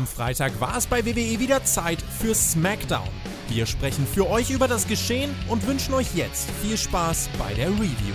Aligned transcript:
Am 0.00 0.06
Freitag 0.06 0.58
war 0.62 0.78
es 0.78 0.86
bei 0.86 1.04
WWE 1.04 1.40
wieder 1.40 1.62
Zeit 1.62 2.00
für 2.00 2.34
SmackDown. 2.34 3.06
Wir 3.50 3.66
sprechen 3.66 4.06
für 4.06 4.30
euch 4.30 4.48
über 4.48 4.66
das 4.66 4.88
Geschehen 4.88 5.30
und 5.46 5.66
wünschen 5.66 5.92
euch 5.92 6.14
jetzt 6.14 6.50
viel 6.62 6.78
Spaß 6.78 7.28
bei 7.38 7.52
der 7.52 7.68
Review. 7.68 8.14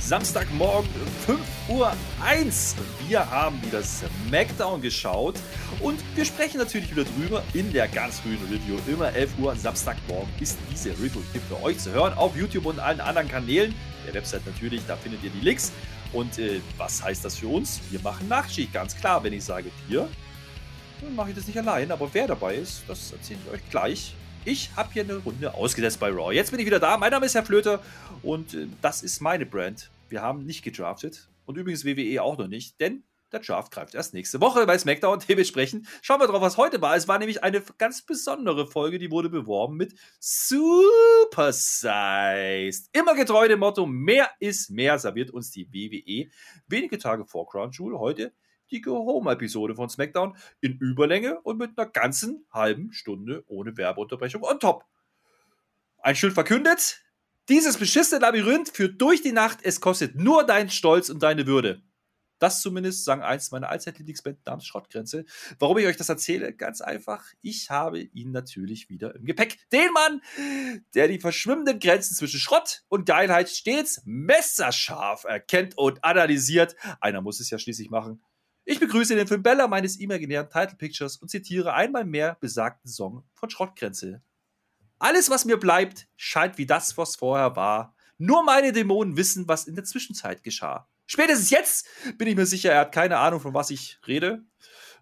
Samstagmorgen 0.00 0.88
5 1.26 1.40
Uhr 1.68 1.92
1. 2.24 2.76
Wir 3.08 3.30
haben 3.30 3.62
wieder 3.62 3.82
SmackDown 3.82 4.80
geschaut 4.80 5.36
und 5.82 5.98
wir 6.14 6.24
sprechen 6.24 6.58
natürlich 6.58 6.90
wieder 6.90 7.04
drüber 7.04 7.42
in 7.54 7.72
der 7.72 7.88
ganz 7.88 8.20
frühen 8.20 8.38
Review. 8.50 8.78
Immer 8.86 9.12
11 9.12 9.38
Uhr 9.38 9.54
Samstagmorgen 9.56 10.28
ist 10.40 10.56
diese 10.70 10.90
Review 10.90 11.20
hier 11.32 11.40
für 11.42 11.62
euch 11.62 11.78
zu 11.78 11.90
hören 11.92 12.14
auf 12.14 12.36
YouTube 12.36 12.66
und 12.66 12.78
allen 12.78 13.00
anderen 13.00 13.28
Kanälen. 13.28 13.74
Der 14.06 14.14
Website 14.14 14.46
natürlich, 14.46 14.82
da 14.86 14.96
findet 14.96 15.22
ihr 15.24 15.30
die 15.30 15.40
Links. 15.40 15.72
Und 16.12 16.38
äh, 16.38 16.60
was 16.76 17.02
heißt 17.02 17.24
das 17.24 17.36
für 17.36 17.48
uns? 17.48 17.80
Wir 17.90 18.00
machen 18.00 18.28
Nachtschicht, 18.28 18.72
ganz 18.72 18.96
klar. 18.96 19.24
Wenn 19.24 19.32
ich 19.32 19.44
sage 19.44 19.70
wir, 19.88 20.08
dann 21.00 21.14
mache 21.16 21.30
ich 21.30 21.36
das 21.36 21.46
nicht 21.46 21.58
allein. 21.58 21.90
Aber 21.90 22.08
wer 22.12 22.26
dabei 22.26 22.56
ist, 22.56 22.84
das 22.86 23.12
erzähle 23.12 23.40
ich 23.46 23.52
euch 23.54 23.70
gleich. 23.70 24.14
Ich 24.44 24.70
habe 24.76 24.92
hier 24.92 25.02
eine 25.02 25.16
Runde 25.16 25.52
ausgesetzt 25.54 25.98
bei 25.98 26.10
Raw. 26.10 26.32
Jetzt 26.32 26.50
bin 26.50 26.60
ich 26.60 26.66
wieder 26.66 26.80
da. 26.80 26.96
Mein 26.96 27.10
Name 27.10 27.26
ist 27.26 27.34
Herr 27.34 27.44
Flöter 27.44 27.82
und 28.22 28.54
äh, 28.54 28.66
das 28.80 29.02
ist 29.02 29.20
meine 29.20 29.46
Brand. 29.46 29.90
Wir 30.08 30.22
haben 30.22 30.44
nicht 30.46 30.62
gedraftet 30.62 31.28
und 31.44 31.56
übrigens 31.56 31.84
WWE 31.84 32.22
auch 32.22 32.38
noch 32.38 32.48
nicht, 32.48 32.80
denn 32.80 33.02
der 33.32 33.40
Draft 33.40 33.72
greift 33.72 33.94
erst 33.94 34.14
nächste 34.14 34.40
Woche 34.40 34.66
bei 34.66 34.78
SmackDown. 34.78 35.20
Dementsprechend 35.28 35.86
schauen 36.02 36.20
wir 36.20 36.26
drauf, 36.26 36.42
was 36.42 36.56
heute 36.56 36.80
war. 36.80 36.94
Es 36.96 37.08
war 37.08 37.18
nämlich 37.18 37.42
eine 37.42 37.62
ganz 37.78 38.02
besondere 38.02 38.66
Folge, 38.66 38.98
die 38.98 39.10
wurde 39.10 39.30
beworben 39.30 39.76
mit 39.76 39.94
Super 40.20 41.52
Sized. 41.52 42.90
Immer 42.92 43.14
getreu 43.14 43.48
dem 43.48 43.60
Motto, 43.60 43.86
mehr 43.86 44.30
ist 44.38 44.70
mehr, 44.70 44.98
serviert 44.98 45.30
uns 45.30 45.50
die 45.50 45.72
WWE. 45.72 46.30
Wenige 46.66 46.98
Tage 46.98 47.24
vor 47.24 47.46
Crown 47.48 47.70
Jewel, 47.72 47.98
heute 47.98 48.32
die 48.70 48.80
Go-Home-Episode 48.80 49.74
von 49.74 49.88
SmackDown 49.88 50.36
in 50.60 50.78
Überlänge 50.78 51.40
und 51.42 51.58
mit 51.58 51.78
einer 51.78 51.88
ganzen 51.88 52.46
halben 52.50 52.92
Stunde 52.92 53.44
ohne 53.46 53.76
Werbeunterbrechung 53.76 54.42
on 54.42 54.58
top. 54.58 54.84
Ein 55.98 56.16
Schild 56.16 56.32
verkündet, 56.32 57.02
dieses 57.48 57.76
beschissene 57.76 58.20
Labyrinth 58.20 58.70
führt 58.70 59.00
durch 59.00 59.22
die 59.22 59.32
Nacht, 59.32 59.58
es 59.62 59.80
kostet 59.80 60.16
nur 60.16 60.44
deinen 60.44 60.70
Stolz 60.70 61.10
und 61.10 61.22
deine 61.22 61.46
Würde. 61.46 61.82
Das 62.42 62.60
zumindest 62.60 63.04
sang 63.04 63.22
eins 63.22 63.52
meiner 63.52 63.68
Allzeit-Lieblingsband 63.68 64.44
namens 64.46 64.66
Schrottgrenze. 64.66 65.24
Warum 65.60 65.78
ich 65.78 65.86
euch 65.86 65.96
das 65.96 66.08
erzähle? 66.08 66.52
Ganz 66.52 66.80
einfach. 66.80 67.24
Ich 67.40 67.70
habe 67.70 68.00
ihn 68.00 68.32
natürlich 68.32 68.88
wieder 68.88 69.14
im 69.14 69.24
Gepäck. 69.24 69.58
Den 69.70 69.92
Mann, 69.92 70.20
der 70.92 71.06
die 71.06 71.20
verschwimmenden 71.20 71.78
Grenzen 71.78 72.16
zwischen 72.16 72.40
Schrott 72.40 72.82
und 72.88 73.06
Geilheit 73.06 73.48
stets 73.48 74.02
messerscharf 74.06 75.22
erkennt 75.22 75.78
und 75.78 76.02
analysiert. 76.02 76.74
Einer 77.00 77.20
muss 77.20 77.38
es 77.38 77.48
ja 77.48 77.60
schließlich 77.60 77.90
machen. 77.90 78.20
Ich 78.64 78.80
begrüße 78.80 79.14
den 79.14 79.28
Film 79.28 79.44
Bella 79.44 79.68
meines 79.68 80.00
imaginären 80.00 80.50
Title 80.50 80.76
Pictures 80.76 81.18
und 81.18 81.28
zitiere 81.28 81.74
einmal 81.74 82.04
mehr 82.04 82.38
besagten 82.40 82.90
Song 82.90 83.22
von 83.34 83.50
Schrottgrenze. 83.50 84.20
Alles, 84.98 85.30
was 85.30 85.44
mir 85.44 85.58
bleibt, 85.58 86.08
scheint 86.16 86.58
wie 86.58 86.66
das, 86.66 86.98
was 86.98 87.14
vorher 87.14 87.54
war. 87.54 87.94
Nur 88.18 88.42
meine 88.42 88.72
Dämonen 88.72 89.16
wissen, 89.16 89.46
was 89.46 89.68
in 89.68 89.76
der 89.76 89.84
Zwischenzeit 89.84 90.42
geschah. 90.42 90.88
Spätestens 91.06 91.50
jetzt 91.50 91.86
bin 92.18 92.28
ich 92.28 92.36
mir 92.36 92.46
sicher, 92.46 92.72
er 92.72 92.80
hat 92.80 92.92
keine 92.92 93.18
Ahnung, 93.18 93.40
von 93.40 93.54
was 93.54 93.70
ich 93.70 93.98
rede. 94.06 94.42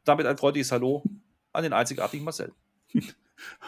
Damit 0.05 0.27
ein 0.27 0.39
freundliches 0.39 0.73
Hallo 0.73 1.05
an 1.53 1.63
den 1.63 1.73
einzigartigen 1.73 2.25
Marcel. 2.25 2.53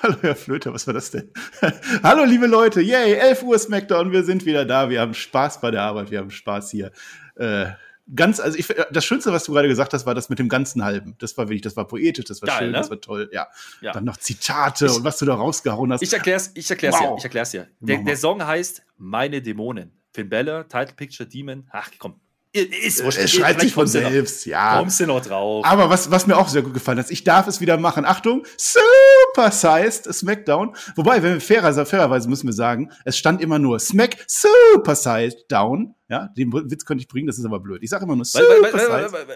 Hallo, 0.02 0.16
Herr 0.20 0.36
Flöter, 0.36 0.74
was 0.74 0.86
war 0.86 0.94
das 0.94 1.10
denn? 1.10 1.30
Hallo, 2.02 2.24
liebe 2.24 2.46
Leute, 2.46 2.80
yay, 2.80 3.14
11 3.14 3.42
Uhr 3.42 3.58
Smackdown, 3.58 4.12
wir 4.12 4.22
sind 4.22 4.44
wieder 4.44 4.64
da, 4.64 4.90
wir 4.90 5.00
haben 5.00 5.14
Spaß 5.14 5.60
bei 5.60 5.70
der 5.70 5.82
Arbeit, 5.82 6.10
wir 6.10 6.18
haben 6.18 6.30
Spaß 6.30 6.70
hier. 6.70 6.92
Äh, 7.36 7.66
ganz, 8.14 8.40
also 8.40 8.58
ich, 8.58 8.68
das 8.90 9.04
Schönste, 9.04 9.32
was 9.32 9.44
du 9.44 9.52
gerade 9.52 9.68
gesagt 9.68 9.92
hast, 9.94 10.06
war 10.06 10.14
das 10.14 10.28
mit 10.28 10.38
dem 10.38 10.48
ganzen 10.48 10.84
Halben. 10.84 11.14
Das 11.18 11.36
war 11.38 11.46
wirklich, 11.48 11.62
das 11.62 11.76
war 11.76 11.86
poetisch, 11.86 12.26
das 12.26 12.42
war 12.42 12.48
Geil, 12.48 12.58
schön, 12.58 12.72
ne? 12.72 12.78
das 12.78 12.90
war 12.90 13.00
toll. 13.00 13.30
Ja. 13.32 13.48
ja. 13.80 13.92
Dann 13.92 14.04
noch 14.04 14.16
Zitate 14.16 14.86
ich, 14.86 14.92
und 14.92 15.04
was 15.04 15.18
du 15.18 15.24
da 15.24 15.34
rausgehauen 15.34 15.92
hast. 15.92 16.02
Ich 16.02 16.12
erklär's, 16.12 16.50
ich 16.54 16.70
erklär's 16.70 16.96
wow. 16.96 17.10
dir. 17.10 17.14
Ich 17.18 17.24
erklär's 17.24 17.50
dir. 17.50 17.68
Der, 17.80 17.98
der 17.98 18.16
Song 18.16 18.44
heißt 18.44 18.82
Meine 18.96 19.40
Dämonen. 19.40 19.92
Finn 20.12 20.28
Beller, 20.28 20.68
Title 20.68 20.94
Picture 20.94 21.28
Demon. 21.28 21.68
Ach 21.70 21.90
komm, 21.98 22.20
ist 22.52 23.02
wurscht. 23.02 23.18
Es 23.18 23.32
schreibt 23.32 23.62
sich 23.62 23.72
von 23.72 23.86
selbst, 23.86 24.46
noch, 24.46 24.50
ja. 24.50 24.78
Kommst 24.78 25.00
du 25.00 25.06
noch 25.06 25.24
drauf. 25.24 25.64
Aber 25.64 25.88
was, 25.88 26.10
was 26.10 26.26
mir 26.26 26.36
auch 26.36 26.48
sehr 26.48 26.60
gut 26.60 26.74
gefallen 26.74 26.98
hat, 26.98 27.10
ich 27.10 27.24
darf 27.24 27.46
es 27.46 27.62
wieder 27.62 27.78
machen. 27.78 28.04
Achtung, 28.04 28.44
Super 28.58 29.50
Sized 29.50 30.12
Smackdown. 30.12 30.76
Wobei, 30.96 31.22
wenn 31.22 31.34
wir 31.34 31.40
fairer, 31.40 31.86
fairerweise 31.86 32.28
müssen 32.28 32.46
wir 32.46 32.52
sagen, 32.52 32.90
es 33.06 33.16
stand 33.16 33.40
immer 33.40 33.58
nur 33.58 33.78
Smack 33.78 34.16
Super 34.26 34.94
Sized 34.94 35.46
Down. 35.48 35.94
Ja, 36.10 36.28
den 36.36 36.52
Witz 36.52 36.84
könnte 36.84 37.00
ich 37.00 37.08
bringen, 37.08 37.26
das 37.26 37.38
ist 37.38 37.46
aber 37.46 37.58
blöd. 37.58 37.82
Ich 37.82 37.88
sage 37.88 38.04
immer 38.04 38.16
nur 38.16 38.26
Super 38.26 38.68
Sized. 38.70 39.26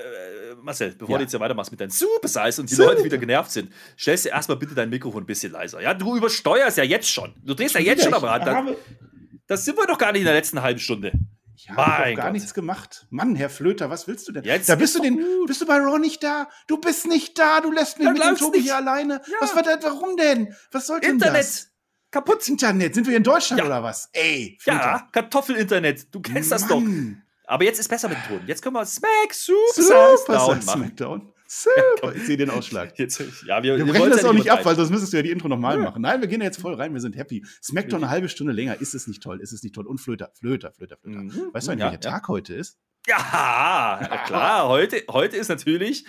Marcel, 0.63 0.95
bevor 0.99 1.13
ja. 1.13 1.19
du 1.19 1.23
jetzt 1.23 1.33
ja 1.33 1.41
weitermachst 1.41 1.71
mit 1.71 1.81
deinem 1.81 1.91
Super 1.91 2.29
Size 2.29 2.61
und 2.61 2.69
die 2.69 2.75
Super. 2.75 2.91
Leute 2.91 3.05
wieder 3.05 3.19
genervt 3.19 3.53
sind, 3.53 3.71
stellst 3.97 4.27
du 4.27 4.31
erstmal 4.31 4.59
bitte 4.59 4.75
dein 4.75 4.91
Mikrofon 4.91 5.23
ein 5.23 5.27
bisschen 5.27 5.53
leiser. 5.53 5.81
Ja, 5.81 5.95
du 5.95 6.17
übersteuerst 6.17 6.77
ja 6.77 6.85
jetzt 6.85 7.09
schon. 7.09 7.35
Du 7.45 7.55
drehst 7.55 7.77
ja 7.77 7.81
jetzt 7.81 8.05
schon 8.05 8.13
am 8.13 8.25
Rad. 8.25 8.77
Das 9.47 9.65
sind 9.65 9.77
wir 9.77 9.87
doch 9.87 9.99
gar 9.99 10.13
nicht 10.13 10.23
in 10.23 10.27
der 10.27 10.35
letzten 10.35 10.63
halben 10.63 10.81
Stunde. 10.81 11.13
Ich 11.57 11.71
habe 11.71 12.15
gar 12.15 12.27
Gott. 12.27 12.33
nichts 12.33 12.53
gemacht. 12.53 13.07
Mann, 13.11 13.35
Herr 13.35 13.49
Flöter, 13.49 13.89
was 13.89 14.07
willst 14.07 14.29
du 14.29 14.33
denn? 14.33 14.45
Jetzt 14.45 14.69
da 14.69 14.75
bist 14.75 14.95
du 14.95 15.01
den, 15.01 15.25
bist 15.47 15.61
du 15.63 15.67
bei 15.67 15.79
Ron 15.79 16.03
nicht 16.03 16.23
da? 16.23 16.49
Du 16.67 16.79
bist 16.79 17.07
nicht 17.07 17.39
da. 17.39 17.61
Du 17.61 17.73
lässt 17.73 17.99
mich 17.99 18.07
Dann 18.07 18.15
mit 18.15 18.23
dem 18.23 18.37
Tobi 18.37 18.61
hier 18.61 18.77
alleine. 18.77 19.15
Ja. 19.15 19.37
Was 19.41 19.55
war 19.57 19.63
das? 19.63 19.83
Warum 19.83 20.17
denn? 20.17 20.55
Was 20.71 20.87
soll 20.87 21.01
denn 21.01 21.13
Internet. 21.13 21.41
das? 21.41 21.71
Kaputt. 22.11 22.47
Internet. 22.47 22.95
Sind 22.95 23.07
wir 23.07 23.17
in 23.17 23.23
Deutschland 23.23 23.61
ja. 23.61 23.67
oder 23.67 23.83
was? 23.83 24.11
Ey, 24.13 24.59
Flöter. 24.61 24.81
Ja, 24.81 25.09
Kartoffelinternet. 25.11 26.15
Du 26.15 26.21
kennst 26.21 26.51
Mann. 26.51 26.61
das 26.61 26.69
doch. 26.69 26.83
Aber 27.47 27.65
jetzt 27.65 27.79
ist 27.79 27.89
besser 27.89 28.09
mit 28.09 28.19
dem 28.19 28.39
Ton. 28.39 28.47
Jetzt 28.47 28.63
können 28.63 28.75
wir 28.75 28.85
Smack 28.85 29.33
Super, 29.33 30.17
Super 30.19 30.33
Down 30.35 30.49
machen. 30.49 30.63
Smackdown. 30.63 31.33
Super. 31.49 32.15
Ich 32.15 32.27
sehe 32.27 32.37
den 32.37 32.51
Ausschlag. 32.51 32.99
Jetzt, 32.99 33.23
ja, 33.47 33.63
wir, 33.63 33.77
wir, 33.77 33.85
brechen 33.85 34.11
das 34.11 34.25
auch 34.25 34.33
nicht 34.33 34.51
ab, 34.51 34.65
weil 34.65 34.77
sonst 34.77 34.91
müsstest 34.91 35.13
du 35.13 35.17
ja 35.19 35.23
die 35.23 35.31
Intro 35.31 35.49
nochmal 35.49 35.77
ja. 35.77 35.85
machen. 35.85 36.03
Nein, 36.03 36.21
wir 36.21 36.29
gehen 36.29 36.43
jetzt 36.43 36.61
voll 36.61 36.75
rein, 36.75 36.93
wir 36.93 37.01
sind 37.01 37.17
happy. 37.17 37.45
Smackdown 37.63 38.03
eine 38.03 38.11
halbe 38.11 38.29
Stunde 38.29 38.53
länger, 38.53 38.81
ist 38.81 38.95
es 38.95 39.07
nicht 39.07 39.23
toll, 39.23 39.41
ist 39.41 39.53
es 39.53 39.63
nicht 39.63 39.75
toll. 39.75 39.87
Und 39.87 39.99
Flöter, 39.99 40.31
Flöter, 40.35 40.73
Flöter, 40.73 40.97
Flöter. 40.97 41.21
Mhm. 41.21 41.51
Weißt 41.53 41.69
du, 41.69 41.73
ja, 41.73 41.79
welcher 41.79 41.93
ja. 41.93 41.99
Tag 41.99 42.29
heute 42.29 42.55
ist? 42.55 42.79
Ja, 43.09 44.25
klar. 44.27 44.69
Heute, 44.69 45.03
heute 45.09 45.37
ist 45.37 45.49
natürlich 45.49 46.05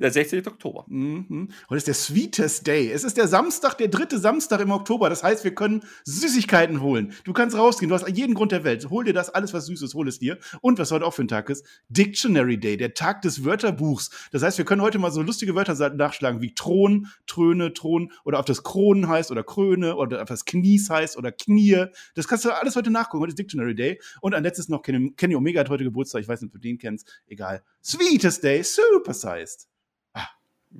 der 0.00 0.10
16. 0.10 0.46
Oktober. 0.48 0.84
Mhm. 0.88 1.48
Heute 1.68 1.76
ist 1.76 1.86
der 1.86 1.94
Sweetest 1.94 2.66
Day. 2.66 2.90
Es 2.90 3.04
ist 3.04 3.16
der 3.16 3.28
Samstag, 3.28 3.78
der 3.78 3.86
dritte 3.86 4.18
Samstag 4.18 4.60
im 4.60 4.72
Oktober. 4.72 5.08
Das 5.08 5.22
heißt, 5.22 5.44
wir 5.44 5.54
können 5.54 5.84
Süßigkeiten 6.04 6.80
holen. 6.80 7.12
Du 7.24 7.32
kannst 7.32 7.56
rausgehen. 7.56 7.88
Du 7.88 7.94
hast 7.94 8.08
jeden 8.08 8.34
Grund 8.34 8.50
der 8.50 8.64
Welt. 8.64 8.90
Hol 8.90 9.04
dir 9.04 9.12
das, 9.12 9.30
alles, 9.30 9.54
was 9.54 9.66
süß 9.66 9.82
ist, 9.82 9.94
hol 9.94 10.08
es 10.08 10.18
dir. 10.18 10.38
Und 10.60 10.80
was 10.80 10.90
heute 10.90 11.06
auch 11.06 11.14
für 11.14 11.22
ein 11.22 11.28
Tag 11.28 11.50
ist, 11.50 11.64
Dictionary 11.88 12.58
Day, 12.58 12.76
der 12.76 12.94
Tag 12.94 13.22
des 13.22 13.44
Wörterbuchs. 13.44 14.10
Das 14.32 14.42
heißt, 14.42 14.58
wir 14.58 14.64
können 14.64 14.82
heute 14.82 14.98
mal 14.98 15.12
so 15.12 15.22
lustige 15.22 15.54
Wörter 15.54 15.90
nachschlagen 15.90 16.40
wie 16.40 16.52
Thron, 16.54 17.06
Tröne, 17.26 17.72
Thron 17.74 18.10
oder 18.24 18.40
ob 18.40 18.46
das 18.46 18.64
Kronen 18.64 19.08
heißt 19.08 19.30
oder 19.30 19.44
Kröne 19.44 19.94
oder 19.94 20.20
ob 20.20 20.26
das 20.26 20.44
Knies 20.44 20.90
heißt 20.90 21.16
oder 21.16 21.30
Knie. 21.30 21.86
Das 22.14 22.26
kannst 22.26 22.44
du 22.44 22.50
alles 22.50 22.74
heute 22.74 22.90
nachgucken. 22.90 23.22
Heute 23.22 23.30
ist 23.30 23.38
Dictionary 23.38 23.76
Day. 23.76 24.00
Und 24.20 24.34
ein 24.34 24.42
letztes 24.42 24.68
noch, 24.68 24.82
Kenny, 24.82 25.36
Omega 25.36 25.60
hat 25.60 25.70
heute 25.70 25.84
Geburtstag. 25.84 26.22
Ich 26.22 26.28
weiß 26.28 26.39
nicht, 26.40 26.48
ob 26.48 26.52
du 26.52 26.58
den 26.58 26.78
kennst, 26.78 27.22
egal. 27.26 27.62
Sweetest 27.82 28.42
Day, 28.42 28.62
supersized. 28.62 29.68
Ah. 30.12 30.28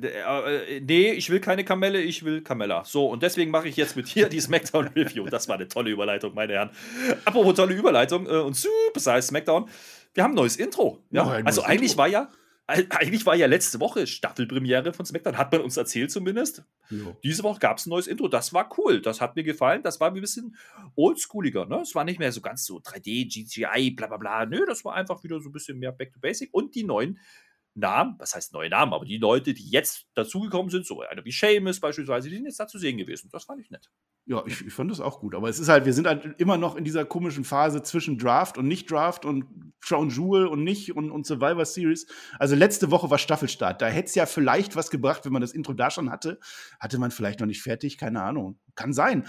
Äh, 0.03 0.81
nee, 0.81 1.13
ich 1.13 1.31
will 1.31 1.41
keine 1.41 1.65
Kamelle, 1.65 2.01
ich 2.01 2.25
will 2.25 2.43
Kamella. 2.43 2.85
So, 2.85 3.09
und 3.09 3.23
deswegen 3.23 3.51
mache 3.51 3.69
ich 3.69 3.77
jetzt 3.77 3.97
mit 3.97 4.07
hier 4.09 4.29
die 4.29 4.41
Smackdown 4.41 4.89
Review. 4.89 5.27
Das 5.27 5.49
war 5.49 5.57
eine 5.57 5.69
tolle 5.69 5.91
Überleitung, 5.91 6.35
meine 6.35 6.55
Herren. 6.55 6.71
Apropos 7.25 7.55
tolle 7.55 7.75
Überleitung 7.75 8.27
äh, 8.27 8.31
und 8.31 8.57
supersized 8.57 9.29
Smackdown. 9.29 9.69
Wir 10.15 10.25
haben 10.25 10.33
ein 10.33 10.37
neues 10.37 10.57
Intro. 10.57 11.03
Ja? 11.11 11.27
Oh, 11.27 11.45
also 11.45 11.63
eigentlich 11.63 11.93
Intro. 11.93 11.99
war 11.99 12.09
ja 12.09 12.31
eigentlich 12.71 13.27
war 13.27 13.35
ja 13.35 13.47
letzte 13.47 13.81
Woche 13.81 14.07
Staffelpremiere 14.07 14.93
von 14.93 15.05
SmackDown, 15.05 15.37
hat 15.37 15.53
man 15.53 15.61
uns 15.61 15.77
erzählt 15.77 16.11
zumindest. 16.11 16.65
Jo. 16.89 17.17
Diese 17.23 17.43
Woche 17.43 17.59
gab 17.59 17.79
es 17.79 17.87
ein 17.87 17.91
neues 17.91 18.07
Intro, 18.07 18.29
das 18.29 18.53
war 18.53 18.71
cool, 18.79 19.01
das 19.03 19.21
hat 19.21 19.37
mir 19.37 19.43
gefallen, 19.43 19.83
das 19.83 20.01
war 20.01 20.09
ein 20.09 20.21
bisschen 20.21 20.57
oldschooliger, 20.97 21.67
ne? 21.67 21.81
Es 21.83 21.95
war 21.95 22.05
nicht 22.05 22.19
mehr 22.19 22.33
so 22.33 22.41
ganz 22.41 22.65
so 22.65 22.79
3D, 22.79 23.29
GTI, 23.29 23.91
bla 23.91 24.07
bla 24.07 24.17
bla, 24.17 24.47
nö, 24.47 24.65
das 24.67 24.85
war 24.85 24.95
einfach 24.95 25.23
wieder 25.25 25.41
so 25.41 25.49
ein 25.49 25.53
bisschen 25.53 25.79
mehr 25.79 25.93
Back 25.93 26.13
to 26.13 26.21
Basic 26.21 26.49
und 26.53 26.75
die 26.75 26.85
neuen 26.85 27.19
Namen, 27.75 28.17
was 28.19 28.35
heißt 28.35 28.53
neue 28.53 28.69
Namen, 28.69 28.93
aber 28.93 29.05
die 29.05 29.19
Leute, 29.19 29.55
die 29.55 29.69
jetzt 29.71 30.07
dazugekommen 30.15 30.71
sind, 30.71 30.87
so 30.87 31.01
einer 31.01 31.25
wie 31.25 31.31
Seamus 31.31 31.81
beispielsweise, 31.81 32.29
die 32.29 32.37
sind 32.37 32.45
jetzt 32.45 32.59
da 32.59 32.67
zu 32.67 32.79
sehen 32.79 32.99
gewesen. 32.99 33.29
Das 33.33 33.45
fand 33.45 33.61
ich 33.61 33.71
nett. 33.71 33.91
Ja, 34.27 34.43
ich, 34.47 34.67
ich 34.67 34.73
fand 34.73 34.91
das 34.91 35.01
auch 35.01 35.21
gut. 35.21 35.35
Aber 35.35 35.49
es 35.49 35.59
ist 35.59 35.69
halt, 35.69 35.87
wir 35.87 35.93
sind 35.93 36.07
halt 36.07 36.39
immer 36.39 36.57
noch 36.57 36.77
in 36.77 36.85
dieser 36.85 37.05
komischen 37.05 37.45
Phase 37.45 37.83
zwischen 37.83 38.19
Draft 38.19 38.59
und 38.59 38.67
Nicht-Draft 38.67 39.25
und 39.25 39.73
Crown 39.81 40.11
Jewel 40.11 40.47
und 40.47 40.63
nicht 40.63 40.95
und, 40.95 41.11
und 41.11 41.27
Survivor 41.27 41.65
Series. 41.65 42.07
Also 42.39 42.55
letzte 42.55 42.91
Woche 42.91 43.11
war 43.11 43.19
Staffelstart. 43.19 43.81
Da 43.81 43.87
hätte 43.87 44.09
es 44.09 44.15
ja 44.15 44.27
vielleicht 44.27 44.77
was 44.77 44.91
gebracht, 44.91 45.25
wenn 45.25 45.33
man 45.33 45.43
das 45.43 45.53
Intro 45.53 45.73
da 45.73 45.91
schon 45.91 46.11
hatte. 46.11 46.39
Hatte 46.81 46.99
man 46.99 47.11
vielleicht 47.11 47.41
noch 47.41 47.47
nicht 47.47 47.63
fertig, 47.63 47.99
keine 47.99 48.23
Ahnung. 48.23 48.59
Kann 48.75 48.93
sein 48.93 49.27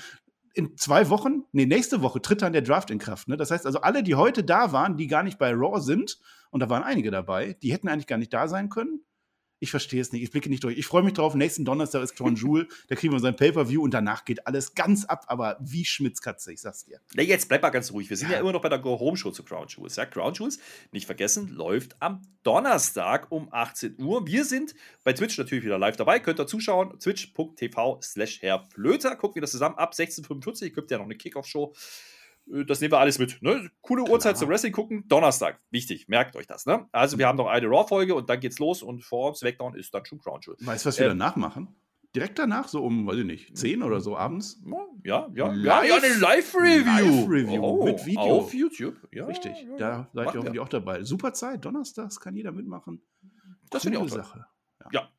in 0.54 0.78
zwei 0.78 1.10
Wochen, 1.10 1.44
nee, 1.54 1.66
nächste 1.66 2.02
Woche 2.02 2.22
tritt 2.22 2.42
dann 2.42 2.54
der 2.54 2.62
Draft 2.62 2.92
in 2.92 3.00
Kraft. 3.00 3.28
Ne? 3.28 3.38
Das 3.38 3.52
heißt 3.52 3.66
also, 3.66 3.82
alle, 3.82 4.04
die 4.04 4.16
heute 4.16 4.44
da 4.44 4.72
waren, 4.72 4.98
die 4.98 5.08
gar 5.08 5.24
nicht 5.24 5.38
bei 5.38 5.52
Raw 5.54 5.80
sind, 5.80 6.20
und 6.52 6.60
da 6.60 6.70
waren 6.70 6.84
einige 6.84 7.12
dabei, 7.12 7.54
die 7.62 7.74
hätten 7.74 7.88
eigentlich 7.88 8.08
gar 8.08 8.18
nicht 8.18 8.34
da 8.34 8.48
sein 8.48 8.70
können. 8.70 9.04
Ich 9.64 9.70
verstehe 9.70 10.02
es 10.02 10.12
nicht. 10.12 10.24
Ich 10.24 10.32
blicke 10.32 10.50
nicht 10.50 10.64
durch. 10.64 10.76
Ich 10.76 10.88
freue 10.88 11.04
mich 11.04 11.14
drauf. 11.14 11.36
Nächsten 11.36 11.66
Donnerstag 11.66 12.02
ist 12.02 12.16
Crown 12.16 12.36
Jewel. 12.36 12.68
da 12.88 12.96
kriegen 12.96 13.14
wir 13.14 13.20
sein 13.20 13.36
Pay-Per-View 13.36 13.84
und 13.84 13.94
danach 13.94 14.26
geht 14.26 14.48
alles 14.48 14.74
ganz 14.74 15.06
ab, 15.06 15.26
aber 15.28 15.58
wie 15.62 15.86
Schmitzkatze, 15.86 16.52
ich 16.52 16.62
sag's 16.62 16.86
dir. 16.86 17.00
Na, 17.14 17.22
jetzt 17.22 17.48
bleib 17.48 17.62
mal 17.62 17.70
ganz 17.70 17.92
ruhig. 17.92 18.10
Wir 18.10 18.18
sind 18.18 18.30
ja, 18.30 18.36
ja 18.36 18.42
immer 18.42 18.54
noch 18.54 18.64
bei 18.64 18.70
der 18.70 18.80
Go-Home-Show 18.80 19.30
zu 19.30 19.44
Crown 19.44 19.68
Jewels. 19.68 19.98
Ja, 19.98 20.08
Crown 20.08 20.34
Jewels, 20.34 20.58
nicht 20.92 21.06
vergessen, 21.06 21.50
läuft 21.50 21.96
am 22.00 22.24
Donnerstag 22.42 23.32
um 23.32 23.50
18 23.52 24.02
Uhr. 24.02 24.26
Wir 24.26 24.46
sind 24.46 24.74
bei 25.04 25.14
Twitch 25.14 25.38
natürlich 25.38 25.64
wieder 25.64 25.78
live 25.78 25.96
dabei. 25.96 26.20
Könnt 26.20 26.40
ihr 26.40 26.48
zuschauen. 26.48 27.00
Twitch.tv 27.00 28.00
slash 28.02 28.42
Herr 28.42 28.64
Flöter. 28.64 29.16
Gucken 29.16 29.36
wir 29.36 29.42
das 29.42 29.52
zusammen 29.52 29.76
ab 29.76 29.94
16.45 29.94 30.72
Gibt 30.72 30.90
ja 30.90 30.98
noch 30.98 31.06
eine 31.06 31.16
Kickoff-Show. 31.16 31.76
Äh, 32.52 32.66
das 32.66 32.82
nehmen 32.82 32.94
wir 32.94 33.00
alles 33.00 33.20
mit. 33.20 33.42
Ne? 33.42 33.70
Coole 33.82 34.04
Klar. 34.04 34.14
Uhrzeit 34.14 34.38
zum 34.38 34.50
Wrestling 34.50 34.74
gucken. 34.74 35.08
Donnerstag. 35.08 35.60
Wichtig. 35.70 36.08
Merkt 36.08 36.36
euch 36.36 36.48
das. 36.48 36.66
Ne? 36.66 36.88
Also, 36.92 37.18
wir 37.18 37.28
haben 37.28 37.38
noch 37.38 37.48
eine 37.48 37.68
Raw-Folge 37.68 38.16
und 38.16 38.30
dann 38.30 38.40
geht's 38.40 38.60
los 38.60 38.84
und 38.84 39.04
vor 39.04 39.36
Smackdown 39.36 39.76
ist 39.76 39.94
dann 39.94 40.06
schon 40.06 40.20
Crown 40.20 40.40
Jewel. 40.42 40.58
Weißt 40.60 40.86
du, 40.86 40.90
was 40.90 41.00
wir 41.00 41.08
ähm, 41.08 41.18
danach 41.18 41.36
machen? 41.36 41.76
Direkt 42.14 42.40
danach, 42.40 42.68
so 42.68 42.84
um, 42.84 43.08
weiß 43.08 43.20
ich 43.20 43.26
nicht, 43.26 43.58
10 43.58 43.84
oder 43.84 44.02
so 44.02 44.18
abends? 44.18 44.62
Ja, 45.06 45.30
ja, 45.34 45.54
ja, 45.54 45.84
ja, 45.84 45.96
eine 45.96 46.14
Live-Review. 46.14 47.22
Live-Review 47.22 47.64
oh, 47.64 47.86
mit 47.86 48.06
Video. 48.06 48.22
Auf 48.22 48.54
YouTube. 48.54 48.98
Ja, 49.14 49.26
Richtig, 49.28 49.54
ja, 49.64 49.78
da 49.78 50.10
seid 50.14 50.28
ihr 50.28 50.40
hoffentlich 50.40 50.60
auch 50.60 50.68
dabei. 50.68 51.04
Super 51.04 51.32
Zeit, 51.34 51.64
donnerstags 51.64 52.20
kann 52.20 52.36
jeder 52.36 52.52
mitmachen. 52.52 53.02
Das 53.70 53.84
finde 53.84 54.00
ich 54.00 54.04
auch 54.04 54.10
Sache. 54.10 54.46
Ja. 54.82 54.90
ja. 54.92 55.10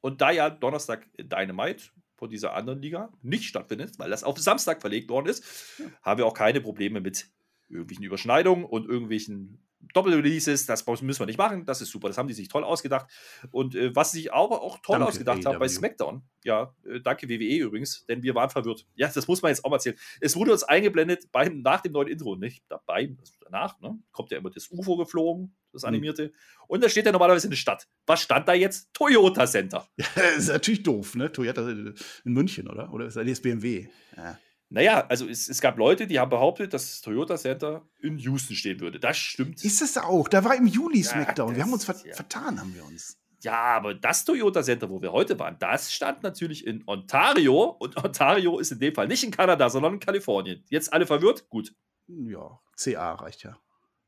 Und 0.00 0.20
da 0.20 0.32
ja 0.32 0.50
Donnerstag 0.50 1.08
Dynamite 1.16 1.84
von 2.24 2.30
dieser 2.30 2.54
anderen 2.54 2.80
Liga 2.80 3.12
nicht 3.20 3.44
stattfindet, 3.44 3.98
weil 3.98 4.08
das 4.08 4.24
auf 4.24 4.38
Samstag 4.38 4.80
verlegt 4.80 5.10
worden 5.10 5.26
ist, 5.26 5.44
ja. 5.78 5.84
haben 6.00 6.16
wir 6.16 6.24
auch 6.24 6.32
keine 6.32 6.62
Probleme 6.62 7.02
mit 7.02 7.28
irgendwelchen 7.68 8.02
Überschneidungen 8.02 8.64
und 8.64 8.88
irgendwelchen 8.88 9.62
Doppel-Releases. 9.92 10.66
Das 10.66 10.86
müssen 10.86 11.20
wir 11.20 11.26
nicht 11.26 11.38
machen. 11.38 11.66
Das 11.66 11.80
ist 11.80 11.90
super. 11.90 12.08
Das 12.08 12.18
haben 12.18 12.28
die 12.28 12.34
sich 12.34 12.48
toll 12.48 12.64
ausgedacht. 12.64 13.10
Und 13.50 13.74
äh, 13.74 13.94
was 13.94 14.12
sie 14.12 14.18
sich 14.18 14.32
aber 14.32 14.62
auch 14.62 14.78
toll 14.78 14.94
danke, 14.98 15.08
ausgedacht 15.08 15.44
haben 15.44 15.58
bei 15.58 15.68
SmackDown, 15.68 16.22
ja, 16.44 16.74
äh, 16.86 17.00
danke 17.00 17.28
WWE 17.28 17.64
übrigens, 17.64 18.04
denn 18.06 18.22
wir 18.22 18.34
waren 18.34 18.50
verwirrt. 18.50 18.86
Ja, 18.94 19.08
das 19.08 19.26
muss 19.26 19.42
man 19.42 19.50
jetzt 19.50 19.64
auch 19.64 19.70
mal 19.70 19.76
erzählen. 19.76 19.96
Es 20.20 20.36
wurde 20.36 20.52
uns 20.52 20.62
eingeblendet 20.62 21.30
beim, 21.32 21.60
nach 21.62 21.80
dem 21.80 21.92
neuen 21.92 22.08
Intro, 22.08 22.36
nicht 22.36 22.64
dabei, 22.68 23.14
danach, 23.40 23.80
ne, 23.80 23.98
kommt 24.12 24.30
ja 24.30 24.38
immer 24.38 24.50
das 24.50 24.70
UFO 24.70 24.96
geflogen, 24.96 25.54
das 25.72 25.82
mhm. 25.82 25.88
animierte. 25.88 26.26
Mhm. 26.26 26.32
Und 26.68 26.84
da 26.84 26.88
steht 26.88 27.06
ja 27.06 27.12
normalerweise 27.12 27.48
eine 27.48 27.56
Stadt. 27.56 27.88
Was 28.06 28.20
stand 28.20 28.48
da 28.48 28.54
jetzt? 28.54 28.92
Toyota 28.92 29.46
Center. 29.46 29.88
Ja, 30.16 30.22
ist 30.36 30.48
natürlich 30.48 30.82
doof, 30.82 31.14
ne? 31.16 31.32
Toyota 31.32 31.68
in 31.68 31.94
München, 32.24 32.68
oder? 32.68 32.92
Oder 32.92 33.06
ist 33.06 33.16
das 33.16 33.40
BMW? 33.40 33.88
Ja. 34.16 34.38
Naja, 34.74 35.06
also 35.08 35.28
es, 35.28 35.48
es, 35.48 35.60
gab 35.60 35.78
Leute, 35.78 36.08
die 36.08 36.18
haben 36.18 36.30
behauptet, 36.30 36.74
dass 36.74 36.90
das 36.90 37.00
Toyota 37.00 37.36
Center 37.36 37.88
in 38.00 38.18
Houston 38.18 38.56
stehen 38.56 38.80
würde. 38.80 38.98
Das 38.98 39.16
stimmt. 39.16 39.64
Ist 39.64 39.80
es 39.80 39.96
auch? 39.96 40.28
Da 40.28 40.42
war 40.44 40.56
im 40.56 40.66
Juli 40.66 41.04
SmackDown. 41.04 41.50
Ja, 41.50 41.56
wir 41.56 41.62
haben 41.62 41.72
uns 41.72 41.84
ver 41.84 41.94
ja. 42.04 42.14
vertan, 42.14 42.60
haben 42.60 42.74
wir 42.74 42.84
uns. 42.84 43.16
Ja, 43.42 43.76
aber 43.76 43.94
das 43.94 44.24
Toyota 44.24 44.64
Center, 44.64 44.90
wo 44.90 45.00
wir 45.00 45.12
heute 45.12 45.38
waren, 45.38 45.56
das 45.60 45.92
stand 45.92 46.24
natürlich 46.24 46.66
in 46.66 46.82
Ontario. 46.86 47.76
Und 47.78 47.96
Ontario 48.04 48.58
ist 48.58 48.72
in 48.72 48.80
dem 48.80 48.94
Fall 48.94 49.06
nicht 49.06 49.22
in 49.22 49.30
Kanada, 49.30 49.70
sondern 49.70 49.94
in 49.94 50.00
Kalifornien. 50.00 50.64
Jetzt 50.70 50.92
alle 50.92 51.06
verwirrt? 51.06 51.48
Gut. 51.48 51.72
Ja, 52.08 52.58
CA 52.76 53.12
reicht 53.14 53.44
ja. 53.44 53.56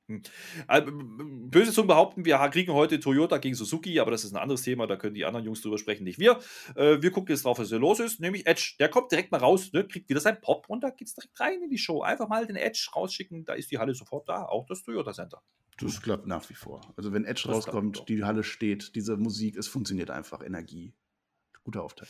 Hm. 0.08 0.22
Äh, 0.68 0.82
böse 0.82 1.72
Zungen 1.72 1.88
behaupten, 1.88 2.24
wir 2.24 2.38
kriegen 2.50 2.72
heute 2.72 3.00
Toyota 3.00 3.38
gegen 3.38 3.56
Suzuki, 3.56 3.98
aber 3.98 4.12
das 4.12 4.24
ist 4.24 4.32
ein 4.32 4.38
anderes 4.38 4.62
Thema, 4.62 4.86
da 4.86 4.96
können 4.96 5.14
die 5.14 5.24
anderen 5.24 5.44
Jungs 5.44 5.62
drüber 5.62 5.78
sprechen, 5.78 6.04
nicht 6.04 6.20
wir. 6.20 6.38
Äh, 6.76 7.02
wir 7.02 7.10
gucken 7.10 7.34
jetzt 7.34 7.44
drauf, 7.44 7.58
was 7.58 7.68
hier 7.68 7.78
los 7.78 7.98
ist, 7.98 8.20
nämlich 8.20 8.46
Edge. 8.46 8.74
Der 8.78 8.88
kommt 8.88 9.10
direkt 9.10 9.32
mal 9.32 9.38
raus, 9.38 9.72
ne, 9.72 9.86
kriegt 9.86 10.08
wieder 10.08 10.20
sein 10.20 10.40
Pop 10.40 10.66
und 10.68 10.84
da 10.84 10.90
geht's 10.90 11.14
direkt 11.14 11.38
rein 11.40 11.60
in 11.62 11.70
die 11.70 11.78
Show. 11.78 12.02
Einfach 12.02 12.28
mal 12.28 12.46
den 12.46 12.56
Edge 12.56 12.88
rausschicken, 12.94 13.44
da 13.44 13.54
ist 13.54 13.70
die 13.72 13.78
Halle 13.78 13.94
sofort 13.94 14.28
da, 14.28 14.44
auch 14.44 14.66
das 14.66 14.82
Toyota 14.82 15.12
Center. 15.12 15.42
Das 15.78 16.00
klappt 16.00 16.26
nach 16.26 16.48
wie 16.48 16.54
vor. 16.54 16.80
Also 16.96 17.12
wenn 17.12 17.24
Edge 17.24 17.42
das 17.46 17.56
rauskommt, 17.56 18.08
die 18.08 18.24
Halle 18.24 18.44
steht, 18.44 18.94
diese 18.94 19.16
Musik, 19.16 19.56
es 19.56 19.68
funktioniert 19.68 20.10
einfach, 20.10 20.42
Energie. 20.42 20.94
Guter 21.64 21.82
Aufteil. 21.82 22.08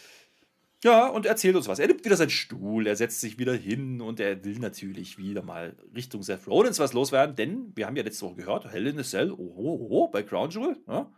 Ja, 0.85 1.07
und 1.09 1.25
erzählt 1.25 1.57
uns 1.57 1.69
was. 1.69 1.79
Er 1.79 1.87
nimmt 1.89 2.05
wieder 2.05 2.17
seinen 2.17 2.31
Stuhl, 2.31 2.87
er 2.87 2.97
setzt 2.97 3.21
sich 3.21 3.39
wieder 3.39 3.55
hin 3.55 4.01
und 4.03 4.21
er 4.21 4.45
will 4.45 4.59
natürlich 4.59 5.17
wieder 5.17 5.43
mal 5.43 5.75
Richtung 5.95 6.23
Seth 6.23 6.47
Rollins 6.47 6.79
was 6.79 6.93
loswerden, 6.93 7.35
denn 7.35 7.73
wir 7.75 7.87
haben 7.87 7.97
ja 7.97 8.03
letzte 8.03 8.27
Woche 8.27 8.37
gehört, 8.37 8.71
Hell 8.71 8.87
in 8.87 8.99
a 8.99 9.03
Cell, 9.03 9.33
oh, 9.33 9.37
oh, 9.57 9.87
oh 9.91 10.09
bei 10.09 10.23
Crown 10.23 10.51
Jewel, 10.51 10.77
ja. 10.87 11.11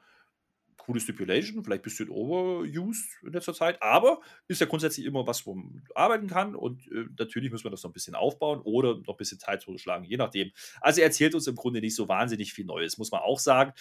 Coole 0.76 1.00
Stipulation, 1.00 1.62
vielleicht 1.62 1.82
ein 1.82 1.82
bisschen 1.82 2.08
overused 2.08 3.22
in 3.22 3.32
letzter 3.32 3.52
Zeit, 3.52 3.82
aber 3.82 4.20
ist 4.46 4.60
ja 4.60 4.66
grundsätzlich 4.66 5.05
immer 5.05 5.26
was, 5.26 5.44
wo 5.44 5.55
man 5.55 5.82
arbeiten 5.94 6.28
kann 6.28 6.55
und 6.55 6.87
äh, 6.93 7.05
natürlich 7.19 7.50
muss 7.50 7.64
man 7.64 7.72
das 7.72 7.82
noch 7.82 7.90
ein 7.90 7.94
bisschen 7.94 8.14
aufbauen 8.14 8.60
oder 8.62 8.96
noch 8.96 9.14
ein 9.14 9.16
bisschen 9.19 9.40
Zeit 9.40 9.66
schlagen, 9.76 10.05
je 10.05 10.16
nachdem. 10.16 10.52
Also 10.81 11.00
er 11.00 11.08
erzählt 11.08 11.34
uns 11.34 11.46
im 11.49 11.56
Grunde 11.56 11.81
nicht 11.81 11.96
so 11.96 12.08
wahnsinnig 12.08 12.55
viel 12.55 12.64
Neues, 12.64 12.96
muss 12.96 13.10
man 13.10 13.20
auch 13.20 13.40
sagen. 13.40 13.72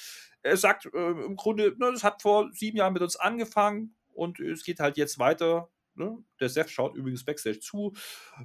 Er 0.42 0.58
sagt 0.58 0.88
äh, 0.94 1.12
im 1.12 1.36
Grunde, 1.36 1.76
ne, 1.78 1.92
das 1.94 2.04
hat 2.04 2.22
vor 2.24 2.50
sieben 2.52 2.78
Jahren 2.78 2.94
mit 2.94 3.04
uns 3.04 3.16
angefangen, 3.16 3.96
und 4.18 4.40
es 4.40 4.64
geht 4.64 4.80
halt 4.80 4.98
jetzt 4.98 5.20
weiter. 5.20 5.70
Ne? 5.96 6.18
Der 6.40 6.50
Seth 6.50 6.70
schaut 6.70 6.96
übrigens 6.96 7.26
Backstage 7.26 7.60
zu. 7.60 7.94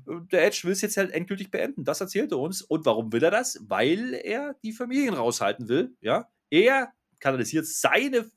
Der 0.06 0.44
Edge 0.44 0.60
will 0.64 0.72
es 0.72 0.80
jetzt 0.80 0.96
halt 0.96 1.10
endgültig 1.10 1.50
beenden. 1.50 1.84
Das 1.84 2.00
erzählt 2.00 2.32
er 2.32 2.38
uns. 2.38 2.62
Und 2.62 2.86
warum 2.86 3.12
will 3.12 3.22
er 3.22 3.30
das? 3.30 3.58
Weil 3.62 4.14
er 4.14 4.54
die 4.62 4.72
Familien 4.72 5.14
raushalten 5.14 5.68
will. 5.68 5.94
Ja? 6.00 6.30
Er 6.50 6.92
kanalisiert 7.20 7.66
seine 7.66 8.30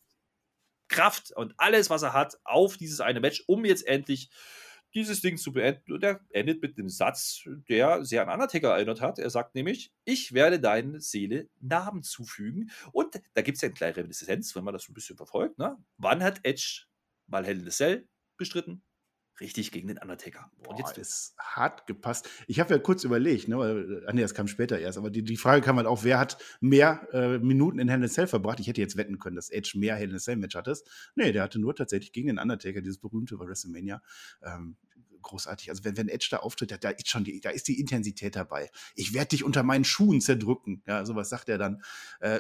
Kraft 0.87 1.31
und 1.35 1.53
alles, 1.57 1.89
was 1.89 2.03
er 2.03 2.13
hat, 2.13 2.37
auf 2.43 2.77
dieses 2.77 2.99
eine 2.99 3.19
Match, 3.19 3.43
um 3.47 3.65
jetzt 3.65 3.87
endlich 3.87 4.29
dieses 4.93 5.21
Ding 5.21 5.37
zu 5.37 5.51
beenden. 5.51 5.93
Und 5.93 6.03
er 6.03 6.21
endet 6.29 6.61
mit 6.61 6.77
einem 6.77 6.89
Satz, 6.89 7.41
der 7.69 8.05
sehr 8.05 8.21
an 8.23 8.33
Undertaker 8.33 8.75
erinnert 8.75 9.01
hat. 9.01 9.19
Er 9.19 9.29
sagt 9.29 9.55
nämlich, 9.55 9.91
ich 10.05 10.33
werde 10.33 10.59
deine 10.59 11.01
Seele 11.01 11.49
Namen 11.59 12.03
zufügen. 12.03 12.71
Und 12.91 13.19
da 13.33 13.41
gibt 13.41 13.57
es 13.57 13.61
ja 13.61 13.67
eine 13.67 13.75
kleine 13.75 13.97
Reminiszenz, 13.97 14.55
wenn 14.55 14.63
man 14.63 14.73
das 14.73 14.83
so 14.83 14.91
ein 14.91 14.93
bisschen 14.93 15.17
verfolgt. 15.17 15.57
Ne? 15.57 15.77
Wann 15.97 16.23
hat 16.23 16.39
Edge 16.43 16.85
mal 17.27 17.45
Hell 17.45 17.59
in 17.59 17.67
a 17.67 17.71
Cell 17.71 18.07
bestritten. 18.37 18.83
Richtig 19.41 19.71
gegen 19.71 19.89
den 19.89 19.97
Undertaker. 19.97 20.49
Und 20.65 20.79
jetzt 20.79 20.97
ist 20.97 21.35
hart 21.37 21.87
gepasst. 21.87 22.29
Ich 22.47 22.61
habe 22.61 22.73
ja 22.73 22.79
kurz 22.79 23.03
überlegt, 23.03 23.49
ne, 23.49 23.57
weil, 23.57 24.03
äh, 24.07 24.13
nee, 24.13 24.21
das 24.21 24.33
kam 24.33 24.47
später 24.47 24.79
erst, 24.79 24.97
aber 24.97 25.09
die, 25.09 25.23
die 25.23 25.35
Frage 25.35 25.61
kam 25.61 25.75
halt 25.75 25.87
auch, 25.87 26.05
wer 26.05 26.19
hat 26.19 26.37
mehr 26.61 27.05
äh, 27.11 27.37
Minuten 27.39 27.79
in 27.79 27.89
Hell 27.89 27.99
in 27.99 28.05
a 28.05 28.07
Cell 28.07 28.27
verbracht? 28.27 28.61
Ich 28.61 28.67
hätte 28.67 28.79
jetzt 28.79 28.95
wetten 28.95 29.19
können, 29.19 29.35
dass 29.35 29.49
Edge 29.49 29.73
mehr 29.75 29.97
Hell 29.97 30.09
in 30.09 30.15
a 30.15 30.19
Cell 30.19 30.37
Match 30.37 30.55
hatte. 30.55 30.73
Nee, 31.15 31.33
der 31.33 31.43
hatte 31.43 31.59
nur 31.59 31.75
tatsächlich 31.75 32.13
gegen 32.13 32.27
den 32.27 32.39
Undertaker, 32.39 32.79
dieses 32.79 32.97
berühmte 32.97 33.35
bei 33.35 33.45
WrestleMania. 33.45 34.01
Ähm, 34.41 34.77
großartig. 35.25 35.69
Also 35.69 35.83
wenn, 35.83 35.97
wenn 35.97 36.07
Edge 36.07 36.27
da 36.31 36.37
auftritt, 36.37 36.71
da, 36.71 36.77
da 36.77 36.89
ist 36.91 37.09
schon 37.09 37.25
die, 37.25 37.41
da 37.41 37.49
ist 37.49 37.67
die 37.67 37.79
Intensität 37.79 38.37
dabei. 38.37 38.69
Ich 38.95 39.13
werde 39.13 39.29
dich 39.29 39.43
unter 39.43 39.63
meinen 39.63 39.83
Schuhen 39.83 40.21
zerdrücken. 40.21 40.81
Ja, 40.87 41.05
sowas 41.05 41.29
sagt 41.29 41.49
er 41.49 41.57
dann. 41.57 41.81
Äh, 42.21 42.39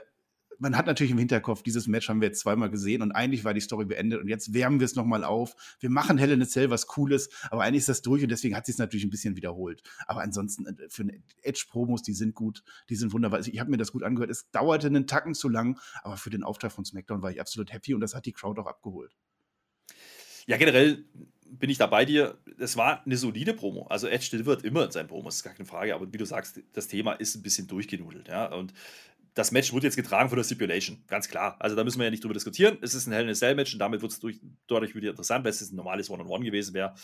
man 0.59 0.77
hat 0.77 0.85
natürlich 0.85 1.11
im 1.11 1.17
Hinterkopf, 1.17 1.63
dieses 1.63 1.87
Match 1.87 2.09
haben 2.09 2.21
wir 2.21 2.27
jetzt 2.27 2.39
zweimal 2.39 2.69
gesehen 2.69 3.01
und 3.01 3.11
eigentlich 3.11 3.43
war 3.43 3.53
die 3.53 3.61
Story 3.61 3.85
beendet 3.85 4.21
und 4.21 4.27
jetzt 4.27 4.53
wärmen 4.53 4.79
wir 4.79 4.85
es 4.85 4.95
nochmal 4.95 5.23
auf. 5.23 5.55
Wir 5.79 5.89
machen 5.89 6.17
Hell 6.17 6.31
in 6.31 6.41
a 6.41 6.45
Cell 6.45 6.69
was 6.69 6.87
Cooles, 6.87 7.29
aber 7.49 7.63
eigentlich 7.63 7.79
ist 7.79 7.89
das 7.89 8.01
durch 8.01 8.23
und 8.23 8.29
deswegen 8.29 8.55
hat 8.55 8.65
sie 8.65 8.71
es 8.71 8.77
natürlich 8.77 9.05
ein 9.05 9.09
bisschen 9.09 9.35
wiederholt. 9.35 9.83
Aber 10.07 10.21
ansonsten, 10.21 10.65
äh, 10.65 10.89
für 10.89 11.05
Edge-Promos, 11.41 12.03
die 12.03 12.13
sind 12.13 12.35
gut, 12.35 12.63
die 12.89 12.95
sind 12.95 13.13
wunderbar. 13.13 13.37
Also 13.37 13.51
ich 13.51 13.59
habe 13.59 13.69
mir 13.69 13.77
das 13.77 13.91
gut 13.91 14.03
angehört. 14.03 14.29
Es 14.29 14.49
dauerte 14.51 14.87
einen 14.87 15.07
Tacken 15.07 15.33
zu 15.33 15.49
lang, 15.49 15.79
aber 16.03 16.17
für 16.17 16.29
den 16.29 16.43
Auftrag 16.43 16.71
von 16.71 16.85
SmackDown 16.85 17.21
war 17.21 17.31
ich 17.31 17.41
absolut 17.41 17.71
happy 17.73 17.93
und 17.93 18.01
das 18.01 18.15
hat 18.15 18.25
die 18.25 18.33
Crowd 18.33 18.59
auch 18.61 18.67
abgeholt. 18.67 19.15
Ja, 20.47 20.57
generell 20.57 21.05
bin 21.45 21.69
ich 21.69 21.77
da 21.77 21.87
bei 21.87 22.05
dir. 22.05 22.37
Es 22.59 22.77
war 22.77 23.05
eine 23.05 23.17
solide 23.17 23.53
Promo. 23.53 23.87
Also 23.87 24.07
Edge 24.07 24.45
wird 24.45 24.63
immer 24.63 24.85
in 24.85 24.91
seinen 24.91 25.07
Promos, 25.07 25.37
ist 25.37 25.43
gar 25.43 25.53
keine 25.53 25.67
Frage. 25.67 25.95
Aber 25.95 26.11
wie 26.11 26.17
du 26.17 26.25
sagst, 26.25 26.61
das 26.73 26.87
Thema 26.87 27.13
ist 27.13 27.35
ein 27.35 27.43
bisschen 27.43 27.67
durchgenudelt. 27.67 28.27
Ja? 28.27 28.53
Und 28.53 28.73
das 29.35 29.51
Match 29.51 29.71
wurde 29.73 29.85
jetzt 29.85 29.97
getragen 29.97 30.29
von 30.29 30.37
der 30.37 30.43
Stipulation, 30.43 31.03
ganz 31.07 31.27
klar. 31.27 31.57
Also 31.59 31.75
da 31.75 31.83
müssen 31.83 31.99
wir 31.99 32.05
ja 32.05 32.11
nicht 32.11 32.23
drüber 32.23 32.33
diskutieren. 32.33 32.77
Es 32.81 32.95
ist 32.95 33.05
ein 33.05 33.13
Hell 33.13 33.25
in 33.25 33.29
a 33.29 33.33
Cell 33.33 33.53
Match 33.53 33.73
und 33.73 33.79
damit 33.79 34.01
wird 34.01 34.11
es 34.11 34.19
durch, 34.19 34.39
dadurch 34.67 34.95
wieder 34.95 35.11
interessant. 35.11 35.43
Wenn 35.43 35.49
es 35.51 35.61
ein 35.61 35.75
normales 35.75 36.09
One-on-One 36.09 36.35
-on 36.35 36.41
-One 36.41 36.45
gewesen 36.45 36.73
wäre, 36.73 36.95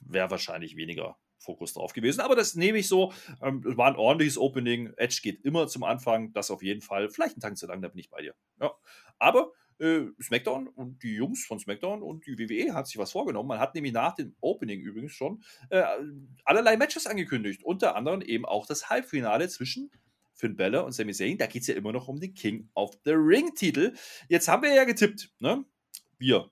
wäre 0.00 0.30
wahrscheinlich 0.30 0.76
weniger 0.76 1.16
Fokus 1.38 1.74
drauf 1.74 1.92
gewesen. 1.92 2.20
Aber 2.20 2.34
das 2.34 2.56
nehme 2.56 2.78
ich 2.78 2.88
so. 2.88 3.12
Ähm, 3.40 3.62
war 3.76 3.86
ein 3.86 3.96
ordentliches 3.96 4.36
Opening. 4.36 4.92
Edge 4.96 5.20
geht 5.22 5.44
immer 5.44 5.68
zum 5.68 5.84
Anfang. 5.84 6.32
Das 6.32 6.50
auf 6.50 6.62
jeden 6.62 6.82
Fall. 6.82 7.08
Vielleicht 7.08 7.36
einen 7.36 7.42
Tag 7.42 7.56
zu 7.56 7.66
lang, 7.66 7.80
da 7.80 7.88
bin 7.88 8.00
ich 8.00 8.10
bei 8.10 8.20
dir. 8.20 8.34
Ja. 8.60 8.72
Aber 9.18 9.52
äh, 9.78 10.06
SmackDown 10.20 10.66
und 10.68 11.02
die 11.04 11.14
Jungs 11.14 11.46
von 11.46 11.60
SmackDown 11.60 12.02
und 12.02 12.26
die 12.26 12.38
WWE 12.38 12.74
hat 12.74 12.88
sich 12.88 12.98
was 12.98 13.12
vorgenommen. 13.12 13.48
Man 13.48 13.60
hat 13.60 13.74
nämlich 13.74 13.92
nach 13.92 14.14
dem 14.14 14.34
Opening 14.40 14.80
übrigens 14.80 15.12
schon 15.12 15.42
äh, 15.70 15.84
allerlei 16.44 16.76
Matches 16.76 17.06
angekündigt. 17.06 17.62
Unter 17.62 17.94
anderem 17.94 18.22
eben 18.22 18.44
auch 18.44 18.66
das 18.66 18.90
Halbfinale 18.90 19.48
zwischen 19.48 19.90
Finn 20.36 20.56
Balor 20.56 20.84
und 20.84 20.92
Sami 20.92 21.12
Zayn. 21.12 21.38
Da 21.38 21.46
geht 21.46 21.62
es 21.62 21.68
ja 21.68 21.74
immer 21.74 21.92
noch 21.92 22.08
um 22.08 22.20
den 22.20 22.34
King 22.34 22.68
of 22.74 22.96
the 23.04 23.12
Ring-Titel. 23.12 23.94
Jetzt 24.28 24.48
haben 24.48 24.62
wir 24.62 24.74
ja 24.74 24.84
getippt, 24.84 25.30
ne? 25.40 25.64
Wir, 26.18 26.50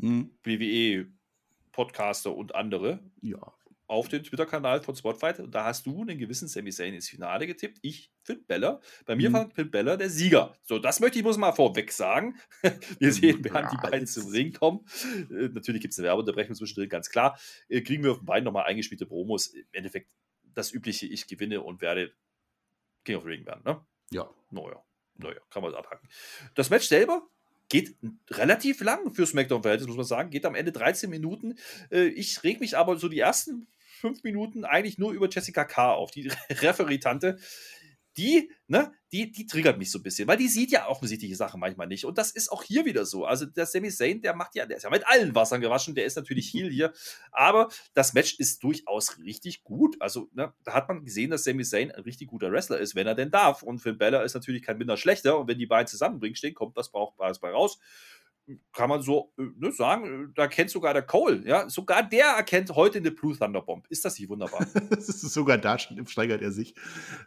hm. 0.00 0.30
WWE, 0.42 1.06
Podcaster 1.72 2.34
und 2.34 2.54
andere. 2.54 3.00
Ja. 3.20 3.54
Auf 3.86 4.08
den 4.08 4.22
Twitter-Kanal 4.22 4.82
von 4.82 4.94
Spotfight. 4.94 5.40
Und 5.40 5.54
da 5.54 5.64
hast 5.64 5.86
du 5.86 6.02
einen 6.02 6.18
gewissen 6.18 6.46
Sami 6.46 6.70
Zayn 6.70 6.94
ins 6.94 7.08
Finale 7.08 7.46
getippt. 7.46 7.78
Ich, 7.82 8.12
Finn 8.22 8.44
Balor. 8.46 8.80
Bei 9.06 9.16
mir 9.16 9.30
mhm. 9.30 9.34
war 9.34 9.50
Finn 9.50 9.70
Balor 9.70 9.96
der 9.96 10.10
Sieger. 10.10 10.54
So, 10.62 10.78
das 10.78 11.00
möchte 11.00 11.18
ich 11.18 11.24
muss 11.24 11.38
mal 11.38 11.52
vorweg 11.52 11.90
sagen. 11.90 12.36
wir 12.98 13.12
sehen, 13.12 13.42
während 13.42 13.72
die 13.72 13.78
beiden 13.78 14.06
zum 14.06 14.28
Ring 14.28 14.52
kommen. 14.52 14.84
Äh, 15.30 15.48
natürlich 15.48 15.80
gibt 15.80 15.92
es 15.92 15.98
eine 15.98 16.08
Werbeunterbrechung 16.08 16.54
zwischendrin, 16.54 16.90
ganz 16.90 17.08
klar. 17.08 17.38
Äh, 17.68 17.80
kriegen 17.80 18.04
wir 18.04 18.12
auf 18.12 18.18
den 18.18 18.26
beiden 18.26 18.44
nochmal 18.44 18.66
eingespielte 18.66 19.06
Promos. 19.06 19.46
Im 19.48 19.64
Endeffekt 19.72 20.10
das 20.54 20.72
übliche, 20.72 21.06
ich 21.06 21.26
gewinne 21.26 21.62
und 21.62 21.80
werde 21.80 22.12
King 23.08 23.16
of 23.16 23.22
the 23.24 23.30
Ring 23.30 23.46
werden, 23.46 23.62
ne? 23.64 23.80
Ja. 24.10 24.28
Naja, 24.50 24.82
naja, 25.16 25.40
kann 25.50 25.62
man 25.62 25.74
abhaken. 25.74 26.08
Das 26.54 26.68
Match 26.68 26.86
selber 26.86 27.26
geht 27.70 27.96
relativ 28.30 28.80
lang 28.82 29.12
für 29.12 29.26
SmackDown-Verhältnis, 29.26 29.88
muss 29.88 29.96
man 29.96 30.06
sagen. 30.06 30.30
Geht 30.30 30.44
am 30.44 30.54
Ende 30.54 30.72
13 30.72 31.08
Minuten. 31.08 31.58
Äh, 31.90 32.08
ich 32.08 32.42
reg 32.44 32.60
mich 32.60 32.76
aber 32.76 32.98
so 32.98 33.08
die 33.08 33.18
ersten 33.18 33.66
fünf 34.00 34.22
Minuten 34.22 34.64
eigentlich 34.64 34.98
nur 34.98 35.12
über 35.12 35.28
Jessica 35.28 35.64
K. 35.64 35.92
auf, 35.92 36.10
die 36.10 36.28
Referitante 36.50 37.38
die, 38.18 38.50
ne, 38.66 38.92
die, 39.12 39.32
die 39.32 39.46
triggert 39.46 39.78
mich 39.78 39.90
so 39.90 40.00
ein 40.00 40.02
bisschen, 40.02 40.28
weil 40.28 40.36
die 40.36 40.48
sieht 40.48 40.70
ja 40.70 40.88
offensichtliche 40.88 41.36
Sachen 41.36 41.60
manchmal 41.60 41.86
nicht. 41.86 42.04
Und 42.04 42.18
das 42.18 42.32
ist 42.32 42.50
auch 42.50 42.62
hier 42.62 42.84
wieder 42.84 43.06
so. 43.06 43.24
Also 43.24 43.46
der 43.46 43.64
Sami 43.64 43.90
Zayn, 43.90 44.20
der 44.20 44.34
macht 44.34 44.54
ja, 44.54 44.66
der 44.66 44.76
ist 44.76 44.82
ja 44.82 44.90
mit 44.90 45.06
allen 45.06 45.34
Wassern 45.34 45.60
gewaschen, 45.60 45.94
der 45.94 46.04
ist 46.04 46.16
natürlich 46.16 46.52
Heal 46.52 46.68
hier. 46.68 46.92
Aber 47.30 47.68
das 47.94 48.12
Match 48.12 48.34
ist 48.38 48.62
durchaus 48.62 49.18
richtig 49.20 49.62
gut. 49.62 49.96
Also, 50.00 50.28
ne, 50.34 50.52
da 50.64 50.74
hat 50.74 50.88
man 50.88 51.04
gesehen, 51.04 51.30
dass 51.30 51.44
Sami 51.44 51.64
Zayn 51.64 51.92
ein 51.92 52.02
richtig 52.02 52.28
guter 52.28 52.50
Wrestler 52.52 52.78
ist, 52.78 52.94
wenn 52.94 53.06
er 53.06 53.14
denn 53.14 53.30
darf. 53.30 53.62
Und 53.62 53.78
Finn 53.78 53.96
Bella 53.96 54.22
ist 54.22 54.34
natürlich 54.34 54.62
kein 54.62 54.78
minder 54.78 54.96
schlechter. 54.96 55.38
Und 55.38 55.48
wenn 55.48 55.58
die 55.58 55.66
beiden 55.66 55.86
zusammenbringen 55.86 56.36
stehen, 56.36 56.54
kommt 56.54 56.76
was 56.76 56.90
Brauchbares 56.90 57.38
bei 57.38 57.50
raus 57.50 57.78
kann 58.72 58.88
man 58.88 59.02
so 59.02 59.32
äh, 59.38 59.42
ne, 59.56 59.72
sagen, 59.72 60.04
äh, 60.04 60.32
da 60.34 60.48
kennt 60.48 60.70
sogar 60.70 60.94
der 60.94 61.02
Cole, 61.02 61.42
ja, 61.46 61.68
sogar 61.68 62.02
der 62.02 62.26
erkennt 62.26 62.70
heute 62.70 62.98
eine 62.98 63.10
Blue 63.10 63.36
Thunder 63.36 63.62
Bomb. 63.62 63.86
Ist 63.88 64.04
das 64.04 64.18
nicht 64.18 64.28
wunderbar? 64.28 64.66
das 64.90 65.08
ist 65.08 65.20
sogar 65.32 65.58
da 65.58 65.78
steigert 65.78 66.42
er 66.42 66.52
sich. 66.52 66.74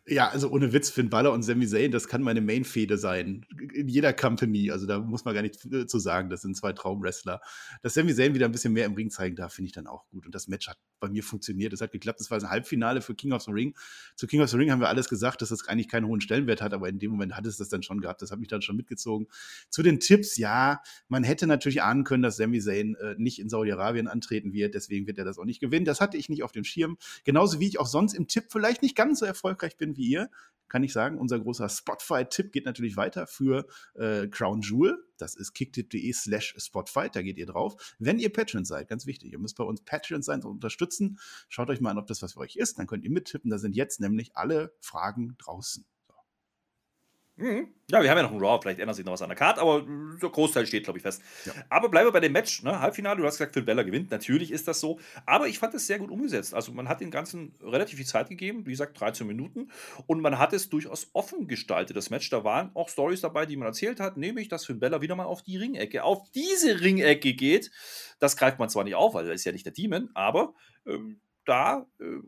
Ja, 0.08 0.30
also 0.30 0.50
ohne 0.50 0.74
Witz, 0.74 0.90
Finn 0.90 1.10
Balor 1.10 1.34
und 1.34 1.44
Sami 1.44 1.68
Zayn, 1.68 1.92
das 1.92 2.08
kann 2.08 2.22
meine 2.22 2.42
Main-Fehde 2.42 2.98
sein. 2.98 3.46
In 3.74 3.88
jeder 3.88 4.13
Company, 4.13 4.72
also 4.72 4.88
da 4.88 5.00
muss 5.00 5.25
man 5.25 5.34
gar 5.34 5.42
nicht 5.42 5.66
äh, 5.66 5.86
zu 5.86 6.00
sagen, 6.00 6.30
das 6.30 6.42
sind 6.42 6.56
zwei 6.58 6.74
Traumwrestler. 6.74 7.42
Dass 7.82 7.94
Sami 7.94 8.13
Zayn 8.16 8.34
wieder 8.34 8.46
ein 8.46 8.51
bisschen 8.51 8.74
mehr 8.74 8.86
im 8.86 8.94
Ring 8.94 9.10
zeigen 9.10 9.36
darf, 9.36 9.54
finde 9.54 9.68
ich 9.68 9.74
dann 9.74 9.88
auch 9.88 10.08
gut. 10.10 10.25
Und 10.25 10.34
das 10.34 10.48
Match 10.48 10.68
hat 10.68 10.78
bei 11.00 11.10
mir 11.10 11.24
funktioniert, 11.24 11.74
es 11.74 11.82
hat 11.82 11.92
geklappt. 11.92 12.20
Das 12.20 12.32
war 12.32 12.40
ein 12.40 12.50
Halbfinale 12.50 13.01
für 13.01 13.16
King 13.16 13.34
of 13.34 13.42
the 13.42 13.51
Ring. 13.51 13.75
Zu 14.16 14.28
King 14.28 14.42
of 14.42 14.50
the 14.50 14.58
Ring 14.58 14.72
haben 14.72 14.80
wir 14.80 14.90
alles 14.90 15.10
gesagt, 15.10 15.42
dass 15.42 15.50
das 15.50 15.68
eigentlich 15.68 15.90
keinen 15.90 16.08
hohen 16.08 16.22
Stellenwert 16.22 16.62
hat, 16.62 16.74
aber 16.74 16.90
in 16.90 17.00
dem 17.00 17.12
Moment 17.12 17.36
hat 17.36 17.46
es 17.46 17.58
das 17.58 17.70
dann 17.70 17.84
schon 17.84 18.00
gehabt. 18.00 18.22
Das 18.22 18.32
hat 18.32 18.40
mich 18.40 18.48
dann 18.48 18.62
schon 18.62 18.75
mitgezogen. 18.75 19.28
Zu 19.70 19.84
den 19.84 20.00
Tipps, 20.00 20.38
ja, 20.38 20.82
man 21.12 21.25
hätte 21.25 21.46
natürlich 21.46 21.84
ahnen 21.84 22.06
können, 22.06 22.24
dass 22.24 22.38
Sami 22.38 22.62
Zayn 22.62 22.96
äh, 22.96 23.15
nicht 23.18 23.39
in 23.39 23.50
Saudi-Arabien 23.50 24.08
antreten 24.08 24.53
wird. 24.53 24.75
Deswegen 24.75 25.08
wird 25.08 25.18
er 25.18 25.25
das 25.25 25.38
auch 25.38 25.44
nicht 25.44 25.60
gewinnen. 25.60 25.84
Das 25.84 26.00
hatte 26.00 26.15
ich 26.15 26.30
nicht 26.30 26.41
auf 26.41 26.53
dem 26.53 26.63
Schirm. 26.63 26.98
Genauso 27.25 27.60
wie 27.60 27.68
ich 27.68 27.80
auch 27.82 27.86
sonst 27.86 28.13
im 28.13 28.30
Tipp 28.30 28.46
vielleicht 28.48 28.82
nicht 28.82 28.96
ganz 28.96 29.20
so 29.20 29.25
erfolgreich 29.25 29.75
bin 29.75 29.98
wie 29.98 30.08
ihr, 30.08 30.30
kann 30.70 30.86
ich 30.86 30.94
sagen. 30.94 31.18
Unser 31.18 31.41
großer 31.41 31.68
Spotfight-Tipp 31.68 32.53
geht 32.53 32.65
natürlich 32.65 32.96
weiter 32.96 33.27
für 33.27 33.68
äh, 33.96 34.30
Crown 34.30 34.62
Jewel. 34.62 35.03
Das 35.18 35.36
ist 35.36 35.51
kicktip.de 35.51 36.13
slash 36.13 36.56
Spotfight. 36.58 37.13
Da 37.13 37.22
geht 37.22 37.38
ihr 37.38 37.46
drauf. 37.46 37.96
Wenn 38.00 38.18
ihr 38.18 38.32
Patreon 38.32 38.63
seid, 38.63 38.88
ganz 38.88 39.06
wichtig, 39.06 39.34
ihr 39.34 39.39
müsst 39.39 39.58
bei 39.58 39.65
uns 39.65 39.82
Patreon 39.82 40.22
sein 40.22 40.41
und 40.44 40.50
unterstützen. 40.51 41.20
Schaut 41.50 41.70
euch 41.70 41.82
mal 41.82 41.89
an, 41.89 41.98
ob 41.98 42.08
das 42.08 42.22
was 42.22 42.34
für 42.34 42.39
euch 42.39 42.56
ist. 42.56 42.80
Dann 42.80 42.88
könnt 42.88 43.03
ihr 43.03 43.12
mittippen. 43.12 43.51
Da 43.51 43.58
sind 43.58 43.75
jetzt 43.75 44.00
nämlich 44.00 44.38
alle 44.38 44.74
Fragen 44.80 45.36
draußen. 45.39 45.84
Mhm. 47.41 47.74
Ja, 47.89 48.03
wir 48.03 48.10
haben 48.12 48.17
ja 48.17 48.24
noch 48.24 48.31
ein 48.31 48.39
Raw, 48.39 48.60
vielleicht 48.62 48.79
ändert 48.79 48.95
sich 48.95 49.03
noch 49.03 49.13
was 49.13 49.24
an 49.24 49.29
der 49.29 49.38
Karte, 49.38 49.62
aber 49.62 49.83
der 50.21 50.29
Großteil 50.29 50.67
steht, 50.67 50.83
glaube 50.83 51.00
ich, 51.00 51.03
fest. 51.03 51.24
Ja. 51.45 51.53
Aber 51.69 51.89
bleiben 51.89 52.07
wir 52.07 52.12
bei 52.12 52.19
dem 52.19 52.31
Match, 52.31 52.62
ne? 52.62 52.79
Halbfinale, 52.79 53.17
du 53.19 53.25
hast 53.25 53.39
gesagt, 53.39 53.55
Finn 53.55 53.65
Bella 53.65 53.81
gewinnt, 53.81 54.12
natürlich 54.12 54.51
ist 54.51 54.67
das 54.67 54.79
so, 54.79 55.00
aber 55.25 55.48
ich 55.48 55.57
fand 55.57 55.74
es 55.74 55.88
sehr 55.88 55.98
gut 55.98 56.12
umgesetzt. 56.12 56.53
Also 56.53 56.71
man 56.71 56.88
hat 56.88 57.01
den 57.01 57.10
Ganzen 57.10 57.55
relativ 57.60 57.98
viel 57.98 58.05
Zeit 58.05 58.29
gegeben, 58.29 58.67
wie 58.67 58.71
gesagt, 58.71 59.00
13 59.00 59.25
Minuten, 59.25 59.71
und 60.05 60.21
man 60.21 60.38
hat 60.38 60.53
es 60.53 60.69
durchaus 60.69 61.10
offen 61.13 61.48
gestaltet, 61.48 61.98
das 61.98 62.12
Match. 62.12 62.29
Da 62.29 62.43
waren 62.43 62.69
auch 62.75 62.89
Stories 62.89 63.21
dabei, 63.21 63.48
die 63.48 63.57
man 63.57 63.67
erzählt 63.67 64.00
hat, 64.00 64.17
nämlich, 64.17 64.48
dass 64.48 64.67
Finn 64.67 64.79
Bella 64.79 65.01
wieder 65.01 65.15
mal 65.15 65.25
auf 65.25 65.41
die 65.41 65.57
Ringecke, 65.57 66.03
auf 66.03 66.29
diese 66.36 66.79
Ringecke 66.79 67.33
geht. 67.33 67.71
Das 68.19 68.38
greift 68.38 68.60
man 68.60 68.69
zwar 68.69 68.83
nicht 68.83 68.95
auf, 68.95 69.15
weil 69.15 69.25
er 69.25 69.33
ist 69.33 69.45
ja 69.45 69.51
nicht 69.51 69.65
der 69.65 69.74
Demon, 69.74 70.12
aber 70.13 70.53
ähm, 70.86 71.19
da 71.45 71.88
äh, 72.00 72.19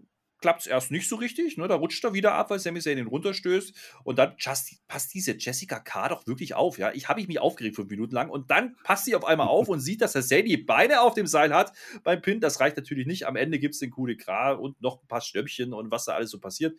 klappt 0.43 0.59
es 0.59 0.67
erst 0.67 0.91
nicht 0.91 1.07
so 1.07 1.15
richtig. 1.15 1.57
Ne? 1.57 1.69
Da 1.69 1.75
rutscht 1.75 2.03
er 2.03 2.13
wieder 2.13 2.33
ab, 2.33 2.49
weil 2.49 2.59
Sami 2.59 2.81
Zayn 2.81 2.97
ihn 2.97 3.07
runterstößt. 3.07 3.73
Und 4.03 4.19
dann 4.19 4.35
just, 4.37 4.75
passt 4.89 5.13
diese 5.13 5.37
Jessica 5.39 5.79
K. 5.79 6.09
doch 6.09 6.27
wirklich 6.27 6.53
auf. 6.53 6.77
Ja? 6.77 6.91
Ich 6.91 7.07
habe 7.07 7.25
mich 7.25 7.39
aufgeregt 7.39 7.77
fünf 7.77 7.89
Minuten 7.89 8.13
lang. 8.13 8.29
Und 8.29 8.51
dann 8.51 8.75
passt 8.83 9.05
sie 9.05 9.15
auf 9.15 9.23
einmal 9.23 9.47
auf 9.47 9.69
und 9.69 9.79
sieht, 9.79 10.01
dass 10.01 10.11
der 10.11 10.21
Zayn 10.21 10.43
die 10.45 10.57
Beine 10.57 10.99
auf 10.99 11.13
dem 11.13 11.27
Seil 11.27 11.53
hat 11.53 11.71
beim 12.03 12.21
Pin. 12.21 12.41
Das 12.41 12.59
reicht 12.59 12.75
natürlich 12.75 13.07
nicht. 13.07 13.25
Am 13.25 13.37
Ende 13.37 13.57
gibt 13.57 13.73
es 13.73 13.79
den 13.79 13.89
Coup 13.89 14.05
de 14.05 14.17
Gras 14.17 14.59
und 14.59 14.81
noch 14.81 15.01
ein 15.01 15.07
paar 15.07 15.21
Stöppchen 15.21 15.73
und 15.73 15.91
was 15.91 16.03
da 16.03 16.13
alles 16.13 16.29
so 16.29 16.39
passiert. 16.41 16.77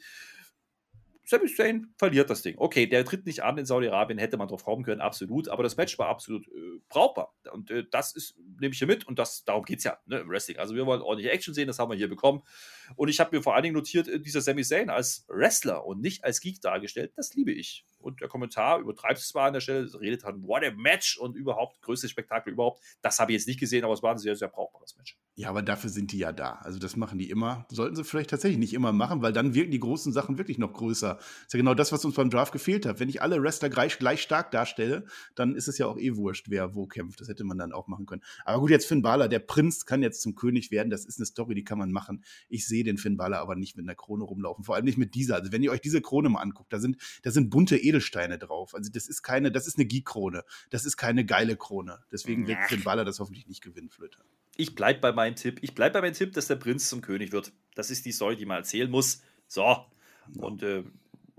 Sami 1.27 1.47
Zayn 1.47 1.95
verliert 1.97 2.29
das 2.29 2.43
Ding. 2.43 2.57
Okay, 2.59 2.87
der 2.87 3.03
tritt 3.05 3.25
nicht 3.25 3.43
an 3.43 3.57
in 3.57 3.65
Saudi-Arabien, 3.65 4.19
hätte 4.19 4.37
man 4.37 4.47
drauf 4.47 4.67
rauben 4.67 4.85
können, 4.85 5.01
absolut. 5.01 5.49
Aber 5.49 5.63
das 5.63 5.79
Match 5.79 5.99
war 5.99 6.09
absolut 6.09 6.47
äh, 6.49 6.81
brauchbar. 6.91 7.35
Und 7.51 7.71
äh, 7.71 7.85
das 7.91 8.15
ist, 8.15 8.37
nehme 8.61 8.73
ich 8.73 8.79
hier 8.79 8.87
mit 8.87 9.07
und 9.07 9.19
das, 9.19 9.45
darum 9.45 9.65
geht 9.65 9.79
es 9.79 9.85
ja 9.85 9.99
ne, 10.07 10.19
im 10.19 10.29
Wrestling. 10.29 10.59
Also 10.59 10.75
wir 10.75 10.87
wollen 10.87 11.03
ordentliche 11.03 11.31
Action 11.31 11.55
sehen, 11.55 11.67
das 11.67 11.79
haben 11.79 11.91
wir 11.91 11.97
hier 11.97 12.09
bekommen. 12.09 12.43
Und 12.97 13.09
ich 13.09 13.21
habe 13.21 13.37
mir 13.37 13.43
vor 13.43 13.55
allen 13.55 13.63
Dingen 13.63 13.75
notiert, 13.75 14.09
äh, 14.09 14.21
dieser 14.21 14.41
Sami 14.41 14.63
Zayn 14.63 14.91
als 14.91 15.25
Wrestler 15.29 15.85
und 15.87 16.01
nicht 16.01 16.25
als 16.25 16.41
Geek 16.41 16.61
dargestellt, 16.61 17.13
das 17.17 17.35
liebe 17.35 17.53
ich. 17.53 17.85
Und 17.99 18.21
der 18.21 18.29
Kommentar 18.29 18.81
übertreibt 18.81 19.19
es 19.19 19.29
zwar 19.29 19.47
an 19.47 19.55
der 19.55 19.61
Stelle, 19.61 19.89
redet 19.99 20.25
dann, 20.25 20.43
what 20.47 20.63
a 20.63 20.71
Match 20.71 21.17
und 21.17 21.37
überhaupt, 21.37 21.81
größtes 21.83 22.11
Spektakel 22.11 22.53
überhaupt. 22.53 22.83
Das 23.01 23.19
habe 23.19 23.33
ich 23.33 23.39
jetzt 23.39 23.49
nicht 23.49 23.59
gesehen, 23.59 23.85
aber 23.85 23.95
es 23.95 24.03
war 24.03 24.13
ein 24.13 24.19
sehr, 24.19 24.37
sehr 24.37 24.49
brauchbares 24.49 24.97
Match. 24.97 25.19
Ja, 25.37 25.49
aber 25.49 25.63
dafür 25.63 25.91
sind 25.91 26.13
die 26.13 26.19
ja 26.19 26.31
da. 26.31 26.61
Also 26.63 26.79
das 26.79 26.97
machen 26.97 27.19
die 27.19 27.31
immer. 27.31 27.67
Sollten 27.71 27.97
sie 27.97 28.05
vielleicht 28.05 28.31
tatsächlich 28.31 28.59
nicht 28.59 28.75
immer 28.75 28.93
machen, 28.93 29.23
weil 29.23 29.33
dann 29.33 29.55
wirken 29.55 29.71
die 29.71 29.81
großen 29.81 30.13
Sachen 30.13 30.39
wirklich 30.39 30.59
noch 30.59 30.73
größer. 30.73 31.15
Das 31.15 31.27
ist 31.47 31.53
ja 31.55 31.59
genau 31.59 31.75
das, 31.75 31.93
was 31.93 32.05
uns 32.05 32.15
beim 32.15 32.31
Draft 32.31 32.53
gefehlt 32.53 32.87
hat. 32.87 33.01
Wenn 33.01 33.09
ich 33.09 33.23
alle 33.23 33.43
Wrestler 33.43 33.71
gleich, 33.71 33.99
gleich 33.99 34.23
stark 34.23 34.51
darstelle, 34.51 35.07
dann 35.35 35.57
ist 35.57 35.67
es 35.67 35.79
ja 35.79 35.87
auch 35.87 35.99
eh 35.99 36.15
wurscht, 36.17 36.51
wer 36.51 36.75
wo 36.75 36.87
kämpft. 36.87 37.21
Das 37.21 37.29
hätte 37.29 37.43
man 37.43 37.59
dann 37.59 37.73
auch 37.73 37.89
machen 37.89 38.07
können. 38.07 38.23
Aber 38.45 38.61
gut, 38.61 38.71
jetzt 38.71 38.87
Finn 38.87 39.03
Balor, 39.03 39.29
der 39.29 39.39
Prinz 39.41 39.87
kann 39.87 40.03
jetzt 40.03 40.23
zum 40.23 40.35
König 40.35 40.71
werden. 40.71 40.91
Das 40.91 41.05
ist 41.05 41.19
eine 41.19 41.27
Story, 41.27 41.55
die 41.55 41.65
kann 41.65 41.79
man 41.79 41.91
machen. 41.93 42.25
Ich 42.49 42.67
sehe 42.67 42.85
den 42.85 42.99
Finn 42.99 43.17
Balor 43.17 43.39
aber 43.39 43.57
nicht 43.57 43.77
mit 43.77 43.87
einer 43.87 43.95
Krone 43.95 44.25
rumlaufen. 44.25 44.65
Vor 44.65 44.75
allem 44.75 44.85
nicht 44.85 44.99
mit 44.99 45.15
dieser. 45.15 45.37
Also 45.37 45.53
wenn 45.53 45.63
ihr 45.63 45.73
euch 45.73 45.81
diese 45.81 46.01
Krone 46.01 46.29
mal 46.29 46.41
anguckt, 46.41 46.73
da 46.73 46.79
sind, 46.79 46.97
da 47.23 47.31
sind 47.31 47.51
bunte 47.51 47.77
Edelsteine 47.77 48.39
drauf. 48.39 48.75
Also 48.75 48.91
das 48.93 49.09
ist 49.09 49.23
keine, 49.23 49.51
das 49.51 49.67
ist 49.67 49.79
eine 49.79 49.87
Geek-Krone. 49.87 50.45
Das 50.71 50.85
ist 50.85 50.97
keine 50.97 51.25
geile 51.25 51.57
Krone. 51.57 51.99
Deswegen 52.13 52.47
wird 52.47 52.59
Finn 52.69 52.83
Balor 52.83 53.05
das 53.05 53.21
hoffentlich 53.21 53.47
nicht 53.47 53.63
gewinnen, 53.63 53.91
Flöter 53.91 54.25
ich 54.57 54.75
bleibe 54.75 55.01
bei 55.01 55.13
meinem 55.13 55.37
Tipp. 55.37 55.59
Ich 55.63 55.75
bleibe 55.75 55.95
bei 55.95 56.03
meinem 56.03 56.15
Tipp, 56.15 56.33
dass 56.33 56.47
der 56.47 56.57
Prinz 56.57 56.89
zum 56.89 57.01
König 57.01 57.33
wird. 57.33 57.53
Das 57.75 57.91
ist 57.91 58.05
die 58.05 58.13
Story, 58.13 58.37
die 58.37 58.47
man 58.47 58.59
erzählen 58.59 58.91
muss. 58.91 59.23
So. 59.49 59.85
Und 60.39 60.63
äh, 60.63 60.85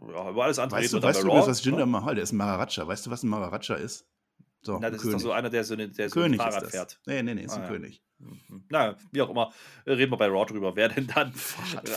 ja, 0.02 0.30
über 0.30 0.44
alles 0.44 0.60
andere 0.60 0.82
weißt 0.82 0.94
du, 0.94 1.02
weißt 1.02 1.24
du 1.24 1.28
was 1.30 1.64
Jinder 1.64 1.86
Mahal, 1.86 2.16
der 2.16 2.24
ist 2.24 2.34
ein 2.34 2.38
Maharaja. 2.38 2.88
Weißt 2.88 3.06
du, 3.06 3.12
was 3.12 3.24
ein 3.24 3.30
Maharaja 3.30 3.76
ist? 3.76 4.06
So, 4.66 4.80
Na, 4.80 4.90
das 4.90 5.04
ist 5.04 5.14
doch 5.14 5.20
so 5.20 5.32
einer, 5.32 5.50
der 5.50 5.64
so, 5.64 5.76
eine, 5.76 5.90
der 5.90 6.10
so 6.10 6.22
ein 6.22 6.34
Fahrrad 6.34 6.72
fährt. 6.72 7.00
Nee, 7.06 7.22
nee, 7.22 7.36
nee, 7.36 7.44
ist 7.44 7.54
ah, 7.54 7.58
ein 7.58 7.62
ja. 7.64 7.68
König. 7.70 8.02
Mhm. 8.18 8.66
Na, 8.70 8.98
wie 9.12 9.22
auch 9.22 9.30
immer. 9.30 9.54
Reden 9.86 10.12
wir 10.12 10.18
bei 10.18 10.28
Raw 10.28 10.46
drüber, 10.46 10.76
wer 10.76 10.90
denn 10.90 11.06
dann 11.08 11.34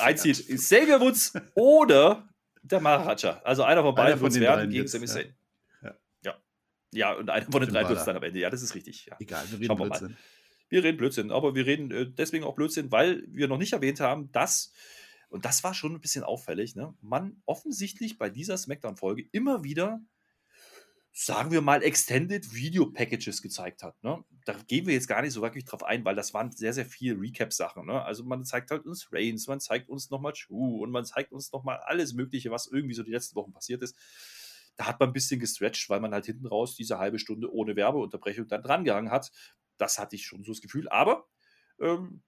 einzieht. 0.02 0.46
Xavier 0.48 1.00
Woods 1.00 1.32
oder 1.54 2.28
der 2.62 2.80
Maharaja. 2.80 3.40
Also 3.42 3.62
einer 3.62 3.82
von 3.82 3.94
beiden 3.94 4.20
wird 4.20 4.32
es 4.32 4.40
werden 4.40 4.70
gegen 4.70 4.87
Sami 4.87 5.06
Zayn. 5.06 5.34
Ja. 5.82 5.94
ja. 6.25 6.34
Ja, 6.92 7.12
und 7.14 7.30
einer 7.30 7.50
von 7.50 7.62
den 7.62 7.72
drei 7.72 7.88
wird 7.88 7.98
es 7.98 8.04
dann 8.04 8.16
am 8.16 8.22
Ende. 8.22 8.38
Ja, 8.38 8.50
das 8.50 8.60
ist 8.60 8.75
richtig. 8.75 9.06
Ja. 9.06 9.16
Egal, 9.18 9.44
wir 9.50 9.58
reden 9.58 9.66
Schauen 9.66 9.78
wir 9.78 9.87
mal. 9.87 10.16
Wir 10.68 10.84
reden 10.84 10.98
Blödsinn, 10.98 11.30
aber 11.30 11.54
wir 11.54 11.64
reden 11.64 11.90
äh, 11.90 12.06
deswegen 12.10 12.44
auch 12.44 12.54
Blödsinn, 12.54 12.92
weil 12.92 13.25
wir 13.28 13.48
noch 13.48 13.56
nicht 13.56 13.72
erwähnt 13.72 14.00
haben, 14.00 14.30
dass, 14.32 14.72
und 15.30 15.46
das 15.46 15.64
war 15.64 15.72
schon 15.72 15.94
ein 15.94 16.00
bisschen 16.02 16.25
auffällig, 16.25 16.76
ne, 16.76 16.94
man 17.00 17.40
offensichtlich 17.46 18.18
bei 18.18 18.28
dieser 18.28 18.58
Smackdown-Folge 18.58 19.25
immer 19.32 19.64
wieder, 19.64 20.02
sagen 21.20 21.50
wir 21.50 21.62
mal, 21.62 21.82
Extended 21.82 22.54
Video 22.54 22.87
Packages 22.87 23.42
gezeigt 23.42 23.82
hat. 23.82 24.00
Ne? 24.04 24.22
Da 24.44 24.54
gehen 24.68 24.87
wir 24.87 24.94
jetzt 24.94 25.08
gar 25.08 25.20
nicht 25.20 25.32
so 25.32 25.42
wirklich 25.42 25.64
drauf 25.64 25.82
ein, 25.82 26.04
weil 26.04 26.14
das 26.14 26.32
waren 26.32 26.52
sehr, 26.52 26.72
sehr 26.72 26.87
viele 26.87 27.20
Recap-Sachen. 27.20 27.87
Ne? 27.87 28.02
Also 28.04 28.22
man 28.25 28.44
zeigt 28.44 28.70
halt 28.70 28.87
uns 28.87 29.08
Reigns, 29.12 29.48
man 29.48 29.58
zeigt 29.58 29.88
uns 29.88 30.10
nochmal 30.10 30.32
Chu 30.32 30.82
und 30.82 30.92
man 30.92 31.04
zeigt 31.04 31.32
uns 31.32 31.50
nochmal 31.50 31.78
alles 31.84 32.12
Mögliche, 32.14 32.52
was 32.52 32.68
irgendwie 32.68 32.94
so 32.94 33.02
die 33.02 33.10
letzten 33.10 33.34
Wochen 33.34 33.52
passiert 33.52 33.82
ist 33.82 33.96
da 34.78 34.87
hat 34.87 35.00
man 35.00 35.10
ein 35.10 35.12
bisschen 35.12 35.40
gestretched, 35.40 35.90
weil 35.90 35.98
man 35.98 36.12
halt 36.12 36.26
hinten 36.26 36.46
raus 36.46 36.76
diese 36.76 36.98
halbe 36.98 37.18
Stunde 37.18 37.52
ohne 37.52 37.75
Werbeunterbrechung 37.75 38.46
dann 38.46 38.62
drangehangen 38.62 39.10
hat. 39.10 39.32
Das 39.76 39.98
hatte 39.98 40.14
ich 40.14 40.25
schon 40.25 40.44
so 40.44 40.52
das 40.52 40.60
Gefühl. 40.60 40.88
Aber 40.88 41.26
ähm, 41.80 42.22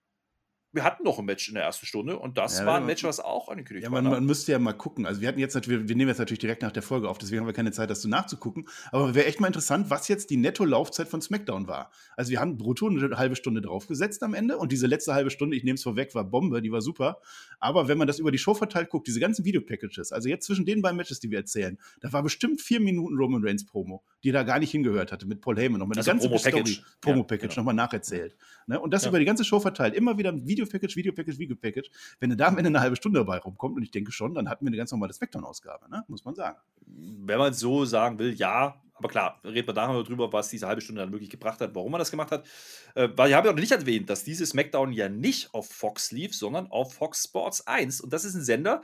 wir 0.73 0.85
hatten 0.85 1.03
noch 1.03 1.19
ein 1.19 1.25
Match 1.25 1.49
in 1.49 1.55
der 1.55 1.65
ersten 1.65 1.87
Stunde 1.87 2.19
und 2.19 2.39
das 2.39 2.61
ja, 2.61 2.67
war 2.67 2.77
ein 2.77 2.87
Match, 2.87 3.03
was 3.03 3.19
auch 3.19 3.49
angekündigt 3.49 3.85
ja, 3.85 3.93
war. 3.93 4.03
Man, 4.03 4.13
man 4.13 4.25
müsste 4.25 4.53
ja 4.53 4.59
mal 4.59 4.73
gucken. 4.73 5.05
Also 5.05 5.21
wir 5.21 5.29
hatten 5.29 5.41
jetzt 5.41 5.55
natürlich, 5.55 5.89
wir 5.89 5.97
nehmen 5.97 6.09
jetzt 6.09 6.19
natürlich 6.19 6.39
direkt 6.39 6.63
nach 6.63 6.71
der 6.71 6.83
Folge 6.83 7.09
auf, 7.09 7.19
deswegen 7.19 7.41
haben 7.41 7.47
wir 7.47 7.53
keine 7.53 7.73
Zeit, 7.73 7.91
das 7.91 8.03
so 8.03 8.09
nachzugucken. 8.09 8.69
Aber 8.93 9.15
wäre 9.15 9.27
echt 9.27 9.41
mal 9.41 9.49
interessant, 9.49 9.91
was 9.91 10.07
jetzt 10.09 10.31
die 10.31 10.37
Netto-Laufzeit 10.37 11.09
von 11.09 11.21
SmackDown 11.21 11.67
war. 11.67 11.91
Also 12.17 12.31
wir 12.31 12.41
haben 12.41 12.57
brutto 12.57 12.89
eine 12.89 13.17
halbe 13.17 13.37
Stunde 13.37 13.61
draufgesetzt 13.63 14.23
am 14.23 14.35
Ende 14.35 14.59
und 14.59 14.71
diese 14.71 14.87
letzte 14.87 15.13
halbe 15.15 15.31
Stunde, 15.31 15.57
ich 15.57 15.65
nehme 15.65 15.75
es 15.75 15.83
vorweg, 15.83 16.15
war 16.15 16.25
Bombe, 16.25 16.63
die 16.63 16.71
war 16.71 16.83
super. 16.83 17.21
Aber 17.59 17.89
wenn 17.89 17.99
man 17.99 18.07
das 18.07 18.19
über 18.19 18.31
die 18.31 18.39
Show 18.39 18.55
verteilt 18.55 18.91
guckt, 18.91 19.09
diese 19.09 19.21
ganzen 19.21 19.45
Videopackages, 19.45 20.13
also 20.13 20.29
jetzt 20.29 20.47
zwischen 20.47 20.67
den 20.67 20.83
beiden 20.83 20.97
Matches, 20.97 21.19
die 21.19 21.31
wir 21.31 21.39
erzählen, 21.39 21.79
da 22.01 22.13
war 22.13 22.23
bestimmt 22.23 22.61
vier 22.61 22.81
Minuten 22.81 23.17
Roman 23.17 23.45
Reigns 23.45 23.67
Promo, 23.67 24.05
die 24.23 24.33
da 24.33 24.43
gar 24.43 24.59
nicht 24.59 24.71
hingehört 24.71 25.13
hatte 25.13 25.27
mit 25.27 25.41
Paul 25.41 25.57
Heyman, 25.57 25.79
nochmal 25.79 25.97
also 25.97 26.11
eine 26.11 26.21
ganze 26.21 26.29
Promo-Package 26.29 26.83
Promo 27.01 27.27
ja, 27.31 27.37
genau. 27.37 27.55
nochmal 27.57 27.75
nacherzählt. 27.75 28.37
Ne? 28.67 28.79
Und 28.79 28.93
das 28.93 29.05
ja. 29.05 29.09
über 29.09 29.19
die 29.19 29.25
ganze 29.25 29.45
Show 29.45 29.61
verteilt, 29.61 29.95
immer 29.95 30.19
wieder 30.19 30.31
ein 30.31 30.47
Videopackage, 30.47 30.97
Videopackage, 30.97 31.39
Video-Package. 31.39 31.91
Wenn 32.19 32.37
da 32.37 32.49
am 32.49 32.59
Ende 32.59 32.69
eine 32.69 32.81
halbe 32.81 32.97
Stunde 32.97 33.21
dabei 33.21 33.39
rumkommt, 33.39 33.77
und 33.77 33.83
ich 33.83 33.91
denke 33.91 34.13
schon, 34.13 34.35
dann 34.35 34.49
hatten 34.49 34.65
wir 34.65 34.69
eine 34.69 34.77
ganz 34.77 34.91
normale 34.93 35.13
Spectrum-Ausgabe, 35.13 35.91
ne? 35.91 36.05
muss 36.09 36.25
man 36.25 36.35
sagen. 36.35 36.59
Wenn 36.87 37.39
man 37.39 37.53
es 37.53 37.59
so 37.59 37.85
sagen 37.85 38.19
will, 38.19 38.35
ja. 38.35 38.83
Aber 38.95 39.09
klar, 39.09 39.41
reden 39.45 39.67
wir 39.67 39.73
nachher 39.73 40.03
drüber, 40.03 40.31
was 40.31 40.51
diese 40.51 40.67
halbe 40.67 40.83
Stunde 40.83 41.01
dann 41.01 41.11
wirklich 41.11 41.31
gebracht 41.31 41.59
hat, 41.63 41.75
warum 41.75 41.91
man 41.91 41.99
das 41.99 42.11
gemacht 42.11 42.31
hat. 42.31 42.47
Äh, 42.95 43.09
weil 43.17 43.31
ich 43.31 43.35
habe 43.35 43.49
ja 43.49 43.55
noch 43.55 43.61
nicht 43.61 43.73
erwähnt, 43.73 44.11
dass 44.11 44.25
dieses 44.25 44.51
SmackDown 44.51 44.93
ja 44.93 45.09
nicht 45.09 45.55
auf 45.55 45.71
Fox 45.71 46.13
lief, 46.13 46.37
sondern 46.37 46.67
auf 46.67 46.93
Fox 46.93 47.25
Sports 47.25 47.67
1. 47.67 48.03
Und 48.03 48.13
das 48.13 48.27
ist 48.27 48.35
ein 48.35 48.45
Sender, 48.45 48.83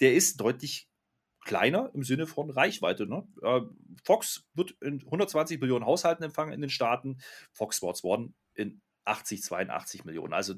der 0.00 0.14
ist 0.14 0.40
deutlich 0.40 0.89
kleiner 1.50 1.90
im 1.94 2.04
Sinne 2.04 2.28
von 2.28 2.48
Reichweite. 2.48 3.08
Ne? 3.08 3.26
Äh, 3.42 3.62
Fox 4.04 4.46
wird 4.54 4.76
in 4.80 5.00
120 5.04 5.60
Millionen 5.60 5.84
Haushalten 5.84 6.22
empfangen 6.22 6.52
in 6.52 6.60
den 6.60 6.70
Staaten, 6.70 7.18
Fox 7.52 7.78
Sports 7.78 8.04
One 8.04 8.32
in 8.54 8.80
80, 9.04 9.42
82 9.42 10.04
Millionen. 10.04 10.32
Also 10.32 10.54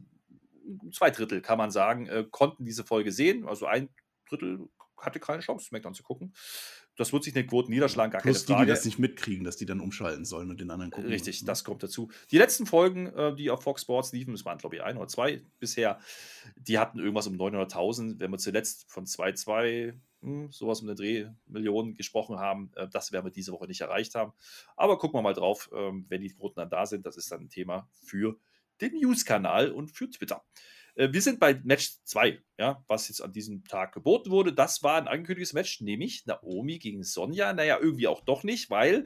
zwei 0.92 1.10
Drittel, 1.10 1.40
kann 1.40 1.56
man 1.56 1.70
sagen, 1.70 2.08
äh, 2.08 2.26
konnten 2.30 2.66
diese 2.66 2.84
Folge 2.84 3.10
sehen. 3.10 3.48
Also 3.48 3.64
ein 3.64 3.88
Drittel 4.28 4.68
hatte 4.98 5.18
keine 5.18 5.40
Chance, 5.40 5.64
SmackDown 5.64 5.94
zu 5.94 6.02
gucken. 6.02 6.34
Das 6.96 7.14
wird 7.14 7.24
sich 7.24 7.34
in 7.34 7.40
den 7.40 7.48
Quoten 7.48 7.72
niederschlagen, 7.72 8.12
gar 8.12 8.20
Plus 8.20 8.44
keine 8.44 8.58
Frage. 8.58 8.66
die, 8.66 8.70
die 8.70 8.76
das 8.76 8.84
nicht 8.84 8.98
mitkriegen, 8.98 9.44
dass 9.44 9.56
die 9.56 9.64
dann 9.64 9.80
umschalten 9.80 10.26
sollen 10.26 10.50
und 10.50 10.60
den 10.60 10.70
anderen 10.70 10.90
gucken. 10.90 11.08
Richtig, 11.08 11.36
müssen. 11.36 11.46
das 11.46 11.64
kommt 11.64 11.82
dazu. 11.82 12.10
Die 12.30 12.36
letzten 12.36 12.66
Folgen, 12.66 13.06
äh, 13.06 13.34
die 13.34 13.50
auf 13.50 13.62
Fox 13.62 13.80
Sports 13.80 14.12
liefen, 14.12 14.34
es 14.34 14.44
waren 14.44 14.58
glaube 14.58 14.76
ich 14.76 14.82
ein 14.82 14.98
oder 14.98 15.08
zwei 15.08 15.40
bisher, 15.58 15.98
die 16.56 16.78
hatten 16.78 16.98
irgendwas 16.98 17.26
um 17.26 17.34
900.000. 17.34 18.20
Wenn 18.20 18.30
wir 18.30 18.36
zuletzt 18.36 18.84
von 18.90 19.06
2,2, 19.06 19.94
sowas 20.50 20.80
um 20.80 20.86
den 20.86 20.96
Dreh 20.96 21.26
Millionen 21.46 21.94
gesprochen 21.94 22.38
haben, 22.38 22.70
äh, 22.76 22.88
das 22.88 23.12
werden 23.12 23.26
wir 23.26 23.32
diese 23.32 23.52
Woche 23.52 23.66
nicht 23.66 23.80
erreicht 23.80 24.14
haben. 24.14 24.32
Aber 24.76 24.98
gucken 24.98 25.18
wir 25.18 25.22
mal 25.22 25.34
drauf, 25.34 25.70
ähm, 25.74 26.06
wenn 26.08 26.20
die 26.20 26.30
Quoten 26.30 26.56
dann 26.56 26.70
da 26.70 26.86
sind. 26.86 27.06
Das 27.06 27.16
ist 27.16 27.30
dann 27.32 27.42
ein 27.42 27.50
Thema 27.50 27.88
für 27.92 28.38
den 28.80 28.94
News-Kanal 28.94 29.72
und 29.72 29.90
für 29.90 30.08
Twitter. 30.10 30.44
Äh, 30.94 31.12
Wir 31.12 31.22
sind 31.22 31.40
bei 31.40 31.60
Match 31.64 31.92
2, 32.04 32.40
ja, 32.58 32.84
was 32.86 33.08
jetzt 33.08 33.22
an 33.22 33.32
diesem 33.32 33.64
Tag 33.64 33.92
geboten 33.92 34.30
wurde. 34.30 34.52
Das 34.52 34.82
war 34.82 34.96
ein 34.96 35.08
angekündigtes 35.08 35.52
Match, 35.52 35.80
nämlich 35.80 36.26
Naomi 36.26 36.78
gegen 36.78 37.02
Sonja. 37.02 37.52
Naja, 37.52 37.78
irgendwie 37.80 38.08
auch 38.08 38.20
doch 38.20 38.44
nicht, 38.44 38.70
weil 38.70 39.04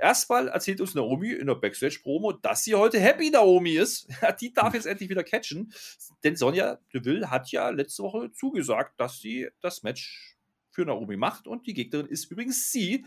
erstmal 0.00 0.48
erzählt 0.48 0.80
uns 0.80 0.94
Naomi 0.94 1.30
in 1.32 1.46
der 1.46 1.54
Backstage-Promo, 1.54 2.32
dass 2.32 2.64
sie 2.64 2.74
heute 2.74 2.98
Happy 2.98 3.30
Naomi 3.30 3.72
ist. 3.72 4.08
Die 4.40 4.52
darf 4.52 4.74
jetzt 4.74 4.86
endlich 4.86 5.10
wieder 5.10 5.24
catchen. 5.24 5.72
Denn 6.24 6.36
Sonja 6.36 6.78
Deville 6.92 7.30
hat 7.30 7.50
ja 7.50 7.68
letzte 7.70 8.02
Woche 8.02 8.32
zugesagt, 8.32 8.98
dass 8.98 9.20
sie 9.20 9.48
das 9.60 9.82
Match 9.82 10.39
für 10.70 10.84
Naomi 10.84 11.16
macht 11.16 11.46
und 11.46 11.66
die 11.66 11.74
Gegnerin 11.74 12.06
ist 12.06 12.30
übrigens 12.30 12.70
sie. 12.70 13.04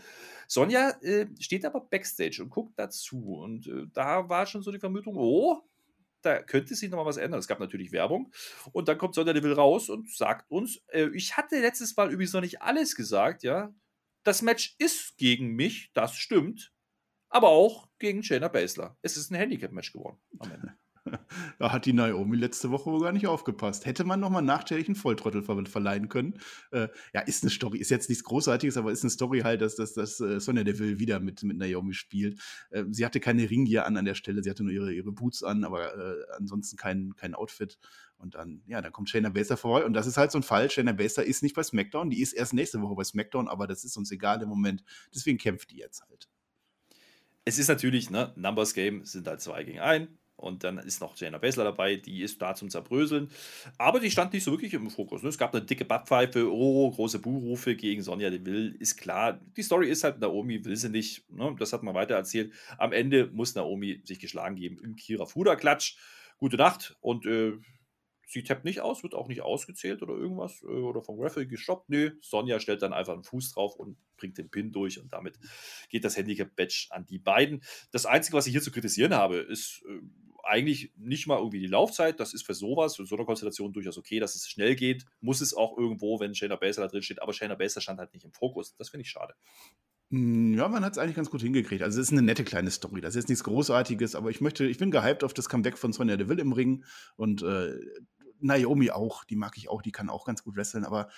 Sonja 0.48 0.90
äh, 1.02 1.28
steht 1.40 1.66
aber 1.66 1.82
Backstage 1.82 2.42
und 2.42 2.50
guckt 2.50 2.74
dazu 2.78 3.38
und 3.38 3.68
äh, 3.68 3.88
da 3.94 4.30
war 4.30 4.46
schon 4.46 4.62
so 4.62 4.72
die 4.72 4.80
Vermutung, 4.80 5.16
oh, 5.18 5.62
da 6.22 6.42
könnte 6.42 6.76
sich 6.76 6.90
nochmal 6.90 7.06
was 7.06 7.18
ändern. 7.18 7.40
Es 7.40 7.48
gab 7.48 7.60
natürlich 7.60 7.92
Werbung. 7.92 8.32
Und 8.72 8.88
dann 8.88 8.98
kommt 8.98 9.16
Sonja 9.16 9.34
Deville 9.34 9.56
raus 9.56 9.90
und 9.90 10.10
sagt 10.10 10.50
uns, 10.50 10.82
äh, 10.88 11.10
ich 11.14 11.38
hatte 11.38 11.60
letztes 11.60 11.96
Mal 11.96 12.12
übrigens 12.12 12.34
noch 12.34 12.42
nicht 12.42 12.62
alles 12.62 12.96
gesagt, 12.96 13.44
ja. 13.44 13.74
Das 14.24 14.42
Match 14.42 14.76
ist 14.80 15.18
gegen 15.18 15.50
mich, 15.50 15.92
das 15.94 16.16
stimmt. 16.16 16.72
Aber 17.30 17.50
auch 17.50 17.90
gegen 18.00 18.24
Shayna 18.24 18.48
Baszler. 18.48 18.98
Es 19.02 19.18
ist 19.18 19.32
ein 19.32 19.36
Handicap-Match 19.36 19.92
geworden 19.92 20.22
am 20.40 20.52
Ende. 20.52 20.78
Da 21.60 21.72
hat 21.72 21.86
die 21.86 21.94
Naomi 21.94 22.38
letzte 22.38 22.72
Woche 22.72 22.92
wohl 22.92 23.02
gar 23.02 23.12
nicht 23.12 23.28
aufgepasst. 23.28 23.86
Hätte 23.86 24.04
man 24.04 24.20
nochmal 24.20 24.42
nachträglich 24.42 24.88
einen 24.88 24.96
Volltrottel 24.96 25.44
ver 25.44 25.64
verleihen 25.66 26.10
können. 26.10 26.40
Äh, 26.72 26.88
ja, 27.14 27.22
ist 27.22 27.44
eine 27.44 27.52
Story. 27.52 27.80
Ist 27.80 27.92
jetzt 27.92 28.10
nichts 28.10 28.24
Großartiges, 28.24 28.78
aber 28.78 28.92
ist 28.92 29.04
eine 29.04 29.10
Story 29.12 29.42
halt, 29.42 29.62
dass, 29.62 29.76
dass, 29.76 29.94
dass 29.94 30.20
äh, 30.20 30.40
Sonja 30.40 30.64
Deville 30.64 31.00
wieder 31.00 31.20
mit, 31.20 31.44
mit 31.44 31.58
Naomi 31.58 31.94
spielt. 31.94 32.40
Äh, 32.72 32.86
sie 32.90 33.06
hatte 33.06 33.20
keine 33.20 33.50
Ringgear 33.50 33.86
an 33.86 33.98
an 33.98 34.06
der 34.06 34.16
Stelle. 34.16 34.44
Sie 34.44 34.50
hatte 34.50 34.64
nur 34.64 34.74
ihre, 34.74 34.94
ihre 34.94 35.12
Boots 35.12 35.44
an, 35.44 35.64
aber 35.64 35.96
äh, 35.96 36.24
ansonsten 36.38 36.78
kein, 36.78 37.16
kein 37.16 37.36
Outfit. 37.36 37.78
Und 38.18 38.36
dann, 38.36 38.62
ja, 38.68 38.82
dann 38.82 38.92
kommt 38.92 39.10
Shayna 39.10 39.30
Baszler 39.30 39.58
vorbei. 39.58 39.86
Und 39.86 39.94
das 39.94 40.08
ist 40.08 40.18
halt 40.18 40.32
so 40.32 40.40
ein 40.40 40.44
Fall. 40.44 40.70
Shayna 40.70 40.94
Baszler 40.94 41.26
ist 41.26 41.44
nicht 41.44 41.56
bei 41.56 41.64
SmackDown. 41.64 42.10
Die 42.10 42.22
ist 42.22 42.34
erst 42.34 42.54
nächste 42.54 42.82
Woche 42.82 42.96
bei 42.96 43.04
SmackDown, 43.04 43.48
aber 43.48 43.68
das 43.68 43.84
ist 43.84 43.98
uns 43.98 44.12
egal 44.12 44.42
im 44.42 44.50
Moment. 44.50 44.84
Deswegen 45.14 45.38
kämpft 45.38 45.72
die 45.72 45.78
jetzt 45.78 46.02
halt. 46.08 46.30
Es 47.46 47.60
ist 47.60 47.68
natürlich, 47.68 48.10
ne, 48.10 48.34
Numbers 48.38 48.74
Game 48.74 49.04
sind 49.04 49.28
halt 49.28 49.42
zwei 49.42 49.64
gegen 49.64 49.80
ein. 49.80 50.18
Und 50.36 50.64
dann 50.64 50.78
ist 50.78 51.00
noch 51.00 51.16
Jana 51.16 51.38
Baszler 51.38 51.64
dabei, 51.64 51.96
die 51.96 52.22
ist 52.22 52.42
da 52.42 52.56
zum 52.56 52.70
Zerbröseln. 52.70 53.30
Aber 53.78 54.00
die 54.00 54.12
stand 54.12 54.34
nicht 54.34 54.44
so 54.44 54.52
wirklich 54.52 54.74
im 54.74 54.90
Fokus. 54.90 55.24
Ne? 55.24 55.30
Es 55.30 55.38
gab 55.38 55.54
eine 55.54 55.64
dicke 55.64 55.86
Backpfeife, 55.86 56.52
oh, 56.52 56.92
große 56.92 57.20
Buhrufe 57.20 57.76
gegen 57.76 58.02
Sonja 58.02 58.30
Deville. 58.30 58.76
Ist 58.80 58.98
klar, 58.98 59.40
die 59.56 59.64
Story 59.64 59.90
ist 59.90 60.04
halt, 60.04 60.20
Naomi 60.20 60.66
will 60.66 60.76
sie 60.76 60.90
nicht. 60.90 61.30
Ne? 61.32 61.56
Das 61.60 61.72
hat 61.72 61.84
man 61.84 61.94
weiter 61.94 62.16
erzählt. 62.16 62.52
Am 62.78 62.92
Ende 62.92 63.30
muss 63.32 63.56
Naomi 63.56 64.02
sich 64.04 64.20
geschlagen 64.20 64.56
geben 64.56 64.80
im 64.84 64.96
Kira 64.96 65.26
Fuda-Klatsch. 65.26 65.98
Gute 66.38 66.58
Nacht. 66.58 66.98
Und 67.00 67.26
äh, 67.26 67.54
sie 68.34 68.44
tappt 68.44 68.66
nicht 68.66 68.82
aus, 68.82 69.04
wird 69.04 69.14
auch 69.16 69.28
nicht 69.28 69.42
ausgezählt 69.42 70.02
oder 70.02 70.14
irgendwas 70.14 70.62
äh, 70.64 70.66
oder 70.66 71.02
vom 71.02 71.20
Referee 71.20 71.46
gestoppt. 71.46 71.90
Nö, 71.90 72.12
Sonja 72.22 72.60
stellt 72.60 72.82
dann 72.82 72.94
einfach 72.94 73.14
einen 73.14 73.24
Fuß 73.24 73.54
drauf 73.54 73.76
und 73.76 73.98
bringt 74.18 74.38
den 74.38 74.50
Pin 74.50 74.72
durch 74.72 75.00
und 75.00 75.14
damit 75.14 75.40
geht 75.90 76.04
das 76.04 76.18
Handicap-Badge 76.18 76.88
an 76.90 77.06
die 77.06 77.20
beiden. 77.20 77.64
Das 77.92 78.06
Einzige, 78.06 78.36
was 78.36 78.48
ich 78.48 78.52
hier 78.52 78.62
zu 78.62 78.72
kritisieren 78.72 79.14
habe, 79.14 79.38
ist 79.38 79.84
äh, 79.88 80.00
eigentlich 80.44 80.92
nicht 80.98 81.28
mal 81.28 81.38
irgendwie 81.38 81.60
die 81.60 81.68
Laufzeit. 81.68 82.20
Das 82.20 82.34
ist 82.34 82.46
für 82.46 82.54
sowas, 82.54 82.98
für 82.98 83.06
so 83.06 83.16
eine 83.16 83.26
Konstellation 83.26 83.72
durchaus 83.72 83.98
okay, 83.98 84.20
dass 84.20 84.36
es 84.36 84.48
schnell 84.48 84.76
geht. 84.76 85.06
Muss 85.22 85.42
es 85.42 85.54
auch 85.54 85.78
irgendwo, 85.78 86.20
wenn 86.20 86.36
Shayna 86.36 86.58
Baszler 86.58 86.84
da 86.84 86.90
drin 86.90 87.02
steht. 87.02 87.22
Aber 87.22 87.34
Shayna 87.34 87.56
Baszler 87.56 87.82
stand 87.82 88.00
halt 88.00 88.14
nicht 88.14 88.26
im 88.26 88.34
Fokus. 88.34 88.76
Das 88.76 88.90
finde 88.90 89.04
ich 89.04 89.10
schade. 89.10 89.36
Mm, 90.10 90.54
Ja, 90.54 90.68
man 90.68 90.84
hat 90.84 90.94
es 90.94 90.98
eigentlich 91.00 91.16
ganz 91.16 91.30
gut 91.32 91.42
hingekriegt. 91.42 91.82
Also 91.82 92.00
es 92.00 92.08
ist 92.08 92.12
eine 92.12 92.22
nette 92.22 92.44
kleine 92.44 92.72
Story. 92.72 93.02
Das 93.02 93.16
ist 93.16 93.24
jetzt 93.24 93.30
nichts 93.30 93.44
Großartiges, 93.44 94.16
aber 94.16 94.30
ich 94.30 94.42
möchte, 94.42 94.66
ich 94.66 94.78
bin 94.78 94.92
gehypt 94.92 95.24
auf 95.24 95.34
das 95.34 95.50
Comeback 95.50 95.78
von 95.78 95.94
Sonja 95.94 96.18
Deville 96.18 96.42
im 96.42 96.52
Ring 96.52 96.84
und 97.16 97.42
äh, 97.42 97.74
Naomi 98.44 98.92
auch. 98.92 99.24
Die 99.24 99.36
mag 99.36 99.58
ich 99.58 99.70
auch, 99.70 99.82
die 99.82 99.92
kann 99.92 100.10
auch 100.10 100.26
ganz 100.26 100.44
gut 100.44 100.56
wresteln, 100.56 100.86
aber 100.86 101.10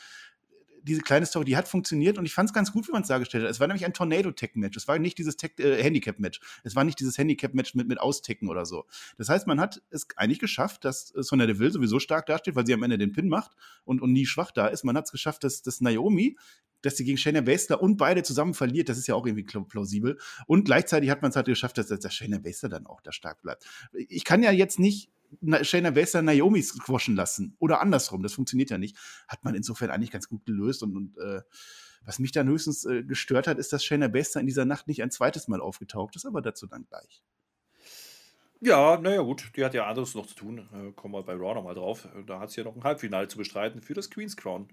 diese 0.85 1.01
kleine 1.01 1.25
Story, 1.25 1.45
die 1.45 1.57
hat 1.57 1.67
funktioniert 1.67 2.17
und 2.17 2.25
ich 2.25 2.33
fand 2.33 2.49
es 2.49 2.53
ganz 2.53 2.71
gut, 2.71 2.87
wie 2.87 2.91
man 2.91 3.01
es 3.01 3.07
dargestellt 3.07 3.43
hat. 3.43 3.49
Es 3.49 3.59
war 3.59 3.67
nämlich 3.67 3.85
ein 3.85 3.93
Tornado-Tech-Match. 3.93 4.77
Es 4.77 4.87
war 4.87 4.99
nicht 4.99 5.17
dieses 5.17 5.35
äh, 5.41 5.83
Handicap-Match. 5.83 6.39
Es 6.63 6.75
war 6.75 6.83
nicht 6.83 6.99
dieses 6.99 7.17
Handicap-Match 7.17 7.73
mit, 7.73 7.87
mit 7.87 7.99
Austecken 7.99 8.49
oder 8.49 8.65
so. 8.65 8.85
Das 9.17 9.27
heißt, 9.27 9.47
man 9.47 9.59
hat 9.59 9.81
es 9.89 10.07
eigentlich 10.15 10.39
geschafft, 10.39 10.85
dass 10.85 11.13
äh, 11.15 11.23
Sonja 11.23 11.47
Deville 11.47 11.71
sowieso 11.71 11.99
stark 11.99 12.27
dasteht, 12.27 12.55
weil 12.55 12.67
sie 12.67 12.73
am 12.73 12.83
Ende 12.83 12.99
den 12.99 13.13
Pin 13.13 13.27
macht 13.27 13.51
und, 13.83 14.01
und 14.01 14.13
nie 14.13 14.27
schwach 14.27 14.51
da 14.51 14.67
ist. 14.67 14.83
Man 14.83 14.95
hat 14.95 15.05
es 15.05 15.11
geschafft, 15.11 15.43
dass, 15.43 15.61
dass 15.63 15.81
Naomi 15.81 16.37
dass 16.81 16.97
sie 16.97 17.03
gegen 17.03 17.17
Shayna 17.17 17.41
Baszler 17.41 17.81
und 17.81 17.97
beide 17.97 18.21
zusammen 18.21 18.53
verliert, 18.53 18.89
das 18.89 18.99
ist 18.99 19.07
ja 19.07 19.15
auch 19.15 19.25
irgendwie 19.25 19.43
plausibel. 19.43 20.19
Und 20.45 20.65
gleichzeitig 20.65 21.09
hat 21.09 21.23
man 21.23 21.31
es 21.31 21.35
halt 21.35 21.47
geschafft, 21.47 21.79
dass, 21.79 21.87
dass 21.87 22.13
Shayna 22.13 22.37
Baszler 22.37 22.69
dann 22.69 22.85
auch 22.85 23.01
da 23.01 23.11
stark 23.11 23.41
bleibt. 23.41 23.65
Ich 23.91 24.23
kann 24.23 24.43
ja 24.43 24.51
jetzt 24.51 24.77
nicht 24.77 25.09
Shayna 25.61 25.91
Baszler 25.91 26.21
Naomi 26.21 26.61
squashen 26.61 27.15
lassen 27.15 27.55
oder 27.59 27.81
andersrum, 27.81 28.23
das 28.23 28.33
funktioniert 28.33 28.69
ja 28.69 28.77
nicht. 28.77 28.97
Hat 29.27 29.43
man 29.43 29.55
insofern 29.55 29.89
eigentlich 29.89 30.11
ganz 30.11 30.29
gut 30.29 30.45
gelöst 30.45 30.83
und, 30.83 30.95
und 30.95 31.17
äh, 31.17 31.41
was 32.03 32.19
mich 32.19 32.31
dann 32.31 32.47
höchstens 32.47 32.85
äh, 32.85 33.03
gestört 33.03 33.47
hat, 33.47 33.57
ist, 33.57 33.73
dass 33.73 33.83
Shayna 33.83 34.07
Baszler 34.07 34.41
in 34.41 34.47
dieser 34.47 34.65
Nacht 34.65 34.87
nicht 34.87 35.01
ein 35.01 35.11
zweites 35.11 35.47
Mal 35.47 35.61
aufgetaucht 35.61 36.15
ist, 36.15 36.25
aber 36.25 36.41
dazu 36.41 36.67
dann 36.67 36.85
gleich. 36.85 37.23
Ja, 38.61 38.97
naja, 38.97 39.21
gut, 39.21 39.51
die 39.55 39.65
hat 39.65 39.73
ja 39.73 39.85
anderes 39.85 40.15
noch 40.15 40.25
zu 40.25 40.35
tun. 40.35 40.69
Äh, 40.73 40.91
kommen 40.93 41.13
wir 41.13 41.23
bei 41.23 41.33
Raw 41.33 41.53
nochmal 41.53 41.75
drauf. 41.75 42.07
Da 42.25 42.39
hat 42.39 42.51
sie 42.51 42.61
ja 42.61 42.63
noch 42.63 42.75
ein 42.75 42.83
Halbfinale 42.83 43.27
zu 43.27 43.37
bestreiten 43.37 43.81
für 43.81 43.93
das 43.93 44.09
Queen's 44.09 44.37
Crown. 44.37 44.69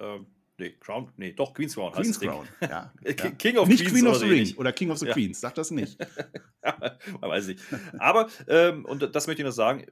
Ähm, 0.00 0.26
nee, 0.58 0.70
Crown, 0.78 1.12
nee, 1.16 1.32
doch, 1.32 1.54
Queen's 1.54 1.74
Crown 1.74 1.92
Queen's. 1.92 2.20
Crown, 2.20 2.46
ja. 2.60 2.92
Ja. 3.04 3.30
King 3.30 3.58
of 3.58 3.68
nicht 3.68 3.80
Queens 3.80 3.92
Queen 3.92 4.06
of 4.06 4.16
oder 4.16 4.26
the 4.26 4.32
Ring 4.32 4.56
oder 4.56 4.72
King 4.72 4.90
of 4.90 4.98
the 4.98 5.06
Ja. 5.06 5.12
Queens, 5.12 5.40
sag 5.40 5.54
das 5.54 5.70
nicht. 5.70 5.98
Man 6.62 7.30
weiß 7.30 7.48
nicht. 7.48 7.60
Aber, 7.98 8.28
ähm, 8.48 8.84
und 8.84 9.14
das 9.14 9.26
möchte 9.26 9.42
ich 9.42 9.46
noch 9.46 9.52
sagen, 9.52 9.86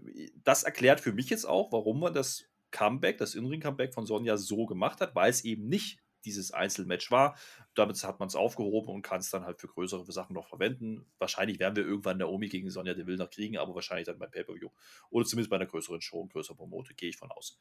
das 0.45 0.63
erklärt 0.63 1.01
für 1.01 1.13
mich 1.13 1.31
jetzt 1.31 1.45
auch, 1.45 1.73
warum 1.73 2.01
man 2.01 2.15
das 2.15 2.45
Comeback, 2.71 3.19
das 3.19 3.35
In-Ring-Comeback 3.35 3.93
von 3.95 4.07
Sonja 4.07 4.37
so 4.37 4.67
gemacht 4.67 5.01
hat, 5.01 5.15
weil 5.15 5.31
es 5.31 5.45
eben 5.45 5.69
nicht 5.69 5.99
dieses 6.25 6.53
Einzelmatch 6.53 7.11
war. 7.11 7.37
Damit 7.75 8.03
hat 8.05 8.21
man 8.21 8.29
es 8.29 8.35
aufgehoben 8.37 8.89
und 8.89 9.03
kann 9.03 9.21
es 9.21 9.31
dann 9.31 9.45
halt 9.45 9.61
für 9.61 9.69
größere 9.69 10.11
Sachen 10.13 10.35
noch 10.35 10.49
verwenden. 10.49 11.07
Wahrscheinlich 11.19 11.59
werden 11.59 11.77
wir 11.77 11.85
irgendwann 11.85 12.19
Naomi 12.19 12.49
gegen 12.49 12.71
Sonja 12.71 12.95
Deville 12.95 13.17
noch 13.17 13.31
kriegen, 13.31 13.59
aber 13.59 13.75
wahrscheinlich 13.75 14.07
dann 14.07 14.19
beim 14.19 14.31
Pay-Per-View. 14.31 14.69
Oder 15.11 15.25
zumindest 15.25 15.51
bei 15.51 15.57
einer 15.57 15.67
größeren 15.67 16.01
Show 16.01 16.21
und 16.21 16.33
größer 16.33 16.55
Promote, 16.55 16.95
gehe 16.95 17.09
ich 17.09 17.17
von 17.17 17.31
aus. 17.31 17.59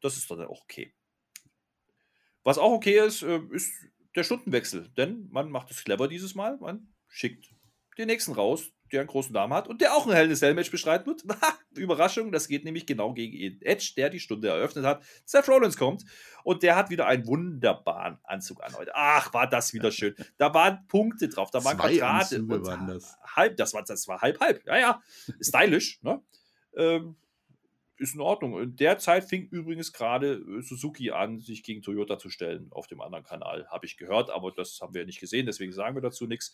Das 0.00 0.16
ist 0.16 0.30
dann 0.30 0.42
auch 0.42 0.62
okay. 0.62 0.94
Was 2.44 2.58
auch 2.58 2.72
okay 2.72 3.04
ist, 3.04 3.22
äh, 3.22 3.40
ist 3.50 3.72
der 4.14 4.22
Stundenwechsel. 4.22 4.90
Denn 4.96 5.28
man 5.30 5.50
macht 5.50 5.70
es 5.70 5.82
clever 5.82 6.08
dieses 6.08 6.34
Mal. 6.34 6.58
Man 6.58 6.88
schickt 7.08 7.46
den 7.98 8.06
nächsten 8.06 8.32
raus, 8.32 8.70
der 8.92 9.00
einen 9.00 9.08
großen 9.08 9.32
Namen 9.32 9.52
hat 9.54 9.68
und 9.68 9.80
der 9.80 9.94
auch 9.94 10.06
ein 10.06 10.12
Hell 10.12 10.26
in 10.26 10.32
a 10.32 10.34
Cell 10.34 10.54
Match 10.54 10.70
bestreiten 10.70 11.06
wird. 11.06 11.24
Überraschung, 11.76 12.30
das 12.32 12.48
geht 12.48 12.64
nämlich 12.64 12.86
genau 12.86 13.12
gegen 13.12 13.60
Edge, 13.62 13.92
der 13.96 14.10
die 14.10 14.20
Stunde 14.20 14.48
eröffnet 14.48 14.84
hat. 14.84 15.02
Seth 15.24 15.48
Rollins 15.48 15.76
kommt 15.76 16.04
und 16.44 16.62
der 16.62 16.76
hat 16.76 16.90
wieder 16.90 17.06
einen 17.06 17.26
wunderbaren 17.26 18.18
Anzug 18.24 18.62
an 18.62 18.74
heute. 18.76 18.92
Ach, 18.94 19.32
war 19.32 19.48
das 19.48 19.72
wieder 19.72 19.90
schön. 19.90 20.14
Da 20.38 20.52
waren 20.54 20.86
Punkte 20.86 21.28
drauf, 21.28 21.50
da 21.50 21.64
waren 21.64 21.78
Zwei 21.78 21.96
Quadrate. 21.96 22.36
Anzüge 22.36 22.54
und 22.54 22.66
waren 22.66 22.86
das. 22.86 23.16
Halb, 23.34 23.56
das 23.56 23.74
war, 23.74 23.82
das 23.82 24.06
war 24.06 24.20
halb, 24.20 24.40
halb. 24.40 24.64
Ja, 24.66 24.78
ja. 24.78 25.02
Stylisch, 25.40 26.00
ne? 26.02 26.22
Ähm, 26.76 27.16
ist 27.96 28.14
in 28.14 28.20
Ordnung. 28.20 28.60
In 28.60 28.76
der 28.76 28.98
Zeit 28.98 29.24
fing 29.24 29.48
übrigens 29.50 29.92
gerade 29.92 30.34
äh, 30.34 30.62
Suzuki 30.62 31.10
an, 31.10 31.40
sich 31.40 31.62
gegen 31.62 31.82
Toyota 31.82 32.18
zu 32.18 32.28
stellen 32.28 32.68
auf 32.70 32.86
dem 32.86 33.00
anderen 33.00 33.24
Kanal. 33.24 33.66
Habe 33.68 33.86
ich 33.86 33.96
gehört, 33.96 34.30
aber 34.30 34.50
das 34.50 34.80
haben 34.80 34.94
wir 34.94 35.02
ja 35.02 35.06
nicht 35.06 35.20
gesehen, 35.20 35.46
deswegen 35.46 35.72
sagen 35.72 35.96
wir 35.96 36.02
dazu 36.02 36.26
nichts. 36.26 36.52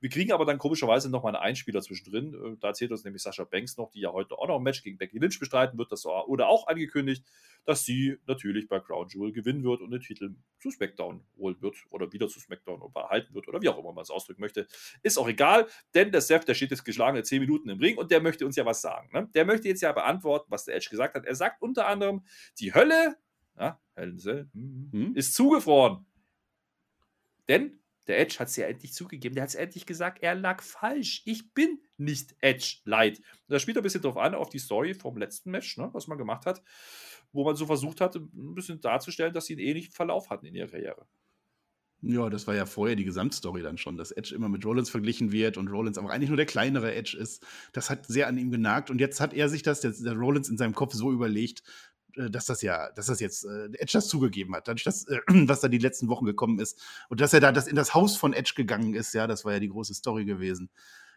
Wir 0.00 0.10
kriegen 0.10 0.32
aber 0.32 0.44
dann 0.44 0.58
komischerweise 0.58 1.10
nochmal 1.10 1.34
einen 1.34 1.44
Einspieler 1.44 1.80
zwischendrin. 1.80 2.34
Äh, 2.34 2.56
Da 2.60 2.68
erzählt 2.68 2.90
uns 2.90 3.04
nämlich 3.04 3.22
Sascha 3.22 3.44
Banks 3.44 3.76
noch, 3.76 3.90
die 3.90 4.00
ja 4.00 4.12
heute 4.12 4.38
auch 4.38 4.48
noch 4.48 4.56
ein 4.56 4.62
Match 4.62 4.82
gegen 4.82 4.98
Becky 4.98 5.18
Lynch 5.18 5.38
bestreiten 5.38 5.78
wird. 5.78 5.90
Das 5.90 6.04
war, 6.04 6.28
oder 6.28 6.48
auch 6.48 6.66
angekündigt, 6.66 7.24
dass 7.64 7.84
sie 7.84 8.16
natürlich 8.26 8.68
bei 8.68 8.80
Crown 8.80 9.08
Jewel 9.08 9.32
gewinnen 9.32 9.64
wird 9.64 9.80
und 9.80 9.90
den 9.90 10.00
Titel 10.00 10.34
zu 10.58 10.70
SmackDown 10.70 11.24
holen 11.38 11.56
wird 11.60 11.76
oder 11.90 12.12
wieder 12.12 12.28
zu 12.28 12.40
SmackDown 12.40 12.82
und 12.82 12.92
behalten 12.92 13.34
wird 13.34 13.48
oder 13.48 13.62
wie 13.62 13.68
auch 13.68 13.78
immer 13.78 13.92
man 13.92 14.02
es 14.02 14.10
ausdrücken 14.10 14.40
möchte. 14.40 14.66
Ist 15.02 15.18
auch 15.18 15.28
egal, 15.28 15.66
denn 15.94 16.10
der 16.12 16.20
Seth, 16.20 16.46
der 16.48 16.54
steht 16.54 16.70
jetzt 16.70 16.84
geschlagene 16.84 17.22
10 17.22 17.40
Minuten 17.40 17.68
im 17.68 17.78
Ring 17.78 17.96
und 17.96 18.10
der 18.10 18.20
möchte 18.20 18.44
uns 18.44 18.56
ja 18.56 18.66
was 18.66 18.80
sagen. 18.80 19.10
Ne? 19.12 19.28
Der 19.34 19.44
möchte 19.44 19.68
jetzt 19.68 19.80
ja 19.80 19.92
beantworten, 19.92 20.46
was 20.50 20.64
der 20.64 20.76
Edge 20.82 20.90
gesagt 20.90 21.14
hat. 21.14 21.24
Er 21.24 21.34
sagt 21.34 21.62
unter 21.62 21.86
anderem, 21.86 22.24
die 22.58 22.74
Hölle, 22.74 23.16
ja, 23.58 23.80
hm, 23.96 25.12
ist 25.14 25.34
zugefroren. 25.34 26.06
Denn 27.48 27.78
der 28.08 28.18
Edge 28.18 28.38
hat 28.38 28.48
es 28.48 28.56
ja 28.56 28.66
endlich 28.66 28.92
zugegeben, 28.92 29.34
der 29.34 29.42
hat 29.42 29.50
es 29.50 29.54
endlich 29.54 29.86
gesagt, 29.86 30.22
er 30.22 30.34
lag 30.34 30.62
falsch. 30.62 31.22
Ich 31.24 31.54
bin 31.54 31.80
nicht 31.96 32.34
Edge 32.40 32.78
Light. 32.84 33.20
Da 33.48 33.58
spielt 33.58 33.76
ein 33.76 33.82
bisschen 33.82 34.02
drauf 34.02 34.16
an, 34.16 34.34
auf 34.34 34.48
die 34.48 34.58
Story 34.58 34.94
vom 34.94 35.16
letzten 35.16 35.50
Match, 35.50 35.76
ne, 35.78 35.88
was 35.92 36.08
man 36.08 36.18
gemacht 36.18 36.46
hat, 36.46 36.62
wo 37.32 37.44
man 37.44 37.54
so 37.54 37.66
versucht 37.66 38.00
hat, 38.00 38.16
ein 38.16 38.54
bisschen 38.54 38.80
darzustellen, 38.80 39.32
dass 39.32 39.46
sie 39.46 39.54
einen 39.54 39.66
ähnlichen 39.66 39.92
Verlauf 39.92 40.30
hatten 40.30 40.46
in 40.46 40.54
ihrer 40.54 40.68
Karriere. 40.68 41.06
Ja, 42.04 42.28
das 42.30 42.48
war 42.48 42.54
ja 42.56 42.66
vorher 42.66 42.96
die 42.96 43.04
Gesamtstory 43.04 43.62
dann 43.62 43.78
schon, 43.78 43.96
dass 43.96 44.10
Edge 44.10 44.34
immer 44.34 44.48
mit 44.48 44.64
Rollins 44.64 44.90
verglichen 44.90 45.30
wird 45.30 45.56
und 45.56 45.68
Rollins 45.68 45.98
aber 45.98 46.10
eigentlich 46.10 46.30
nur 46.30 46.36
der 46.36 46.46
kleinere 46.46 46.92
Edge 46.94 47.16
ist. 47.16 47.46
Das 47.72 47.90
hat 47.90 48.06
sehr 48.06 48.26
an 48.26 48.36
ihm 48.38 48.50
genagt 48.50 48.90
und 48.90 49.00
jetzt 49.00 49.20
hat 49.20 49.32
er 49.32 49.48
sich 49.48 49.62
das, 49.62 49.80
der, 49.80 49.92
der 49.92 50.14
Rollins 50.14 50.48
in 50.48 50.58
seinem 50.58 50.74
Kopf 50.74 50.94
so 50.94 51.12
überlegt, 51.12 51.62
äh, 52.16 52.28
dass 52.28 52.46
das 52.46 52.60
ja, 52.60 52.90
dass 52.96 53.06
das 53.06 53.20
jetzt 53.20 53.44
äh, 53.44 53.66
Edge 53.74 53.92
das 53.92 54.08
zugegeben 54.08 54.52
hat, 54.56 54.66
dadurch, 54.66 54.82
dass, 54.82 55.06
äh, 55.06 55.20
was 55.28 55.60
da 55.60 55.68
die 55.68 55.78
letzten 55.78 56.08
Wochen 56.08 56.24
gekommen 56.24 56.58
ist 56.58 56.82
und 57.08 57.20
dass 57.20 57.32
er 57.34 57.40
da 57.40 57.52
das 57.52 57.68
in 57.68 57.76
das 57.76 57.94
Haus 57.94 58.16
von 58.16 58.32
Edge 58.32 58.54
gegangen 58.56 58.94
ist, 58.94 59.14
ja, 59.14 59.28
das 59.28 59.44
war 59.44 59.52
ja 59.52 59.60
die 59.60 59.68
große 59.68 59.94
Story 59.94 60.24
gewesen 60.24 60.70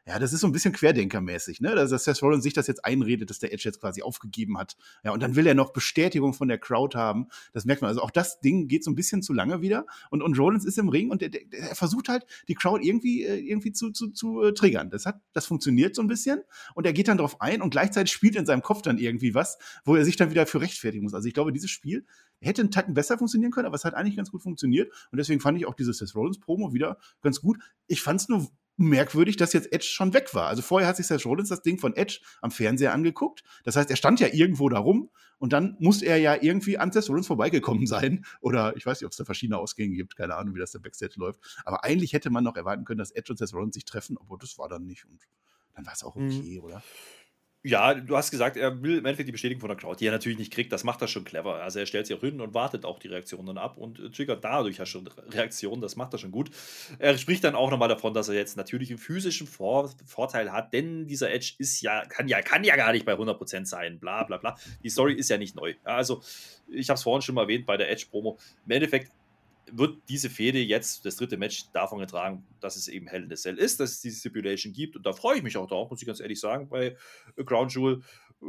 ja, 0.08 0.20
das 0.20 0.34
ist 0.34 0.42
so 0.42 0.48
ein 0.48 0.52
bisschen 0.52 0.72
Querdenkermäßig, 0.72 1.62
ne? 1.62 1.74
Dass 1.74 1.90
Seth 1.90 2.22
Rollins 2.22 2.44
sich 2.44 2.54
das 2.54 2.68
jetzt 2.68 2.86
einredet, 2.86 3.32
dass 3.32 3.40
der 3.40 3.52
Edge 3.52 3.64
jetzt 3.66 3.82
quasi 3.82 4.04
aufgegeben 4.04 4.56
hat. 4.60 4.78
Ja, 5.04 5.12
und 5.12 5.24
dann 5.24 5.36
will 5.36 5.48
er 5.48 5.56
noch 5.56 5.74
Bestätigung 5.74 6.34
von 6.34 6.48
der 6.48 6.60
Crowd 6.60 6.96
haben. 6.96 7.28
Das 7.54 7.66
merkt 7.66 7.82
man. 7.82 7.90
Also 7.90 8.02
auch 8.02 8.12
das 8.12 8.40
Ding 8.40 8.68
geht 8.68 8.84
so 8.84 8.92
ein 8.92 8.96
bisschen 8.96 9.24
zu 9.24 9.34
lange 9.34 9.62
wieder. 9.62 9.88
Und, 10.12 10.22
und 10.22 10.38
Rollins 10.38 10.64
ist 10.64 10.78
im 10.78 10.90
Ring 10.90 11.10
und 11.10 11.22
der, 11.22 11.32
er 11.52 11.74
versucht 11.74 12.08
halt, 12.08 12.24
die 12.48 12.54
Crowd 12.54 12.86
irgendwie, 12.86 13.24
äh, 13.24 13.40
irgendwie 13.40 13.72
zu, 13.72 13.90
zu, 13.90 14.12
zu 14.12 14.44
äh, 14.44 14.54
triggern. 14.54 14.92
Das 14.92 15.08
hat, 15.08 15.20
das 15.34 15.48
funktioniert 15.48 15.96
so 15.96 16.04
ein 16.04 16.08
bisschen. 16.08 16.44
Und 16.76 16.86
er 16.86 16.94
geht 16.94 17.08
dann 17.08 17.18
drauf 17.18 17.42
ein 17.42 17.64
und 17.64 17.72
gleichzeitig 17.72 18.14
spielt 18.14 18.36
in 18.36 18.46
seinem 18.46 18.62
Kopf 18.62 18.84
dann 18.84 19.00
irgendwie 19.00 19.34
was, 19.34 19.58
wo 19.86 19.96
er 19.96 20.06
sich 20.06 20.18
dann 20.18 20.30
wieder 20.30 20.46
für 20.46 20.62
rechtfertigen 20.62 21.04
muss. 21.04 21.16
Also 21.16 21.28
ich 21.28 21.34
glaube, 21.34 21.52
dieses 21.52 21.72
Spiel 21.72 22.06
hätte 22.42 22.62
einen 22.62 22.70
Tacken 22.70 22.94
besser 22.94 23.18
funktionieren 23.18 23.52
können, 23.52 23.66
aber 23.66 23.76
es 23.76 23.86
hat 23.86 23.96
eigentlich 23.96 24.18
ganz 24.18 24.30
gut 24.30 24.44
funktioniert. 24.44 24.92
Und 25.12 25.18
deswegen 25.18 25.42
fand 25.42 25.58
ich 25.58 25.66
auch 25.66 25.74
dieses 25.74 25.98
Seth 25.98 26.14
Rollins 26.14 26.40
Promo 26.40 26.74
wieder 26.74 27.00
ganz 27.22 27.42
gut. 27.42 27.58
Ich 27.88 28.04
fand 28.04 28.22
es 28.22 28.30
nur 28.30 28.48
merkwürdig, 28.78 29.38
dass 29.38 29.54
jetzt 29.54 29.72
Edge 29.72 29.86
schon 29.86 30.14
weg 30.14 30.34
war. 30.34 30.48
Also 30.48 30.62
vorher 30.62 30.88
hat 30.88 30.98
sich 30.98 31.08
Seth 31.08 31.26
Rollins 31.26 31.50
das 31.50 31.62
Ding 31.62 31.78
von 31.78 31.96
Edge 31.96 32.20
am 32.42 32.52
Fernseher 32.52 32.94
angeguckt. 32.94 33.44
Das 33.64 33.76
heißt, 33.76 33.90
er 33.90 33.96
stand 33.96 34.20
ja 34.20 34.28
irgendwo 34.32 34.70
da 34.70 34.80
rum 34.80 35.10
und 35.38 35.54
dann 35.54 35.76
muss 35.80 36.02
er 36.02 36.18
ja 36.18 36.36
irgendwie 36.42 36.78
an 36.78 36.92
Seth 36.92 37.10
Rollins 37.10 37.28
vorbeigekommen 37.28 37.88
sein. 37.88 38.26
Oder 38.42 38.76
ich 38.76 38.86
weiß 38.86 39.00
nicht, 39.00 39.06
ob 39.06 39.12
es 39.12 39.18
da 39.18 39.26
verschiedene 39.26 39.58
Ausgänge 39.58 39.96
gibt. 39.96 40.16
Keine 40.16 40.36
Ahnung, 40.36 40.56
wie 40.56 40.60
das 40.60 40.72
da 40.72 40.80
Backstage 40.80 41.16
läuft. 41.18 41.40
Aber 41.64 41.84
eigentlich 41.84 42.14
hätte 42.14 42.30
man 42.30 42.44
noch 42.44 42.56
erwarten 42.56 42.86
können, 42.86 43.00
dass 43.00 43.12
Edge 43.12 43.32
und 43.32 43.38
Seth 43.38 43.54
Rollins 43.54 43.76
sich 43.76 43.86
treffen, 43.86 44.18
obwohl 44.18 44.38
das 44.40 44.58
war 44.58 44.68
dann 44.68 44.86
nicht. 44.86 45.06
Und 45.06 45.22
dann 45.74 45.86
war 45.86 45.94
es 45.94 46.04
auch 46.04 46.16
mhm. 46.16 46.28
okay, 46.28 46.58
mhm. 46.60 46.64
oder? 46.66 46.84
Ja, 47.68 47.96
du 47.96 48.16
hast 48.16 48.30
gesagt, 48.30 48.58
er 48.58 48.84
will 48.84 49.00
im 49.00 49.06
Endeffekt 49.06 49.28
die 49.28 49.32
Bestätigung 49.32 49.60
von 49.60 49.70
der 49.70 49.78
Crowd, 49.78 49.98
die 50.00 50.06
er 50.06 50.12
natürlich 50.12 50.38
nicht 50.38 50.54
kriegt. 50.54 50.72
Das 50.72 50.84
macht 50.84 51.02
er 51.02 51.08
schon 51.08 51.24
clever. 51.24 51.64
Also 51.64 51.80
er 51.80 51.88
stellt 51.88 52.06
sich 52.06 52.16
auch 52.16 52.22
hin 52.22 52.40
und 52.40 52.54
wartet 52.54 52.86
auch 52.86 53.00
die 53.00 53.08
Reaktionen 53.08 53.48
dann 53.48 53.58
ab 53.58 53.80
und 53.80 54.16
triggert 54.16 54.44
dadurch 54.44 54.78
ja 54.78 54.86
schon 54.86 55.08
Reaktionen. 55.08 55.82
Das 55.82 55.96
macht 55.96 56.14
er 56.14 56.20
schon 56.20 56.30
gut. 56.30 56.52
Er 57.00 57.18
spricht 57.18 57.44
dann 57.44 57.56
auch 57.56 57.72
nochmal 57.72 57.90
davon, 57.90 58.14
dass 58.14 58.30
er 58.30 58.36
jetzt 58.36 58.56
natürlich 58.56 58.92
einen 58.92 59.00
physischen 59.00 59.48
Vor 59.48 59.90
Vorteil 60.06 60.52
hat, 60.52 60.74
denn 60.74 61.08
dieser 61.08 61.32
Edge 61.32 61.54
ist 61.58 61.82
ja, 61.82 62.06
kann 62.06 62.28
ja, 62.28 62.44
kann 62.44 62.64
ja 62.64 62.76
gar 62.76 62.92
nicht 62.92 63.04
bei 63.04 63.14
100% 63.14 63.66
sein. 63.66 63.98
Bla 63.98 64.26
bla 64.26 64.38
bla. 64.38 64.56
Die 64.84 64.90
Story 64.92 65.16
ist 65.16 65.32
ja 65.32 65.40
nicht 65.40 65.56
neu. 65.56 65.74
Also, 65.84 66.22
ich 66.68 66.90
habe 66.90 66.98
es 66.98 67.04
vorhin 67.04 67.24
schon 67.24 67.34
mal 67.34 67.42
erwähnt 67.42 67.66
bei 67.66 67.78
der 67.78 67.90
Edge-Promo. 67.90 68.38
Im 68.68 68.72
Endeffekt 68.72 69.12
wird 69.72 69.98
diese 70.10 70.30
Fehde 70.30 70.60
jetzt, 70.60 71.06
das 71.06 71.16
dritte 71.16 71.38
Match, 71.38 71.66
davon 71.74 72.00
getragen, 72.00 72.46
dass 72.60 72.76
es 72.76 72.88
eben 72.88 73.08
Hell 73.08 73.24
in 73.24 73.30
the 73.30 73.36
Cell 73.36 73.58
ist, 73.58 73.80
dass 73.80 73.92
es 73.92 74.02
diese 74.02 74.20
Stipulation 74.20 74.74
gibt. 74.74 74.96
Und 74.96 75.06
da 75.06 75.14
freue 75.14 75.38
ich 75.38 75.44
mich 75.44 75.58
auch 75.58 75.68
drauf, 75.68 75.90
muss 75.90 76.02
ich 76.02 76.08
ganz 76.08 76.20
ehrlich 76.20 76.40
sagen, 76.40 76.70
bei 76.70 76.96
Ground 77.46 77.74
Jewel. 77.74 78.02
Äh, 78.42 78.46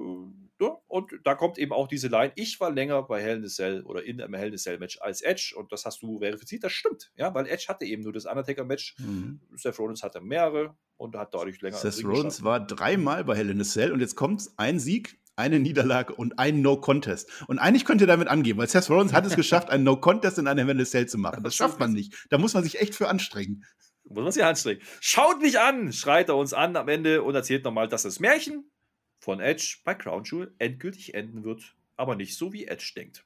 und 0.89 1.13
da 1.25 1.35
kommt 1.35 1.59
eben 1.59 1.73
auch 1.73 1.87
diese 1.87 2.09
Line, 2.09 2.33
ich 2.35 2.59
war 2.61 2.71
länger 2.71 3.03
bei 3.03 3.23
Hell 3.23 3.37
in 3.37 3.47
the 3.47 3.55
Cell 3.55 3.83
oder 3.83 4.05
in 4.05 4.21
einem 4.21 4.35
Hell 4.35 4.49
in 4.49 4.57
the 4.57 4.63
Cell 4.63 4.79
Match 4.79 4.99
als 5.01 5.21
Edge 5.21 5.55
und 5.55 5.71
das 5.71 5.85
hast 5.85 6.03
du 6.03 6.19
verifiziert, 6.19 6.65
das 6.65 6.73
stimmt, 6.73 7.13
ja, 7.17 7.35
weil 7.35 7.47
Edge 7.47 7.67
hatte 7.69 7.85
eben 7.85 8.03
nur 8.03 8.13
das 8.15 8.25
Undertaker 8.25 8.65
Match, 8.65 8.97
mhm. 8.99 9.41
Seth 9.55 9.79
Rollins 9.79 10.03
hatte 10.03 10.23
mehrere 10.23 10.75
und 10.97 11.15
hat 11.15 11.35
dadurch 11.35 11.61
länger 11.61 11.77
Seth 11.77 12.03
Rollins 12.05 12.43
war 12.43 12.65
dreimal 12.65 13.23
bei 13.25 13.37
Hell 13.37 13.51
in 13.51 13.63
the 13.63 13.71
Cell 13.71 13.93
und 13.93 14.01
jetzt 14.01 14.17
kommt 14.17 14.49
ein 14.57 14.79
Sieg 14.79 15.19
eine 15.37 15.61
Niederlage 15.61 16.15
und 16.15 16.39
ein 16.39 16.63
No-Contest. 16.63 17.31
Und 17.47 17.59
eigentlich 17.59 17.85
könnt 17.85 18.01
ihr 18.01 18.07
damit 18.07 18.29
angeben, 18.29 18.59
weil 18.59 18.69
Seth 18.69 18.89
Rollins 18.91 19.13
hat 19.13 19.27
es 19.27 19.37
geschafft, 19.37 19.71
ein 19.71 19.85
No-Contest 19.85 20.39
in 20.39 20.47
einer 20.47 20.67
Hell 20.67 20.87
Cell 20.87 21.07
zu 21.07 21.19
machen. 21.19 21.45
Das 21.45 21.55
schafft 21.55 21.79
man 21.79 21.93
nicht. 21.93 22.27
Da 22.31 22.39
muss 22.39 22.55
man 22.55 22.65
sich 22.65 22.81
echt 22.81 22.95
für 22.95 23.09
anstrengen. 23.09 23.65
Muss 24.05 24.25
man 24.25 24.33
sich 24.33 24.45
anstrengen. 24.45 24.81
Schaut 25.01 25.41
mich 25.41 25.61
an, 25.61 25.93
schreit 25.93 26.29
er 26.29 26.37
uns 26.37 26.53
an 26.53 26.77
am 26.77 26.89
Ende 26.89 27.23
und 27.23 27.35
erzählt 27.35 27.65
nochmal, 27.65 27.89
dass 27.89 28.03
das 28.03 28.19
Märchen 28.21 28.71
von 29.19 29.41
Edge 29.41 29.79
bei 29.85 29.95
Crown 29.95 30.25
Jewel 30.25 30.55
endgültig 30.59 31.15
enden 31.15 31.45
wird, 31.45 31.75
aber 31.97 32.17
nicht 32.17 32.37
so 32.37 32.53
wie 32.53 32.67
Edge 32.67 32.93
denkt. 32.97 33.25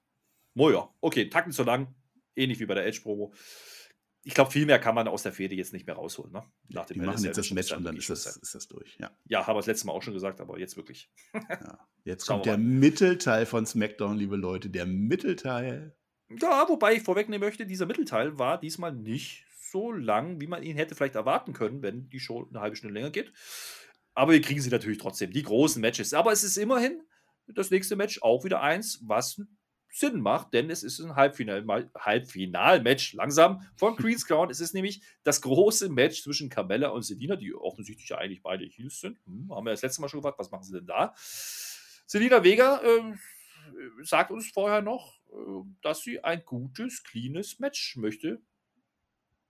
Moja, 0.55 0.93
okay, 1.01 1.29
Tacken 1.29 1.53
zu 1.53 1.63
lang, 1.63 1.95
ähnlich 2.35 2.59
wie 2.61 2.67
bei 2.67 2.75
der 2.75 2.87
Edge-Promo 2.87 3.33
ich 4.23 4.35
glaube, 4.35 4.51
viel 4.51 4.67
mehr 4.67 4.79
kann 4.79 4.95
man 4.95 5.09
aus 5.09 5.23
der 5.23 5.33
Fehde 5.33 5.55
jetzt 5.55 5.73
nicht 5.73 5.87
mehr 5.87 5.97
rausholen. 5.97 6.33
Ne? 6.33 6.43
Nach 6.69 6.85
dem 6.85 6.95
Die 6.95 7.07
machen 7.07 7.25
jetzt 7.25 7.39
das 7.39 7.51
Match 7.53 7.73
und 7.73 7.85
dann 7.85 7.97
ist 7.97 8.11
das, 8.11 8.37
ist 8.37 8.55
das 8.55 8.69
durch. 8.69 8.97
Ja, 8.99 9.11
ja 9.27 9.47
haben 9.47 9.55
wir 9.55 9.61
das 9.61 9.67
letzte 9.67 9.87
Mal 9.87 9.93
auch 9.93 10.03
schon 10.03 10.13
gesagt, 10.13 10.41
aber 10.41 10.59
jetzt 10.59 10.77
wirklich. 10.77 11.11
ja. 11.33 11.79
Jetzt 12.05 12.27
kommt 12.27 12.47
der 12.47 12.59
Mittelteil 12.59 13.47
von 13.47 13.65
SmackDown, 13.65 14.19
liebe 14.19 14.37
Leute. 14.37 14.69
Der 14.69 14.87
Mittelteil. 14.87 15.97
Ja, 16.29 16.69
wobei 16.69 16.95
ich 16.95 17.03
vorwegnehmen 17.03 17.47
möchte, 17.47 17.67
dieser 17.67 17.87
Mittelteil 17.87 18.39
war 18.39 18.61
diesmal 18.61 18.93
nicht 18.93 19.47
so 19.71 19.93
lang, 19.93 20.41
wie 20.41 20.47
man 20.47 20.63
ihn 20.63 20.77
hätte 20.77 20.95
vielleicht 20.95 21.15
erwarten 21.15 21.53
können, 21.53 21.83
wenn 21.83 22.09
die 22.09 22.21
Show 22.21 22.47
eine 22.49 22.61
halbe 22.61 22.77
Stunde 22.77 22.95
länger 22.95 23.11
geht. 23.11 23.33
Aber 24.15 24.33
wir 24.33 24.41
kriegen 24.43 24.61
sie 24.61 24.71
natürlich 24.71 24.99
trotzdem, 24.99 25.33
die 25.33 25.43
großen 25.43 25.81
Matches. 25.81 26.13
Aber 26.13 26.33
es 26.33 26.45
ist 26.45 26.57
immerhin 26.57 27.03
das 27.47 27.71
nächste 27.71 27.97
Match 27.97 28.21
auch 28.23 28.45
wieder 28.45 28.61
eins, 28.61 29.01
was 29.03 29.41
Sinn 29.91 30.21
macht, 30.21 30.55
denn 30.55 30.71
es 30.71 30.83
ist 30.83 31.01
ein 31.01 31.17
Halbfinal, 31.17 31.91
Halbfinalmatch 31.99 33.15
langsam 33.15 33.63
von 33.77 33.97
Queen's 33.97 34.27
Crown. 34.27 34.51
Es 34.51 34.61
ist 34.61 34.75
nämlich 34.75 35.03
das 35.25 35.41
große 35.43 35.89
Match 35.89 36.23
zwischen 36.23 36.49
Carmella 36.49 36.89
und 36.89 37.03
Selina, 37.03 37.37
die 37.37 37.55
offensichtlich 37.55 38.09
ja 38.09 38.19
eigentlich 38.19 38.43
beide 38.43 38.65
Heels 38.65 39.01
sind. 39.01 39.19
Hm, 39.27 39.55
haben 39.55 39.65
wir 39.65 39.73
das 39.73 39.83
letzte 39.83 40.01
Mal 40.01 40.09
schon 40.09 40.21
gefragt, 40.21 40.39
was 40.39 40.51
machen 40.51 40.65
sie 40.65 40.75
denn 40.75 40.87
da? 40.87 41.15
Selina 42.07 42.43
Vega 42.43 42.81
äh, 42.83 43.15
sagt 44.03 44.31
uns 44.31 44.51
vorher 44.51 44.83
noch, 44.83 45.21
äh, 45.33 45.65
dass 45.83 46.03
sie 46.03 46.23
ein 46.23 46.45
gutes, 46.45 47.03
cleanes 47.03 47.59
Match 47.59 47.97
möchte. 47.97 48.41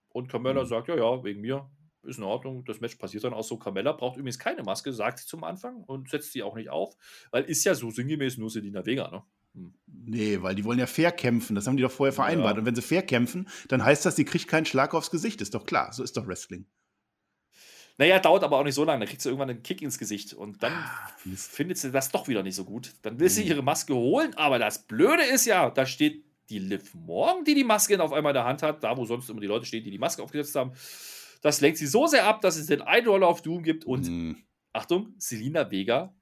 Und 0.09 0.27
Carmella 0.27 0.63
mhm. 0.63 0.67
sagt, 0.67 0.87
ja, 0.89 0.95
ja, 0.95 1.23
wegen 1.23 1.41
mir 1.41 1.69
ist 2.03 2.17
in 2.17 2.23
Ordnung. 2.23 2.65
Das 2.65 2.79
Match 2.79 2.95
passiert 2.95 3.23
dann 3.23 3.33
auch 3.33 3.43
so. 3.43 3.57
Carmella 3.57 3.91
braucht 3.93 4.17
übrigens 4.17 4.39
keine 4.39 4.63
Maske, 4.63 4.91
sagt 4.91 5.19
sie 5.19 5.27
zum 5.27 5.43
Anfang 5.43 5.83
und 5.83 6.09
setzt 6.09 6.31
sie 6.33 6.43
auch 6.43 6.55
nicht 6.55 6.69
auf, 6.69 6.95
weil 7.31 7.43
ist 7.43 7.63
ja 7.63 7.75
so 7.75 7.91
sinngemäß 7.91 8.37
nur 8.37 8.49
Selina 8.49 8.85
Vega, 8.85 9.09
ne? 9.09 9.23
Hm. 9.53 9.73
Nee, 9.85 10.41
weil 10.41 10.55
die 10.55 10.63
wollen 10.63 10.79
ja 10.79 10.87
fair 10.87 11.11
kämpfen. 11.11 11.55
Das 11.55 11.67
haben 11.67 11.77
die 11.77 11.83
doch 11.83 11.91
vorher 11.91 12.13
vereinbart. 12.13 12.55
Ja. 12.55 12.59
Und 12.59 12.65
wenn 12.65 12.75
sie 12.75 12.81
fair 12.81 13.01
kämpfen, 13.03 13.47
dann 13.67 13.83
heißt 13.83 14.05
das, 14.05 14.15
sie 14.15 14.25
kriegt 14.25 14.47
keinen 14.47 14.65
Schlag 14.65 14.93
aufs 14.93 15.11
Gesicht. 15.11 15.41
Ist 15.41 15.53
doch 15.53 15.65
klar. 15.65 15.93
So 15.93 16.03
ist 16.03 16.17
doch 16.17 16.27
Wrestling. 16.27 16.65
Naja, 17.97 18.19
dauert 18.19 18.43
aber 18.43 18.57
auch 18.57 18.63
nicht 18.63 18.75
so 18.75 18.83
lange. 18.83 18.99
Dann 18.99 19.09
kriegt 19.09 19.21
sie 19.21 19.29
irgendwann 19.29 19.49
einen 19.49 19.63
Kick 19.63 19.81
ins 19.81 19.99
Gesicht. 19.99 20.33
Und 20.33 20.63
dann 20.63 20.73
ah, 20.73 21.11
findet 21.35 21.77
sie 21.77 21.91
das 21.91 22.09
doch 22.09 22.27
wieder 22.27 22.41
nicht 22.41 22.55
so 22.55 22.65
gut. 22.65 22.93
Dann 23.03 23.19
will 23.19 23.29
sie 23.29 23.43
hm. 23.43 23.49
ihre 23.49 23.63
Maske 23.63 23.93
holen. 23.93 24.33
Aber 24.35 24.57
das 24.57 24.87
Blöde 24.87 25.23
ist 25.23 25.45
ja, 25.45 25.69
da 25.69 25.85
steht 25.85 26.25
die 26.49 26.59
Liv 26.59 26.93
Morgan, 26.93 27.43
die 27.43 27.55
die 27.55 27.63
Maske 27.63 28.01
auf 28.01 28.13
einmal 28.13 28.31
in 28.31 28.35
der 28.35 28.45
Hand 28.45 28.63
hat. 28.63 28.83
Da, 28.83 28.97
wo 28.97 29.05
sonst 29.05 29.29
immer 29.29 29.41
die 29.41 29.47
Leute 29.47 29.65
stehen, 29.65 29.83
die 29.83 29.91
die 29.91 29.99
Maske 29.99 30.23
aufgesetzt 30.23 30.55
haben. 30.55 30.73
Das 31.41 31.61
lenkt 31.61 31.77
sie 31.77 31.87
so 31.87 32.07
sehr 32.07 32.25
ab, 32.25 32.41
dass 32.41 32.55
es 32.55 32.67
den 32.67 32.81
Einroller 32.81 33.27
auf 33.27 33.41
Doom 33.41 33.63
gibt. 33.63 33.85
Und 33.85 34.07
mm. 34.07 34.35
Achtung, 34.73 35.13
Selina 35.17 35.69
Vega 35.69 36.15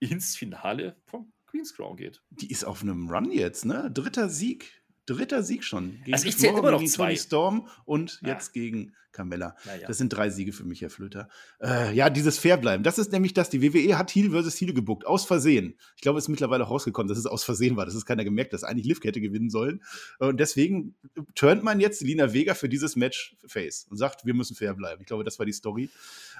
ins 0.00 0.36
Finale 0.36 0.96
vom 1.06 1.33
Queen's 1.54 1.72
Crown 1.72 1.96
geht. 1.96 2.20
Die 2.30 2.50
ist 2.50 2.64
auf 2.64 2.82
einem 2.82 3.08
Run 3.08 3.30
jetzt, 3.30 3.64
ne? 3.64 3.88
Dritter 3.88 4.28
Sieg. 4.28 4.82
Dritter 5.06 5.44
Sieg 5.44 5.62
schon. 5.62 6.00
Gegen 6.00 6.14
also 6.14 6.26
ich 6.26 6.36
zähle 6.36 6.58
immer 6.58 6.72
noch 6.72 6.80
gegen 6.80 6.90
zwei. 6.90 7.04
Tony 7.04 7.16
Storm 7.16 7.68
und 7.84 8.18
ja. 8.22 8.30
jetzt 8.30 8.52
gegen 8.52 8.96
Carmella. 9.14 9.56
Ja. 9.64 9.86
Das 9.86 9.96
sind 9.96 10.10
drei 10.10 10.28
Siege 10.28 10.52
für 10.52 10.64
mich, 10.64 10.82
Herr 10.82 10.90
Flöter. 10.90 11.28
Äh, 11.62 11.94
ja, 11.94 12.10
dieses 12.10 12.38
Fairbleiben. 12.38 12.84
Das 12.84 12.98
ist 12.98 13.12
nämlich 13.12 13.32
das. 13.32 13.48
Die 13.48 13.62
WWE 13.62 13.96
hat 13.96 14.14
Heal 14.14 14.30
versus 14.30 14.60
Heal 14.60 14.74
gebuckt. 14.74 15.06
Aus 15.06 15.24
Versehen. 15.24 15.78
Ich 15.96 16.02
glaube, 16.02 16.18
es 16.18 16.26
ist 16.26 16.28
mittlerweile 16.28 16.64
auch 16.64 16.70
rausgekommen, 16.70 17.08
dass 17.08 17.16
es 17.16 17.26
aus 17.26 17.44
Versehen 17.44 17.76
war. 17.76 17.86
Das 17.86 17.94
ist 17.94 18.04
keiner 18.04 18.24
gemerkt, 18.24 18.52
dass 18.52 18.64
eigentlich 18.64 18.86
Liv 18.86 19.02
hätte 19.02 19.20
gewinnen 19.20 19.48
sollen. 19.48 19.82
Und 20.18 20.38
deswegen 20.38 20.94
turnt 21.34 21.62
man 21.62 21.80
jetzt 21.80 22.02
Lina 22.02 22.34
Vega 22.34 22.54
für 22.54 22.68
dieses 22.68 22.96
Match 22.96 23.36
face 23.46 23.86
und 23.88 23.96
sagt, 23.96 24.26
wir 24.26 24.34
müssen 24.34 24.54
fair 24.54 24.74
bleiben. 24.74 25.00
Ich 25.00 25.06
glaube, 25.06 25.24
das 25.24 25.38
war 25.38 25.46
die 25.46 25.52
Story. 25.52 25.88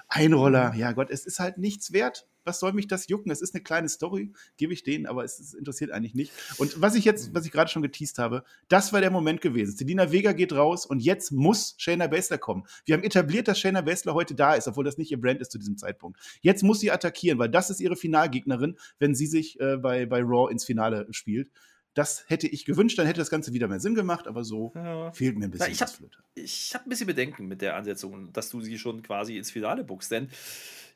Einroller, 0.07 0.75
ja 0.75 0.91
Gott, 0.91 1.09
es 1.09 1.25
ist 1.25 1.39
halt 1.39 1.57
nichts 1.57 1.91
wert 1.91 2.27
was 2.45 2.59
soll 2.59 2.73
mich 2.73 2.87
das 2.87 3.07
jucken? 3.07 3.31
Es 3.31 3.41
ist 3.41 3.53
eine 3.53 3.63
kleine 3.63 3.89
Story, 3.89 4.31
gebe 4.57 4.71
ich 4.71 4.83
denen, 4.83 5.07
aber 5.07 5.23
es, 5.23 5.39
es 5.39 5.53
interessiert 5.53 5.91
eigentlich 5.91 6.13
nicht. 6.13 6.31
Und 6.57 6.79
was 6.79 6.95
ich 6.95 7.03
jetzt, 7.03 7.33
was 7.33 7.45
ich 7.45 7.51
gerade 7.51 7.69
schon 7.69 7.81
geteased 7.81 8.19
habe, 8.19 8.43
das 8.67 8.93
war 8.93 9.01
der 9.01 9.11
Moment 9.11 9.41
gewesen. 9.41 9.75
Selina 9.75 10.11
Vega 10.11 10.31
geht 10.31 10.53
raus 10.53 10.85
und 10.85 10.99
jetzt 10.99 11.31
muss 11.31 11.75
Shayna 11.77 12.07
Baszler 12.07 12.37
kommen. 12.37 12.64
Wir 12.85 12.95
haben 12.95 13.03
etabliert, 13.03 13.47
dass 13.47 13.59
Shayna 13.59 13.81
Baszler 13.81 14.13
heute 14.13 14.35
da 14.35 14.53
ist, 14.53 14.67
obwohl 14.67 14.83
das 14.83 14.97
nicht 14.97 15.11
ihr 15.11 15.19
Brand 15.19 15.41
ist 15.41 15.51
zu 15.51 15.57
diesem 15.57 15.77
Zeitpunkt. 15.77 16.19
Jetzt 16.41 16.63
muss 16.63 16.79
sie 16.79 16.91
attackieren, 16.91 17.39
weil 17.39 17.49
das 17.49 17.69
ist 17.69 17.79
ihre 17.79 17.95
Finalgegnerin, 17.95 18.77
wenn 18.99 19.15
sie 19.15 19.27
sich 19.27 19.59
äh, 19.59 19.77
bei, 19.77 20.05
bei 20.05 20.21
Raw 20.21 20.51
ins 20.51 20.65
Finale 20.65 21.07
spielt. 21.11 21.49
Das 21.93 22.25
hätte 22.27 22.47
ich 22.47 22.65
gewünscht, 22.65 22.99
dann 22.99 23.07
hätte 23.07 23.19
das 23.19 23.29
Ganze 23.29 23.53
wieder 23.53 23.69
mehr 23.69 23.79
Sinn 23.79 23.95
gemacht, 23.95 24.27
aber 24.27 24.43
so 24.43 24.73
ja. 24.75 25.13
fehlt 25.13 25.37
mir 25.37 25.45
ein 25.45 25.51
bisschen 25.51 25.67
Na, 25.67 25.71
ich 25.71 25.81
hab, 25.81 25.89
Ich 26.33 26.73
habe 26.73 26.85
ein 26.85 26.89
bisschen 26.89 27.07
Bedenken 27.07 27.47
mit 27.47 27.61
der 27.61 27.77
Ansetzung, 27.77 28.33
dass 28.33 28.49
du 28.49 28.59
sie 28.59 28.77
schon 28.77 29.01
quasi 29.01 29.37
ins 29.37 29.49
Finale 29.49 29.85
buchst, 29.85 30.11
denn 30.11 30.29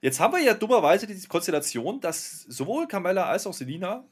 Jetzt 0.01 0.19
haben 0.19 0.33
wir 0.33 0.41
ja 0.41 0.53
dummerweise 0.53 1.07
die 1.07 1.27
Konstellation, 1.27 1.99
dass 1.99 2.43
sowohl 2.43 2.87
Carmella 2.87 3.25
als 3.25 3.45
auch 3.45 3.53
Selina 3.53 4.05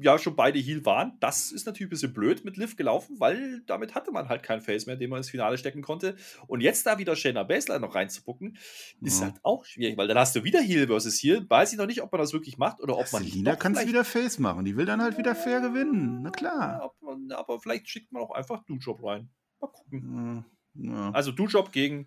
ja 0.00 0.18
schon 0.18 0.34
beide 0.36 0.58
Heal 0.58 0.84
waren. 0.84 1.16
Das 1.20 1.52
ist 1.52 1.66
natürlich 1.66 1.86
ein 1.88 1.90
bisschen 1.90 2.12
blöd 2.12 2.44
mit 2.44 2.56
Liv 2.56 2.76
gelaufen, 2.76 3.20
weil 3.20 3.62
damit 3.66 3.94
hatte 3.94 4.10
man 4.10 4.28
halt 4.28 4.42
keinen 4.42 4.60
Face 4.60 4.86
mehr, 4.86 4.96
den 4.96 5.10
man 5.10 5.18
ins 5.18 5.30
Finale 5.30 5.58
stecken 5.58 5.80
konnte. 5.82 6.16
Und 6.48 6.60
jetzt 6.60 6.86
da 6.86 6.98
wieder 6.98 7.14
Shayna 7.14 7.44
Baszler 7.44 7.78
noch 7.78 7.94
reinzupucken, 7.94 8.58
ist 9.00 9.20
Ja. 9.20 9.26
halt 9.26 9.36
auch 9.42 9.64
schwierig, 9.64 9.96
weil 9.96 10.08
dann 10.08 10.18
hast 10.18 10.34
du 10.34 10.42
wieder 10.44 10.60
Heal 10.60 10.88
versus 10.88 11.22
Heal. 11.22 11.46
Weiß 11.48 11.72
ich 11.72 11.78
noch 11.78 11.86
nicht, 11.86 12.02
ob 12.02 12.10
man 12.10 12.20
das 12.20 12.32
wirklich 12.32 12.58
macht 12.58 12.80
oder 12.80 12.98
ob 12.98 13.12
man 13.12 13.22
nicht 13.22 13.32
Selina 13.32 13.56
kann 13.56 13.76
es 13.76 13.86
wieder 13.86 14.04
Face 14.04 14.38
machen. 14.38 14.64
Die 14.64 14.76
will 14.76 14.86
dann 14.86 15.00
halt 15.02 15.18
wieder 15.18 15.34
fair 15.34 15.60
gewinnen. 15.60 16.22
Na 16.22 16.30
klar. 16.30 16.92
Man, 17.00 17.30
aber 17.32 17.60
vielleicht 17.60 17.88
schickt 17.88 18.12
man 18.12 18.22
auch 18.22 18.32
einfach 18.32 18.64
Dujob 18.64 19.02
rein. 19.04 19.30
Mal 19.60 19.68
gucken. 19.68 20.44
Ja. 20.74 20.92
Ja. 20.92 21.10
Also 21.10 21.32
Dujob 21.32 21.72
gegen 21.72 22.06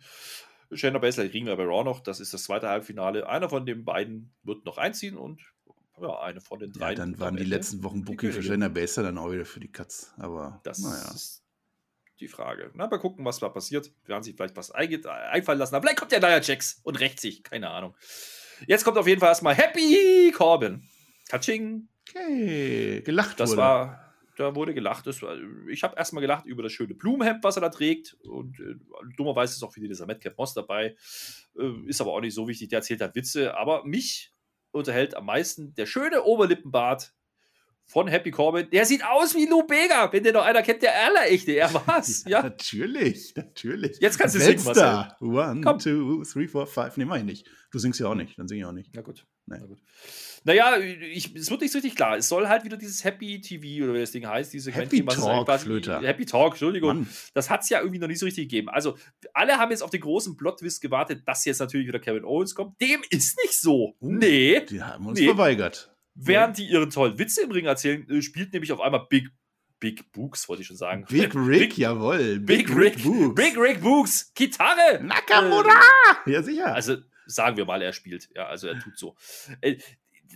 Shayna 0.72 1.00
Baszler 1.00 1.28
kriegen 1.30 1.46
wir 1.46 1.56
bei 1.56 1.64
Raw 1.66 1.84
noch. 1.84 2.00
Das 2.02 2.20
ist 2.20 2.34
das 2.34 2.44
zweite 2.44 2.68
Halbfinale. 2.68 3.28
Einer 3.28 3.50
von 3.50 3.66
den 3.66 3.86
beiden 3.86 4.34
wird 4.44 4.66
noch 4.66 4.78
einziehen 4.78 5.18
und 5.18 5.42
ja, 6.02 6.20
eine 6.22 6.42
von 6.42 6.60
den 6.60 6.72
drei. 6.74 6.90
Ja, 6.90 6.96
dann 6.96 7.20
waren 7.20 7.36
die 7.36 7.44
letzten 7.44 7.84
Wochen 7.84 8.04
Booking 8.04 8.32
für. 8.32 8.44
Shayna 8.44 8.68
Baszler 8.70 9.04
dann 9.04 9.18
auch 9.18 9.32
wieder 9.32 9.46
für 9.46 9.60
die 9.60 9.72
Katz. 9.72 10.14
Aber 10.18 10.60
Das 10.64 10.80
naja. 10.80 11.12
ist 11.14 11.44
die 12.20 12.28
Frage. 12.28 12.72
Na, 12.74 12.88
mal 12.88 12.98
gucken, 13.00 13.26
was 13.26 13.40
da 13.40 13.50
passiert. 13.50 13.92
Werden 14.06 14.24
sich 14.24 14.36
vielleicht 14.36 14.56
was 14.56 14.72
einfallen 14.72 15.60
lassen. 15.60 15.76
Aber 15.76 15.84
vielleicht 15.84 16.00
kommt 16.00 16.12
ja 16.12 16.20
Nia 16.20 16.42
Jax 16.42 16.80
und 16.84 17.00
rächt 17.00 17.20
sich. 17.20 17.44
Keine 17.44 17.70
Ahnung. 17.70 17.96
Jetzt 18.68 18.84
kommt 18.84 18.98
auf 18.98 19.08
jeden 19.08 19.20
Fall 19.20 19.30
erstmal 19.30 19.56
Happy 19.56 20.32
Corbin. 20.36 20.84
Katsching. 21.30 21.88
Okay, 22.10 23.02
gelacht 23.02 23.40
Das 23.40 23.52
wurde. 23.52 23.62
war, 23.62 24.14
da 24.38 24.56
wurde 24.56 24.74
gelacht. 24.74 25.08
Das 25.08 25.22
war, 25.22 25.38
ich 25.70 25.84
habe 25.84 25.96
erstmal 25.96 26.22
gelacht 26.22 26.46
über 26.46 26.62
das 26.64 26.72
schöne 26.72 26.94
Blumenhemd, 26.94 27.44
was 27.44 27.58
er 27.58 27.62
da 27.62 27.70
trägt. 27.70 28.16
Und 28.26 28.60
äh, 28.60 28.76
dummerweise 29.18 29.54
ist 29.54 29.64
auch 29.64 29.76
wieder 29.76 29.88
dieser 29.88 30.06
Metcalf 30.06 30.38
Moss 30.38 30.54
dabei. 30.54 30.96
Äh, 31.58 31.88
ist 31.88 32.02
aber 32.02 32.12
auch 32.14 32.22
nicht 32.22 32.34
so 32.36 32.48
wichtig. 32.48 32.70
Der 32.70 32.80
erzählt 32.80 33.02
halt 33.02 33.16
Witze. 33.16 33.56
Aber 33.58 33.84
mich 33.86 34.33
unterhält 34.74 35.16
am 35.16 35.26
meisten 35.26 35.74
der 35.76 35.86
schöne 35.86 36.24
Oberlippenbart 36.24 37.14
von 37.86 38.08
Happy 38.08 38.32
Corbin. 38.32 38.70
Der 38.72 38.86
sieht 38.86 39.06
aus 39.06 39.36
wie 39.36 39.46
Lou 39.46 39.64
Bega. 39.64 40.12
Wenn 40.12 40.24
der 40.24 40.34
noch 40.34 40.46
einer 40.46 40.62
kennt, 40.62 40.82
der 40.82 40.94
Allerechte. 41.06 41.52
Er 41.52 41.74
war's. 41.74 42.24
Ja. 42.28 42.42
Natürlich, 42.42 43.34
natürlich. 43.36 43.98
Jetzt 44.00 44.18
kannst 44.18 44.36
du 44.36 44.40
singen, 44.40 44.66
Weltstar. 44.66 45.18
One, 45.22 45.62
Komm. 45.62 45.80
two, 45.80 46.24
three, 46.24 46.48
four, 46.48 46.66
five. 46.66 46.96
Nee, 46.98 47.06
mach 47.06 47.18
ich 47.18 47.24
nicht. 47.24 47.48
Du 47.72 47.80
singst 47.80 48.00
ja 48.00 48.08
auch 48.08 48.16
nicht. 48.16 48.40
Dann 48.40 48.48
sing 48.48 48.60
ich 48.60 48.66
auch 48.66 48.72
nicht. 48.72 48.92
Na 48.96 49.02
gut. 49.02 49.26
Nee. 49.46 49.58
Na 49.60 49.66
gut. 49.66 49.80
Naja, 50.46 50.78
ich, 50.78 51.34
es 51.36 51.50
wird 51.50 51.62
nicht 51.62 51.72
so 51.72 51.78
richtig 51.78 51.96
klar. 51.96 52.18
Es 52.18 52.28
soll 52.28 52.48
halt 52.50 52.66
wieder 52.66 52.76
dieses 52.78 53.04
Happy 53.04 53.40
TV 53.40 53.84
oder 53.86 53.94
wie 53.94 54.00
das 54.00 54.12
Ding 54.12 54.28
heißt, 54.28 54.52
diese 54.54 54.72
Happy 54.72 55.06
was 55.06 55.16
es 55.18 55.24
Talk, 55.24 55.46
quasi- 55.46 55.66
Flöter. 55.66 56.02
Happy 56.02 56.26
Talk, 56.26 56.52
Entschuldigung. 56.54 56.98
Mann. 56.98 57.08
Das 57.34 57.50
hat 57.50 57.62
es 57.62 57.70
ja 57.70 57.80
irgendwie 57.80 58.00
noch 58.00 58.08
nicht 58.10 58.20
so 58.20 58.26
richtig 58.26 58.46
gegeben. 58.50 58.68
Also, 58.70 58.98
alle 59.34 59.58
haben 59.58 59.72
jetzt 59.72 59.82
auf 59.84 59.90
den 59.90 60.02
großen 60.02 60.36
Plot-Twist 60.36 60.82
gewartet, 60.82 61.24
dass 61.26 61.46
jetzt 61.46 61.60
natürlich 61.60 61.88
wieder 61.88 62.00
Kevin 62.00 62.26
Owens 62.26 62.56
kommt. 62.56 62.80
Dem 62.82 63.02
ist 63.10 63.38
nicht 63.42 63.60
so. 63.60 63.96
Uh. 64.02 64.12
Nee. 64.12 64.62
Die 64.70 64.82
haben 64.82 65.06
uns 65.08 65.20
Nee. 65.20 65.28
verweigert. 65.28 65.94
Während 66.16 66.58
die 66.58 66.66
ihren 66.68 66.90
tollen 66.90 67.18
Witze 67.18 67.42
im 67.44 67.52
Ring 67.52 67.66
erzählen, 67.66 68.08
äh, 68.10 68.22
spielt 68.22 68.52
nämlich 68.54 68.72
auf 68.74 68.82
einmal 68.82 69.06
Big, 69.10 69.30
Big 69.80 70.12
Books, 70.12 70.48
wollte 70.48 70.62
ich 70.62 70.68
schon 70.68 70.78
sagen. 70.78 71.06
Big 71.10 71.34
Rick, 71.36 71.60
Big, 71.70 71.78
jawohl. 71.78 72.40
Big 72.40 72.70
Rick. 72.76 73.02
Books. 73.04 73.36
Big 73.36 73.58
Rick 73.58 73.82
Books. 73.82 74.32
Gitarre. 74.36 75.02
Nakamura! 75.04 75.82
ja, 76.26 76.44
sicher. 76.44 76.74
Also 76.76 76.98
sagen 77.26 77.58
wir 77.58 77.66
mal, 77.66 77.82
er 77.82 77.94
spielt. 77.94 78.30
Ja, 78.36 78.48
also 78.48 78.68
er 78.68 78.80
tut 78.80 78.98
so. 78.98 79.16
Äh, 79.62 79.78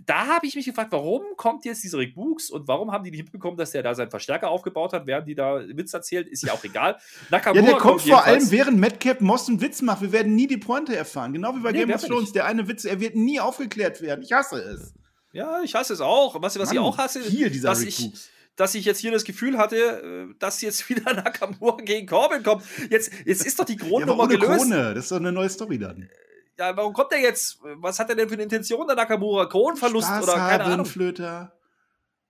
da 0.06 0.28
habe 0.28 0.46
ich 0.46 0.56
mich 0.56 0.66
gefragt, 0.66 0.92
warum 0.92 1.24
kommt 1.38 1.66
jetzt 1.66 1.84
dieser 1.84 1.98
Rick 1.98 2.14
Books 2.14 2.52
und 2.52 2.68
warum 2.68 2.92
haben 2.92 3.04
die 3.04 3.10
nicht 3.10 3.24
mitbekommen, 3.24 3.58
dass 3.58 3.72
der 3.72 3.82
da 3.82 3.96
seinen 3.96 4.12
Verstärker 4.12 4.50
aufgebaut 4.50 4.94
hat, 4.94 5.08
während 5.08 5.28
die 5.28 5.34
da 5.34 5.60
Witz 5.70 5.92
erzählt? 5.92 6.28
Ist 6.28 6.44
ja 6.44 6.54
auch 6.54 6.64
egal. 6.64 6.92
ja, 7.00 7.00
Nakamura 7.32 7.66
der 7.66 7.76
kommt 7.78 8.02
vor 8.04 8.24
allem, 8.24 8.52
während 8.52 8.80
Madcap 8.80 9.22
Moss 9.22 9.48
einen 9.50 9.60
Witz 9.60 9.82
macht. 9.82 10.02
Wir 10.04 10.12
werden 10.12 10.36
nie 10.36 10.46
die 10.46 10.58
Pointe 10.58 10.96
erfahren. 10.96 11.34
Genau 11.34 11.56
wie 11.56 11.62
bei 11.62 11.72
Nee, 11.72 11.80
Game 11.80 11.92
of 11.96 12.04
Thrones. 12.04 12.32
Der 12.32 12.46
eine 12.46 12.68
Witz, 12.68 12.86
er 12.86 13.00
wird 13.00 13.16
nie 13.16 13.40
aufgeklärt 13.40 14.02
werden. 14.02 14.22
Ich 14.22 14.34
hasse 14.34 14.58
es. 14.62 14.94
Ja, 15.34 15.62
ich 15.64 15.74
hasse 15.74 15.94
es 15.94 16.02
auch. 16.02 16.40
Was, 16.44 16.60
was 16.60 16.70
ich 16.72 16.76
Mann, 16.78 16.86
auch 16.86 16.98
hasse, 17.00 17.24
Hier, 17.24 17.50
dieser 17.50 17.70
dass 17.70 17.82
Rick 17.82 17.88
ich, 17.90 18.06
Books. 18.06 18.30
dass 18.56 18.76
ich 18.76 18.86
jetzt 18.86 19.00
hier 19.00 19.12
das 19.12 19.24
Gefühl 19.24 19.58
hatte, 19.58 19.76
äh, 19.78 20.36
dass 20.38 20.62
jetzt 20.62 20.88
wieder 20.90 21.12
Nakamura 21.14 21.78
gegen 21.78 22.06
Corbin 22.06 22.44
kommt. 22.44 22.64
Jetzt, 22.92 23.12
jetzt 23.26 23.48
ist 23.48 23.58
doch 23.60 23.66
die 23.66 23.78
Ja, 23.78 23.88
Grundnummer 23.88 24.24
ohne 24.26 24.38
gelöst. 24.38 24.62
Krone. 24.62 24.94
Das 24.94 25.06
ist 25.06 25.12
doch 25.12 25.18
eine 25.18 25.32
neue 25.32 25.50
Story 25.50 25.80
dann. 25.80 26.08
Ja, 26.60 26.76
warum 26.76 26.94
kommt 26.94 27.12
der 27.12 27.20
jetzt? 27.22 27.60
Was 27.62 28.00
hat 28.00 28.10
er 28.10 28.16
denn 28.16 28.28
für 28.28 28.34
eine 28.34 28.44
Intention, 28.44 28.88
der 28.88 28.96
Nakamura? 28.96 29.46
Kronenverlust 29.46 30.08
Spaß 30.08 30.24
oder 30.24 30.34
keine 30.34 30.64
haben, 30.64 30.72
Ahnung? 30.74 30.86
Flöter. 30.86 31.54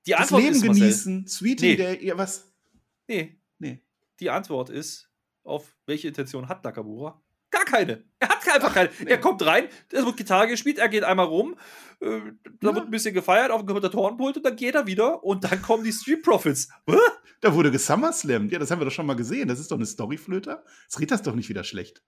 Die 0.06 0.12
Das 0.12 0.22
Antwort 0.22 0.42
Leben 0.44 0.56
ist, 0.56 0.66
Marcel, 0.66 0.82
genießen. 0.82 1.28
Sweetie 1.28 1.66
Nee. 1.70 1.76
Day. 1.76 2.06
Ja, 2.06 2.18
was? 2.18 2.52
Nee, 3.08 3.40
Nee. 3.60 3.82
Die 4.20 4.30
Antwort 4.30 4.70
ist, 4.70 5.10
auf 5.44 5.76
welche 5.86 6.08
Intention 6.10 6.48
hat 6.50 6.64
Nakamura? 6.64 7.22
Gar 7.50 7.64
keine. 7.66 8.04
Er 8.20 8.30
hat 8.30 8.50
einfach 8.50 8.74
keine. 8.74 8.90
Er 9.06 9.18
kommt 9.20 9.46
rein, 9.46 9.68
es 9.92 10.06
wird 10.06 10.18
Gitarre 10.18 10.48
gespielt, 10.48 10.78
er 10.80 10.90
geht 10.90 11.04
einmal 11.04 11.26
rum, 11.28 11.56
äh, 12.02 12.20
da 12.60 12.70
Ja. 12.70 12.76
wird 12.76 12.86
ein 12.86 12.92
bisschen 12.92 13.14
gefeiert 13.14 13.52
auf 13.52 13.62
dem 13.62 13.68
Kommentatorenpult 13.68 14.38
und 14.38 14.46
dann 14.46 14.56
geht 14.56 14.76
er 14.76 14.86
wieder 14.88 15.24
und 15.24 15.44
dann 15.46 15.62
kommen 15.62 15.84
die 15.84 15.92
Street 15.94 16.24
Profits. 16.24 16.68
Da 17.40 17.54
wurde 17.54 17.72
gesummerslammed. 17.72 18.52
Ja, 18.52 18.60
das 18.60 18.72
haben 18.72 18.80
wir 18.82 18.86
doch 18.86 18.92
schon 18.92 19.06
mal 19.06 19.16
gesehen. 19.16 19.48
Das 19.48 19.60
ist 19.60 19.70
doch 19.72 19.78
eine 19.78 19.86
Storyflöter. 19.86 20.64
Jetzt 20.84 20.98
redet 21.00 21.12
das 21.12 21.22
doch 21.22 21.36
nicht 21.36 21.48
wieder 21.50 21.64
schlecht. 21.64 22.02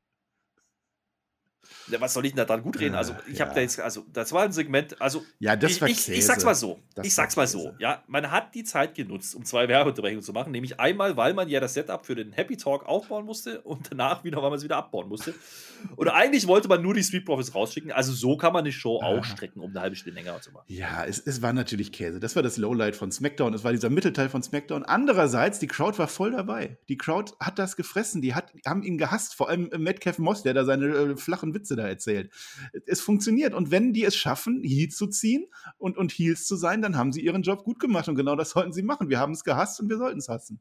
Was 2.00 2.14
soll 2.14 2.26
ich 2.26 2.32
denn 2.34 2.38
da 2.38 2.46
dran 2.46 2.62
gut 2.62 2.80
reden? 2.80 2.96
Also, 2.96 3.14
Äh, 3.14 3.32
ich 3.32 3.42
habe 3.42 3.54
da 3.54 3.62
jetzt, 3.62 3.80
also, 3.80 4.06
das 4.14 4.32
war 4.34 4.44
ein 4.44 4.52
Segment, 4.52 5.02
also, 5.02 5.24
Ja, 5.40 5.56
das 5.56 5.72
ich, 5.72 5.82
war 5.82 5.88
ich, 5.90 6.10
ich 6.10 6.26
sag's 6.26 6.44
mal 6.44 6.56
so. 6.56 6.80
Das 6.96 7.08
ich 7.08 7.14
sag's 7.14 7.36
mal 7.36 7.48
so. 7.48 7.74
Ja, 7.80 8.04
man 8.08 8.30
hat 8.32 8.54
die 8.56 8.64
Zeit 8.64 8.96
genutzt, 8.96 9.36
um 9.36 9.46
zwei 9.46 9.68
Werbeunterbrechungen 9.68 10.24
zu 10.24 10.34
machen. 10.34 10.52
Nämlich 10.52 10.80
einmal, 10.80 11.18
weil 11.18 11.34
man 11.34 11.50
ja 11.50 11.60
das 11.60 11.74
Setup 11.74 12.06
für 12.06 12.16
den 12.16 12.32
Happy 12.34 12.58
Talk 12.58 12.86
aufbauen 12.86 13.26
musste 13.26 13.62
und 13.62 13.88
danach 13.92 14.24
wieder, 14.24 14.38
weil 14.42 14.50
man 14.50 14.58
es 14.58 14.64
wieder 14.64 14.78
abbauen 14.78 15.08
musste. 15.10 15.34
Oder 15.96 16.14
eigentlich 16.16 16.48
wollte 16.48 16.68
man 16.68 16.82
nur 16.82 16.94
die 16.94 17.04
Street 17.04 17.26
Profits 17.26 17.56
rausschicken. 17.56 17.92
Also 17.92 18.12
so 18.14 18.38
kann 18.38 18.54
man 18.54 18.64
eine 18.66 18.72
Show 18.72 19.00
Ah. 19.02 19.08
auch 19.08 19.24
strecken, 19.24 19.62
um 19.62 19.70
eine 19.72 19.82
halbe 19.82 19.96
Stunde 19.96 20.20
länger 20.20 20.40
zu 20.42 20.52
machen. 20.52 20.66
Ja, 20.68 21.06
es, 21.06 21.20
es 21.20 21.42
war 21.42 21.54
natürlich 21.54 21.92
Käse. 21.92 22.20
Das 22.20 22.36
war 22.36 22.44
das 22.44 22.58
Lowlight 22.58 22.96
von 22.96 23.12
SmackDown. 23.12 23.54
Es 23.54 23.64
war 23.64 23.72
dieser 23.72 23.90
Mittelteil 23.90 24.30
von 24.30 24.44
SmackDown. 24.44 24.84
Andererseits, 24.84 25.60
die 25.60 25.68
Crowd 25.68 25.98
war 25.98 26.08
voll 26.08 26.32
dabei. 26.32 26.78
Die 26.90 26.98
Crowd 26.98 27.34
hat 27.40 27.58
das 27.60 27.76
gefressen. 27.78 28.22
Die 28.22 28.36
hat, 28.36 28.52
haben 28.66 28.84
ihn 28.84 28.98
gehasst. 28.98 29.36
Vor 29.36 29.48
allem 29.50 29.70
Metcalf 29.78 30.20
Moss, 30.20 30.44
der 30.44 30.54
da 30.54 30.66
seine 30.66 30.88
äh, 30.88 31.18
flachen 31.18 31.54
Witze 31.54 31.76
da 31.80 31.88
erzählt. 31.88 32.32
Es 32.86 33.02
funktioniert. 33.02 33.54
Und 33.54 33.72
wenn 33.72 33.94
die 33.94 34.04
es 34.06 34.16
schaffen, 34.16 34.62
Heels 34.64 34.96
zu 34.96 35.08
ziehen 35.08 35.48
und, 35.78 35.98
und 35.98 36.12
Heels 36.12 36.46
zu 36.46 36.56
sein, 36.56 36.82
dann 36.82 36.96
haben 36.98 37.12
sie 37.12 37.22
ihren 37.22 37.42
Job 37.42 37.64
gut 37.64 37.80
gemacht. 37.80 38.08
Und 38.08 38.16
genau 38.16 38.36
das 38.36 38.52
sollten 38.52 38.74
sie 38.74 38.84
machen. 38.84 39.10
Wir 39.10 39.20
haben 39.20 39.34
es 39.34 39.44
gehasst 39.44 39.80
und 39.80 39.90
wir 39.90 39.98
sollten 39.98 40.20
es 40.20 40.30
hassen. 40.30 40.60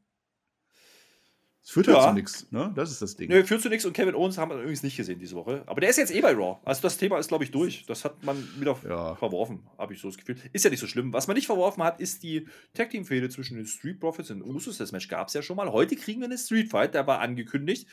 Es 1.61 1.71
führt 1.71 1.87
Ja. 1.87 1.95
halt 2.01 2.09
zu 2.09 2.13
nichts. 2.13 2.51
Ne? 2.51 2.71
Das 2.75 2.89
ist 2.89 3.01
das 3.01 3.15
Ding. 3.15 3.29
Nö, 3.29 3.43
führt 3.43 3.61
zu 3.61 3.69
nichts 3.69 3.85
und 3.85 3.93
Kevin 3.93 4.15
Owens 4.15 4.37
haben 4.37 4.49
wir 4.49 4.57
übrigens 4.57 4.81
nicht 4.81 4.95
gesehen 4.95 5.19
diese 5.19 5.35
Woche. 5.35 5.61
Aber 5.67 5.81
der 5.81 5.89
ist 5.89 5.97
jetzt 5.97 6.11
eh 6.15 6.21
bei 6.21 6.31
Raw. 6.33 6.57
Also 6.63 6.81
das 6.81 6.97
Thema 6.97 7.19
ist, 7.19 7.27
glaube 7.27 7.43
ich, 7.43 7.51
durch. 7.51 7.85
Das 7.85 8.05
hat 8.05 8.23
man 8.23 8.37
wieder 8.59 8.77
Ja. 8.87 9.15
verworfen, 9.15 9.67
habe 9.77 9.93
ich 9.93 9.99
so 9.99 10.07
das 10.07 10.17
Gefühl. 10.17 10.37
Ist 10.53 10.63
ja 10.63 10.71
nicht 10.71 10.79
so 10.79 10.87
schlimm. 10.87 11.11
Was 11.13 11.27
man 11.27 11.35
nicht 11.35 11.45
verworfen 11.47 11.83
hat, 11.83 11.99
ist 11.99 12.23
die 12.23 12.47
Tag 12.73 12.89
Team 12.91 13.05
Fehde 13.05 13.29
zwischen 13.29 13.57
den 13.57 13.65
Street 13.67 13.99
Profits 13.99 14.31
und 14.31 14.41
Usos. 14.41 14.77
Das 14.77 14.91
Match 14.93 15.09
gab 15.09 15.27
es 15.27 15.33
ja 15.33 15.41
schon 15.41 15.57
mal. 15.57 15.71
Heute 15.71 15.95
kriegen 15.95 16.21
wir 16.21 16.25
eine 16.27 16.37
Street 16.37 16.69
Fight, 16.71 16.93
der 16.95 17.05
war 17.05 17.19
angekündigt. 17.19 17.87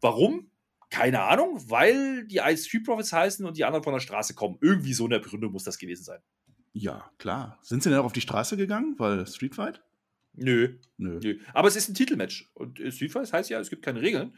Warum? 0.00 0.50
Keine 0.90 1.22
Ahnung, 1.22 1.62
weil 1.68 2.26
die 2.26 2.40
einen 2.40 2.56
Street 2.56 2.84
Profits 2.84 3.12
heißen 3.12 3.44
und 3.44 3.56
die 3.56 3.64
anderen 3.64 3.84
von 3.84 3.92
der 3.92 4.00
Straße 4.00 4.34
kommen. 4.34 4.58
Irgendwie 4.60 4.94
so 4.94 5.04
eine 5.04 5.20
Begründung 5.20 5.52
muss 5.52 5.64
das 5.64 5.78
gewesen 5.78 6.04
sein. 6.04 6.20
Ja, 6.72 7.10
klar. 7.18 7.58
Sind 7.62 7.82
sie 7.82 7.90
denn 7.90 7.98
auch 7.98 8.04
auf 8.04 8.12
die 8.12 8.20
Straße 8.20 8.56
gegangen? 8.56 8.94
Weil 8.98 9.26
Street 9.26 9.54
Fight? 9.54 9.82
Nö, 10.32 10.78
Nö. 10.96 11.18
Nö. 11.22 11.38
Aber 11.52 11.68
es 11.68 11.76
ist 11.76 11.88
ein 11.88 11.94
Titelmatch. 11.94 12.50
Und 12.54 12.80
äh, 12.80 12.92
Street 12.92 13.12
Fight 13.12 13.32
heißt 13.32 13.50
ja, 13.50 13.58
es 13.60 13.70
gibt 13.70 13.84
keine 13.84 14.00
Regeln. 14.00 14.36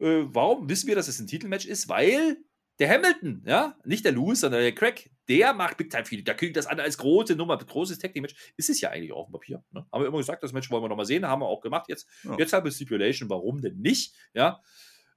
Äh, 0.00 0.24
warum 0.26 0.68
wissen 0.68 0.88
wir, 0.88 0.96
dass 0.96 1.08
es 1.08 1.20
ein 1.20 1.26
Titelmatch 1.26 1.66
ist? 1.66 1.88
Weil 1.88 2.38
der 2.78 2.90
Hamilton, 2.90 3.42
ja, 3.46 3.78
nicht 3.84 4.04
der 4.04 4.12
Lewis, 4.12 4.40
sondern 4.40 4.60
der 4.60 4.74
Craig, 4.74 5.10
der 5.28 5.54
macht 5.54 5.76
Big 5.76 5.90
Time 5.90 6.04
Feeling. 6.04 6.24
Der 6.24 6.34
kündigt 6.34 6.56
das 6.56 6.66
an 6.66 6.78
als 6.78 6.98
große 6.98 7.34
Nummer, 7.34 7.56
großes 7.56 7.98
Tag 7.98 8.14
Match. 8.16 8.34
Ist 8.56 8.68
es 8.68 8.80
ja 8.80 8.90
eigentlich 8.90 9.12
auch 9.12 9.22
auf 9.22 9.26
dem 9.28 9.32
Papier. 9.32 9.64
Ne? 9.72 9.86
Haben 9.90 10.02
wir 10.02 10.08
immer 10.08 10.18
gesagt, 10.18 10.42
das 10.42 10.52
Match 10.52 10.70
wollen 10.70 10.82
wir 10.82 10.88
noch 10.88 10.96
mal 10.96 11.06
sehen, 11.06 11.26
haben 11.26 11.40
wir 11.40 11.46
auch 11.46 11.60
gemacht 11.60 11.86
jetzt. 11.88 12.08
Ja. 12.24 12.36
Jetzt 12.38 12.52
halt 12.52 12.64
eine 12.64 12.72
Stipulation, 12.72 13.30
warum 13.30 13.60
denn 13.60 13.78
nicht? 13.78 14.14
Ja. 14.34 14.60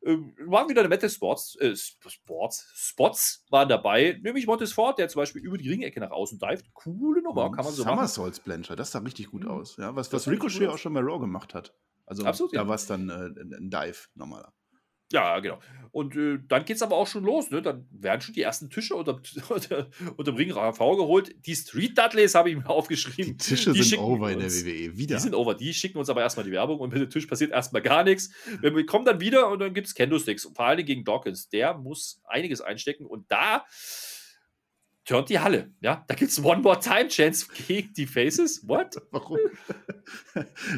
Ähm, 0.02 0.34
waren 0.46 0.70
wieder 0.70 0.80
eine 0.82 0.90
Metal 0.90 1.10
Sports, 1.10 1.56
äh, 1.60 1.76
Sports, 1.76 2.72
Spots 2.74 3.46
waren 3.50 3.68
dabei, 3.68 4.18
nämlich 4.24 4.48
Montes 4.48 4.72
Ford, 4.72 4.98
der 4.98 5.10
zum 5.10 5.22
Beispiel 5.22 5.42
über 5.42 5.58
die 5.58 5.70
Ringecke 5.70 6.00
nach 6.00 6.12
außen 6.12 6.40
dived. 6.40 6.74
Coole 6.74 7.22
Nummer, 7.22 7.52
kann 7.52 7.66
man 7.66 7.74
so 7.74 7.84
machen. 7.84 7.96
Somersault 7.96 8.36
Splansher, 8.38 8.76
das 8.78 8.92
sah 8.92 9.00
richtig 9.00 9.30
gut 9.32 9.44
Mhm. 9.44 9.50
aus. 9.52 9.76
Ja, 9.78 9.96
was, 9.96 10.12
was 10.14 10.28
Ricochet 10.28 10.68
auch 10.70 10.78
schon 10.78 10.94
bei 10.94 11.02
Raw 11.02 11.20
gemacht 11.20 11.54
hat. 11.54 11.74
Also 12.06 12.24
Absolut, 12.26 12.54
da 12.56 12.62
ja. 12.62 12.68
war 12.68 12.76
es 12.76 12.88
dann 12.88 13.10
äh, 13.10 13.58
ein 13.58 13.70
Dive 13.70 14.08
normaler. 14.16 14.54
Ja, 15.12 15.40
genau. 15.40 15.60
Und 15.92 16.16
äh, 16.16 16.38
dann 16.48 16.66
geht 16.66 16.76
es 16.76 16.82
aber 16.84 16.96
auch 16.96 17.08
schon 17.08 17.24
los. 17.24 17.50
Ne? 17.50 17.62
Dann 17.62 17.88
werden 17.92 18.22
schon 18.22 18.36
die 18.36 18.44
ersten 18.44 18.70
Tische 18.70 18.96
unter, 18.96 19.20
unter, 19.50 19.88
unter 20.16 20.32
dem 20.32 20.36
Ring 20.36 20.54
hervorgeholt. 20.54 21.36
Die 21.46 21.56
Street 21.56 21.98
Dudleys 21.98 22.36
habe 22.36 22.52
ich 22.52 22.58
mir 22.58 22.66
aufgeschrieben. 22.70 23.38
Die 23.38 23.38
Tische 23.38 23.74
Die 23.74 23.84
sind 23.84 24.00
over 24.00 24.32
in 24.32 24.40
der 24.40 24.52
WWE. 24.52 24.98
Wieder. 24.98 25.16
Die 25.16 25.22
sind 25.22 25.34
over. 25.34 25.56
Die 25.56 25.74
schicken 25.74 25.98
uns 25.98 26.10
aber 26.10 26.22
erstmal 26.22 26.46
die 26.46 26.52
Werbung 26.52 26.80
und 26.80 26.94
mit 26.94 27.02
dem 27.02 27.10
Tisch 27.10 27.26
passiert 27.26 27.52
erstmal 27.52 27.82
gar 27.82 28.04
nichts. 28.04 28.30
Wir 28.62 28.76
wir 28.76 28.86
kommen 28.86 29.06
dann 29.06 29.20
wieder 29.20 29.50
und 29.50 29.60
dann 29.60 29.74
gibt 29.74 29.88
es 29.88 29.96
Kendo-Sticks. 29.96 30.46
Und 30.46 30.56
vor 30.56 30.66
allem 30.66 30.86
gegen 30.86 31.04
Dawkins. 31.04 31.50
Der 31.50 31.74
muss 31.74 32.22
einiges 32.26 32.62
einstecken. 32.62 33.06
Und 33.06 33.32
da 33.32 33.66
turnt 35.10 35.30
die 35.30 35.40
Halle. 35.40 35.74
Ja, 35.82 36.06
da 36.08 36.14
gibt 36.14 36.30
es 36.30 36.44
One 36.44 36.62
More 36.62 36.80
Time 36.80 37.08
Chance 37.08 37.48
gegen 37.68 37.92
die 37.94 38.06
Faces. 38.06 38.68
What? 38.68 39.02
Warum? 39.12 39.40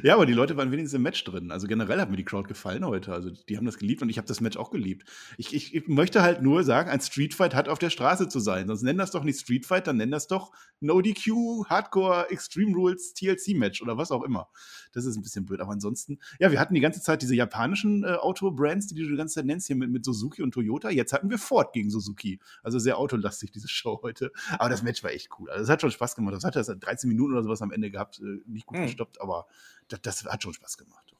ja, 0.04 0.14
aber 0.14 0.26
die 0.26 0.32
Leute 0.32 0.56
waren 0.56 0.72
wenigstens 0.72 0.96
im 0.96 1.02
Match 1.02 1.22
drin. 1.26 1.52
Also 1.52 1.68
generell 1.68 2.00
hat 2.00 2.10
mir 2.10 2.16
die 2.16 2.24
Crowd 2.24 2.48
gefallen 2.48 2.86
heute. 2.86 3.12
Also 3.12 3.30
die 3.30 3.58
haben 3.58 3.66
das 3.66 3.78
geliebt 3.78 4.02
und 4.02 4.10
ich 4.10 4.18
habe 4.18 4.28
das 4.28 4.40
Match 4.40 4.56
auch 4.56 4.72
geliebt. 4.72 5.04
Ich, 5.38 5.54
ich, 5.54 5.76
ich, 5.76 5.88
möchte 5.88 6.22
halt 6.22 6.42
nur 6.42 6.64
sagen, 6.64 6.90
ein 6.90 7.02
Street 7.02 7.34
Fight 7.34 7.54
hat 7.54 7.68
auf 7.68 7.78
der 7.78 7.90
Straße 7.90 8.30
zu 8.30 8.40
sein. 8.40 8.68
Sonst 8.68 8.84
nennen 8.84 9.00
das 9.00 9.12
doch 9.12 9.26
nicht 9.26 9.38
Street 9.38 9.66
Fight, 9.66 9.86
dann 9.88 9.98
nennen 9.98 10.14
das 10.14 10.28
doch 10.28 10.54
No 10.80 11.02
DQ, 11.02 11.66
Hardcore, 11.66 12.30
Extreme 12.30 12.74
Rules, 12.74 13.14
TLC 13.14 13.56
Match 13.56 13.82
oder 13.82 13.98
was 13.98 14.12
auch 14.12 14.24
immer. 14.24 14.48
Das 14.92 15.06
ist 15.06 15.16
ein 15.16 15.22
bisschen 15.22 15.46
blöd. 15.46 15.62
Aber 15.62 15.72
ansonsten, 15.72 16.20
ja, 16.40 16.52
wir 16.52 16.60
hatten 16.60 16.74
die 16.74 16.82
ganze 16.82 17.02
Zeit 17.02 17.22
diese 17.22 17.36
japanischen 17.36 18.04
äh, 18.04 18.14
Auto-Brands, 18.14 18.88
die 18.88 18.96
du 18.96 19.10
die 19.10 19.16
ganze 19.16 19.36
Zeit 19.36 19.46
nennst, 19.46 19.68
hier 19.68 19.76
mit, 19.76 19.90
mit 19.90 20.06
Suzuki 20.06 20.42
und 20.42 20.52
Toyota. 20.52 20.90
Jetzt 20.90 21.14
hatten 21.14 21.30
wir 21.30 21.38
Ford 21.38 21.74
gegen 21.74 21.90
Suzuki. 21.90 22.40
Also 22.64 22.80
sehr 22.80 22.98
autolastig, 22.98 23.52
diese 23.52 23.68
Show 23.68 24.00
heute. 24.04 24.32
Aber 24.58 24.70
das 24.70 24.84
Match 24.84 25.04
war 25.04 25.12
echt 25.12 25.30
cool. 25.40 25.50
Also 25.50 25.64
es 25.64 25.70
hat 25.70 25.82
schon 25.82 25.92
Spaß 25.92 26.16
gemacht. 26.16 26.36
Das 26.36 26.44
hat 26.44 26.56
das 26.56 26.68
13 26.68 27.08
Minuten 27.08 27.34
oder 27.34 27.44
sowas 27.44 27.62
am 27.62 27.72
Ende 27.72 27.92
gehabt, 27.92 28.20
äh, 28.20 28.42
nicht 28.46 28.66
gut 28.66 28.80
mhm. 28.80 28.84
gestoppt, 28.84 29.22
aber 29.22 29.48
das, 29.88 30.02
das 30.02 30.26
hat 30.26 30.44
schon 30.44 30.54
Spaß 30.54 30.78
gemacht 30.78 31.12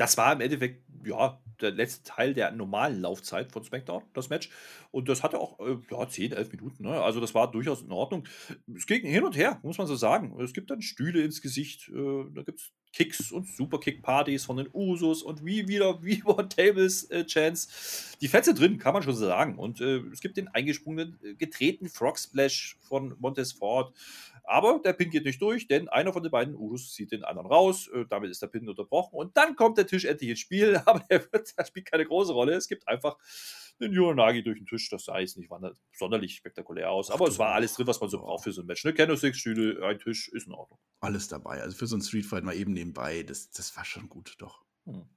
das 0.00 0.16
war 0.16 0.32
im 0.32 0.40
Endeffekt, 0.40 0.82
ja, 1.04 1.38
der 1.60 1.72
letzte 1.72 2.02
Teil 2.04 2.32
der 2.32 2.52
normalen 2.52 3.02
Laufzeit 3.02 3.52
von 3.52 3.62
SmackDown, 3.62 4.02
das 4.14 4.30
Match. 4.30 4.48
Und 4.90 5.10
das 5.10 5.22
hatte 5.22 5.38
auch, 5.38 5.60
äh, 5.60 5.76
ja, 5.90 6.08
10, 6.08 6.32
11 6.32 6.52
Minuten. 6.52 6.84
Ne? 6.84 7.02
Also 7.02 7.20
das 7.20 7.34
war 7.34 7.50
durchaus 7.50 7.82
in 7.82 7.92
Ordnung. 7.92 8.26
Es 8.74 8.86
ging 8.86 9.02
hin 9.02 9.24
und 9.24 9.36
her, 9.36 9.60
muss 9.62 9.76
man 9.76 9.86
so 9.86 9.96
sagen. 9.96 10.40
Es 10.40 10.54
gibt 10.54 10.70
dann 10.70 10.80
Stühle 10.80 11.20
ins 11.22 11.42
Gesicht, 11.42 11.90
äh, 11.90 12.24
da 12.34 12.42
gibt 12.42 12.60
es 12.60 12.72
Kicks 12.92 13.30
und 13.32 13.48
Superkick-Partys 13.48 14.44
von 14.44 14.56
den 14.56 14.68
Usos 14.72 15.22
und 15.22 15.44
wie 15.44 15.68
wieder 15.68 16.02
wie 16.02 16.22
One 16.24 16.48
Tables 16.48 17.04
äh, 17.10 17.24
Chance. 17.24 17.68
Die 18.20 18.28
Fette 18.28 18.54
drin, 18.54 18.78
kann 18.78 18.94
man 18.94 19.02
schon 19.02 19.16
sagen. 19.16 19.56
Und 19.56 19.80
äh, 19.80 19.98
es 20.12 20.20
gibt 20.20 20.36
den 20.36 20.48
eingesprungenen, 20.48 21.18
äh, 21.22 21.34
getretenen 21.34 21.90
Frog 21.90 22.18
Splash 22.18 22.76
von 22.82 23.14
Montez 23.18 23.52
Ford. 23.52 23.94
Aber 24.44 24.80
der 24.84 24.92
Pin 24.92 25.10
geht 25.10 25.24
nicht 25.24 25.40
durch, 25.40 25.66
denn 25.66 25.88
einer 25.88 26.12
von 26.12 26.22
den 26.22 26.30
beiden 26.30 26.54
Urus 26.54 26.92
zieht 26.92 27.12
den 27.12 27.24
anderen 27.24 27.48
raus. 27.48 27.88
Äh, 27.88 28.06
damit 28.08 28.30
ist 28.30 28.42
der 28.42 28.48
Pin 28.48 28.68
unterbrochen. 28.68 29.14
Und 29.16 29.36
dann 29.36 29.56
kommt 29.56 29.78
der 29.78 29.86
Tisch 29.86 30.04
endlich 30.04 30.30
ins 30.30 30.40
Spiel. 30.40 30.76
Aber 30.86 31.00
der, 31.10 31.20
wird, 31.32 31.56
der 31.56 31.64
spielt 31.64 31.90
keine 31.90 32.06
große 32.06 32.32
Rolle. 32.32 32.54
Es 32.54 32.68
gibt 32.68 32.88
einfach 32.88 33.16
den 33.80 33.96
Uranagi 33.96 34.42
durch 34.42 34.58
den 34.58 34.66
Tisch. 34.66 34.88
Das 34.90 35.04
sah 35.04 35.18
jetzt 35.18 35.36
nicht 35.36 35.50
sonderlich 35.92 36.36
spektakulär 36.36 36.90
aus. 36.90 37.10
Aber 37.10 37.28
es 37.28 37.38
war 37.38 37.54
alles 37.54 37.74
drin, 37.74 37.86
was 37.86 38.00
man 38.00 38.10
so 38.10 38.18
braucht 38.18 38.44
für 38.44 38.52
so 38.52 38.62
ein 38.62 38.66
Match. 38.66 38.84
Eine 38.84 38.94
Candlestick-Stühle, 38.94 39.84
ein 39.84 39.98
Tisch, 39.98 40.28
ist 40.28 40.46
in 40.46 40.52
Ordnung. 40.52 40.78
Alles 41.00 41.28
dabei. 41.28 41.60
Also 41.62 41.76
für 41.76 41.86
so 41.86 41.96
ein 41.96 42.02
Street 42.02 42.26
Fight 42.26 42.44
mal 42.44 42.54
eben 42.54 42.72
nebenbei, 42.72 43.22
das, 43.22 43.50
das 43.50 43.76
war 43.76 43.84
schon 43.84 44.08
gut, 44.08 44.36
doch. 44.38 44.64
Hm. 44.86 45.08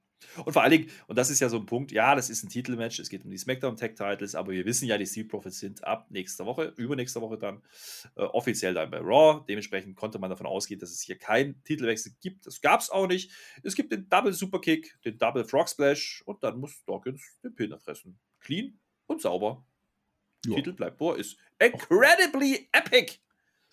Und 0.44 0.52
vor 0.52 0.62
allen 0.62 0.72
Dingen, 0.72 0.90
und 1.06 1.16
das 1.16 1.30
ist 1.30 1.40
ja 1.40 1.48
so 1.48 1.58
ein 1.58 1.66
Punkt, 1.66 1.92
ja, 1.92 2.14
das 2.14 2.30
ist 2.30 2.44
ein 2.44 2.48
Titelmatch, 2.48 2.98
es 2.98 3.08
geht 3.08 3.24
um 3.24 3.30
die 3.30 3.38
SmackDown 3.38 3.76
Tag 3.76 3.96
Titles, 3.96 4.34
aber 4.34 4.52
wir 4.52 4.64
wissen 4.64 4.86
ja, 4.86 4.98
die 4.98 5.06
Steel 5.06 5.24
Profits 5.24 5.58
sind 5.58 5.84
ab 5.84 6.06
nächster 6.10 6.46
Woche, 6.46 6.72
übernächster 6.76 7.20
Woche 7.20 7.38
dann 7.38 7.62
äh, 8.16 8.22
offiziell 8.22 8.74
dann 8.74 8.90
bei 8.90 8.98
Raw. 8.98 9.44
Dementsprechend 9.48 9.96
konnte 9.96 10.18
man 10.18 10.30
davon 10.30 10.46
ausgehen, 10.46 10.80
dass 10.80 10.90
es 10.90 11.00
hier 11.00 11.18
keinen 11.18 11.62
Titelwechsel 11.64 12.12
gibt. 12.20 12.46
Das 12.46 12.60
gab 12.60 12.80
es 12.80 12.90
auch 12.90 13.06
nicht. 13.06 13.30
Es 13.62 13.74
gibt 13.74 13.92
den 13.92 14.08
Double 14.08 14.32
Superkick, 14.32 14.96
den 15.04 15.18
Double 15.18 15.44
Frog 15.44 15.68
Splash 15.68 16.22
und 16.26 16.42
dann 16.42 16.58
muss 16.58 16.84
Dawkins 16.84 17.22
den 17.42 17.54
Pin 17.54 17.72
erfressen. 17.72 18.18
Clean 18.40 18.78
und 19.06 19.20
sauber. 19.20 19.64
Ja. 20.46 20.56
Titel 20.56 20.72
bleibt, 20.72 21.00
wo 21.00 21.12
er 21.12 21.18
ist. 21.18 21.38
Incredibly 21.58 22.68
epic! 22.72 23.23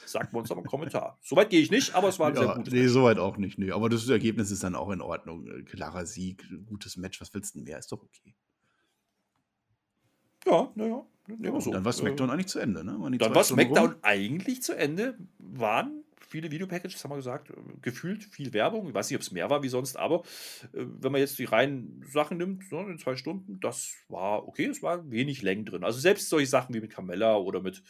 Sagt 0.06 0.34
man 0.34 0.42
uns 0.42 0.52
aber 0.52 0.62
im 0.62 0.68
Kommentar. 0.68 1.18
Soweit 1.22 1.50
gehe 1.50 1.62
ich 1.62 1.72
nicht, 1.72 1.96
aber 1.96 2.10
es 2.10 2.20
war 2.20 2.28
ein 2.28 2.36
ja, 2.36 2.42
sehr 2.42 2.56
gutes 2.56 2.74
Nee, 2.74 2.88
soweit 2.88 3.18
auch 3.18 3.38
nicht. 3.38 3.58
Nee. 3.58 3.72
Aber 3.72 3.90
das 3.90 4.08
Ergebnis 4.10 4.52
ist 4.52 4.64
dann 4.64 4.76
auch 4.76 4.90
in 4.90 5.02
Ordnung. 5.02 5.48
Äh, 5.48 5.64
klarer 5.64 6.06
Sieg, 6.06 6.44
gutes 6.66 6.98
Match, 6.98 7.22
was 7.22 7.34
willst 7.34 7.56
du 7.56 7.60
denn 7.60 7.66
mehr? 7.66 7.80
Ist 7.80 7.92
doch 7.92 8.02
okay. 8.02 8.36
Ja, 10.46 10.72
naja. 10.76 11.06
Ja, 11.40 11.62
so. 11.62 11.72
Dann 11.72 11.86
war 11.86 11.94
SmackDown 11.94 12.30
äh, 12.30 12.34
eigentlich 12.34 12.48
zu 12.48 12.60
Ende, 12.60 12.84
ne? 12.84 13.18
Dann 13.18 13.36
war 13.36 13.44
SmackDown 13.44 13.96
eigentlich 14.02 14.64
zu 14.64 14.74
Ende. 14.74 15.18
Waren 15.38 16.04
viele 16.32 16.50
Videopackages, 16.50 17.04
haben 17.04 17.12
wir 17.12 17.18
gesagt, 17.18 17.52
äh, 17.52 17.54
gefühlt 17.82 18.24
viel 18.24 18.54
Werbung. 18.54 18.88
Ich 18.88 18.94
weiß 18.94 19.10
nicht, 19.10 19.18
ob 19.18 19.22
es 19.22 19.32
mehr 19.32 19.50
war 19.50 19.64
wie 19.64 19.70
sonst, 19.70 19.98
aber 19.98 20.24
äh, 20.74 20.86
wenn 21.00 21.12
man 21.12 21.22
jetzt 21.22 21.38
die 21.38 21.46
reinen 21.46 22.04
Sachen 22.08 22.38
nimmt, 22.38 22.64
so 22.70 22.80
in 22.80 22.98
zwei 22.98 23.16
Stunden, 23.16 23.60
das 23.60 23.94
war 24.08 24.48
okay, 24.48 24.66
es 24.66 24.82
war 24.82 25.10
wenig 25.12 25.42
Längen 25.42 25.66
drin. 25.66 25.84
Also 25.84 26.00
selbst 26.00 26.30
solche 26.30 26.48
Sachen 26.48 26.74
wie 26.74 26.82
mit 26.82 26.92
Carmella 26.92 27.36
oder 27.38 27.62
mit 27.62 27.84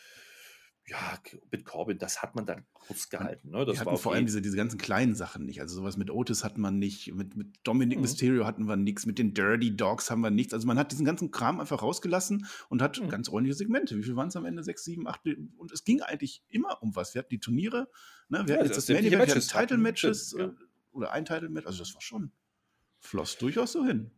ja, 0.91 1.17
mit 1.51 1.63
Corbin, 1.63 1.97
das 1.97 2.21
hat 2.21 2.35
man 2.35 2.45
dann 2.45 2.65
kurz 2.73 3.09
gehalten. 3.09 3.51
Ne? 3.51 3.63
Das 3.63 3.75
wir 3.75 3.79
hatten 3.79 3.89
okay. 3.91 3.97
vor 3.97 4.13
allem 4.13 4.25
diese, 4.25 4.41
diese 4.41 4.57
ganzen 4.57 4.77
kleinen 4.77 5.15
Sachen 5.15 5.45
nicht. 5.45 5.61
Also 5.61 5.75
sowas 5.75 5.95
mit 5.95 6.11
Otis 6.11 6.43
hatten 6.43 6.59
wir 6.59 6.71
nicht, 6.71 7.13
mit, 7.13 7.37
mit 7.37 7.59
Dominic 7.63 7.97
mhm. 7.97 8.01
Mysterio 8.01 8.45
hatten 8.45 8.67
wir 8.67 8.75
nichts, 8.75 9.05
mit 9.05 9.17
den 9.17 9.33
Dirty 9.33 9.73
Dogs 9.73 10.11
haben 10.11 10.19
wir 10.19 10.31
nichts. 10.31 10.53
Also 10.53 10.67
man 10.67 10.77
hat 10.77 10.91
diesen 10.91 11.05
ganzen 11.05 11.31
Kram 11.31 11.61
einfach 11.61 11.81
rausgelassen 11.81 12.45
und 12.67 12.81
hat 12.81 12.99
mhm. 12.99 13.07
ganz 13.07 13.29
ordentliche 13.29 13.55
Segmente. 13.55 13.95
Wie 13.95 14.03
viel 14.03 14.17
waren 14.17 14.27
es 14.27 14.35
am 14.35 14.43
Ende? 14.43 14.63
Sechs, 14.63 14.83
sieben, 14.83 15.07
acht? 15.07 15.21
Und 15.55 15.71
es 15.71 15.85
ging 15.85 16.01
eigentlich 16.01 16.43
immer 16.49 16.83
um 16.83 16.93
was. 16.93 17.13
Wir 17.13 17.19
hatten 17.19 17.29
die 17.29 17.39
Turniere, 17.39 17.87
ne? 18.27 18.39
wir 18.39 18.39
hatten 18.39 18.49
ja, 18.49 18.63
jetzt 18.65 18.75
das 18.75 18.89
Main 18.89 19.05
Event, 19.05 19.27
wir 19.27 19.35
hatten 19.35 19.47
Title-Matches 19.47 20.35
ja. 20.37 20.47
Äh, 20.47 20.51
oder 20.91 21.13
ein 21.13 21.23
Title-Match. 21.23 21.67
Also 21.67 21.79
das 21.79 21.93
war 21.93 22.01
schon, 22.01 22.33
floss 22.99 23.37
durchaus 23.37 23.71
so 23.71 23.85
hin. 23.85 24.11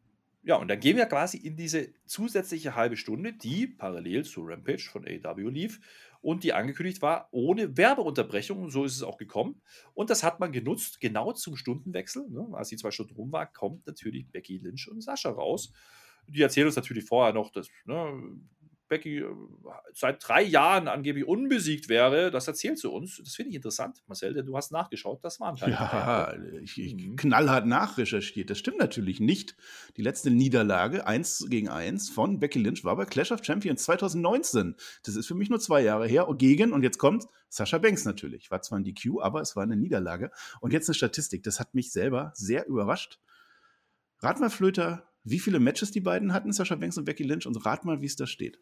Ja, 0.45 0.57
und 0.57 0.67
dann 0.67 0.79
gehen 0.79 0.97
wir 0.97 1.05
quasi 1.05 1.37
in 1.37 1.55
diese 1.55 1.93
zusätzliche 2.05 2.75
halbe 2.75 2.97
Stunde, 2.97 3.31
die 3.31 3.65
parallel 3.65 4.25
zu 4.25 4.41
Rampage 4.43 4.89
von 4.91 5.07
AW 5.07 5.49
lief 5.49 5.79
und 6.21 6.43
die 6.43 6.51
angekündigt 6.51 7.01
war, 7.01 7.29
ohne 7.31 7.77
Werbeunterbrechung. 7.77 8.69
So 8.69 8.83
ist 8.83 8.95
es 8.95 9.03
auch 9.03 9.17
gekommen. 9.17 9.61
Und 9.93 10.09
das 10.09 10.21
hat 10.21 10.41
man 10.41 10.51
genutzt, 10.51 10.99
genau 10.99 11.31
zum 11.31 11.55
Stundenwechsel. 11.55 12.29
Ne? 12.29 12.47
Als 12.53 12.69
die 12.69 12.77
zwei 12.77 12.91
Stunden 12.91 13.15
rum 13.15 13.31
war, 13.31 13.45
kommt 13.45 13.87
natürlich 13.87 14.29
Becky 14.31 14.57
Lynch 14.57 14.89
und 14.89 15.01
Sascha 15.01 15.29
raus. 15.29 15.71
Die 16.27 16.41
erzählen 16.41 16.67
uns 16.67 16.75
natürlich 16.75 17.05
vorher 17.05 17.33
noch, 17.33 17.49
dass 17.51 17.69
ne, 17.85 18.39
Becky 18.93 19.19
äh, 19.19 19.25
seit 19.93 20.27
drei 20.27 20.43
Jahren 20.43 20.87
angeblich 20.87 21.25
unbesiegt 21.25 21.89
wäre, 21.89 22.29
das 22.29 22.47
erzählt 22.47 22.77
sie 22.77 22.89
uns. 22.89 23.17
Das 23.17 23.35
finde 23.35 23.49
ich 23.49 23.55
interessant, 23.55 24.03
Marcel, 24.07 24.33
denn 24.33 24.45
du 24.45 24.55
hast 24.55 24.71
nachgeschaut, 24.71 25.23
das 25.23 25.39
waren 25.39 25.55
keine. 25.55 25.73
Ja, 25.73 26.33
ich, 26.61 26.79
ich 26.79 26.95
mhm. 26.95 27.15
knallhart 27.15 27.65
nachrecherchiert. 27.65 28.51
Das 28.51 28.59
stimmt 28.59 28.77
natürlich 28.77 29.19
nicht. 29.19 29.55
Die 29.97 30.03
letzte 30.03 30.29
Niederlage, 30.29 31.07
1 31.07 31.47
gegen 31.49 31.69
1 31.69 32.11
von 32.11 32.39
Becky 32.39 32.59
Lynch, 32.59 32.83
war 32.83 32.95
bei 32.95 33.05
Clash 33.05 33.31
of 33.31 33.43
Champions 33.43 33.83
2019. 33.83 34.75
Das 35.03 35.15
ist 35.15 35.25
für 35.25 35.35
mich 35.35 35.49
nur 35.49 35.59
zwei 35.59 35.81
Jahre 35.81 36.07
her. 36.07 36.27
Gegen, 36.37 36.71
und 36.71 36.83
jetzt 36.83 36.99
kommt 36.99 37.25
Sascha 37.49 37.79
Banks 37.79 38.05
natürlich. 38.05 38.51
War 38.51 38.61
zwar 38.61 38.79
ein 38.79 38.83
DQ, 38.83 39.21
aber 39.21 39.41
es 39.41 39.55
war 39.55 39.63
eine 39.63 39.75
Niederlage. 39.75 40.31
Und 40.61 40.73
jetzt 40.73 40.87
eine 40.87 40.95
Statistik. 40.95 41.41
Das 41.43 41.59
hat 41.59 41.73
mich 41.73 41.91
selber 41.91 42.31
sehr 42.35 42.67
überrascht. 42.67 43.19
Rat 44.19 44.39
mal, 44.39 44.49
Flöter, 44.49 45.09
wie 45.23 45.39
viele 45.39 45.59
Matches 45.59 45.91
die 45.91 46.01
beiden 46.01 46.33
hatten, 46.33 46.51
Sascha 46.51 46.75
Banks 46.75 46.97
und 46.97 47.05
Becky 47.05 47.23
Lynch, 47.23 47.45
und 47.47 47.65
rat 47.65 47.85
mal, 47.85 48.01
wie 48.01 48.05
es 48.05 48.15
da 48.15 48.27
steht. 48.27 48.59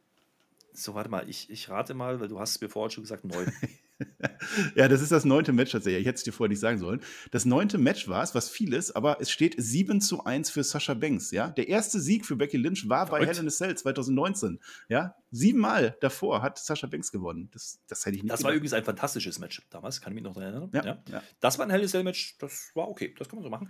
So, 0.74 0.94
warte 0.94 1.10
mal, 1.10 1.28
ich, 1.30 1.50
ich 1.50 1.70
rate 1.70 1.94
mal, 1.94 2.20
weil 2.20 2.28
du 2.28 2.40
hast 2.40 2.52
es 2.56 2.62
mir 2.62 2.70
vorhin 2.70 2.92
schon 2.92 3.04
gesagt, 3.04 3.26
neun. 3.26 3.52
ja, 4.76 4.88
das 4.88 5.02
ist 5.02 5.12
das 5.12 5.26
neunte 5.26 5.52
Match 5.54 5.72
tatsächlich. 5.72 6.02
Ich 6.02 6.08
hätte 6.08 6.18
es 6.18 6.24
dir 6.24 6.32
vorher 6.32 6.50
nicht 6.50 6.60
sagen 6.60 6.78
sollen. 6.78 7.02
Das 7.32 7.46
neunte 7.46 7.78
Match 7.78 8.08
war 8.08 8.24
es, 8.24 8.34
was 8.34 8.50
viel 8.50 8.74
ist, 8.74 8.92
aber 8.92 9.20
es 9.20 9.30
steht 9.30 9.56
7 9.58 10.02
zu 10.02 10.24
1 10.24 10.50
für 10.50 10.64
Sascha 10.64 10.94
Banks. 10.94 11.32
Ja? 11.32 11.50
Der 11.50 11.68
erste 11.68 12.00
Sieg 12.00 12.26
für 12.26 12.36
Becky 12.36 12.58
Lynch 12.58 12.88
war 12.90 13.08
Verrückt. 13.08 13.26
bei 13.28 13.34
Hell 13.34 13.42
in 13.42 13.48
a 13.48 13.52
Cell 13.52 13.76
2019. 13.76 14.60
Ja? 14.90 15.16
Siebenmal 15.32 15.98
davor 16.02 16.42
hat 16.42 16.58
Sascha 16.58 16.88
Banks 16.88 17.12
gewonnen. 17.12 17.50
Das, 17.52 17.80
das 17.88 18.06
hätte 18.06 18.16
ich 18.16 18.24
nicht 18.24 18.32
Das 18.32 18.40
gedacht. 18.40 18.50
war 18.50 18.56
übrigens 18.56 18.74
ein 18.74 18.84
fantastisches 18.84 19.40
Match 19.40 19.62
damals, 19.70 20.02
kann 20.02 20.14
ich 20.14 20.16
mich 20.16 20.24
noch 20.24 20.34
daran 20.34 20.54
erinnern. 20.54 20.72
Ja, 20.74 20.86
ja. 20.86 21.04
ja. 21.12 21.24
Das 21.40 21.58
war 21.60 21.66
ein 21.66 21.70
Hell 21.72 21.82
in 21.82 21.86
a 21.86 21.90
Cell 21.90 22.04
Match, 22.04 22.38
das 22.40 22.72
war 22.76 22.88
okay, 22.88 23.14
das 23.18 23.30
kann 23.30 23.38
man 23.38 23.44
so 23.44 23.50
machen. 23.50 23.70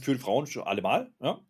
Für 0.00 0.12
die 0.14 0.20
Frauen 0.20 0.46
schon 0.46 0.64
allemal. 0.64 1.10
Ja? 1.20 1.40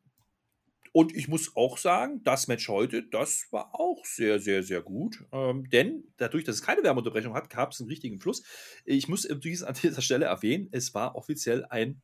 Und 0.96 1.12
ich 1.16 1.26
muss 1.26 1.56
auch 1.56 1.76
sagen, 1.76 2.22
das 2.22 2.46
Match 2.46 2.68
heute, 2.68 3.02
das 3.02 3.48
war 3.50 3.74
auch 3.74 4.04
sehr, 4.04 4.38
sehr, 4.38 4.62
sehr 4.62 4.80
gut. 4.80 5.24
Ähm, 5.32 5.68
denn 5.68 6.04
dadurch, 6.18 6.44
dass 6.44 6.54
es 6.54 6.62
keine 6.62 6.84
Wärmeunterbrechung 6.84 7.34
hat, 7.34 7.50
gab 7.50 7.72
es 7.72 7.80
einen 7.80 7.88
richtigen 7.88 8.20
Fluss. 8.20 8.44
Ich 8.84 9.08
muss 9.08 9.24
übrigens 9.24 9.64
an 9.64 9.74
dieser 9.82 10.02
Stelle 10.02 10.26
erwähnen, 10.26 10.68
es 10.70 10.94
war 10.94 11.16
offiziell 11.16 11.64
ein 11.64 12.00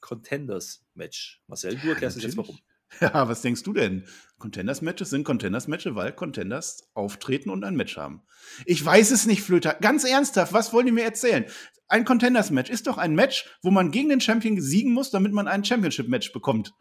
Contenders-Match. 0.00 1.42
Marcel, 1.46 1.76
du 1.76 1.90
erklärst 1.90 2.16
ja, 2.16 2.24
jetzt 2.24 2.36
warum. 2.36 2.58
Ja, 3.00 3.28
was 3.28 3.40
denkst 3.42 3.62
du 3.62 3.72
denn? 3.72 4.04
Contenders-Matches 4.38 5.10
sind 5.10 5.22
Contenders-Matches, 5.22 5.94
weil 5.94 6.12
Contenders 6.12 6.90
auftreten 6.94 7.50
und 7.50 7.62
ein 7.62 7.76
Match 7.76 7.96
haben. 7.96 8.22
Ich 8.66 8.84
weiß 8.84 9.12
es 9.12 9.26
nicht, 9.26 9.42
Flöter. 9.42 9.74
Ganz 9.80 10.02
ernsthaft, 10.02 10.52
was 10.52 10.72
wollen 10.72 10.86
die 10.86 10.92
mir 10.92 11.04
erzählen? 11.04 11.44
Ein 11.86 12.04
Contenders-Match 12.04 12.70
ist 12.70 12.88
doch 12.88 12.98
ein 12.98 13.14
Match, 13.14 13.48
wo 13.62 13.70
man 13.70 13.92
gegen 13.92 14.08
den 14.08 14.20
Champion 14.20 14.60
siegen 14.60 14.92
muss, 14.92 15.12
damit 15.12 15.32
man 15.32 15.46
ein 15.46 15.64
Championship-Match 15.64 16.32
bekommt. 16.32 16.74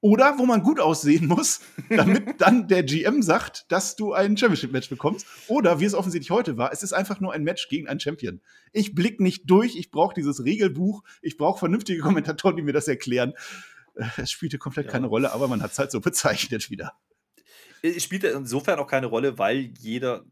Oder 0.00 0.38
wo 0.38 0.46
man 0.46 0.62
gut 0.62 0.78
aussehen 0.78 1.26
muss, 1.26 1.60
damit 1.88 2.22
dann 2.40 2.68
der 2.68 2.84
GM 2.84 3.20
sagt, 3.20 3.70
dass 3.70 3.96
du 3.96 4.12
ein 4.12 4.36
Championship-Match 4.36 4.88
bekommst. 4.88 5.26
Oder 5.48 5.80
wie 5.80 5.84
es 5.86 5.94
offensichtlich 5.94 6.30
heute 6.30 6.56
war, 6.56 6.72
es 6.72 6.84
ist 6.84 6.92
einfach 6.92 7.20
nur 7.20 7.32
ein 7.32 7.42
Match 7.42 7.68
gegen 7.68 7.88
einen 7.88 7.98
Champion. 7.98 8.40
Ich 8.72 8.94
blick 8.94 9.18
nicht 9.18 9.50
durch, 9.50 9.74
ich 9.76 9.90
brauche 9.90 10.14
dieses 10.14 10.44
Regelbuch, 10.44 11.02
ich 11.20 11.36
brauche 11.36 11.58
vernünftige 11.58 12.00
Kommentatoren, 12.00 12.56
die 12.56 12.62
mir 12.62 12.72
das 12.72 12.86
erklären. 12.86 13.34
Äh, 13.96 14.06
es 14.18 14.30
spielte 14.30 14.58
komplett 14.58 14.86
ja. 14.86 14.92
keine 14.92 15.08
Rolle, 15.08 15.32
aber 15.32 15.48
man 15.48 15.62
hat 15.62 15.72
es 15.72 15.78
halt 15.78 15.90
so 15.90 16.00
bezeichnet 16.02 16.70
wieder. 16.70 16.92
Es 17.82 18.02
spielte 18.02 18.28
insofern 18.28 18.78
auch 18.78 18.88
keine 18.88 19.06
Rolle, 19.06 19.38
weil 19.38 19.72
jeder 19.78 20.24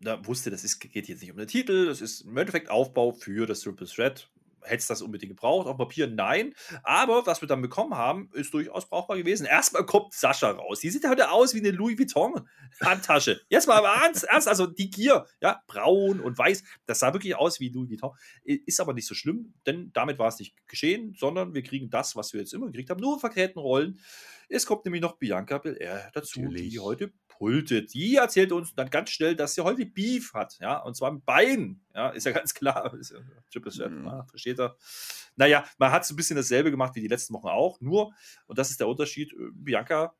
da 0.00 0.24
wusste, 0.26 0.50
das 0.50 0.64
ist, 0.64 0.80
geht 0.80 1.08
jetzt 1.08 1.22
nicht 1.22 1.30
um 1.30 1.38
den 1.38 1.48
Titel, 1.48 1.86
das 1.86 2.00
ist 2.00 2.22
im 2.22 2.36
Endeffekt 2.36 2.68
Aufbau 2.68 3.12
für 3.12 3.46
das 3.46 3.60
Triple 3.60 3.86
Threat 3.86 4.28
hätte 4.64 4.86
das 4.88 5.02
unbedingt 5.02 5.30
gebraucht. 5.30 5.66
Auf 5.66 5.76
Papier 5.76 6.06
nein. 6.06 6.54
Aber 6.82 7.26
was 7.26 7.40
wir 7.40 7.48
dann 7.48 7.62
bekommen 7.62 7.94
haben, 7.94 8.30
ist 8.32 8.52
durchaus 8.54 8.88
brauchbar 8.88 9.16
gewesen. 9.16 9.46
Erstmal 9.46 9.86
kommt 9.86 10.12
Sascha 10.12 10.50
raus. 10.50 10.80
Die 10.80 10.90
sieht 10.90 11.08
heute 11.08 11.30
aus 11.30 11.54
wie 11.54 11.60
eine 11.60 11.70
Louis 11.70 11.98
Vuitton-Handtasche. 11.98 13.40
Jetzt 13.48 13.68
mal 13.68 13.84
ernst, 13.84 14.24
ernst, 14.24 14.48
also 14.48 14.66
die 14.66 14.90
Gier, 14.90 15.26
ja, 15.40 15.62
braun 15.66 16.20
und 16.20 16.36
weiß. 16.36 16.64
Das 16.86 16.98
sah 16.98 17.12
wirklich 17.12 17.36
aus 17.36 17.60
wie 17.60 17.68
Louis 17.68 17.90
Vuitton. 17.90 18.12
Ist 18.44 18.80
aber 18.80 18.94
nicht 18.94 19.06
so 19.06 19.14
schlimm, 19.14 19.54
denn 19.66 19.90
damit 19.92 20.18
war 20.18 20.28
es 20.28 20.38
nicht 20.38 20.54
geschehen, 20.66 21.14
sondern 21.18 21.54
wir 21.54 21.62
kriegen 21.62 21.90
das, 21.90 22.16
was 22.16 22.32
wir 22.32 22.40
jetzt 22.40 22.54
immer 22.54 22.66
gekriegt 22.66 22.90
haben, 22.90 23.00
nur 23.00 23.20
verkehrten 23.20 23.60
Rollen. 23.60 24.00
Es 24.48 24.66
kommt 24.66 24.84
nämlich 24.84 25.02
noch 25.02 25.16
Bianca 25.16 25.58
Belair 25.58 26.10
dazu, 26.12 26.40
Natürlich. 26.40 26.70
die 26.70 26.78
heute 26.78 27.12
pultet. 27.38 27.94
Die 27.94 28.16
erzählt 28.16 28.52
uns 28.52 28.74
dann 28.74 28.90
ganz 28.90 29.10
schnell, 29.10 29.36
dass 29.36 29.54
sie 29.54 29.62
heute 29.62 29.86
Beef 29.86 30.34
hat, 30.34 30.58
ja, 30.60 30.78
und 30.78 30.96
zwar 30.96 31.12
mit 31.12 31.24
Bein, 31.24 31.80
ja, 31.94 32.10
ist 32.10 32.26
ja 32.26 32.32
ganz 32.32 32.54
klar. 32.54 32.94
Ist 32.98 33.14
ja 33.52 33.88
mhm. 33.88 34.06
ja, 34.06 34.24
versteht 34.24 34.58
er. 34.58 34.76
Naja, 35.36 35.64
man 35.78 35.90
hat 35.90 36.04
so 36.04 36.14
ein 36.14 36.16
bisschen 36.16 36.36
dasselbe 36.36 36.70
gemacht 36.70 36.94
wie 36.94 37.00
die 37.00 37.08
letzten 37.08 37.34
Wochen 37.34 37.48
auch, 37.48 37.80
nur, 37.80 38.12
und 38.46 38.58
das 38.58 38.70
ist 38.70 38.80
der 38.80 38.88
Unterschied, 38.88 39.32
äh, 39.32 39.50
Bianca 39.52 40.14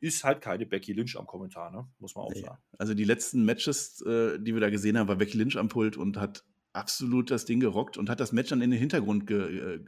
ist 0.00 0.24
halt 0.24 0.40
keine 0.40 0.66
Becky 0.66 0.92
Lynch 0.92 1.16
am 1.16 1.26
Kommentar, 1.26 1.70
ne? 1.70 1.88
muss 2.00 2.14
man 2.16 2.24
auch 2.24 2.32
nee. 2.32 2.40
sagen. 2.40 2.58
Also 2.76 2.92
die 2.92 3.04
letzten 3.04 3.44
Matches, 3.44 4.02
äh, 4.02 4.38
die 4.38 4.52
wir 4.52 4.60
da 4.60 4.68
gesehen 4.68 4.98
haben, 4.98 5.06
war 5.08 5.16
Becky 5.16 5.38
Lynch 5.38 5.56
am 5.56 5.68
Pult 5.68 5.96
und 5.96 6.16
hat 6.16 6.44
absolut 6.72 7.30
das 7.30 7.44
Ding 7.44 7.60
gerockt 7.60 7.96
und 7.96 8.10
hat 8.10 8.18
das 8.18 8.32
Match 8.32 8.50
dann 8.50 8.62
in 8.62 8.70
den 8.70 8.80
Hintergrund 8.80 9.26
ge, 9.26 9.76
äh, 9.76 9.80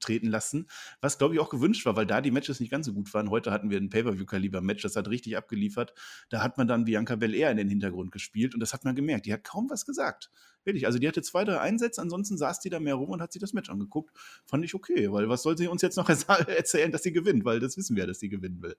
treten 0.00 0.28
lassen, 0.28 0.66
was 1.00 1.18
glaube 1.18 1.34
ich 1.34 1.40
auch 1.40 1.50
gewünscht 1.50 1.84
war, 1.86 1.96
weil 1.96 2.06
da 2.06 2.20
die 2.20 2.30
Matches 2.30 2.60
nicht 2.60 2.70
ganz 2.70 2.86
so 2.86 2.92
gut 2.92 3.12
waren. 3.14 3.30
Heute 3.30 3.50
hatten 3.50 3.70
wir 3.70 3.78
ein 3.78 3.90
Pay-Per-View-Kaliber-Match, 3.90 4.82
das 4.82 4.96
hat 4.96 5.08
richtig 5.08 5.36
abgeliefert. 5.36 5.94
Da 6.28 6.42
hat 6.42 6.58
man 6.58 6.66
dann 6.68 6.84
Bianca 6.84 7.16
Belair 7.16 7.50
in 7.50 7.56
den 7.56 7.68
Hintergrund 7.68 8.12
gespielt 8.12 8.54
und 8.54 8.60
das 8.60 8.72
hat 8.72 8.84
man 8.84 8.94
gemerkt. 8.94 9.26
Die 9.26 9.32
hat 9.32 9.44
kaum 9.44 9.68
was 9.70 9.84
gesagt. 9.84 10.30
Wirklich, 10.64 10.86
also 10.86 10.98
die 10.98 11.06
hatte 11.06 11.22
zwei, 11.22 11.44
drei 11.44 11.60
Einsätze, 11.60 12.00
ansonsten 12.00 12.38
saß 12.38 12.60
die 12.60 12.70
da 12.70 12.80
mehr 12.80 12.94
rum 12.94 13.10
und 13.10 13.20
hat 13.20 13.32
sich 13.32 13.40
das 13.40 13.52
Match 13.52 13.68
angeguckt. 13.68 14.16
Fand 14.46 14.64
ich 14.64 14.74
okay, 14.74 15.12
weil 15.12 15.28
was 15.28 15.42
soll 15.42 15.58
sie 15.58 15.68
uns 15.68 15.82
jetzt 15.82 15.96
noch 15.96 16.08
erzählen, 16.48 16.90
dass 16.90 17.02
sie 17.02 17.12
gewinnt, 17.12 17.44
weil 17.44 17.60
das 17.60 17.76
wissen 17.76 17.96
wir, 17.96 18.06
dass 18.06 18.18
sie 18.18 18.28
gewinnen 18.28 18.62
will. 18.62 18.76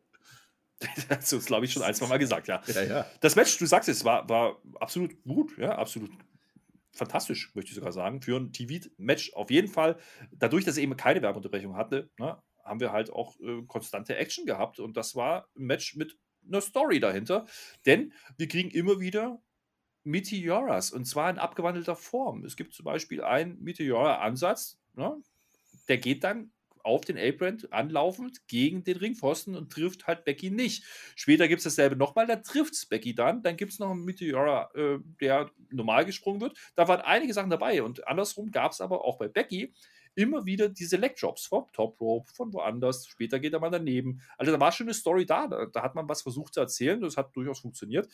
Das 1.10 1.32
ist, 1.32 1.46
glaube 1.46 1.66
ich, 1.66 1.74
schon 1.74 1.84
ein, 1.84 1.94
zwei 1.94 2.08
Mal 2.08 2.20
gesagt, 2.20 2.48
ja. 2.48 2.62
ja, 2.68 2.84
ja. 2.84 3.06
Das 3.22 3.36
Match, 3.36 3.58
du 3.58 3.66
sagst 3.66 3.88
es, 3.88 4.04
war, 4.04 4.28
war 4.28 4.62
absolut 4.80 5.24
gut, 5.24 5.58
ja, 5.58 5.78
absolut 5.78 6.12
fantastisch, 6.96 7.54
möchte 7.54 7.70
ich 7.70 7.76
sogar 7.76 7.92
sagen, 7.92 8.22
für 8.22 8.38
ein 8.38 8.52
TV-Match 8.52 9.34
auf 9.34 9.52
jeden 9.52 9.68
Fall. 9.68 9.98
Dadurch, 10.32 10.66
dass 10.66 10.78
er 10.78 10.84
eben 10.84 10.98
keine 10.98 11.22
Werbeunterbrechung 11.22 11.76
hatte, 11.76 12.10
ne, 12.18 12.42
haben 12.64 12.80
wir 12.80 12.92
halt 12.92 13.12
auch 13.12 13.40
äh, 13.40 13.62
konstante 13.68 14.16
Action 14.16 14.46
gehabt 14.46 14.80
und 14.80 14.98
das 14.98 15.16
war 15.16 15.48
ein 15.56 15.66
Match 15.66 15.96
mit 15.96 16.18
einer 16.48 16.62
Story 16.62 17.00
dahinter, 17.00 17.46
denn 17.86 18.14
wir 18.38 18.48
kriegen 18.48 18.72
immer 18.72 19.00
wieder 19.00 19.42
Meteoras 20.04 20.92
und 20.92 21.06
zwar 21.06 21.30
in 21.30 21.38
abgewandelter 21.38 21.96
Form. 21.96 22.46
Es 22.46 22.56
gibt 22.56 22.74
zum 22.74 22.86
Beispiel 22.86 23.24
einen 23.24 23.62
Meteora-Ansatz, 23.62 24.80
ne, 24.94 25.22
der 25.88 25.98
geht 25.98 26.24
dann 26.24 26.52
auf 26.86 27.02
den 27.02 27.18
Apron 27.18 27.58
anlaufend 27.72 28.48
gegen 28.48 28.84
den 28.84 28.98
Ringpfosten 28.98 29.56
und 29.56 29.72
trifft 29.72 30.08
halt 30.08 30.24
Becky 30.24 30.52
nicht. 30.52 30.84
Später 31.16 31.48
gibt 31.48 31.60
es 31.60 31.64
dasselbe 31.64 31.96
nochmal, 31.96 32.28
da 32.28 32.38
trifft 32.38 32.74
es 32.74 32.86
Becky 32.86 33.16
dann. 33.16 33.42
Dann 33.44 33.58
gibt 33.58 33.72
es 33.72 33.80
noch 33.80 33.92
einen 33.92 34.06
Meteora, 34.06 34.70
äh, 34.76 35.00
der 35.20 35.52
normal 35.72 36.06
gesprungen 36.06 36.42
wird. 36.42 36.58
Da 36.76 36.88
waren 36.88 37.02
einige 37.02 37.34
Sachen 37.34 37.50
dabei 37.50 37.84
und 37.84 38.08
andersrum 38.08 38.52
gab 38.52 38.72
es 38.72 38.82
aber 38.82 39.04
auch 39.04 39.18
bei 39.18 39.28
Becky 39.28 39.74
immer 40.16 40.46
wieder 40.46 40.70
diese 40.70 40.98
Leg-Drops 40.98 41.48
vom 41.48 41.66
Top 41.74 42.00
Rope, 42.00 42.32
von 42.34 42.54
woanders. 42.54 43.08
Später 43.08 43.40
geht 43.40 43.54
er 43.54 43.60
mal 43.60 43.70
daneben. 43.70 44.22
Also 44.38 44.52
da 44.52 44.60
war 44.60 44.72
schon 44.72 44.88
eine 44.88 44.94
Story 44.94 45.26
da. 45.26 45.48
Da, 45.48 45.66
da 45.66 45.84
hat 45.84 45.96
man 45.96 46.08
was 46.08 46.22
versucht 46.22 46.54
zu 46.54 46.62
erzählen. 46.62 47.02
Das 47.02 47.18
hat 47.18 47.36
durchaus 47.36 47.60
funktioniert. 47.60 48.08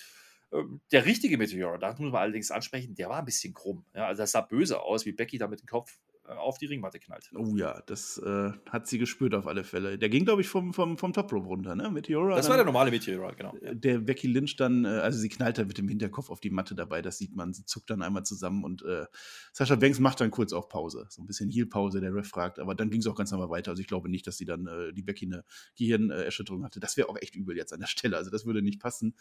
Ähm, 0.52 0.82
der 0.92 1.06
richtige 1.06 1.38
Meteor, 1.38 1.78
da 1.78 1.90
muss 1.92 2.12
man 2.12 2.16
allerdings 2.16 2.52
ansprechen, 2.52 2.96
der 2.96 3.10
war 3.10 3.20
ein 3.20 3.26
bisschen 3.26 3.54
krumm. 3.54 3.86
Ja, 3.94 4.08
also 4.08 4.24
das 4.24 4.32
sah 4.32 4.42
böse 4.42 4.82
aus, 4.82 5.06
wie 5.06 5.12
Becky 5.12 5.38
da 5.38 5.48
mit 5.48 5.62
dem 5.62 5.68
Kopf 5.68 6.00
auf 6.26 6.58
die 6.58 6.66
Ringmatte 6.66 7.00
knallt. 7.00 7.30
Oh 7.36 7.56
ja, 7.56 7.82
das 7.88 8.18
äh, 8.18 8.52
hat 8.70 8.88
sie 8.88 8.98
gespürt 8.98 9.34
auf 9.34 9.48
alle 9.48 9.64
Fälle. 9.64 9.98
Der 9.98 10.10
ging, 10.10 10.26
glaube 10.26 10.42
ich, 10.42 10.48
vom, 10.48 10.74
vom, 10.74 10.98
vom 10.98 11.14
Top 11.14 11.32
Rope 11.32 11.48
runter, 11.48 11.76
ne? 11.76 11.90
Meteora. 11.90 12.36
Das 12.36 12.46
dann, 12.46 12.52
war 12.52 12.58
der 12.58 12.66
normale 12.66 12.92
Meteora, 12.92 13.32
genau. 13.32 13.56
Äh, 13.58 13.76
der 13.76 14.00
Becky 14.00 14.28
Lynch 14.28 14.56
dann, 14.56 14.86
äh, 14.86 14.90
also 14.90 15.20
sie 15.20 15.30
knallt 15.30 15.58
dann 15.58 15.68
mit 15.68 15.78
dem 15.78 15.88
Hinterkopf 15.88 16.30
auf 16.30 16.40
die 16.40 16.50
Matte 16.50 16.76
dabei, 16.76 17.02
das 17.02 17.18
sieht 17.18 17.36
man. 17.36 17.54
Sie 17.54 17.66
zuckt 17.66 17.90
dann 17.90 18.02
einmal 18.02 18.24
zusammen 18.24 18.64
und 18.64 18.84
äh, 18.84 19.06
Sascha 19.52 19.76
Banks 19.76 20.00
macht 20.00 20.22
dann 20.22 20.32
kurz 20.32 20.54
auch 20.54 20.70
Pause. 20.70 21.06
So 21.10 21.22
ein 21.22 21.28
bisschen 21.28 21.50
Heal-Pause, 21.50 22.02
der 22.02 22.14
Ref 22.14 22.28
fragt, 22.28 22.60
aber 22.60 22.76
dann 22.76 22.90
ging 22.90 23.02
es 23.02 23.08
auch 23.08 23.16
ganz 23.16 23.32
normal 23.32 23.50
weiter. 23.50 23.72
Also 23.72 23.82
ich 23.82 23.88
glaube 23.88 24.10
nicht, 24.10 24.28
dass 24.28 24.38
sie 24.38 24.46
dann 24.46 24.68
äh, 24.68 24.94
die 24.94 25.02
Becky 25.02 25.26
eine 25.26 25.44
Gehirnerschütterung 25.78 26.64
hatte. 26.64 26.80
Das 26.80 26.98
wäre 26.98 27.10
auch 27.10 27.18
echt 27.18 27.36
übel 27.36 27.58
jetzt 27.58 27.74
an 27.74 27.80
der 27.80 27.88
Stelle. 27.88 28.18
Also 28.18 28.30
das 28.30 28.46
würde 28.46 28.62
nicht 28.62 28.80
passen. 28.80 29.16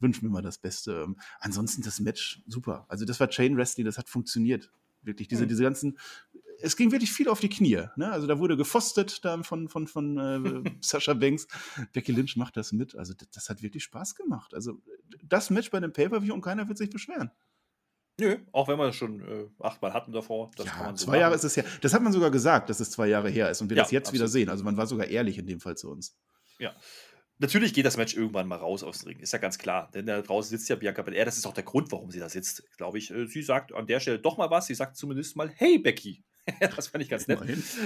Wünschen 0.00 0.22
wir 0.22 0.30
mal 0.30 0.42
das 0.42 0.58
Beste. 0.58 1.04
Ähm, 1.04 1.16
ansonsten 1.38 1.82
das 1.82 2.00
Match, 2.00 2.42
super. 2.46 2.86
Also 2.88 3.04
das 3.04 3.20
war 3.20 3.28
Chain 3.28 3.56
Wrestling, 3.56 3.86
das 3.86 3.98
hat 3.98 4.08
funktioniert 4.08 4.70
wirklich 5.02 5.28
diese, 5.28 5.44
mhm. 5.44 5.48
diese 5.48 5.62
ganzen 5.62 5.98
es 6.62 6.76
ging 6.76 6.92
wirklich 6.92 7.12
viel 7.12 7.28
auf 7.28 7.40
die 7.40 7.48
Knie. 7.48 7.84
Ne? 7.96 8.10
Also 8.10 8.26
da 8.26 8.38
wurde 8.38 8.56
gefostet 8.56 9.24
dann 9.24 9.44
von, 9.44 9.68
von, 9.68 9.86
von 9.86 10.64
äh, 10.64 10.70
Sascha 10.80 11.14
Banks. 11.14 11.46
Becky 11.92 12.12
Lynch 12.12 12.36
macht 12.36 12.56
das 12.56 12.72
mit. 12.72 12.96
Also 12.96 13.14
das, 13.14 13.28
das, 13.30 13.48
hat 13.48 13.62
wirklich 13.62 13.82
Spaß 13.84 14.14
gemacht. 14.14 14.54
Also 14.54 14.80
das 15.22 15.50
Match 15.50 15.70
bei 15.70 15.80
dem 15.80 15.92
Pay-Per-View 15.92 16.32
und 16.32 16.40
keiner 16.40 16.68
wird 16.68 16.78
sich 16.78 16.90
beschweren. 16.90 17.30
Nö, 18.20 18.36
auch 18.52 18.68
wenn 18.68 18.78
wir 18.78 18.88
es 18.88 18.96
schon 18.96 19.20
äh, 19.20 19.48
achtmal 19.58 19.92
hatten 19.94 20.12
davor. 20.12 20.50
ja, 20.58 20.64
so 20.64 21.06
zwei 21.06 21.12
machen. 21.12 21.20
Jahre 21.20 21.34
ist 21.34 21.44
es 21.44 21.56
ja. 21.56 21.64
Das 21.80 21.94
hat 21.94 22.02
man 22.02 22.12
sogar 22.12 22.30
gesagt, 22.30 22.68
dass 22.68 22.78
es 22.78 22.90
zwei 22.90 23.08
Jahre 23.08 23.30
her 23.30 23.50
ist 23.50 23.62
und 23.62 23.70
wir 23.70 23.76
ja, 23.76 23.82
das 23.82 23.90
jetzt 23.90 24.08
absolut. 24.08 24.20
wieder 24.20 24.28
sehen. 24.28 24.48
Also 24.50 24.64
man 24.64 24.76
war 24.76 24.86
sogar 24.86 25.06
ehrlich 25.06 25.38
in 25.38 25.46
dem 25.46 25.60
Fall 25.60 25.76
zu 25.76 25.90
uns. 25.90 26.16
Ja. 26.58 26.74
Natürlich 27.42 27.74
geht 27.74 27.84
das 27.84 27.96
Match 27.96 28.14
irgendwann 28.14 28.46
mal 28.46 28.54
raus 28.54 28.84
aus 28.84 29.00
dem 29.00 29.08
Ring, 29.08 29.18
ist 29.18 29.32
ja 29.32 29.40
ganz 29.40 29.58
klar. 29.58 29.90
Denn 29.92 30.06
da 30.06 30.22
draußen 30.22 30.56
sitzt 30.56 30.68
ja 30.68 30.76
Bianca 30.76 31.02
Belair, 31.02 31.24
das 31.24 31.38
ist 31.38 31.44
auch 31.44 31.52
der 31.52 31.64
Grund, 31.64 31.90
warum 31.90 32.08
sie 32.12 32.20
da 32.20 32.28
sitzt, 32.28 32.62
glaube 32.76 32.98
ich. 32.98 33.10
Äh, 33.10 33.26
sie 33.26 33.42
sagt 33.42 33.72
an 33.72 33.88
der 33.88 33.98
Stelle 33.98 34.20
doch 34.20 34.36
mal 34.36 34.48
was, 34.48 34.68
sie 34.68 34.76
sagt 34.76 34.96
zumindest 34.96 35.34
mal, 35.34 35.50
hey 35.50 35.76
Becky. 35.80 36.22
das 36.60 36.86
fand 36.86 37.02
ich 37.02 37.10
ganz 37.10 37.26
nett. 37.26 37.40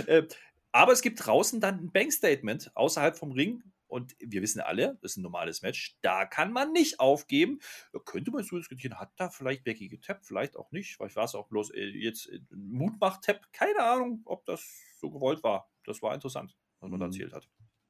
Äh, 0.06 0.28
aber 0.72 0.92
es 0.92 1.00
gibt 1.00 1.24
draußen 1.24 1.58
dann 1.58 1.78
ein 1.78 1.90
Bank-Statement 1.90 2.76
außerhalb 2.76 3.16
vom 3.16 3.32
Ring. 3.32 3.62
Und 3.86 4.14
wir 4.18 4.42
wissen 4.42 4.60
alle, 4.60 4.98
das 5.00 5.12
ist 5.12 5.16
ein 5.16 5.22
normales 5.22 5.62
Match. 5.62 5.96
Da 6.02 6.26
kann 6.26 6.52
man 6.52 6.72
nicht 6.72 7.00
aufgeben. 7.00 7.60
Da 7.94 7.98
könnte 8.00 8.32
man 8.32 8.44
so 8.44 8.58
diskutieren, 8.58 9.00
hat 9.00 9.12
da 9.16 9.30
vielleicht 9.30 9.64
Becky 9.64 9.88
getappt, 9.88 10.26
vielleicht 10.26 10.54
auch 10.56 10.70
nicht. 10.70 10.96
Vielleicht 10.96 11.16
war 11.16 11.24
es 11.24 11.34
auch 11.34 11.48
bloß 11.48 11.70
äh, 11.70 11.82
jetzt 11.82 12.28
ein 12.28 12.46
Mutmach-Tap. 12.72 13.54
Keine 13.54 13.82
Ahnung, 13.82 14.20
ob 14.26 14.44
das 14.44 14.68
so 15.00 15.10
gewollt 15.10 15.42
war. 15.42 15.70
Das 15.84 16.02
war 16.02 16.12
interessant, 16.14 16.54
was 16.80 16.90
man 16.90 17.00
da 17.00 17.06
mhm. 17.06 17.12
erzählt 17.12 17.32
hat. 17.32 17.48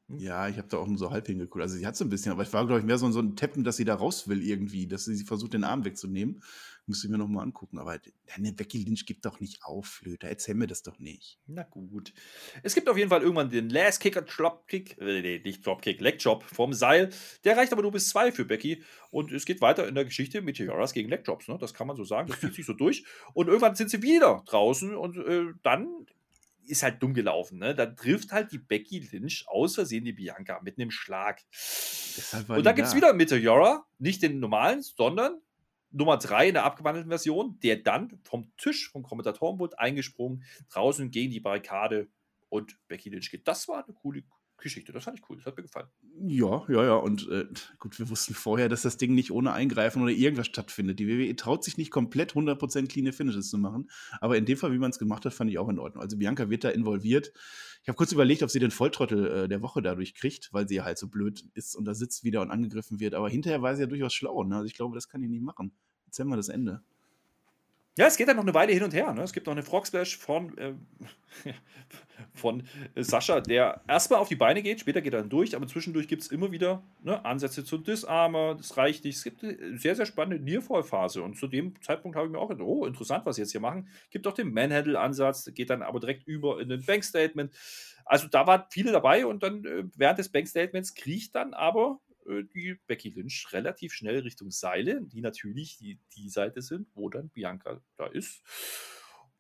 Hm? 0.08 0.18
Ja, 0.18 0.48
ich 0.48 0.58
habe 0.58 0.68
da 0.68 0.78
auch 0.78 0.86
nur 0.86 0.98
so 0.98 1.10
halb 1.10 1.26
hingeguckt. 1.26 1.62
Also 1.62 1.76
sie 1.76 1.86
hat 1.86 1.96
so 1.96 2.04
ein 2.04 2.10
bisschen, 2.10 2.32
aber 2.32 2.42
ich 2.42 2.52
war, 2.52 2.66
glaube 2.66 2.80
ich, 2.80 2.86
mehr 2.86 2.98
so, 2.98 3.10
so 3.10 3.20
ein 3.20 3.36
Teppen, 3.36 3.64
dass 3.64 3.76
sie 3.76 3.84
da 3.84 3.94
raus 3.94 4.28
will 4.28 4.42
irgendwie, 4.42 4.86
dass 4.86 5.04
sie 5.04 5.24
versucht, 5.24 5.54
den 5.54 5.64
Arm 5.64 5.84
wegzunehmen. 5.84 6.42
Müsste 6.88 7.08
ich 7.08 7.10
mir 7.10 7.18
nochmal 7.18 7.42
angucken. 7.42 7.78
Aber 7.78 7.98
eine 8.36 8.52
Becky 8.52 8.84
Lynch 8.84 9.06
gibt 9.06 9.26
doch 9.26 9.40
nicht 9.40 9.64
auf, 9.64 9.86
Flöter. 9.86 10.28
Erzähl 10.28 10.54
mir 10.54 10.68
das 10.68 10.84
doch 10.84 11.00
nicht. 11.00 11.40
Na 11.48 11.64
gut. 11.64 12.12
Es 12.62 12.76
gibt 12.76 12.88
auf 12.88 12.96
jeden 12.96 13.10
Fall 13.10 13.22
irgendwann 13.22 13.50
den 13.50 13.68
Last 13.70 14.00
Kicker 14.00 14.22
Dropkick, 14.22 14.96
äh, 15.00 15.20
nee, 15.20 15.40
nicht 15.44 15.66
Dropkick, 15.66 16.00
Leg 16.00 16.20
Drop 16.20 16.44
vom 16.44 16.72
Seil. 16.72 17.10
Der 17.42 17.56
reicht 17.56 17.72
aber 17.72 17.82
nur 17.82 17.90
bis 17.90 18.08
zwei 18.08 18.30
für 18.30 18.44
Becky. 18.44 18.84
Und 19.10 19.32
es 19.32 19.46
geht 19.46 19.60
weiter 19.60 19.88
in 19.88 19.96
der 19.96 20.04
Geschichte 20.04 20.38
mit 20.38 20.58
Meteoras 20.58 20.92
gegen 20.92 21.08
Leg 21.08 21.24
Drops. 21.24 21.48
Ne? 21.48 21.58
Das 21.58 21.74
kann 21.74 21.88
man 21.88 21.96
so 21.96 22.04
sagen. 22.04 22.28
Das 22.28 22.38
zieht 22.38 22.54
sich 22.54 22.66
so 22.66 22.72
durch. 22.72 23.04
Und 23.34 23.48
irgendwann 23.48 23.74
sind 23.74 23.90
sie 23.90 24.02
wieder 24.02 24.44
draußen 24.46 24.94
und 24.94 25.16
äh, 25.16 25.46
dann 25.64 25.88
ist 26.68 26.82
halt 26.82 27.02
dumm 27.02 27.14
gelaufen. 27.14 27.58
Ne? 27.58 27.74
Da 27.74 27.86
trifft 27.86 28.32
halt 28.32 28.52
die 28.52 28.58
Becky 28.58 28.98
Lynch 28.98 29.44
aus 29.46 29.74
Versehen 29.74 30.04
die 30.04 30.12
Bianca 30.12 30.60
mit 30.62 30.78
einem 30.78 30.90
Schlag. 30.90 31.42
Und 32.48 32.64
da 32.64 32.72
gibt 32.72 32.88
es 32.88 32.94
wieder 32.94 33.12
Meteora, 33.12 33.84
nicht 33.98 34.22
den 34.22 34.40
normalen, 34.40 34.82
sondern 34.82 35.40
Nummer 35.90 36.18
3 36.18 36.48
in 36.48 36.54
der 36.54 36.64
abgewandelten 36.64 37.10
Version, 37.10 37.58
der 37.60 37.76
dann 37.76 38.20
vom 38.24 38.52
Tisch, 38.56 38.90
vom 38.90 39.02
Kommentatorenpult 39.02 39.78
eingesprungen, 39.78 40.44
draußen 40.70 41.10
gegen 41.10 41.30
die 41.30 41.40
Barrikade 41.40 42.08
und 42.48 42.78
Becky 42.88 43.08
Lynch 43.10 43.30
geht. 43.30 43.46
Das 43.48 43.68
war 43.68 43.84
eine 43.84 43.94
coole, 43.94 44.22
Geschichte. 44.62 44.92
Das 44.92 45.04
fand 45.04 45.18
ich 45.18 45.28
cool, 45.28 45.36
das 45.36 45.46
hat 45.46 45.56
mir 45.56 45.62
gefallen. 45.62 45.88
Ja, 46.26 46.64
ja, 46.68 46.84
ja. 46.84 46.94
Und 46.94 47.28
äh, 47.28 47.46
gut, 47.78 47.98
wir 47.98 48.08
wussten 48.08 48.34
vorher, 48.34 48.68
dass 48.68 48.82
das 48.82 48.96
Ding 48.96 49.14
nicht 49.14 49.30
ohne 49.30 49.52
Eingreifen 49.52 50.02
oder 50.02 50.12
irgendwas 50.12 50.46
stattfindet. 50.46 50.98
Die 50.98 51.08
WWE 51.08 51.36
traut 51.36 51.64
sich 51.64 51.76
nicht 51.76 51.90
komplett 51.90 52.32
100% 52.32 52.88
clean 52.88 53.12
Finishes 53.12 53.50
zu 53.50 53.58
machen. 53.58 53.90
Aber 54.20 54.36
in 54.36 54.44
dem 54.44 54.56
Fall, 54.56 54.72
wie 54.72 54.78
man 54.78 54.90
es 54.90 54.98
gemacht 54.98 55.24
hat, 55.24 55.34
fand 55.34 55.50
ich 55.50 55.58
auch 55.58 55.68
in 55.68 55.78
Ordnung. 55.78 56.02
Also 56.02 56.16
Bianca 56.16 56.48
wird 56.50 56.64
da 56.64 56.70
involviert. 56.70 57.32
Ich 57.82 57.88
habe 57.88 57.96
kurz 57.96 58.12
überlegt, 58.12 58.42
ob 58.42 58.50
sie 58.50 58.58
den 58.58 58.70
Volltrottel 58.70 59.44
äh, 59.44 59.48
der 59.48 59.62
Woche 59.62 59.82
dadurch 59.82 60.14
kriegt, 60.14 60.52
weil 60.52 60.66
sie 60.66 60.82
halt 60.82 60.98
so 60.98 61.08
blöd 61.08 61.44
ist 61.54 61.76
und 61.76 61.84
da 61.84 61.94
sitzt 61.94 62.24
wieder 62.24 62.40
und 62.40 62.50
angegriffen 62.50 62.98
wird. 62.98 63.14
Aber 63.14 63.28
hinterher 63.28 63.62
war 63.62 63.76
sie 63.76 63.82
ja 63.82 63.86
durchaus 63.86 64.14
schlau. 64.14 64.42
Ne? 64.42 64.56
Also 64.56 64.66
ich 64.66 64.74
glaube, 64.74 64.94
das 64.94 65.08
kann 65.08 65.22
die 65.22 65.28
nicht 65.28 65.42
machen. 65.42 65.72
Jetzt 66.06 66.18
haben 66.18 66.28
wir 66.28 66.36
das 66.36 66.48
Ende. 66.48 66.82
Ja, 67.98 68.06
es 68.06 68.18
geht 68.18 68.28
dann 68.28 68.36
noch 68.36 68.42
eine 68.42 68.52
Weile 68.52 68.72
hin 68.74 68.82
und 68.82 68.92
her. 68.92 69.12
Ne? 69.14 69.22
Es 69.22 69.32
gibt 69.32 69.46
noch 69.46 69.54
eine 69.54 69.62
Frog 69.62 69.86
Splash 69.86 70.18
von, 70.18 70.56
äh, 70.58 70.74
von 72.34 72.62
äh, 72.94 73.02
Sascha, 73.02 73.40
der 73.40 73.80
erstmal 73.88 74.20
auf 74.20 74.28
die 74.28 74.36
Beine 74.36 74.62
geht, 74.62 74.80
später 74.80 75.00
geht 75.00 75.14
er 75.14 75.20
dann 75.20 75.30
durch, 75.30 75.56
aber 75.56 75.66
zwischendurch 75.66 76.06
gibt 76.06 76.20
es 76.20 76.28
immer 76.28 76.52
wieder 76.52 76.82
ne, 77.02 77.24
Ansätze 77.24 77.64
zum 77.64 77.84
Disarmer, 77.84 78.54
das 78.54 78.76
reicht 78.76 79.04
nicht. 79.04 79.16
Es 79.16 79.24
gibt 79.24 79.42
eine 79.42 79.78
sehr, 79.78 79.96
sehr 79.96 80.04
spannende 80.04 80.44
Nearfall-Phase 80.44 81.22
und 81.22 81.38
zu 81.38 81.46
dem 81.46 81.80
Zeitpunkt 81.80 82.18
habe 82.18 82.26
ich 82.26 82.32
mir 82.32 82.38
auch 82.38 82.48
gedacht, 82.48 82.66
oh, 82.66 82.84
interessant, 82.84 83.24
was 83.24 83.36
sie 83.36 83.42
jetzt 83.42 83.52
hier 83.52 83.62
machen. 83.62 83.88
Gibt 84.10 84.26
auch 84.26 84.34
den 84.34 84.52
Manhandle-Ansatz, 84.52 85.50
geht 85.54 85.70
dann 85.70 85.80
aber 85.80 85.98
direkt 85.98 86.26
über 86.26 86.60
in 86.60 86.68
den 86.68 86.84
Bank-Statement. 86.84 87.50
Also 88.04 88.28
da 88.28 88.46
waren 88.46 88.64
viele 88.70 88.92
dabei 88.92 89.24
und 89.24 89.42
dann 89.42 89.64
äh, 89.64 89.84
während 89.96 90.18
des 90.18 90.28
Bank-Statements 90.28 90.94
kriecht 90.94 91.34
dann 91.34 91.54
aber 91.54 91.98
äh, 92.05 92.05
die 92.26 92.76
Becky 92.86 93.10
Lynch 93.10 93.48
relativ 93.52 93.92
schnell 93.92 94.20
Richtung 94.20 94.50
Seile, 94.50 95.02
die 95.02 95.20
natürlich 95.20 95.76
die, 95.78 95.98
die 96.16 96.28
Seite 96.28 96.62
sind, 96.62 96.88
wo 96.94 97.08
dann 97.08 97.30
Bianca 97.30 97.80
da 97.96 98.06
ist. 98.06 98.42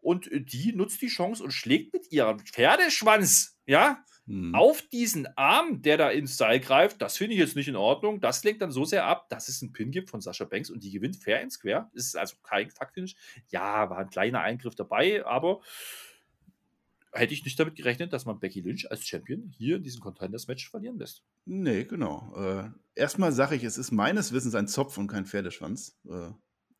Und 0.00 0.28
die 0.30 0.72
nutzt 0.72 1.02
die 1.02 1.08
Chance 1.08 1.42
und 1.42 1.50
schlägt 1.50 1.92
mit 1.92 2.12
ihrem 2.12 2.38
Pferdeschwanz, 2.38 3.58
ja, 3.66 4.04
hm. 4.26 4.54
auf 4.54 4.82
diesen 4.82 5.26
Arm, 5.36 5.82
der 5.82 5.96
da 5.96 6.10
ins 6.10 6.36
Seil 6.36 6.60
greift. 6.60 7.02
Das 7.02 7.16
finde 7.16 7.34
ich 7.34 7.40
jetzt 7.40 7.56
nicht 7.56 7.68
in 7.68 7.76
Ordnung. 7.76 8.20
Das 8.20 8.44
lenkt 8.44 8.62
dann 8.62 8.70
so 8.70 8.84
sehr 8.84 9.04
ab, 9.04 9.28
dass 9.28 9.48
es 9.48 9.62
einen 9.62 9.72
Pin 9.72 9.90
gibt 9.90 10.10
von 10.10 10.20
Sascha 10.20 10.44
Banks 10.44 10.70
und 10.70 10.82
die 10.82 10.90
gewinnt 10.90 11.16
fair 11.16 11.40
ins 11.40 11.54
Square. 11.54 11.90
Es 11.94 12.06
ist 12.06 12.16
also 12.16 12.36
kein 12.42 12.70
Fuck-Finish. 12.70 13.16
Ja, 13.48 13.88
war 13.90 13.98
ein 13.98 14.10
kleiner 14.10 14.40
Eingriff 14.40 14.74
dabei, 14.74 15.24
aber 15.24 15.60
hätte 17.16 17.34
ich 17.34 17.44
nicht 17.44 17.58
damit 17.58 17.74
gerechnet, 17.76 18.12
dass 18.12 18.26
man 18.26 18.38
Becky 18.38 18.60
Lynch 18.60 18.90
als 18.90 19.06
Champion 19.06 19.52
hier 19.56 19.76
in 19.76 19.82
diesem 19.82 20.00
Contenders-Match 20.00 20.70
verlieren 20.70 20.98
lässt. 20.98 21.22
Nee, 21.44 21.84
genau. 21.84 22.32
Äh, 22.36 22.70
erstmal 22.94 23.32
sage 23.32 23.56
ich, 23.56 23.64
es 23.64 23.78
ist 23.78 23.90
meines 23.90 24.32
Wissens 24.32 24.54
ein 24.54 24.68
Zopf 24.68 24.98
und 24.98 25.08
kein 25.08 25.26
Pferdeschwanz. 25.26 25.96
Äh, 26.08 26.30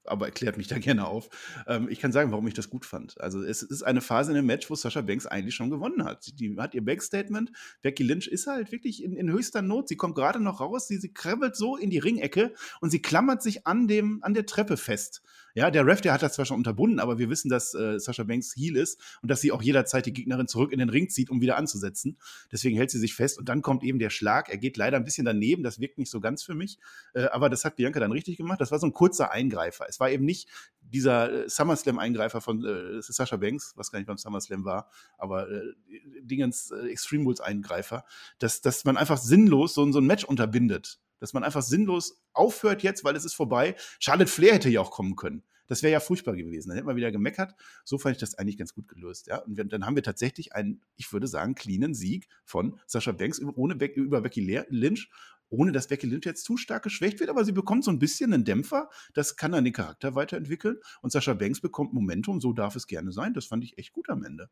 aber 0.07 0.27
erklärt 0.27 0.57
mich 0.57 0.69
da 0.69 0.79
gerne 0.79 1.07
auf. 1.07 1.29
Ähm, 1.67 1.89
ich 1.91 2.01
kann 2.01 2.13
sagen, 2.13 2.31
warum 2.31 2.47
ich 2.47 2.55
das 2.55 2.71
gut 2.71 2.87
fand. 2.87 3.21
Also 3.21 3.43
es 3.43 3.63
ist 3.63 3.83
eine 3.83 4.01
Phase 4.01 4.31
in 4.31 4.37
dem 4.37 4.47
Match, 4.47 4.71
wo 4.71 4.75
Sascha 4.75 5.03
Banks 5.03 5.27
eigentlich 5.27 5.55
schon 5.55 5.71
gewonnen 5.71 6.05
hat. 6.05 6.39
Die 6.39 6.57
hat 6.59 6.75
ihr 6.75 6.85
Backstatement. 6.85 7.53
Becky 7.83 8.03
Lynch 8.03 8.29
ist 8.29 8.47
halt 8.47 8.73
wirklich 8.73 9.03
in, 9.03 9.13
in 9.13 9.31
höchster 9.31 9.63
Not. 9.63 9.89
Sie 9.89 9.97
kommt 9.97 10.15
gerade 10.15 10.41
noch 10.41 10.61
raus, 10.61 10.89
sie, 10.89 10.99
sie 10.99 11.13
krabbelt 11.13 11.57
so 11.57 11.77
in 11.77 11.91
die 11.91 11.99
Ringecke 11.99 12.55
und 12.81 12.91
sie 12.91 13.03
klammert 13.03 13.43
sich 13.43 13.67
an, 13.67 13.89
dem, 13.89 14.23
an 14.23 14.35
der 14.35 14.47
Treppe 14.47 14.77
fest. 14.77 15.23
Ja, 15.57 15.71
der 15.71 15.87
Ref, 15.87 16.03
der 16.03 16.13
hat 16.13 16.23
das 16.23 16.35
zwar 16.35 16.45
schon 16.45 16.59
unterbunden, 16.59 17.01
aber 17.01 17.17
wir 17.17 17.31
wissen, 17.31 17.49
dass 17.49 17.73
äh, 17.73 17.99
Sascha 17.99 18.25
Banks 18.25 18.55
Heal 18.55 18.77
ist 18.77 19.01
und 19.23 19.31
dass 19.31 19.41
sie 19.41 19.53
auch 19.53 19.63
jederzeit 19.63 20.05
die 20.05 20.13
Gegnerin 20.13 20.49
zurück 20.49 20.71
in 20.71 20.79
den 20.79 20.91
Ring 20.91 21.09
zieht, 21.09 21.31
um 21.31 21.41
wieder 21.41 21.57
anzusetzen. 21.57 22.19
Deswegen 22.53 22.77
hält 22.77 22.91
sie 22.91 22.99
sich 22.99 23.15
fest 23.15 23.39
und 23.39 23.49
dann 23.49 23.63
kommt 23.63 23.83
eben 23.83 23.99
der 23.99 24.11
Schlag. 24.11 24.51
Er 24.51 24.59
geht 24.59 24.77
leider 24.77 24.99
ein 24.99 25.05
bisschen 25.05 25.25
daneben, 25.25 25.63
das 25.63 25.81
wirkt 25.81 25.97
nicht 25.97 26.11
so 26.11 26.21
ganz 26.21 26.43
für 26.43 26.55
mich, 26.55 26.79
äh, 27.15 27.25
aber 27.29 27.49
das 27.49 27.65
hat 27.65 27.77
Bianca 27.77 27.99
dann 28.01 28.13
richtig 28.13 28.37
gemacht. 28.37 28.61
Das 28.61 28.71
war 28.71 28.79
so 28.79 28.87
ein 28.87 28.93
kurzer 28.93 29.31
Eingreifer. 29.31 29.87
Es 29.89 29.99
war 29.99 30.11
eben 30.11 30.27
nicht 30.27 30.51
dieser 30.83 31.47
äh, 31.47 31.49
SummerSlam-Eingreifer 31.49 32.43
von 32.43 32.63
äh, 32.63 33.01
Sascha 33.01 33.39
Banks, 33.39 33.73
was 33.77 33.91
gar 33.91 33.99
nicht 33.99 34.09
beim 34.09 34.19
SummerSlam 34.19 34.67
war, 34.67 34.91
aber 35.17 35.51
äh, 35.51 35.73
Dingens 36.21 36.71
äh, 36.71 36.89
Extreme 36.91 37.25
Rules-Eingreifer, 37.25 38.05
dass, 38.39 38.61
dass 38.61 38.85
man 38.85 38.99
einfach 38.99 39.17
sinnlos 39.17 39.73
so, 39.73 39.91
so 39.91 40.01
ein 40.01 40.07
Match 40.07 40.25
unterbindet. 40.25 41.01
Dass 41.19 41.33
man 41.33 41.45
einfach 41.45 41.63
sinnlos 41.63 42.23
aufhört 42.33 42.83
jetzt, 42.83 43.05
weil 43.05 43.17
es 43.17 43.25
ist 43.25 43.35
vorbei. 43.35 43.75
Charlotte 43.99 44.31
Flair 44.31 44.55
hätte 44.55 44.69
ja 44.69 44.81
auch 44.81 44.91
kommen 44.91 45.17
können. 45.17 45.43
Das 45.67 45.83
wäre 45.83 45.93
ja 45.93 46.01
furchtbar 46.01 46.37
gewesen. 46.37 46.69
Dann 46.69 46.77
hätte 46.77 46.87
man 46.87 46.97
wieder 46.97 47.13
gemeckert. 47.13 47.55
So 47.85 47.99
fand 47.99 48.17
ich 48.17 48.21
das 48.21 48.35
eigentlich 48.35 48.59
ganz 48.59 48.75
gut 48.75 48.89
gelöst. 48.89 49.27
Ja? 49.27 49.39
Und 49.39 49.57
wir, 49.57 49.65
dann 49.65 49.85
haben 49.85 49.97
wir 49.97 50.03
tatsächlich 50.03 50.55
einen, 50.55 50.81
ich 50.97 51.13
würde 51.13 51.27
sagen, 51.27 51.55
cleanen 51.55 51.95
Sieg 51.95 52.29
von 52.45 52.79
Sascha 52.87 53.13
Banks 53.13 53.41
ohne 53.43 53.75
über 53.75 54.21
Becky 54.21 54.65
Lynch, 54.69 55.11
ohne 55.49 55.73
dass 55.73 55.89
Becky 55.89 56.07
Lynch 56.07 56.25
jetzt 56.25 56.45
zu 56.45 56.57
stark 56.57 56.83
geschwächt 56.85 57.21
wird. 57.21 57.31
Aber 57.31 57.45
sie 57.45 57.53
bekommt 57.53 57.85
so 57.85 57.91
ein 57.91 57.99
bisschen 57.99 58.33
einen 58.33 58.45
Dämpfer. 58.45 58.91
Das 59.15 59.37
kann 59.37 59.53
dann 59.53 59.65
den 59.65 59.73
Charakter 59.73 60.15
weiterentwickeln. 60.15 60.79
Und 61.03 61.11
Sascha 61.11 61.35
Banks 61.35 61.61
bekommt 61.61 61.93
Momentum. 61.93 62.41
So 62.41 62.53
darf 62.53 62.77
es 62.77 62.87
gerne 62.87 63.13
sein. 63.13 63.35
Das 63.35 63.47
fand 63.47 63.65
ich 63.65 63.79
echt 63.79 63.93
gut 63.93 64.09
am 64.09 64.25
Ende. 64.25 64.49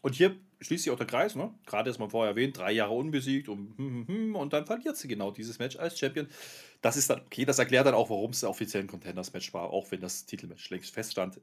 Und 0.00 0.14
hier 0.14 0.36
schließt 0.64 0.84
sich 0.84 0.92
auch 0.92 0.96
der 0.98 1.06
Kreis, 1.06 1.34
ne? 1.36 1.54
Gerade 1.66 1.90
ist 1.90 1.98
man 1.98 2.10
vorher 2.10 2.30
erwähnt, 2.30 2.56
drei 2.58 2.72
Jahre 2.72 2.94
unbesiegt 2.94 3.48
und, 3.48 3.76
hm, 3.78 4.06
hm, 4.06 4.08
hm, 4.08 4.36
und 4.36 4.52
dann 4.52 4.66
verliert 4.66 4.96
sie 4.96 5.08
genau 5.08 5.30
dieses 5.30 5.58
Match 5.58 5.76
als 5.76 5.98
Champion. 5.98 6.28
Das 6.80 6.96
ist 6.96 7.10
dann, 7.10 7.20
okay, 7.20 7.44
das 7.44 7.58
erklärt 7.58 7.86
dann 7.86 7.94
auch, 7.94 8.10
warum 8.10 8.30
es 8.30 8.44
offiziell 8.44 8.82
ein 8.84 8.88
Contenders-Match 8.88 9.52
war, 9.54 9.70
auch 9.70 9.90
wenn 9.90 10.00
das 10.00 10.26
Titelmatch 10.26 10.70
längst 10.70 10.92
feststand. 10.94 11.40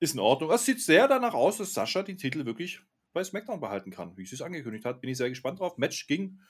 Ist 0.00 0.14
in 0.14 0.20
Ordnung. 0.20 0.50
Es 0.50 0.64
sieht 0.64 0.80
sehr 0.80 1.08
danach 1.08 1.34
aus, 1.34 1.58
dass 1.58 1.74
Sascha 1.74 2.02
die 2.02 2.16
Titel 2.16 2.44
wirklich 2.46 2.80
bei 3.12 3.24
SmackDown 3.24 3.60
behalten 3.60 3.90
kann. 3.90 4.16
Wie 4.16 4.26
sie 4.26 4.36
es 4.36 4.42
angekündigt 4.42 4.84
hat, 4.84 5.00
bin 5.00 5.10
ich 5.10 5.16
sehr 5.16 5.28
gespannt 5.28 5.60
drauf. 5.60 5.78
Match 5.78 6.06
ging 6.06 6.40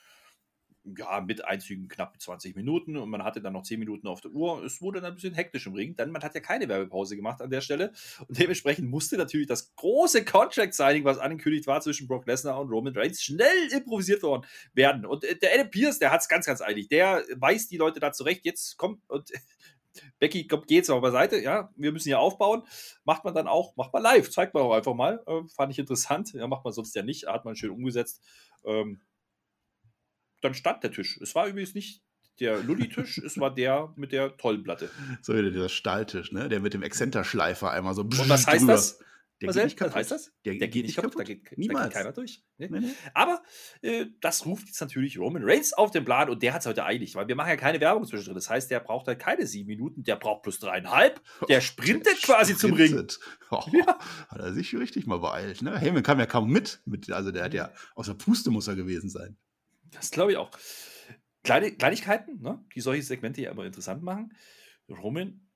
ja, 0.83 1.21
mit 1.21 1.45
Einzügen 1.45 1.87
knapp 1.87 2.19
20 2.19 2.55
Minuten 2.55 2.97
und 2.97 3.09
man 3.09 3.23
hatte 3.23 3.41
dann 3.41 3.53
noch 3.53 3.63
10 3.63 3.79
Minuten 3.79 4.07
auf 4.07 4.21
der 4.21 4.31
Uhr. 4.31 4.63
Es 4.63 4.81
wurde 4.81 5.01
dann 5.01 5.11
ein 5.11 5.15
bisschen 5.15 5.33
hektisch 5.33 5.67
im 5.67 5.73
Ring, 5.73 5.95
denn 5.95 6.11
man 6.11 6.23
hat 6.23 6.35
ja 6.35 6.41
keine 6.41 6.67
Werbepause 6.67 7.15
gemacht 7.15 7.41
an 7.41 7.49
der 7.49 7.61
Stelle 7.61 7.91
und 8.27 8.39
dementsprechend 8.39 8.89
musste 8.89 9.17
natürlich 9.17 9.47
das 9.47 9.75
große 9.75 10.25
Contract-Signing, 10.25 11.03
was 11.03 11.17
angekündigt 11.17 11.67
war 11.67 11.81
zwischen 11.81 12.07
Brock 12.07 12.25
Lesnar 12.27 12.59
und 12.59 12.69
Roman 12.69 12.95
Reigns, 12.95 13.21
schnell 13.21 13.71
improvisiert 13.71 14.23
worden 14.23 14.45
werden. 14.73 15.05
Und 15.05 15.23
äh, 15.23 15.37
der 15.37 15.53
Adam 15.53 15.69
Pierce, 15.69 15.99
der 15.99 16.11
hat 16.11 16.21
es 16.21 16.27
ganz, 16.27 16.45
ganz 16.45 16.61
eilig. 16.61 16.87
Der 16.87 17.23
weist 17.35 17.71
die 17.71 17.77
Leute 17.77 17.99
da 17.99 18.11
zurecht. 18.11 18.45
Jetzt 18.45 18.77
kommt 18.77 19.01
und 19.09 19.31
Becky 20.19 20.47
kommt, 20.47 20.67
geht 20.67 20.77
jetzt 20.77 20.89
aber 20.89 21.01
beiseite, 21.01 21.41
ja, 21.41 21.71
wir 21.75 21.91
müssen 21.91 22.09
hier 22.09 22.19
aufbauen. 22.19 22.63
Macht 23.03 23.25
man 23.25 23.33
dann 23.33 23.47
auch, 23.47 23.75
macht 23.75 23.93
man 23.93 24.03
live, 24.03 24.29
zeigt 24.29 24.53
man 24.53 24.63
auch 24.63 24.73
einfach 24.73 24.93
mal. 24.93 25.23
Äh, 25.27 25.41
fand 25.55 25.71
ich 25.71 25.79
interessant. 25.79 26.33
Ja, 26.33 26.47
macht 26.47 26.63
man 26.63 26.73
sonst 26.73 26.95
ja 26.95 27.03
nicht, 27.03 27.27
hat 27.27 27.45
man 27.45 27.55
schön 27.55 27.71
umgesetzt. 27.71 28.23
Ähm, 28.65 29.01
dann 30.41 30.53
stand 30.53 30.83
der 30.83 30.91
Tisch. 30.91 31.19
Es 31.21 31.35
war 31.35 31.47
übrigens 31.47 31.73
nicht 31.73 32.01
der 32.39 32.63
Lulli-Tisch, 32.63 33.17
es 33.17 33.37
war 33.37 33.53
der 33.53 33.93
mit 33.97 34.11
der 34.11 34.37
tollen 34.37 34.63
Platte. 34.63 34.89
So 35.21 35.33
wieder 35.33 35.51
dieser 35.51 35.69
Stahltisch, 35.69 36.31
ne? 36.31 36.47
Der 36.47 36.59
mit 36.59 36.73
dem 36.73 36.83
Exzenterschleifer 36.83 37.71
einmal 37.71 37.93
so. 37.93 38.01
Und 38.01 38.29
was 38.29 38.47
heißt 38.47 38.61
drüber. 38.61 38.73
das? 38.73 38.99
Der 39.41 39.47
Marcel, 39.47 39.61
geht 39.61 39.65
nicht 39.67 39.77
kaputt. 39.77 39.93
Was 39.93 39.99
heißt 39.99 40.11
das? 40.11 40.25
Der, 40.43 40.53
der 40.53 40.59
geht, 40.59 40.71
geht, 40.71 40.85
nicht 40.85 40.95
kaputt. 40.95 41.13
kaputt. 41.13 41.29
Da, 41.29 41.33
geht, 41.33 41.57
Niemals. 41.57 41.79
da 41.79 41.87
geht 41.87 41.93
keiner 41.93 42.11
durch. 42.11 42.43
Ne? 42.57 42.67
Nee, 42.69 42.79
nee. 42.81 42.93
Aber 43.13 43.41
äh, 43.81 44.07
das 44.19 44.45
ruft 44.45 44.67
jetzt 44.67 44.81
natürlich 44.81 45.17
Roman 45.17 45.43
Reigns 45.45 45.71
auf 45.71 45.91
den 45.91 46.03
Plan 46.03 46.29
und 46.29 46.43
der 46.43 46.53
hat 46.53 46.61
es 46.61 46.67
heute 46.67 46.83
eilig, 46.83 47.15
weil 47.15 47.29
wir 47.29 47.35
machen 47.35 47.47
ja 47.47 47.55
keine 47.55 47.79
Werbung 47.79 48.05
zwischendrin. 48.05 48.35
Das 48.35 48.49
heißt, 48.49 48.69
der 48.69 48.81
braucht 48.81 49.07
halt 49.07 49.19
keine 49.19 49.47
sieben 49.47 49.67
Minuten, 49.67 50.03
der 50.03 50.17
braucht 50.17 50.43
plus 50.43 50.59
dreieinhalb. 50.59 51.21
Der 51.47 51.61
sprintet 51.61 52.07
der 52.07 52.13
quasi 52.35 52.53
sprintet. 52.53 52.59
zum 52.59 52.73
Ring. 52.73 53.07
Oh, 53.51 53.63
ja. 53.71 53.97
Hat 54.27 54.39
er 54.41 54.53
sich 54.53 54.75
richtig 54.75 55.07
mal 55.07 55.17
beeilt. 55.19 55.63
Ne? 55.63 55.75
Heyman 55.79 56.03
kam 56.03 56.19
ja 56.19 56.27
kaum 56.27 56.51
mit. 56.51 56.81
mit. 56.85 57.09
Also 57.09 57.31
der 57.31 57.45
hat 57.45 57.53
ja 57.55 57.71
außer 57.95 58.13
Puste 58.13 58.51
muss 58.51 58.67
er 58.67 58.75
gewesen 58.75 59.09
sein. 59.09 59.37
Das 59.91 60.11
glaube 60.11 60.31
ich 60.31 60.37
auch. 60.37 60.51
Kleine, 61.43 61.71
Kleinigkeiten, 61.71 62.41
ne, 62.41 62.63
die 62.75 62.81
solche 62.81 63.03
Segmente 63.03 63.41
ja 63.41 63.51
immer 63.51 63.65
interessant 63.65 64.03
machen. 64.03 64.35
Roman 64.89 65.47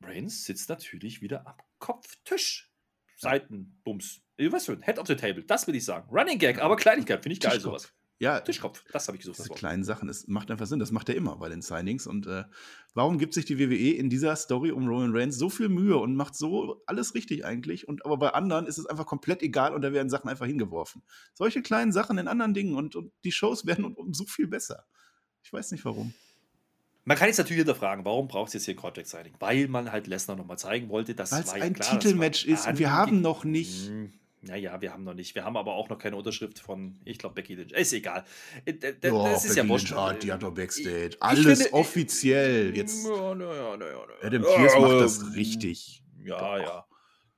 Reigns 0.00 0.44
sitzt 0.44 0.68
natürlich 0.68 1.20
wieder 1.20 1.46
am 1.46 1.56
Kopftisch. 1.78 2.72
Seitenbums. 3.16 4.22
Was 4.38 4.66
für 4.66 4.72
ein 4.72 4.82
Head 4.82 4.98
of 4.98 5.08
the 5.08 5.16
Table, 5.16 5.42
das 5.42 5.66
will 5.66 5.74
ich 5.74 5.84
sagen. 5.84 6.08
Running 6.10 6.38
Gag, 6.38 6.60
aber 6.60 6.76
Kleinigkeit, 6.76 7.20
finde 7.22 7.32
ich 7.32 7.40
geil, 7.40 7.58
sowas. 7.58 7.92
Ja, 8.20 8.40
Tischkopf, 8.40 8.84
das 8.92 9.06
habe 9.06 9.16
ich 9.16 9.22
gesucht. 9.22 9.38
Diese 9.38 9.50
kleinen 9.50 9.84
Sachen, 9.84 10.08
es 10.08 10.26
macht 10.26 10.50
einfach 10.50 10.66
Sinn, 10.66 10.80
das 10.80 10.90
macht 10.90 11.08
er 11.08 11.14
immer 11.14 11.36
bei 11.36 11.48
den 11.48 11.62
Signings. 11.62 12.06
Und 12.06 12.26
äh, 12.26 12.44
warum 12.94 13.18
gibt 13.18 13.32
sich 13.32 13.44
die 13.44 13.60
WWE 13.60 13.92
in 13.92 14.10
dieser 14.10 14.34
Story 14.34 14.72
um 14.72 14.88
Roman 14.88 15.14
Reigns 15.14 15.38
so 15.38 15.48
viel 15.48 15.68
Mühe 15.68 15.96
und 15.96 16.16
macht 16.16 16.34
so 16.34 16.82
alles 16.86 17.14
richtig 17.14 17.44
eigentlich? 17.44 17.86
Und 17.86 18.04
aber 18.04 18.16
bei 18.16 18.30
anderen 18.30 18.66
ist 18.66 18.78
es 18.78 18.86
einfach 18.86 19.06
komplett 19.06 19.42
egal 19.42 19.72
und 19.72 19.82
da 19.82 19.92
werden 19.92 20.10
Sachen 20.10 20.28
einfach 20.28 20.46
hingeworfen. 20.46 21.02
Solche 21.32 21.62
kleinen 21.62 21.92
Sachen 21.92 22.18
in 22.18 22.26
anderen 22.26 22.54
Dingen 22.54 22.74
und, 22.74 22.96
und 22.96 23.12
die 23.22 23.32
Shows 23.32 23.66
werden 23.66 23.84
um, 23.84 23.94
um 23.94 24.12
so 24.12 24.24
viel 24.24 24.48
besser. 24.48 24.84
Ich 25.44 25.52
weiß 25.52 25.70
nicht 25.70 25.84
warum. 25.84 26.12
Man 27.04 27.16
kann 27.16 27.28
jetzt 27.28 27.38
natürlich 27.38 27.60
hinterfragen, 27.60 28.04
warum 28.04 28.28
braucht 28.28 28.48
es 28.48 28.54
jetzt 28.54 28.64
hier 28.64 28.74
ein 28.74 28.78
Contract 28.78 29.06
Signing? 29.06 29.34
Weil 29.38 29.68
man 29.68 29.92
halt 29.92 30.08
Lesnar 30.08 30.36
nochmal 30.36 30.58
zeigen 30.58 30.90
wollte, 30.90 31.14
dass 31.14 31.32
es 31.32 31.50
ein 31.50 31.72
klar, 31.72 31.98
Titelmatch 31.98 32.44
ist 32.44 32.66
und 32.66 32.78
wir 32.78 32.92
haben 32.92 33.22
noch 33.22 33.44
nicht. 33.44 33.90
Naja, 34.40 34.80
wir 34.80 34.92
haben 34.92 35.02
noch 35.04 35.14
nicht. 35.14 35.34
Wir 35.34 35.44
haben 35.44 35.56
aber 35.56 35.74
auch 35.74 35.88
noch 35.88 35.98
keine 35.98 36.16
Unterschrift 36.16 36.60
von, 36.60 37.00
ich 37.04 37.18
glaube, 37.18 37.34
Becky 37.34 37.54
Lynch. 37.54 37.72
Ist 37.72 37.92
egal. 37.92 38.24
Äh, 38.64 38.74
das 38.74 39.12
oh, 39.12 39.26
ist 39.26 39.54
Becky 39.54 39.68
ja. 39.68 40.08
Lynch, 40.10 40.18
die 40.20 40.32
hat 40.32 40.42
doch 40.42 40.54
Backstage. 40.54 41.10
Ich, 41.10 41.22
Alles 41.22 41.60
ich 41.60 41.72
offiziell. 41.72 42.76
Jetzt. 42.76 43.04
Ja, 43.04 43.34
na 43.34 43.54
ja, 43.54 43.76
na 43.76 43.86
na 43.86 44.26
Adam 44.26 44.42
Pierce 44.42 44.74
ja, 44.74 44.80
macht 44.80 45.00
das 45.00 45.34
richtig. 45.34 46.04
Ja, 46.24 46.58
doch. 46.58 46.62
ja. 46.62 46.84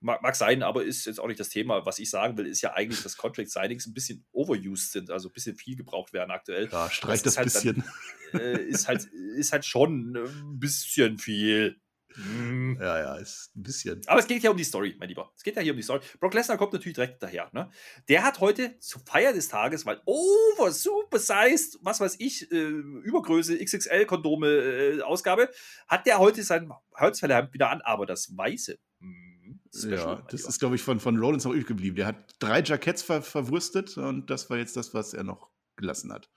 Mag, 0.03 0.23
mag, 0.23 0.35
sein, 0.35 0.63
aber 0.63 0.83
ist 0.83 1.05
jetzt 1.05 1.21
auch 1.21 1.29
nicht 1.29 1.41
das 1.41 1.51
Thema. 1.51 1.85
Was 1.85 1.99
ich 1.99 2.09
sagen 2.09 2.37
will, 2.39 2.47
ist 2.47 2.63
ja 2.63 2.73
eigentlich, 2.73 3.03
dass 3.03 3.19
Contract 3.19 3.51
Signings 3.51 3.87
ein 3.87 3.93
bisschen 3.93 4.25
overused 4.33 4.93
sind, 4.93 5.11
also 5.11 5.29
ein 5.29 5.33
bisschen 5.33 5.57
viel 5.57 5.77
gebraucht 5.77 6.15
werden 6.15 6.31
aktuell. 6.31 6.69
Ja, 6.73 6.91
streicht 6.91 7.27
das, 7.27 7.35
das 7.35 7.39
halt 7.39 7.53
bisschen. 7.53 7.85
Dann, 8.33 8.41
äh, 8.41 8.63
ist, 8.63 8.89
halt, 8.89 9.05
ist 9.37 9.53
halt 9.53 9.65
schon 9.67 10.17
ein 10.17 10.59
bisschen 10.59 11.19
viel. 11.19 11.81
Hm. 12.15 12.79
Ja, 12.81 12.99
ja, 12.99 13.15
ist 13.17 13.53
ein 13.57 13.63
bisschen. 13.63 14.03
Aber 14.07 14.21
es 14.21 14.27
geht 14.27 14.43
ja 14.43 14.51
um 14.51 14.57
die 14.57 14.65
Story, 14.65 14.97
mein 14.99 15.09
Lieber. 15.09 15.33
Es 15.37 15.43
geht 15.43 15.57
ja 15.57 15.63
hier 15.63 15.73
um 15.73 15.77
die 15.77 15.83
Story. 15.83 16.01
Brock 16.19 16.35
Lesnar 16.35 16.59
kommt 16.59 16.73
natürlich 16.73 16.97
direkt 16.97 17.23
daher. 17.23 17.49
Ne? 17.53 17.71
Der 18.09 18.25
hat 18.25 18.41
heute 18.41 18.79
zur 18.81 19.01
Feier 19.03 19.33
des 19.33 19.49
Tages, 19.49 19.87
weil 19.87 20.01
over 20.05 20.73
super 20.73 21.19
sized, 21.19 21.79
was 21.83 22.01
weiß 22.01 22.17
ich, 22.19 22.51
äh, 22.51 22.57
Übergröße, 22.57 23.59
XXL-Kondome 23.59 24.49
äh, 24.49 25.03
Ausgabe, 25.03 25.51
hat 25.89 26.07
der 26.07 26.19
heute 26.19 26.43
sein 26.43 26.71
Holzfällerhemd 26.99 27.53
wieder 27.53 27.71
an, 27.71 27.81
aber 27.83 28.07
das 28.07 28.37
weiße. 28.37 28.79
Hm 29.01 29.31
ja, 29.73 30.23
das 30.31 30.45
ist, 30.45 30.59
glaube 30.59 30.77
ich, 30.77 30.83
von, 30.83 31.01
von 31.01 31.17
Rollins 31.17 31.45
noch 31.45 31.53
übrig 31.53 31.67
geblieben. 31.67 31.97
Der 31.97 32.07
hat 32.07 32.35
drei 32.39 32.63
Jackets 32.63 33.03
ver 33.03 33.23
verwurstet 33.23 33.97
und 33.97 34.31
das 34.31 34.51
war 34.51 34.59
jetzt 34.59 34.77
das, 34.77 34.95
was 34.95 35.15
er 35.15 35.25
noch 35.25 35.49
gelassen 35.77 36.13
hat. 36.13 36.29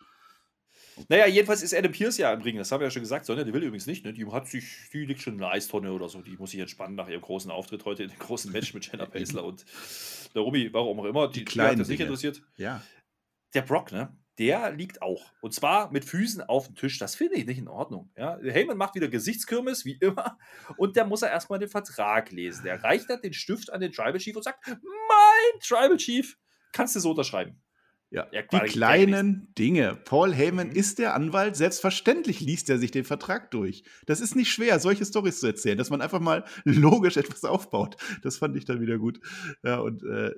Naja, 1.09 1.27
jedenfalls 1.27 1.63
ist 1.63 1.73
Adam 1.73 1.91
Pierce 1.91 2.17
ja 2.17 2.33
im 2.33 2.41
Ring, 2.41 2.57
das 2.57 2.71
haben 2.71 2.81
wir 2.81 2.87
ja 2.87 2.91
schon 2.91 3.01
gesagt. 3.01 3.25
Sonja, 3.25 3.43
die 3.43 3.53
will 3.53 3.63
übrigens 3.63 3.87
nicht, 3.87 4.05
ne? 4.05 4.13
Die 4.13 4.25
hat 4.27 4.47
sich, 4.47 4.65
die 4.91 5.05
liegt 5.05 5.21
schon 5.21 5.35
in 5.35 5.43
einer 5.43 5.51
Eistonne 5.51 5.91
oder 5.91 6.09
so. 6.09 6.21
Die 6.21 6.37
muss 6.37 6.51
sich 6.51 6.59
entspannen 6.59 6.95
nach 6.95 7.09
ihrem 7.09 7.21
großen 7.21 7.51
Auftritt 7.51 7.85
heute 7.85 8.03
in 8.03 8.09
dem 8.09 8.19
großen 8.19 8.51
Match 8.51 8.73
mit 8.73 8.91
Jenna 8.91 9.05
Paisley 9.05 9.41
und 9.41 9.65
Naomi, 10.33 10.71
warum 10.71 10.99
auch 10.99 11.05
immer. 11.05 11.27
Die, 11.27 11.45
die, 11.45 11.53
die 11.53 11.61
hat 11.61 11.79
das 11.79 11.87
nicht 11.87 11.99
interessiert. 11.99 12.41
Ja. 12.57 12.81
Der 13.53 13.61
Brock, 13.61 13.91
ne? 13.91 14.15
der 14.39 14.71
liegt 14.71 15.01
auch. 15.01 15.31
Und 15.41 15.53
zwar 15.53 15.91
mit 15.91 16.05
Füßen 16.05 16.41
auf 16.41 16.65
dem 16.67 16.75
Tisch. 16.75 16.97
Das 16.97 17.15
finde 17.15 17.35
ich 17.35 17.45
nicht 17.45 17.59
in 17.59 17.67
Ordnung. 17.67 18.11
Ja? 18.17 18.37
Heyman 18.41 18.77
macht 18.77 18.95
wieder 18.95 19.07
Gesichtskirmes, 19.07 19.85
wie 19.85 19.97
immer. 19.99 20.37
Und 20.77 20.95
der 20.95 21.05
muss 21.05 21.21
er 21.21 21.29
erstmal 21.29 21.59
den 21.59 21.69
Vertrag 21.69 22.31
lesen. 22.31 22.63
Der 22.63 22.83
reicht 22.83 23.09
dann 23.09 23.21
den 23.21 23.33
Stift 23.33 23.71
an 23.71 23.81
den 23.81 23.91
Tribal 23.91 24.17
Chief 24.17 24.35
und 24.35 24.43
sagt: 24.43 24.65
Mein 24.67 25.59
Tribal 25.61 25.97
Chief, 25.97 26.37
kannst 26.71 26.95
du 26.95 26.99
so 26.99 27.11
unterschreiben? 27.11 27.61
Ja, 28.13 28.27
ja 28.31 28.43
die 28.43 28.59
kleinen 28.59 29.51
Dinge. 29.57 29.97
Paul 30.05 30.33
Heyman 30.33 30.69
mhm. 30.69 30.75
ist 30.75 30.99
der 30.99 31.15
Anwalt. 31.15 31.55
Selbstverständlich 31.55 32.41
liest 32.41 32.69
er 32.69 32.77
sich 32.77 32.91
den 32.91 33.05
Vertrag 33.05 33.49
durch. 33.49 33.83
Das 34.05 34.21
ist 34.21 34.35
nicht 34.35 34.51
schwer, 34.51 34.79
solche 34.79 35.03
Storys 35.03 35.39
zu 35.39 35.47
erzählen, 35.47 35.79
dass 35.79 35.89
man 35.89 35.99
einfach 35.99 36.19
mal 36.19 36.45
logisch 36.63 37.17
etwas 37.17 37.43
aufbaut. 37.43 37.97
Das 38.21 38.37
fand 38.37 38.55
ich 38.55 38.65
dann 38.65 38.79
wieder 38.81 38.99
gut. 38.99 39.19
Ja, 39.63 39.79
und 39.79 40.03
äh, 40.03 40.31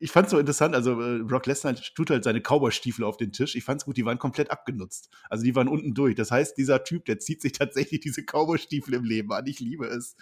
ich 0.00 0.10
fand 0.10 0.26
es 0.26 0.32
so 0.32 0.38
interessant, 0.40 0.74
also 0.74 1.00
äh, 1.00 1.20
Brock 1.20 1.46
Lesnar 1.46 1.76
tut 1.76 2.10
halt 2.10 2.24
seine 2.24 2.40
Cowboy-Stiefel 2.40 3.04
auf 3.04 3.16
den 3.16 3.30
Tisch. 3.30 3.54
Ich 3.54 3.62
fand 3.62 3.80
es 3.80 3.84
gut, 3.84 3.96
die 3.96 4.04
waren 4.04 4.18
komplett 4.18 4.50
abgenutzt. 4.50 5.08
Also 5.28 5.44
die 5.44 5.54
waren 5.54 5.68
unten 5.68 5.94
durch. 5.94 6.16
Das 6.16 6.32
heißt, 6.32 6.56
dieser 6.58 6.82
Typ, 6.82 7.04
der 7.04 7.20
zieht 7.20 7.42
sich 7.42 7.52
tatsächlich 7.58 8.00
diese 8.00 8.22
Cowboy-Stiefel 8.24 8.94
im 8.94 9.04
Leben 9.04 9.32
an. 9.32 9.46
Ich 9.46 9.60
liebe 9.60 9.86
es. 9.86 10.16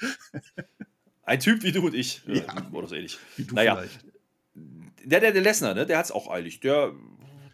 Ein 1.22 1.40
Typ 1.40 1.62
wie 1.62 1.72
du 1.72 1.86
und 1.86 1.94
ich. 1.94 2.22
Ja. 2.26 2.70
Oder 2.72 2.86
so 2.86 2.94
ähnlich. 2.94 3.18
Wie 3.36 3.44
du 3.44 3.54
naja. 3.54 3.76
vielleicht. 3.76 4.07
Der, 5.04 5.20
der, 5.20 5.32
der 5.32 5.42
Lesnar, 5.42 5.74
ne, 5.74 5.86
der 5.86 5.98
hat 5.98 6.06
es 6.06 6.12
auch 6.12 6.30
eilig. 6.30 6.60
Der, 6.60 6.92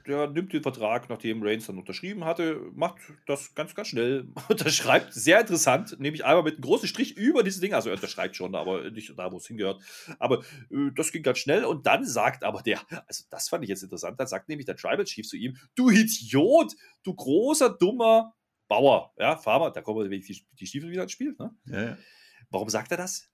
der 0.07 0.29
nimmt 0.29 0.53
den 0.53 0.63
Vertrag, 0.63 1.09
nachdem 1.09 1.43
Reigns 1.43 1.67
dann 1.67 1.79
unterschrieben 1.79 2.25
hatte, 2.25 2.71
macht 2.75 2.99
das 3.27 3.55
ganz, 3.55 3.75
ganz 3.75 3.89
schnell. 3.89 4.29
Unterschreibt, 4.49 5.13
sehr 5.15 5.41
interessant, 5.41 5.99
nämlich 5.99 6.25
einmal 6.25 6.43
mit 6.43 6.55
einem 6.55 6.63
großen 6.63 6.89
Strich 6.89 7.17
über 7.17 7.43
dieses 7.43 7.61
Ding. 7.61 7.75
Also 7.75 7.89
er 7.89 7.95
unterschreibt 7.95 8.37
schon, 8.37 8.55
aber 8.55 8.91
nicht 8.91 9.13
da, 9.17 9.33
wo 9.33 9.39
es 9.39 9.47
hingehört. 9.47 9.83
Aber 10.19 10.41
äh, 10.71 10.91
das 10.95 11.13
ging 11.13 11.23
ganz 11.23 11.39
schnell 11.39 11.65
und 11.65 11.87
dann 11.87 12.05
sagt 12.05 12.45
aber 12.45 12.63
der, 12.63 12.81
also 13.07 13.25
das 13.31 13.49
fand 13.49 13.65
ich 13.65 13.71
jetzt 13.71 13.83
interessant, 13.83 14.21
dann 14.21 14.27
sagt 14.27 14.49
nämlich 14.49 14.67
der 14.67 14.77
Tribal 14.77 15.05
Chief 15.05 15.27
zu 15.27 15.37
ihm, 15.37 15.57
du 15.75 15.91
Idiot, 15.91 16.75
du 17.03 17.15
großer, 17.15 17.71
dummer 17.71 18.35
Bauer, 18.69 19.13
ja, 19.19 19.37
Farmer, 19.37 19.71
da 19.71 19.83
kommen 19.83 20.11
die, 20.11 20.45
die 20.53 20.67
Stiefel 20.67 20.91
wieder 20.91 21.03
ins 21.03 21.13
Spiel. 21.13 21.35
Ne? 21.39 21.55
Ja, 21.67 21.83
ja. 21.83 21.99
Warum 22.51 22.69
sagt 22.69 22.91
er 22.91 22.97
das? 22.97 23.31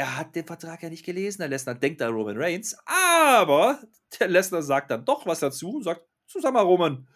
Er 0.00 0.16
hat 0.16 0.34
den 0.34 0.46
Vertrag 0.46 0.82
ja 0.82 0.88
nicht 0.88 1.04
gelesen, 1.04 1.40
der 1.40 1.48
Lesnar 1.48 1.74
denkt 1.74 2.00
an 2.00 2.14
Roman 2.14 2.38
Reigns, 2.38 2.74
aber 2.86 3.82
der 4.18 4.28
Lesnar 4.28 4.62
sagt 4.62 4.90
dann 4.90 5.04
doch 5.04 5.26
was 5.26 5.40
dazu 5.40 5.76
und 5.76 5.82
sagt, 5.82 6.00
zusammen 6.26 6.56
Roman, 6.56 7.06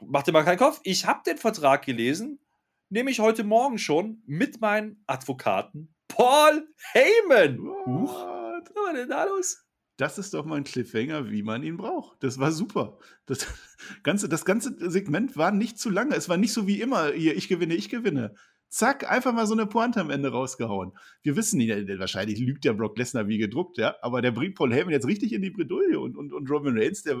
mach 0.00 0.24
dir 0.24 0.32
mal 0.32 0.42
keinen 0.42 0.58
Kopf, 0.58 0.80
ich 0.82 1.06
habe 1.06 1.22
den 1.24 1.38
Vertrag 1.38 1.84
gelesen, 1.84 2.40
nehme 2.88 3.12
ich 3.12 3.20
heute 3.20 3.44
Morgen 3.44 3.78
schon 3.78 4.24
mit 4.26 4.60
meinem 4.60 5.00
Advokaten 5.06 5.94
Paul 6.08 6.68
Heyman. 6.94 7.60
Huch, 7.86 8.24
was 8.24 8.74
war 8.74 8.94
denn 8.94 9.08
da 9.08 9.22
los? 9.26 9.64
Das 9.98 10.18
ist 10.18 10.34
doch 10.34 10.44
mal 10.44 10.56
ein 10.56 10.64
Cliffhanger, 10.64 11.30
wie 11.30 11.44
man 11.44 11.62
ihn 11.62 11.76
braucht. 11.76 12.24
Das 12.24 12.40
war 12.40 12.50
super. 12.50 12.98
Das 13.26 13.46
ganze, 14.02 14.28
das 14.28 14.44
ganze 14.44 14.90
Segment 14.90 15.36
war 15.36 15.52
nicht 15.52 15.78
zu 15.78 15.90
lange. 15.90 16.16
Es 16.16 16.28
war 16.28 16.38
nicht 16.38 16.52
so 16.52 16.66
wie 16.66 16.80
immer, 16.80 17.12
hier, 17.12 17.36
ich 17.36 17.46
gewinne, 17.46 17.74
ich 17.74 17.88
gewinne. 17.88 18.34
Zack, 18.68 19.10
einfach 19.10 19.32
mal 19.32 19.46
so 19.46 19.54
eine 19.54 19.66
Pointe 19.66 20.00
am 20.00 20.10
Ende 20.10 20.30
rausgehauen. 20.30 20.92
Wir 21.22 21.36
wissen 21.36 21.56
nicht, 21.56 21.70
wahrscheinlich 21.98 22.38
lügt 22.38 22.64
der 22.64 22.74
Brock 22.74 22.98
Lesnar 22.98 23.26
wie 23.26 23.38
gedruckt, 23.38 23.78
ja, 23.78 23.96
aber 24.02 24.20
der 24.20 24.30
bringt 24.30 24.56
Paul 24.56 24.74
Heyman 24.74 24.92
jetzt 24.92 25.06
richtig 25.06 25.32
in 25.32 25.40
die 25.40 25.50
Bredouille 25.50 25.98
und, 25.98 26.16
und, 26.16 26.32
und 26.32 26.50
Roman 26.50 26.78
Reigns, 26.78 27.02
der, 27.02 27.16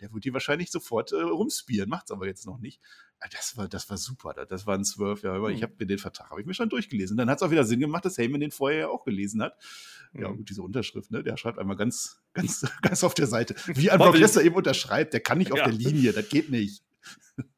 der 0.00 0.12
wird 0.12 0.24
die 0.24 0.32
wahrscheinlich 0.32 0.70
sofort 0.70 1.12
äh, 1.12 1.16
rumspielen, 1.16 1.88
macht's 1.88 2.10
aber 2.10 2.26
jetzt 2.26 2.46
noch 2.46 2.58
nicht. 2.58 2.80
Ah, 3.20 3.28
das 3.30 3.56
war, 3.56 3.68
das 3.68 3.88
war 3.90 3.96
super, 3.96 4.34
das 4.34 4.66
war 4.66 4.76
ein 4.76 4.84
Swerve, 4.84 5.26
ja, 5.26 5.34
aber 5.34 5.50
ich 5.50 5.62
habe 5.62 5.74
mir 5.78 5.86
den 5.86 5.98
Vertrag, 5.98 6.30
habe 6.30 6.40
ich 6.40 6.46
mir 6.46 6.54
schon 6.54 6.68
durchgelesen. 6.68 7.16
Dann 7.16 7.30
hat 7.30 7.38
es 7.38 7.42
auch 7.42 7.50
wieder 7.50 7.64
Sinn 7.64 7.80
gemacht, 7.80 8.04
dass 8.04 8.18
Heyman 8.18 8.40
den 8.40 8.50
vorher 8.50 8.80
ja 8.80 8.88
auch 8.88 9.04
gelesen 9.04 9.42
hat. 9.42 9.56
Ja, 10.12 10.28
mhm. 10.28 10.38
gut, 10.38 10.50
diese 10.50 10.62
Unterschrift, 10.62 11.10
ne, 11.10 11.22
der 11.22 11.36
schreibt 11.36 11.58
einmal 11.58 11.76
ganz, 11.76 12.22
ganz, 12.32 12.66
ganz 12.82 13.04
auf 13.04 13.14
der 13.14 13.26
Seite. 13.26 13.54
Wie 13.66 13.90
ein 13.90 13.98
Brock 13.98 14.18
Lesnar 14.18 14.44
eben 14.44 14.54
unterschreibt, 14.54 15.12
der 15.12 15.20
kann 15.20 15.38
nicht 15.38 15.48
ja. 15.48 15.54
auf 15.54 15.62
der 15.62 15.72
Linie, 15.72 16.12
das 16.12 16.28
geht 16.28 16.50
nicht. 16.50 16.82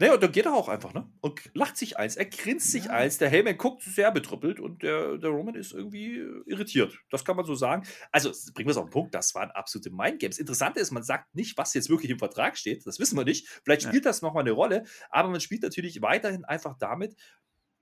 Naja, 0.00 0.14
und 0.14 0.22
dann 0.22 0.32
geht 0.32 0.46
er 0.46 0.54
auch 0.54 0.70
einfach, 0.70 0.94
ne? 0.94 1.06
Und 1.20 1.42
lacht 1.52 1.76
sich 1.76 1.98
eins, 1.98 2.16
er 2.16 2.24
grinst 2.24 2.72
sich 2.72 2.86
ja. 2.86 2.92
eins. 2.92 3.18
Der 3.18 3.28
Heyman 3.28 3.58
guckt 3.58 3.82
sehr 3.82 4.10
betrüppelt 4.10 4.58
und 4.58 4.82
der, 4.82 5.18
der 5.18 5.28
Roman 5.28 5.54
ist 5.54 5.72
irgendwie 5.72 6.24
irritiert. 6.46 6.98
Das 7.10 7.22
kann 7.22 7.36
man 7.36 7.44
so 7.44 7.54
sagen. 7.54 7.86
Also, 8.10 8.30
bringen 8.54 8.68
wir 8.68 8.70
es 8.70 8.78
auf 8.78 8.86
den 8.86 8.92
Punkt, 8.92 9.14
das 9.14 9.34
waren 9.34 9.50
absolute 9.50 9.90
Mindgames. 9.90 10.38
Interessante 10.38 10.80
ist, 10.80 10.90
man 10.90 11.02
sagt 11.02 11.34
nicht, 11.34 11.58
was 11.58 11.74
jetzt 11.74 11.90
wirklich 11.90 12.10
im 12.10 12.18
Vertrag 12.18 12.56
steht. 12.56 12.86
Das 12.86 12.98
wissen 12.98 13.18
wir 13.18 13.26
nicht. 13.26 13.46
Vielleicht 13.62 13.82
spielt 13.82 14.06
ja. 14.06 14.10
das 14.10 14.22
nochmal 14.22 14.42
eine 14.42 14.52
Rolle, 14.52 14.84
aber 15.10 15.28
man 15.28 15.40
spielt 15.40 15.62
natürlich 15.62 16.00
weiterhin 16.00 16.46
einfach 16.46 16.78
damit, 16.78 17.14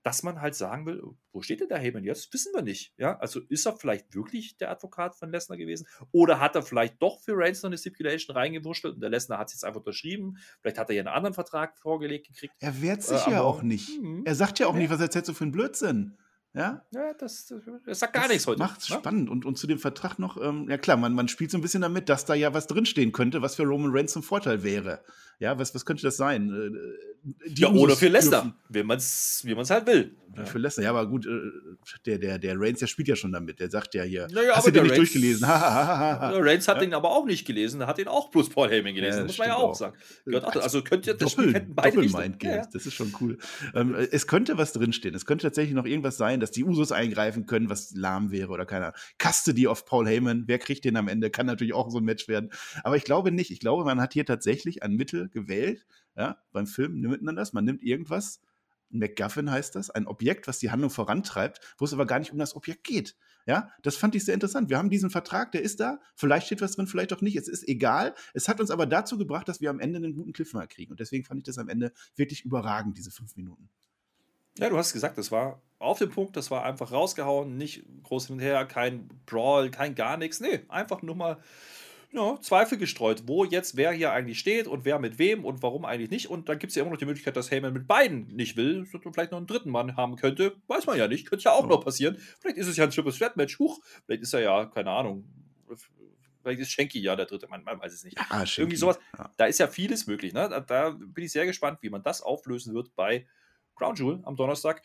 dass 0.03 0.23
man 0.23 0.41
halt 0.41 0.55
sagen 0.55 0.85
will, 0.85 1.03
wo 1.31 1.41
steht 1.41 1.59
denn 1.61 1.67
der 1.67 1.77
Heyman 1.77 2.03
jetzt? 2.03 2.33
Wissen 2.33 2.53
wir 2.53 2.61
nicht. 2.61 2.93
Ja, 2.97 3.17
also 3.19 3.41
ist 3.49 3.65
er 3.65 3.73
vielleicht 3.73 4.15
wirklich 4.15 4.57
der 4.57 4.71
Advokat 4.71 5.15
von 5.15 5.31
Lesnar 5.31 5.57
gewesen? 5.57 5.87
Oder 6.11 6.39
hat 6.39 6.55
er 6.55 6.63
vielleicht 6.63 7.01
doch 7.01 7.19
für 7.19 7.33
Reigns 7.35 7.61
noch 7.61 7.69
eine 7.69 7.77
Stipulation 7.77 8.35
reingewurschtelt 8.35 8.95
und 8.95 9.01
der 9.01 9.09
Lesnar 9.09 9.39
hat 9.39 9.47
es 9.47 9.55
jetzt 9.55 9.65
einfach 9.65 9.81
unterschrieben? 9.81 10.37
Vielleicht 10.61 10.77
hat 10.77 10.89
er 10.89 10.95
ja 10.95 11.01
einen 11.01 11.09
anderen 11.09 11.33
Vertrag 11.33 11.77
vorgelegt 11.77 12.27
gekriegt. 12.27 12.53
Er 12.59 12.81
wehrt 12.81 13.03
sich 13.03 13.27
äh, 13.27 13.31
ja 13.31 13.41
auch 13.41 13.61
nicht. 13.61 14.01
Mh. 14.01 14.23
Er 14.25 14.35
sagt 14.35 14.59
ja 14.59 14.67
auch 14.67 14.73
ja. 14.73 14.79
nicht, 14.79 14.89
was 14.89 15.01
er 15.01 15.25
so 15.25 15.33
für 15.33 15.43
einen 15.43 15.51
Blödsinn. 15.51 16.17
Ja, 16.53 16.83
ja 16.91 17.13
das, 17.13 17.53
das, 17.85 17.99
sagt 17.99 18.13
gar 18.13 18.23
das 18.23 18.31
nichts 18.31 18.47
heute. 18.47 18.59
Macht 18.59 18.81
es 18.81 18.89
ne? 18.89 18.95
spannend. 18.97 19.29
Und, 19.29 19.45
und 19.45 19.57
zu 19.57 19.67
dem 19.67 19.77
Vertrag 19.77 20.17
noch, 20.17 20.41
ähm, 20.41 20.67
ja 20.69 20.77
klar, 20.77 20.97
man, 20.97 21.13
man 21.13 21.27
spielt 21.27 21.51
so 21.51 21.57
ein 21.57 21.61
bisschen 21.61 21.81
damit, 21.81 22.09
dass 22.09 22.25
da 22.25 22.33
ja 22.33 22.53
was 22.53 22.65
drinstehen 22.65 23.11
könnte, 23.11 23.41
was 23.41 23.55
für 23.55 23.63
Roman 23.63 23.91
Reigns 23.93 24.13
zum 24.13 24.23
Vorteil 24.23 24.63
wäre. 24.63 25.01
Ja, 25.39 25.57
was, 25.57 25.73
was 25.73 25.85
könnte 25.85 26.03
das 26.03 26.17
sein? 26.17 26.49
Äh, 26.51 27.49
ja, 27.55 27.69
oder 27.69 27.95
für 27.95 28.07
Lesnar, 28.07 28.53
wie 28.67 28.83
man 28.83 28.97
es 28.97 29.41
wie 29.45 29.55
halt 29.55 29.87
will. 29.87 30.15
Ja. 30.35 30.45
Für 30.45 30.57
Lesnar, 30.57 30.83
ja, 30.83 30.89
aber 30.89 31.07
gut, 31.07 31.25
äh, 31.25 31.29
der, 32.05 32.17
der, 32.17 32.39
der 32.39 32.59
Reigns, 32.59 32.79
der 32.79 32.87
spielt 32.87 33.07
ja 33.07 33.15
schon 33.15 33.31
damit. 33.31 33.59
Der 33.59 33.69
sagt 33.69 33.93
ja 33.93 34.03
hier, 34.03 34.27
naja, 34.31 34.55
hast 34.55 34.67
du 34.67 34.71
den 34.71 34.83
nicht 34.83 34.91
Reigns, 34.91 35.11
durchgelesen? 35.11 35.45
Reigns 35.49 36.67
hat 36.67 36.77
ja? 36.77 36.81
den 36.81 36.93
aber 36.93 37.11
auch 37.11 37.25
nicht 37.25 37.45
gelesen, 37.45 37.85
hat 37.85 37.97
den 37.97 38.07
auch 38.07 38.29
bloß 38.31 38.49
Paul 38.49 38.69
Heyman 38.69 38.93
gelesen, 38.95 39.19
ja, 39.19 39.25
muss 39.25 39.37
man 39.37 39.47
ja 39.47 39.55
auch, 39.55 39.69
auch. 39.69 39.75
sagen. 39.75 39.97
Gehört 40.25 40.45
auch, 40.45 40.55
also 40.57 40.81
könnte 40.81 41.15
das 41.15 41.35
Doppel, 41.35 41.49
Spiel 41.51 41.67
beide 41.69 41.95
Doppel 41.95 42.21
Mind 42.21 42.39
Games, 42.39 42.69
das 42.69 42.85
ist 42.85 42.93
schon 42.93 43.13
cool. 43.21 43.37
Ähm, 43.73 43.95
es 44.11 44.27
könnte 44.27 44.57
was 44.57 44.73
drinstehen. 44.73 45.15
Es 45.15 45.25
könnte 45.25 45.47
tatsächlich 45.47 45.73
noch 45.73 45.85
irgendwas 45.85 46.17
sein, 46.17 46.38
dass 46.39 46.51
die 46.51 46.63
Usos 46.63 46.91
eingreifen 46.91 47.45
können, 47.45 47.69
was 47.69 47.91
lahm 47.95 48.31
wäre 48.31 48.51
oder 48.51 48.65
keiner. 48.65 48.93
Custody 49.21 49.67
of 49.67 49.85
Paul 49.85 50.07
Heyman, 50.07 50.43
wer 50.47 50.59
kriegt 50.59 50.85
den 50.85 50.97
am 50.97 51.07
Ende? 51.07 51.29
Kann 51.29 51.45
natürlich 51.45 51.73
auch 51.73 51.89
so 51.89 51.99
ein 51.99 52.05
Match 52.05 52.27
werden. 52.27 52.51
Aber 52.83 52.95
ich 52.95 53.03
glaube 53.03 53.31
nicht. 53.31 53.51
Ich 53.51 53.59
glaube, 53.59 53.85
man 53.85 54.01
hat 54.01 54.13
hier 54.13 54.25
tatsächlich 54.25 54.83
ein 54.83 54.95
Mittel 54.95 55.29
gewählt, 55.29 55.85
ja, 56.15 56.37
beim 56.51 56.67
Film 56.67 56.99
nimmt 56.99 57.21
man 57.21 57.35
das, 57.35 57.53
man 57.53 57.63
nimmt 57.63 57.81
irgendwas, 57.81 58.41
MacGuffin 58.89 59.51
heißt 59.51 59.75
das, 59.75 59.89
ein 59.89 60.07
Objekt, 60.07 60.47
was 60.47 60.59
die 60.59 60.71
Handlung 60.71 60.89
vorantreibt, 60.89 61.59
wo 61.77 61.85
es 61.85 61.93
aber 61.93 62.05
gar 62.05 62.19
nicht 62.19 62.31
um 62.31 62.39
das 62.39 62.55
Objekt 62.55 62.83
geht. 62.83 63.15
Ja, 63.45 63.71
das 63.81 63.95
fand 63.95 64.15
ich 64.15 64.25
sehr 64.25 64.33
interessant. 64.33 64.69
Wir 64.69 64.77
haben 64.77 64.89
diesen 64.89 65.09
Vertrag, 65.09 65.51
der 65.51 65.61
ist 65.61 65.79
da, 65.79 65.99
vielleicht 66.15 66.47
steht 66.47 66.61
was 66.61 66.75
drin, 66.75 66.87
vielleicht 66.87 67.13
auch 67.13 67.21
nicht. 67.21 67.35
Es 67.35 67.47
ist 67.47 67.67
egal. 67.67 68.13
Es 68.33 68.47
hat 68.47 68.59
uns 68.59 68.71
aber 68.71 68.85
dazu 68.85 69.17
gebracht, 69.17 69.47
dass 69.47 69.61
wir 69.61 69.69
am 69.69 69.79
Ende 69.79 69.97
einen 69.97 70.13
guten 70.13 70.33
Cliffhanger 70.33 70.67
kriegen. 70.67 70.91
Und 70.91 70.99
deswegen 70.99 71.23
fand 71.23 71.39
ich 71.39 71.45
das 71.45 71.57
am 71.57 71.69
Ende 71.69 71.91
wirklich 72.15 72.45
überragend, 72.45 72.97
diese 72.97 73.11
fünf 73.11 73.35
Minuten. 73.35 73.69
Ja, 74.57 74.69
du 74.69 74.77
hast 74.77 74.93
gesagt, 74.93 75.17
das 75.17 75.31
war 75.31 75.61
auf 75.79 75.97
den 75.97 76.09
Punkt, 76.09 76.35
das 76.35 76.51
war 76.51 76.63
einfach 76.63 76.91
rausgehauen, 76.91 77.57
nicht 77.57 77.83
groß 78.03 78.27
hin 78.27 78.35
und 78.35 78.41
her, 78.41 78.65
kein 78.65 79.09
Brawl, 79.25 79.71
kein 79.71 79.95
gar 79.95 80.17
nichts. 80.17 80.41
Nee, 80.41 80.61
einfach 80.67 81.01
nur 81.01 81.15
mal 81.15 81.37
ja, 82.11 82.39
Zweifel 82.41 82.77
gestreut, 82.77 83.23
wo 83.27 83.45
jetzt 83.45 83.77
wer 83.77 83.91
hier 83.91 84.11
eigentlich 84.11 84.39
steht 84.39 84.67
und 84.67 84.83
wer 84.83 84.99
mit 84.99 85.19
wem 85.19 85.45
und 85.45 85.61
warum 85.61 85.85
eigentlich 85.85 86.09
nicht. 86.09 86.29
Und 86.29 86.49
dann 86.49 86.59
gibt 86.59 86.71
es 86.71 86.75
ja 86.75 86.81
immer 86.81 86.91
noch 86.91 86.97
die 86.97 87.05
Möglichkeit, 87.05 87.37
dass 87.37 87.51
Heyman 87.51 87.71
mit 87.71 87.87
beiden 87.87 88.27
nicht 88.27 88.57
will 88.57 88.85
und 88.91 89.13
vielleicht 89.13 89.31
noch 89.31 89.37
einen 89.37 89.47
dritten 89.47 89.69
Mann 89.69 89.95
haben 89.95 90.15
könnte. 90.15 90.55
Weiß 90.67 90.85
man 90.85 90.97
ja 90.97 91.07
nicht, 91.07 91.29
könnte 91.29 91.45
ja 91.45 91.51
auch 91.51 91.63
ja. 91.63 91.67
noch 91.69 91.83
passieren. 91.83 92.17
Vielleicht 92.39 92.57
ist 92.57 92.67
es 92.67 92.77
ja 92.77 92.83
ein 92.83 92.91
Triple 92.91 93.13
Threat 93.13 93.37
Match. 93.37 93.59
Huch, 93.59 93.79
vielleicht 94.05 94.23
ist 94.23 94.33
er 94.33 94.41
ja, 94.41 94.65
keine 94.65 94.89
Ahnung. 94.89 95.23
Vielleicht 96.41 96.61
ist 96.61 96.71
Shanky 96.71 96.99
ja 96.99 97.15
der 97.15 97.25
dritte 97.27 97.47
Mann, 97.47 97.63
man 97.63 97.79
weiß 97.79 97.93
es 97.93 98.03
nicht. 98.03 98.17
Ah, 98.29 98.43
Irgendwie 98.57 98.77
sowas. 98.77 98.99
Da 99.37 99.45
ist 99.45 99.59
ja 99.59 99.67
vieles 99.67 100.07
möglich. 100.07 100.33
Ne? 100.33 100.49
Da, 100.49 100.59
da 100.61 100.89
bin 100.89 101.25
ich 101.25 101.31
sehr 101.31 101.45
gespannt, 101.45 101.79
wie 101.81 101.89
man 101.89 102.01
das 102.01 102.21
auflösen 102.21 102.73
wird 102.73 102.95
bei 102.95 103.27
Crown 103.79 103.95
Jewel 103.95 104.19
am 104.23 104.35
Donnerstag. 104.35 104.83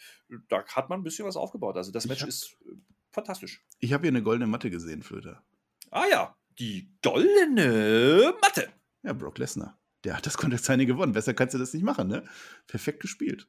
Da 0.48 0.64
hat 0.64 0.88
man 0.88 1.00
ein 1.00 1.02
bisschen 1.02 1.26
was 1.26 1.36
aufgebaut. 1.36 1.76
Also 1.76 1.92
das 1.92 2.06
Match 2.06 2.22
hab, 2.22 2.28
ist 2.28 2.56
äh, 2.64 2.76
fantastisch. 3.10 3.62
Ich 3.80 3.92
habe 3.92 4.02
hier 4.02 4.12
eine 4.12 4.22
goldene 4.22 4.46
Matte 4.46 4.70
gesehen, 4.70 5.02
Flöter. 5.02 5.42
Ah 5.90 6.06
ja, 6.10 6.36
die 6.58 6.88
goldene 7.02 8.34
Matte. 8.40 8.68
Ja, 9.02 9.12
Brock 9.12 9.38
Lesnar. 9.38 9.78
Der 10.04 10.16
hat 10.16 10.26
das 10.26 10.36
Contest-Signing 10.36 10.86
gewonnen. 10.86 11.12
Besser 11.12 11.34
kannst 11.34 11.54
du 11.54 11.58
das 11.58 11.74
nicht 11.74 11.82
machen, 11.82 12.08
ne? 12.08 12.24
Perfekt 12.66 13.00
gespielt. 13.00 13.48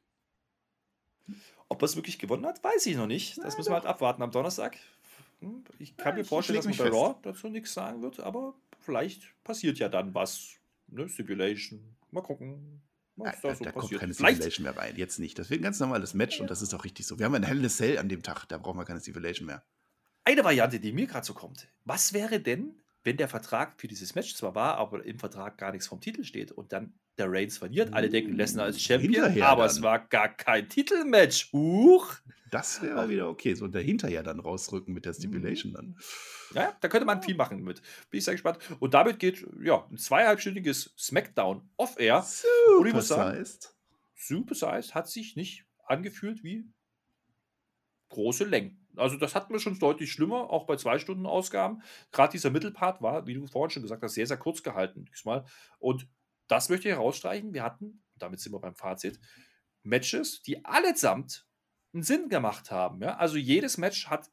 Ob 1.68 1.82
er 1.82 1.86
es 1.86 1.96
wirklich 1.96 2.18
gewonnen 2.18 2.46
hat, 2.46 2.62
weiß 2.62 2.86
ich 2.86 2.96
noch 2.96 3.06
nicht. 3.06 3.38
Das 3.38 3.54
Na, 3.54 3.58
müssen 3.58 3.70
wir 3.70 3.74
halt 3.74 3.86
abwarten 3.86 4.22
am 4.22 4.30
Donnerstag. 4.30 4.76
Hm, 5.40 5.64
ich 5.78 5.96
kann 5.96 6.14
ja, 6.14 6.18
mir 6.18 6.24
vorstellen, 6.24 6.56
dass 6.56 6.66
man 6.66 6.76
bei 6.76 6.88
Raw 6.88 7.16
dazu 7.22 7.48
nichts 7.48 7.74
sagen 7.74 8.02
wird, 8.02 8.20
aber 8.20 8.54
vielleicht 8.80 9.34
passiert 9.44 9.78
ja 9.78 9.88
dann 9.88 10.14
was. 10.14 10.56
Ne? 10.88 11.08
Stipulation. 11.08 11.96
Mal 12.10 12.22
gucken. 12.22 12.80
Ja, 13.16 13.32
da, 13.42 13.54
so 13.54 13.64
da 13.64 13.72
kommt 13.72 13.90
keine 13.98 14.12
Stipulation 14.12 14.64
mehr 14.64 14.76
rein. 14.76 14.94
Jetzt 14.96 15.18
nicht. 15.18 15.38
Das 15.38 15.48
wird 15.48 15.60
ein 15.60 15.64
ganz 15.64 15.80
normales 15.80 16.12
Match 16.12 16.36
ja. 16.36 16.42
und 16.42 16.50
das 16.50 16.60
ist 16.60 16.74
auch 16.74 16.84
richtig 16.84 17.06
so. 17.06 17.18
Wir 17.18 17.26
haben 17.26 17.34
ein 17.34 17.42
Hell 17.42 17.58
in 17.58 17.64
a 17.64 17.68
Cell 17.68 17.98
an 17.98 18.08
dem 18.08 18.22
Tag. 18.22 18.46
Da 18.48 18.58
brauchen 18.58 18.78
wir 18.78 18.84
keine 18.84 19.00
Stipulation 19.00 19.46
mehr. 19.46 19.64
Eine 20.24 20.44
Variante, 20.44 20.80
die 20.80 20.92
mir 20.92 21.06
gerade 21.06 21.24
so 21.24 21.34
kommt. 21.34 21.68
Was 21.84 22.12
wäre 22.12 22.40
denn, 22.40 22.82
wenn 23.06 23.16
der 23.16 23.28
Vertrag 23.28 23.80
für 23.80 23.86
dieses 23.86 24.16
Match 24.16 24.34
zwar 24.34 24.56
war, 24.56 24.76
aber 24.76 25.04
im 25.04 25.18
Vertrag 25.18 25.56
gar 25.58 25.70
nichts 25.70 25.86
vom 25.86 26.00
Titel 26.00 26.24
steht 26.24 26.50
und 26.50 26.72
dann 26.72 26.92
der 27.18 27.30
Reigns 27.30 27.56
verliert. 27.56 27.94
Alle 27.94 28.10
denken 28.10 28.32
uh, 28.32 28.36
Lesnar 28.36 28.64
als 28.66 28.82
Champion, 28.82 29.40
aber 29.42 29.62
dann. 29.62 29.70
es 29.70 29.80
war 29.80 30.00
gar 30.00 30.28
kein 30.28 30.68
Titelmatch. 30.68 31.52
Huch! 31.52 32.16
Das 32.50 32.82
wäre 32.82 33.08
wieder 33.08 33.28
okay. 33.28 33.54
So 33.54 33.68
dahinterher 33.68 34.22
dann 34.22 34.40
rausrücken 34.40 34.92
mit 34.92 35.04
der 35.04 35.12
mhm. 35.12 35.18
Stipulation 35.18 35.72
dann. 35.72 35.96
Ja, 36.52 36.76
da 36.80 36.88
könnte 36.88 37.06
man 37.06 37.22
viel 37.22 37.36
machen 37.36 37.62
mit. 37.62 37.80
Bin 38.10 38.18
ich 38.18 38.24
sehr 38.24 38.34
gespannt. 38.34 38.58
Und 38.80 38.92
damit 38.92 39.18
geht 39.20 39.46
ja 39.62 39.86
ein 39.88 39.96
zweieinhalbstündiges 39.96 40.92
Smackdown 40.98 41.68
off-air. 41.76 42.22
Super 42.22 42.80
und 42.80 42.86
ich 42.86 42.92
muss 42.92 43.08
sagen, 43.08 43.44
Super 44.14 44.54
Size 44.54 44.94
hat 44.94 45.08
sich 45.08 45.36
nicht 45.36 45.64
angefühlt 45.86 46.42
wie 46.42 46.66
große 48.08 48.44
Längen. 48.44 48.85
Also 48.96 49.16
das 49.16 49.34
hatten 49.34 49.52
wir 49.52 49.60
schon 49.60 49.78
deutlich 49.78 50.12
schlimmer, 50.12 50.50
auch 50.50 50.66
bei 50.66 50.76
zwei 50.76 50.98
Stunden 50.98 51.26
Ausgaben. 51.26 51.82
Gerade 52.12 52.32
dieser 52.32 52.50
Mittelpart 52.50 53.02
war, 53.02 53.26
wie 53.26 53.34
du 53.34 53.46
vorhin 53.46 53.70
schon 53.70 53.82
gesagt 53.82 54.02
hast, 54.02 54.14
sehr, 54.14 54.26
sehr 54.26 54.36
kurz 54.36 54.62
gehalten 54.62 55.04
diesmal. 55.04 55.44
Und 55.78 56.08
das 56.48 56.68
möchte 56.68 56.88
ich 56.88 56.94
herausstreichen. 56.94 57.54
Wir 57.54 57.62
hatten, 57.62 58.02
damit 58.16 58.40
sind 58.40 58.52
wir 58.52 58.60
beim 58.60 58.74
Fazit, 58.74 59.20
Matches, 59.82 60.42
die 60.42 60.64
allesamt 60.64 61.46
einen 61.92 62.02
Sinn 62.02 62.28
gemacht 62.28 62.70
haben. 62.70 63.02
Ja? 63.02 63.16
Also 63.16 63.36
jedes 63.36 63.78
Match 63.78 64.08
hat 64.08 64.30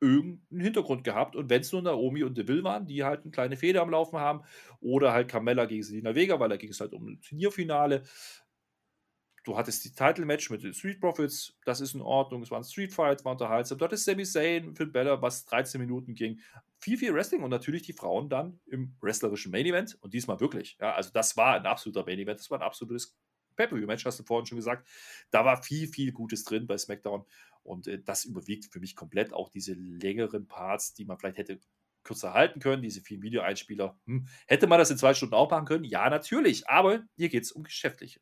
irgendeinen 0.00 0.60
Hintergrund 0.60 1.04
gehabt. 1.04 1.36
Und 1.36 1.50
wenn 1.50 1.60
es 1.60 1.72
nur 1.72 1.82
Naomi 1.82 2.24
und 2.24 2.36
Deville 2.36 2.64
waren, 2.64 2.86
die 2.86 3.04
halt 3.04 3.22
eine 3.22 3.30
kleine 3.30 3.56
Feder 3.56 3.82
am 3.82 3.90
Laufen 3.90 4.18
haben, 4.18 4.42
oder 4.80 5.12
halt 5.12 5.28
Carmella 5.28 5.66
gegen 5.66 5.82
Selina 5.82 6.14
Vega, 6.14 6.40
weil 6.40 6.48
da 6.48 6.56
ging 6.56 6.70
es 6.70 6.80
halt 6.80 6.92
um 6.92 7.06
ein 7.06 7.20
Turnierfinale. 7.20 8.02
Du 9.50 9.56
hattest 9.56 9.84
die 9.84 9.90
Title-Match 9.90 10.48
mit 10.50 10.62
den 10.62 10.72
Street 10.72 11.00
Profits, 11.00 11.58
das 11.64 11.80
ist 11.80 11.96
in 11.96 12.02
Ordnung. 12.02 12.40
Es 12.40 12.52
war 12.52 12.60
ein 12.60 12.62
Street 12.62 12.94
Fight, 12.94 13.24
war 13.24 13.32
unterhaltsam. 13.32 13.78
Du 13.78 13.84
hattest 13.84 14.04
Sami 14.04 14.22
Zayn, 14.22 14.76
Finn 14.76 14.92
Bella, 14.92 15.20
was 15.20 15.44
13 15.46 15.80
Minuten 15.80 16.14
ging. 16.14 16.38
Viel, 16.78 16.96
viel 16.96 17.12
Wrestling 17.12 17.42
und 17.42 17.50
natürlich 17.50 17.82
die 17.82 17.92
Frauen 17.92 18.28
dann 18.28 18.60
im 18.66 18.94
wrestlerischen 19.00 19.50
Main 19.50 19.66
Event. 19.66 19.98
Und 20.02 20.14
diesmal 20.14 20.38
wirklich. 20.38 20.76
Ja, 20.80 20.92
also 20.92 21.10
das 21.12 21.36
war 21.36 21.56
ein 21.56 21.66
absoluter 21.66 22.04
Main 22.06 22.20
Event. 22.20 22.38
Das 22.38 22.48
war 22.52 22.60
ein 22.60 22.64
absolutes 22.64 23.18
Pay-Per-View-Match, 23.56 24.04
hast 24.04 24.20
du 24.20 24.22
vorhin 24.22 24.46
schon 24.46 24.54
gesagt. 24.54 24.86
Da 25.32 25.44
war 25.44 25.60
viel, 25.60 25.88
viel 25.88 26.12
Gutes 26.12 26.44
drin 26.44 26.68
bei 26.68 26.78
SmackDown. 26.78 27.24
Und 27.64 27.88
äh, 27.88 28.00
das 28.00 28.26
überwiegt 28.26 28.72
für 28.72 28.78
mich 28.78 28.94
komplett 28.94 29.32
auch 29.32 29.48
diese 29.48 29.72
längeren 29.72 30.46
Parts, 30.46 30.94
die 30.94 31.06
man 31.06 31.18
vielleicht 31.18 31.38
hätte 31.38 31.58
kürzer 32.04 32.34
halten 32.34 32.60
können, 32.60 32.82
diese 32.82 33.00
vielen 33.00 33.22
Videoeinspieler. 33.22 33.98
Hm. 34.06 34.28
Hätte 34.46 34.68
man 34.68 34.78
das 34.78 34.92
in 34.92 34.96
zwei 34.96 35.12
Stunden 35.12 35.34
auch 35.34 35.50
machen 35.50 35.66
können? 35.66 35.82
Ja, 35.82 36.08
natürlich. 36.08 36.68
Aber 36.68 37.02
hier 37.16 37.28
geht 37.28 37.42
es 37.42 37.50
um 37.50 37.64
Geschäftliche. 37.64 38.20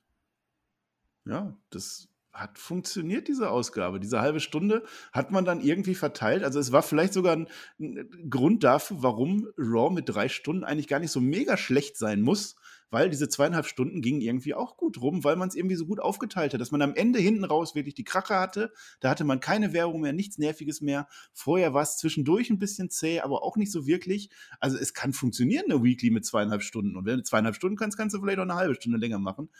Ja, 1.28 1.54
das 1.70 2.08
hat 2.32 2.58
funktioniert, 2.58 3.28
diese 3.28 3.50
Ausgabe. 3.50 4.00
Diese 4.00 4.20
halbe 4.20 4.40
Stunde 4.40 4.84
hat 5.12 5.30
man 5.30 5.44
dann 5.44 5.60
irgendwie 5.60 5.94
verteilt. 5.94 6.44
Also 6.44 6.60
es 6.60 6.72
war 6.72 6.82
vielleicht 6.82 7.12
sogar 7.12 7.34
ein, 7.34 7.48
ein 7.80 8.30
Grund 8.30 8.64
dafür, 8.64 9.02
warum 9.02 9.48
Raw 9.58 9.92
mit 9.92 10.08
drei 10.08 10.28
Stunden 10.28 10.64
eigentlich 10.64 10.88
gar 10.88 11.00
nicht 11.00 11.10
so 11.10 11.20
mega 11.20 11.56
schlecht 11.56 11.96
sein 11.98 12.22
muss, 12.22 12.54
weil 12.90 13.10
diese 13.10 13.28
zweieinhalb 13.28 13.66
Stunden 13.66 14.00
gingen 14.00 14.20
irgendwie 14.20 14.54
auch 14.54 14.76
gut 14.76 15.02
rum, 15.02 15.24
weil 15.24 15.36
man 15.36 15.48
es 15.48 15.54
irgendwie 15.54 15.74
so 15.74 15.84
gut 15.84 16.00
aufgeteilt 16.00 16.54
hat, 16.54 16.60
dass 16.60 16.70
man 16.70 16.80
am 16.80 16.94
Ende 16.94 17.18
hinten 17.18 17.44
raus 17.44 17.74
wirklich 17.74 17.94
die 17.94 18.04
Krache 18.04 18.36
hatte. 18.36 18.72
Da 19.00 19.10
hatte 19.10 19.24
man 19.24 19.40
keine 19.40 19.72
Werbung 19.72 20.00
mehr, 20.00 20.12
nichts 20.12 20.38
Nerviges 20.38 20.80
mehr. 20.80 21.08
Vorher 21.32 21.74
war 21.74 21.82
es 21.82 21.96
zwischendurch 21.98 22.50
ein 22.50 22.58
bisschen 22.58 22.88
zäh, 22.88 23.20
aber 23.20 23.42
auch 23.42 23.56
nicht 23.56 23.72
so 23.72 23.86
wirklich. 23.86 24.30
Also 24.60 24.78
es 24.78 24.94
kann 24.94 25.12
funktionieren, 25.12 25.64
eine 25.68 25.82
Weekly 25.82 26.10
mit 26.10 26.24
zweieinhalb 26.24 26.62
Stunden. 26.62 26.96
Und 26.96 27.04
wenn 27.04 27.16
du 27.16 27.24
zweieinhalb 27.24 27.56
Stunden 27.56 27.76
kannst, 27.76 27.98
kannst 27.98 28.14
du 28.14 28.20
vielleicht 28.20 28.38
auch 28.38 28.42
eine 28.42 28.54
halbe 28.54 28.76
Stunde 28.76 28.98
länger 28.98 29.18
machen. 29.18 29.50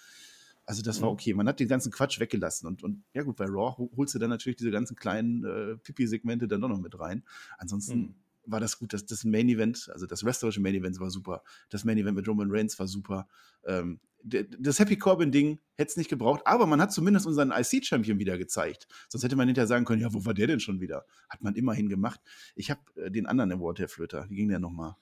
Also 0.69 0.83
das 0.83 1.01
war 1.01 1.09
mhm. 1.09 1.15
okay. 1.15 1.33
Man 1.33 1.49
hat 1.49 1.61
den 1.61 1.69
ganzen 1.69 1.91
Quatsch 1.91 2.21
weggelassen. 2.21 2.67
Und, 2.67 2.83
und 2.83 3.03
ja 3.15 3.23
gut, 3.23 3.37
bei 3.37 3.47
Raw 3.47 3.89
holst 3.97 4.15
du 4.15 4.19
dann 4.19 4.29
natürlich 4.29 4.57
diese 4.57 4.71
ganzen 4.71 4.97
kleinen 4.97 5.45
äh, 5.45 5.77
Pipi-Segmente 5.79 6.47
dann 6.47 6.61
doch 6.61 6.69
noch 6.69 6.81
mit 6.81 6.99
rein. 6.99 7.25
Ansonsten 7.57 7.99
mhm 7.99 8.15
war 8.51 8.61
das 8.61 8.79
gut. 8.79 8.93
Das, 8.93 9.05
das 9.05 9.25
Main 9.25 9.49
Event, 9.49 9.91
also 9.93 10.07
das 10.07 10.25
wrestlerische 10.25 10.61
Main 10.61 10.75
Event 10.75 10.99
war 11.01 11.11
super. 11.11 11.43
Das 11.69 11.85
Main 11.85 11.99
Event 11.99 12.17
mit 12.17 12.27
Roman 12.27 12.51
Reigns 12.51 12.79
war 12.79 12.87
super. 12.87 13.29
Ähm, 13.67 14.01
das 14.23 14.79
Happy 14.79 14.97
Corbin-Ding 14.97 15.61
hätte 15.77 15.91
es 15.91 15.97
nicht 15.97 16.09
gebraucht, 16.09 16.43
aber 16.45 16.67
man 16.67 16.81
hat 16.81 16.93
zumindest 16.93 17.27
unseren 17.27 17.53
IC-Champion 17.53 18.19
wieder 18.19 18.37
gezeigt. 18.37 18.89
Sonst 19.09 19.23
hätte 19.23 19.37
man 19.37 19.47
hinterher 19.47 19.69
sagen 19.69 19.85
können, 19.85 20.03
ja, 20.03 20.13
wo 20.13 20.25
war 20.25 20.35
der 20.35 20.47
denn 20.47 20.61
schon 20.61 20.81
wieder? 20.81 21.05
Hat 21.29 21.43
man 21.43 21.55
immerhin 21.55 21.89
gemacht. 21.89 22.21
Ich 22.57 22.71
habe 22.71 22.81
äh, 22.97 23.11
den 23.11 23.27
anderen 23.27 23.53
Award, 23.53 23.79
Herr 23.79 23.89
Flöter. 23.89 24.27
Wie 24.29 24.37
ging 24.37 24.49
der 24.49 24.59
nochmal? 24.59 24.97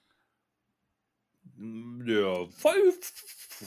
Ja, 2.05 2.45
voll 2.49 2.93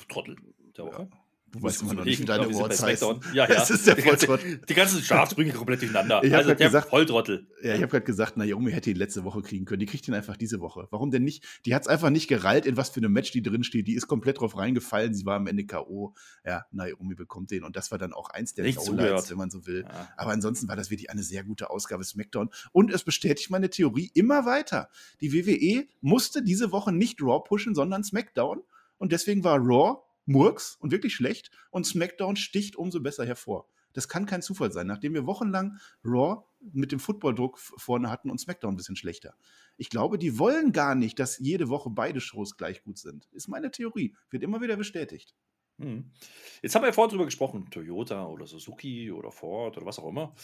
Trottel 0.09 0.37
der 0.77 0.85
Woche. 0.85 1.09
Ja. 1.11 1.20
Du 1.53 1.63
weißt 1.63 1.83
immer 1.83 1.95
noch 1.95 2.05
nicht, 2.05 2.21
wie 2.21 2.25
deine 2.25 2.45
Awards 2.47 2.83
heißen. 2.83 3.21
Ja, 3.35 3.35
ja. 3.49 3.55
Das 3.55 3.71
ist 3.71 3.87
der 3.87 3.97
die, 3.97 4.03
ganze, 4.03 4.39
die 4.69 4.75
ganzen 4.75 5.03
Schafsprünge 5.03 5.53
komplett 5.53 5.81
durcheinander. 5.81 6.23
Ich 6.23 6.35
also 6.35 6.55
der 6.55 6.67
gesagt, 6.67 6.91
Volltrottel. 6.91 7.49
Ja, 7.63 7.75
ich 7.75 7.83
habe 7.83 7.89
gerade 7.89 8.05
gesagt, 8.05 8.37
Naomi 8.37 8.71
hätte 8.71 8.91
ihn 8.91 8.97
letzte 8.97 9.25
Woche 9.25 9.43
kriegen 9.43 9.65
können. 9.65 9.81
Die 9.81 9.87
kriegt 9.87 10.07
ihn 10.07 10.15
einfach 10.15 10.37
diese 10.37 10.61
Woche. 10.61 10.87
Warum 10.91 11.11
denn 11.11 11.25
nicht? 11.25 11.45
Die 11.67 11.75
hat 11.75 11.83
es 11.83 11.89
einfach 11.89 12.11
nicht 12.11 12.29
gereilt, 12.29 12.67
in 12.67 12.77
was 12.77 12.91
für 12.91 13.01
einem 13.01 13.13
Match 13.13 13.33
die 13.33 13.43
drin 13.43 13.65
steht. 13.65 13.89
Die 13.89 13.95
ist 13.95 14.07
komplett 14.07 14.41
drauf 14.41 14.57
reingefallen. 14.57 15.13
Sie 15.13 15.27
war 15.27 15.37
am 15.37 15.49
Ende 15.49 15.65
K.O. 15.65 16.15
Ja, 16.47 16.67
Naomi 16.71 17.17
bekommt 17.17 17.51
den. 17.51 17.65
Und 17.65 17.75
das 17.75 17.91
war 17.91 17.99
dann 17.99 18.13
auch 18.13 18.31
eins 18.31 18.55
der 18.55 18.71
Lowlights, 18.71 19.31
wenn 19.31 19.39
man 19.39 19.51
so 19.51 19.67
will. 19.67 19.83
Ja. 19.83 20.09
Aber 20.17 20.31
ansonsten 20.31 20.69
war 20.69 20.77
das 20.77 20.91
wirklich 20.91 21.11
eine 21.11 21.25
sehr 21.25 21.43
gute 21.43 21.71
Ausgabe 21.71 22.05
SmackDown. 22.05 22.51
Und 22.71 22.93
es 22.93 23.03
bestätigt 23.03 23.51
meine 23.51 23.71
Theorie 23.71 24.11
immer 24.15 24.47
weiter. 24.47 24.89
Die 25.21 25.33
WWE 25.33 25.87
musste 26.01 26.43
diese 26.43 26.71
Woche 26.71 26.93
nicht 26.93 27.21
Raw 27.21 27.43
pushen, 27.45 27.75
sondern 27.75 28.05
SmackDown. 28.05 28.63
Und 28.99 29.13
deswegen 29.13 29.43
war 29.43 29.59
Raw 29.59 29.99
Murks 30.31 30.77
und 30.77 30.93
wirklich 30.93 31.15
schlecht 31.15 31.51
und 31.71 31.85
SmackDown 31.85 32.37
sticht 32.37 32.77
umso 32.77 33.01
besser 33.01 33.27
hervor. 33.27 33.67
Das 33.93 34.09
kann 34.09 34.27
kein 34.27 34.43
Zufall 34.43 34.71
sein, 34.71 34.87
nachdem 34.87 35.15
wir 35.15 35.27
wochenlang 35.27 35.79
Raw 36.05 36.45
mit 36.73 36.93
dem 36.93 37.01
Footballdruck 37.01 37.59
vorne 37.59 38.09
hatten 38.09 38.31
und 38.31 38.39
SmackDown 38.39 38.75
ein 38.75 38.77
bisschen 38.77 38.95
schlechter. 38.95 39.35
Ich 39.77 39.91
glaube, 39.91 40.19
die 40.19 40.39
wollen 40.39 40.71
gar 40.71 40.95
nicht, 40.95 41.19
dass 41.19 41.39
jede 41.39 41.69
Woche 41.69 41.91
beide 41.91 42.21
Shows 42.21 42.57
gleich 42.57 42.85
gut 42.85 42.99
sind. 42.99 43.29
Ist 43.33 43.49
meine 43.49 43.73
Theorie. 43.73 44.15
Wird 44.31 44.45
immer 44.45 44.61
wieder 44.61 44.77
bestätigt. 44.77 45.35
Hm. 45.81 46.13
Jetzt 46.63 46.75
haben 46.77 46.83
wir 46.83 46.89
ja 46.89 46.93
vorhin 46.93 47.11
drüber 47.11 47.25
gesprochen, 47.25 47.69
Toyota 47.71 48.27
oder 48.27 48.47
Suzuki 48.47 49.11
oder 49.11 49.33
Ford 49.33 49.77
oder 49.77 49.87
was 49.87 49.99
auch 49.99 50.09
immer. 50.09 50.35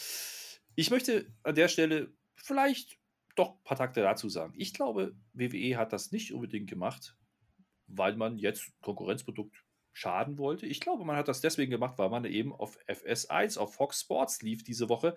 Ich 0.75 0.89
möchte 0.89 1.31
an 1.43 1.55
der 1.55 1.69
Stelle 1.69 2.11
vielleicht 2.35 2.97
doch 3.35 3.51
ein 3.51 3.63
paar 3.63 3.77
Takte 3.77 4.01
dazu 4.01 4.27
sagen. 4.27 4.53
Ich 4.57 4.73
glaube, 4.73 5.15
WWE 5.33 5.77
hat 5.77 5.93
das 5.93 6.11
nicht 6.11 6.33
unbedingt 6.33 6.69
gemacht, 6.69 7.15
weil 7.85 8.17
man 8.17 8.37
jetzt 8.37 8.73
Konkurrenzprodukt 8.81 9.63
schaden 9.97 10.37
wollte. 10.37 10.67
Ich 10.67 10.79
glaube, 10.79 11.03
man 11.05 11.15
hat 11.15 11.27
das 11.27 11.41
deswegen 11.41 11.71
gemacht, 11.71 11.97
weil 11.97 12.09
man 12.09 12.23
eben 12.25 12.53
auf 12.53 12.77
FS1, 12.87 13.57
auf 13.57 13.73
Fox 13.73 14.01
Sports 14.01 14.43
lief 14.43 14.63
diese 14.63 14.89
Woche. 14.89 15.15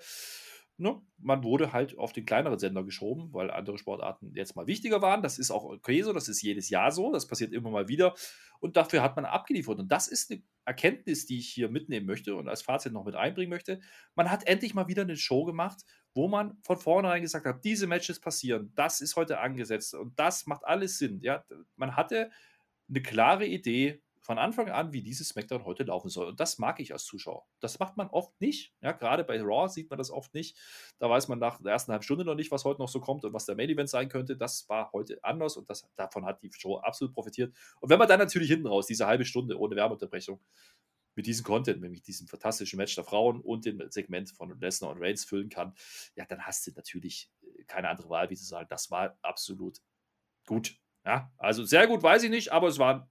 Ne? 0.78 0.98
Man 1.18 1.44
wurde 1.44 1.74
halt 1.74 1.98
auf 1.98 2.14
den 2.14 2.24
kleineren 2.24 2.58
Sender 2.58 2.82
geschoben, 2.82 3.34
weil 3.34 3.50
andere 3.50 3.76
Sportarten 3.76 4.32
jetzt 4.34 4.56
mal 4.56 4.66
wichtiger 4.66 5.02
waren. 5.02 5.22
Das 5.22 5.38
ist 5.38 5.50
auch 5.50 5.64
okay 5.64 6.00
so, 6.00 6.14
das 6.14 6.28
ist 6.28 6.40
jedes 6.40 6.70
Jahr 6.70 6.92
so, 6.92 7.12
das 7.12 7.26
passiert 7.26 7.52
immer 7.52 7.68
mal 7.68 7.88
wieder. 7.88 8.14
Und 8.60 8.78
dafür 8.78 9.02
hat 9.02 9.16
man 9.16 9.26
abgeliefert. 9.26 9.78
Und 9.78 9.92
das 9.92 10.08
ist 10.08 10.30
eine 10.30 10.42
Erkenntnis, 10.64 11.26
die 11.26 11.38
ich 11.38 11.50
hier 11.50 11.68
mitnehmen 11.68 12.06
möchte 12.06 12.34
und 12.34 12.48
als 12.48 12.62
Fazit 12.62 12.94
noch 12.94 13.04
mit 13.04 13.16
einbringen 13.16 13.50
möchte. 13.50 13.80
Man 14.14 14.30
hat 14.30 14.46
endlich 14.46 14.72
mal 14.72 14.88
wieder 14.88 15.02
eine 15.02 15.16
Show 15.16 15.44
gemacht, 15.44 15.82
wo 16.14 16.26
man 16.26 16.56
von 16.62 16.78
vornherein 16.78 17.20
gesagt 17.20 17.44
hat, 17.44 17.62
diese 17.64 17.86
Matches 17.86 18.18
passieren, 18.18 18.72
das 18.74 19.02
ist 19.02 19.16
heute 19.16 19.40
angesetzt 19.40 19.94
und 19.94 20.18
das 20.18 20.46
macht 20.46 20.64
alles 20.64 20.96
Sinn. 20.96 21.20
Ja? 21.20 21.44
Man 21.76 21.96
hatte 21.96 22.30
eine 22.88 23.02
klare 23.02 23.46
Idee, 23.46 24.02
von 24.22 24.38
Anfang 24.38 24.68
an, 24.68 24.92
wie 24.92 25.02
dieses 25.02 25.28
SmackDown 25.28 25.64
heute 25.64 25.84
laufen 25.84 26.10
soll. 26.10 26.28
Und 26.28 26.40
das 26.40 26.58
mag 26.58 26.78
ich 26.80 26.92
als 26.92 27.04
Zuschauer. 27.04 27.46
Das 27.60 27.78
macht 27.78 27.96
man 27.96 28.08
oft 28.08 28.38
nicht. 28.40 28.74
Ja, 28.82 28.92
gerade 28.92 29.24
bei 29.24 29.40
Raw 29.40 29.68
sieht 29.68 29.88
man 29.90 29.98
das 29.98 30.10
oft 30.10 30.34
nicht. 30.34 30.58
Da 30.98 31.08
weiß 31.08 31.28
man 31.28 31.38
nach 31.38 31.60
der 31.60 31.72
ersten 31.72 31.92
halben 31.92 32.02
Stunde 32.02 32.24
noch 32.24 32.34
nicht, 32.34 32.50
was 32.50 32.64
heute 32.64 32.80
noch 32.80 32.88
so 32.88 33.00
kommt 33.00 33.24
und 33.24 33.32
was 33.32 33.46
der 33.46 33.56
Main 33.56 33.70
Event 33.70 33.88
sein 33.88 34.08
könnte. 34.08 34.36
Das 34.36 34.68
war 34.68 34.92
heute 34.92 35.22
anders 35.24 35.56
und 35.56 35.70
das, 35.70 35.88
davon 35.96 36.26
hat 36.26 36.42
die 36.42 36.50
Show 36.52 36.76
absolut 36.78 37.14
profitiert. 37.14 37.54
Und 37.80 37.88
wenn 37.88 37.98
man 37.98 38.08
dann 38.08 38.18
natürlich 38.18 38.50
hinten 38.50 38.66
raus, 38.66 38.86
diese 38.86 39.06
halbe 39.06 39.24
Stunde 39.24 39.58
ohne 39.58 39.74
Werbeunterbrechung, 39.76 40.40
mit 41.16 41.26
diesem 41.26 41.44
Content, 41.44 41.80
mit 41.80 42.06
diesem 42.06 42.28
fantastischen 42.28 42.76
Match 42.76 42.94
der 42.94 43.04
Frauen 43.04 43.40
und 43.40 43.64
dem 43.64 43.82
Segment 43.90 44.30
von 44.30 44.58
Lesnar 44.60 44.92
und 44.92 45.02
Reigns 45.02 45.24
füllen 45.24 45.48
kann, 45.48 45.74
ja, 46.14 46.24
dann 46.24 46.46
hast 46.46 46.66
du 46.66 46.72
natürlich 46.74 47.30
äh, 47.42 47.64
keine 47.64 47.88
andere 47.88 48.08
Wahl, 48.08 48.30
wie 48.30 48.36
zu 48.36 48.44
sagen, 48.44 48.68
das 48.70 48.90
war 48.90 49.18
absolut 49.22 49.80
gut. 50.46 50.76
Ja, 51.04 51.32
also 51.38 51.64
sehr 51.64 51.86
gut 51.86 52.02
weiß 52.02 52.22
ich 52.22 52.30
nicht, 52.30 52.52
aber 52.52 52.68
es 52.68 52.78
war 52.78 53.08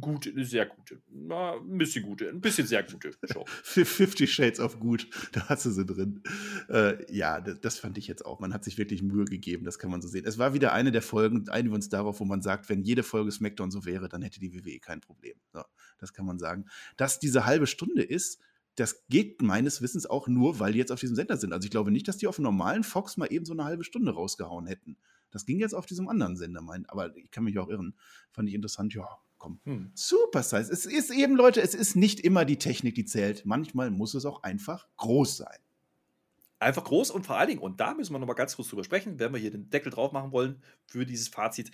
gute, 0.00 0.44
sehr 0.44 0.66
gute, 0.66 1.00
na, 1.10 1.54
ein 1.54 1.78
bisschen 1.78 2.04
gute, 2.04 2.28
ein 2.28 2.40
bisschen 2.40 2.66
sehr 2.66 2.82
gute 2.82 3.12
Show. 3.32 3.44
50 3.62 4.32
Shades 4.32 4.60
of 4.60 4.78
Gut, 4.80 5.08
da 5.32 5.48
hast 5.48 5.66
du 5.66 5.70
sie 5.70 5.84
drin. 5.84 6.22
Äh, 6.68 7.12
ja, 7.12 7.40
das, 7.40 7.60
das, 7.60 7.78
fand 7.78 7.98
ich 7.98 8.06
jetzt 8.06 8.24
auch. 8.24 8.40
Man 8.40 8.54
hat 8.54 8.64
sich 8.64 8.78
wirklich 8.78 9.02
Mühe 9.02 9.24
gegeben, 9.24 9.64
das 9.64 9.78
kann 9.78 9.90
man 9.90 10.02
so 10.02 10.08
sehen. 10.08 10.24
Es 10.26 10.38
war 10.38 10.54
wieder 10.54 10.72
eine 10.72 10.92
der 10.92 11.02
Folgen, 11.02 11.48
einigen 11.48 11.70
wir 11.70 11.76
uns 11.76 11.88
darauf, 11.88 12.20
wo 12.20 12.24
man 12.24 12.42
sagt, 12.42 12.68
wenn 12.68 12.82
jede 12.82 13.02
Folge 13.02 13.30
SmackDown 13.30 13.70
so 13.70 13.84
wäre, 13.84 14.08
dann 14.08 14.22
hätte 14.22 14.40
die 14.40 14.52
WWE 14.54 14.78
kein 14.78 15.00
Problem. 15.00 15.36
So, 15.52 15.62
das 15.98 16.12
kann 16.12 16.26
man 16.26 16.38
sagen. 16.38 16.66
Dass 16.96 17.18
diese 17.18 17.46
halbe 17.46 17.66
Stunde 17.66 18.02
ist, 18.02 18.40
das 18.76 19.06
geht 19.08 19.40
meines 19.40 19.82
Wissens 19.82 20.06
auch 20.06 20.26
nur, 20.26 20.58
weil 20.58 20.72
die 20.72 20.78
jetzt 20.78 20.90
auf 20.90 21.00
diesem 21.00 21.16
Sender 21.16 21.36
sind. 21.36 21.52
Also 21.52 21.64
ich 21.64 21.70
glaube 21.70 21.90
nicht, 21.90 22.08
dass 22.08 22.16
die 22.16 22.26
auf 22.26 22.38
einem 22.38 22.44
normalen 22.44 22.84
Fox 22.84 23.16
mal 23.16 23.32
eben 23.32 23.44
so 23.44 23.52
eine 23.52 23.64
halbe 23.64 23.84
Stunde 23.84 24.12
rausgehauen 24.12 24.66
hätten. 24.66 24.96
Das 25.30 25.46
ging 25.46 25.58
jetzt 25.58 25.74
auf 25.74 25.86
diesem 25.86 26.08
anderen 26.08 26.36
Sender, 26.36 26.60
mein, 26.60 26.86
aber 26.86 27.16
ich 27.16 27.30
kann 27.30 27.44
mich 27.44 27.58
auch 27.58 27.68
irren. 27.68 27.96
Fand 28.30 28.48
ich 28.48 28.54
interessant, 28.54 28.94
ja, 28.94 29.06
komm. 29.44 29.60
Hm. 29.64 29.90
Super 29.94 30.42
Size. 30.42 30.72
Es 30.72 30.86
ist 30.86 31.10
eben, 31.10 31.36
Leute, 31.36 31.60
es 31.60 31.74
ist 31.74 31.96
nicht 31.96 32.20
immer 32.20 32.44
die 32.44 32.58
Technik, 32.58 32.94
die 32.94 33.04
zählt. 33.04 33.44
Manchmal 33.44 33.90
muss 33.90 34.14
es 34.14 34.24
auch 34.24 34.42
einfach 34.42 34.88
groß 34.96 35.36
sein. 35.36 35.58
Einfach 36.58 36.84
groß 36.84 37.10
und 37.10 37.26
vor 37.26 37.36
allen 37.36 37.48
Dingen, 37.48 37.60
und 37.60 37.78
da 37.78 37.92
müssen 37.92 38.14
wir 38.14 38.18
nochmal 38.18 38.36
ganz 38.36 38.56
kurz 38.56 38.68
drüber 38.68 38.84
sprechen, 38.84 39.18
wenn 39.18 39.32
wir 39.32 39.40
hier 39.40 39.50
den 39.50 39.68
Deckel 39.68 39.92
drauf 39.92 40.12
machen 40.12 40.32
wollen 40.32 40.62
für 40.86 41.04
dieses 41.04 41.28
Fazit. 41.28 41.70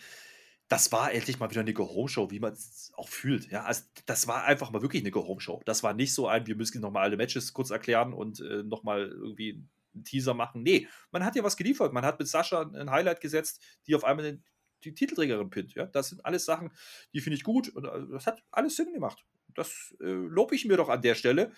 Das 0.67 0.91
war 0.91 1.13
endlich 1.13 1.39
mal 1.39 1.51
wieder 1.51 1.61
eine 1.61 1.73
Go-Home-Show, 1.73 2.31
wie 2.31 2.41
man 2.41 2.53
es 2.53 2.93
auch 2.97 3.09
fühlt. 3.09 3.51
Ja, 3.51 3.63
also 3.63 3.83
das 4.07 4.27
war 4.27 4.45
einfach 4.45 4.73
mal 4.73 4.83
wirklich 4.83 5.03
eine 5.03 5.13
Go-Home-Show. 5.13 5.63
Das 5.65 5.85
war 5.85 5.95
nicht 5.95 6.13
so 6.13 6.27
ein, 6.27 6.47
wir 6.49 6.57
müssen 6.57 6.81
nochmal 6.81 7.05
alle 7.05 7.17
Matches 7.17 7.53
kurz 7.53 7.71
erklären 7.71 8.13
und 8.13 8.41
äh, 8.41 8.65
nochmal 8.65 9.09
irgendwie 9.09 9.65
einen 9.95 10.05
Teaser 10.05 10.35
machen. 10.35 10.63
Nee, 10.65 10.89
man 11.13 11.25
hat 11.25 11.37
ja 11.37 11.45
was 11.45 11.57
geliefert. 11.57 11.93
Man 11.93 12.05
hat 12.05 12.19
mit 12.19 12.27
Sascha 12.27 12.63
ein 12.63 12.91
Highlight 12.91 13.21
gesetzt, 13.21 13.61
die 13.87 13.95
auf 13.95 14.03
einmal 14.03 14.41
die 14.85 14.95
Titelträgerin 14.95 15.51
pinnt. 15.51 15.75
Ja? 15.75 15.87
Das 15.87 16.09
sind 16.09 16.25
alles 16.25 16.45
Sachen, 16.45 16.71
die 17.13 17.21
finde 17.21 17.37
ich 17.37 17.45
gut 17.45 17.69
und 17.69 17.85
äh, 17.85 18.13
das 18.13 18.27
hat 18.27 18.43
alles 18.51 18.77
Sinn 18.77 18.93
gemacht. 18.93 19.25
Das 19.55 19.95
äh, 20.01 20.05
lobe 20.07 20.55
ich 20.55 20.65
mir 20.65 20.77
doch 20.77 20.89
an 20.89 21.03
der 21.03 21.15
Stelle. 21.15 21.53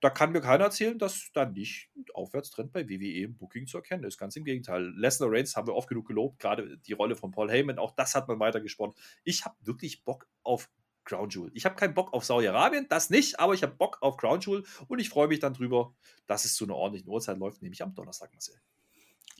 Da 0.00 0.10
kann 0.10 0.32
mir 0.32 0.40
keiner 0.40 0.64
erzählen, 0.64 0.98
dass 0.98 1.30
da 1.32 1.46
nicht 1.46 1.90
ein 1.96 2.04
Aufwärtstrend 2.12 2.72
bei 2.72 2.88
WWE 2.88 3.24
im 3.24 3.36
Booking 3.36 3.66
zu 3.66 3.78
erkennen 3.78 4.04
ist. 4.04 4.18
Ganz 4.18 4.36
im 4.36 4.44
Gegenteil. 4.44 4.92
Lesnar 4.96 5.30
Reigns 5.32 5.56
haben 5.56 5.66
wir 5.66 5.74
oft 5.74 5.88
genug 5.88 6.06
gelobt, 6.06 6.38
gerade 6.40 6.78
die 6.78 6.92
Rolle 6.92 7.16
von 7.16 7.30
Paul 7.30 7.50
Heyman, 7.50 7.78
auch 7.78 7.94
das 7.94 8.14
hat 8.14 8.28
man 8.28 8.38
weiter 8.38 8.60
gesponnen. 8.60 8.94
Ich 9.22 9.44
habe 9.44 9.56
wirklich 9.62 10.04
Bock 10.04 10.28
auf 10.42 10.68
Crown 11.04 11.28
Jewel. 11.28 11.50
Ich 11.54 11.64
habe 11.64 11.74
keinen 11.74 11.94
Bock 11.94 12.12
auf 12.12 12.24
Saudi-Arabien, 12.24 12.86
das 12.88 13.10
nicht, 13.10 13.38
aber 13.38 13.54
ich 13.54 13.62
habe 13.62 13.74
Bock 13.74 13.98
auf 14.00 14.16
Crown 14.16 14.40
Jewel 14.40 14.64
und 14.88 14.98
ich 14.98 15.08
freue 15.08 15.28
mich 15.28 15.38
dann 15.38 15.54
drüber, 15.54 15.94
dass 16.26 16.44
es 16.44 16.54
zu 16.54 16.64
einer 16.64 16.76
ordentlichen 16.76 17.08
Uhrzeit 17.08 17.38
läuft, 17.38 17.62
nämlich 17.62 17.82
am 17.82 17.94
Donnerstag, 17.94 18.32
Marcel. 18.32 18.60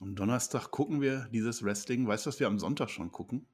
Am 0.00 0.14
Donnerstag 0.14 0.70
gucken 0.70 1.00
wir 1.00 1.28
dieses 1.32 1.62
Wrestling. 1.62 2.06
Weißt 2.06 2.26
du, 2.26 2.28
was 2.28 2.40
wir 2.40 2.46
am 2.46 2.58
Sonntag 2.58 2.90
schon 2.90 3.12
gucken? 3.12 3.46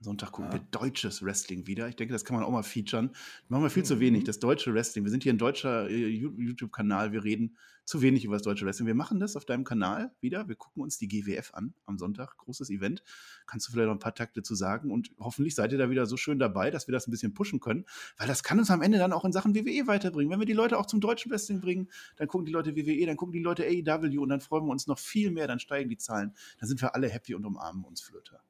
Sonntag 0.00 0.32
gucken 0.32 0.50
ja. 0.50 0.58
wir 0.58 0.66
deutsches 0.70 1.22
Wrestling 1.22 1.66
wieder. 1.66 1.86
Ich 1.88 1.96
denke, 1.96 2.12
das 2.12 2.24
kann 2.24 2.34
man 2.34 2.44
auch 2.44 2.50
mal 2.50 2.62
featuren. 2.62 3.10
Machen 3.48 3.64
wir 3.64 3.70
viel 3.70 3.82
mhm. 3.82 3.86
zu 3.86 4.00
wenig. 4.00 4.24
Das 4.24 4.38
deutsche 4.38 4.72
Wrestling. 4.72 5.04
Wir 5.04 5.10
sind 5.10 5.22
hier 5.22 5.32
ein 5.32 5.38
deutscher 5.38 5.90
äh, 5.90 6.08
YouTube-Kanal. 6.08 7.12
Wir 7.12 7.22
reden 7.22 7.56
zu 7.84 8.00
wenig 8.00 8.24
über 8.24 8.36
das 8.36 8.42
deutsche 8.42 8.64
Wrestling. 8.64 8.86
Wir 8.86 8.94
machen 8.94 9.20
das 9.20 9.36
auf 9.36 9.44
deinem 9.44 9.64
Kanal 9.64 10.12
wieder. 10.20 10.48
Wir 10.48 10.54
gucken 10.54 10.82
uns 10.82 10.96
die 10.96 11.06
GWF 11.06 11.52
an 11.52 11.74
am 11.84 11.98
Sonntag. 11.98 12.38
Großes 12.38 12.70
Event. 12.70 13.02
Kannst 13.46 13.68
du 13.68 13.72
vielleicht 13.72 13.88
noch 13.88 13.94
ein 13.94 13.98
paar 13.98 14.14
Takte 14.14 14.42
zu 14.42 14.54
sagen? 14.54 14.90
Und 14.90 15.10
hoffentlich 15.18 15.54
seid 15.54 15.72
ihr 15.72 15.78
da 15.78 15.90
wieder 15.90 16.06
so 16.06 16.16
schön 16.16 16.38
dabei, 16.38 16.70
dass 16.70 16.88
wir 16.88 16.92
das 16.92 17.06
ein 17.06 17.10
bisschen 17.10 17.34
pushen 17.34 17.60
können. 17.60 17.84
Weil 18.16 18.26
das 18.26 18.42
kann 18.42 18.58
uns 18.58 18.70
am 18.70 18.80
Ende 18.80 18.96
dann 18.96 19.12
auch 19.12 19.26
in 19.26 19.32
Sachen 19.32 19.54
WWE 19.54 19.86
weiterbringen. 19.86 20.32
Wenn 20.32 20.38
wir 20.38 20.46
die 20.46 20.54
Leute 20.54 20.78
auch 20.78 20.86
zum 20.86 21.00
deutschen 21.00 21.30
Wrestling 21.30 21.60
bringen, 21.60 21.90
dann 22.16 22.26
gucken 22.26 22.46
die 22.46 22.52
Leute 22.52 22.74
WWE, 22.74 23.04
dann 23.04 23.16
gucken 23.16 23.32
die 23.32 23.42
Leute 23.42 23.64
AEW 23.64 24.22
und 24.22 24.30
dann 24.30 24.40
freuen 24.40 24.64
wir 24.64 24.72
uns 24.72 24.86
noch 24.86 24.98
viel 24.98 25.30
mehr. 25.30 25.46
Dann 25.46 25.58
steigen 25.58 25.90
die 25.90 25.98
Zahlen. 25.98 26.32
Dann 26.58 26.68
sind 26.68 26.80
wir 26.80 26.94
alle 26.94 27.08
happy 27.08 27.34
und 27.34 27.44
umarmen 27.44 27.84
uns 27.84 28.00
Flöter. 28.00 28.42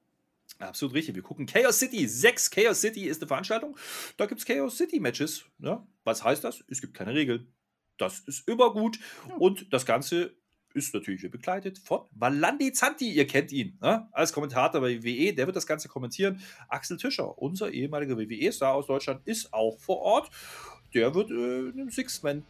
Absolut 0.60 0.94
richtig. 0.94 1.14
Wir 1.14 1.22
gucken 1.22 1.46
Chaos 1.46 1.78
City. 1.78 2.06
Sechs 2.06 2.50
Chaos 2.50 2.80
City 2.80 3.04
ist 3.04 3.22
eine 3.22 3.28
Veranstaltung. 3.28 3.76
Da 4.16 4.26
gibt 4.26 4.40
es 4.40 4.46
Chaos 4.46 4.76
City 4.76 5.00
Matches. 5.00 5.44
Ja? 5.58 5.86
Was 6.04 6.22
heißt 6.22 6.44
das? 6.44 6.62
Es 6.68 6.80
gibt 6.80 6.94
keine 6.94 7.14
Regeln. 7.14 7.52
Das 7.96 8.20
ist 8.20 8.46
immer 8.46 8.72
gut. 8.72 8.98
Ja. 9.28 9.36
Und 9.36 9.72
das 9.72 9.86
Ganze 9.86 10.36
ist 10.74 10.94
natürlich 10.94 11.28
begleitet 11.30 11.78
von 11.78 12.02
Valandi 12.12 12.72
Zanti. 12.72 13.10
Ihr 13.10 13.26
kennt 13.26 13.52
ihn 13.52 13.78
ne? 13.80 14.08
als 14.12 14.32
Kommentator 14.32 14.80
bei 14.80 15.02
WWE. 15.02 15.32
Der 15.32 15.46
wird 15.46 15.56
das 15.56 15.66
Ganze 15.66 15.88
kommentieren. 15.88 16.40
Axel 16.68 16.96
Tischer, 16.96 17.38
unser 17.38 17.70
ehemaliger 17.72 18.16
WWE-Star 18.16 18.74
aus 18.74 18.86
Deutschland, 18.86 19.26
ist 19.26 19.52
auch 19.52 19.78
vor 19.80 19.98
Ort. 19.98 20.30
Der 20.94 21.14
wird 21.14 21.30
äh, 21.30 21.70
in 21.70 21.80
einem 21.80 21.90
Six-Man 21.90 22.44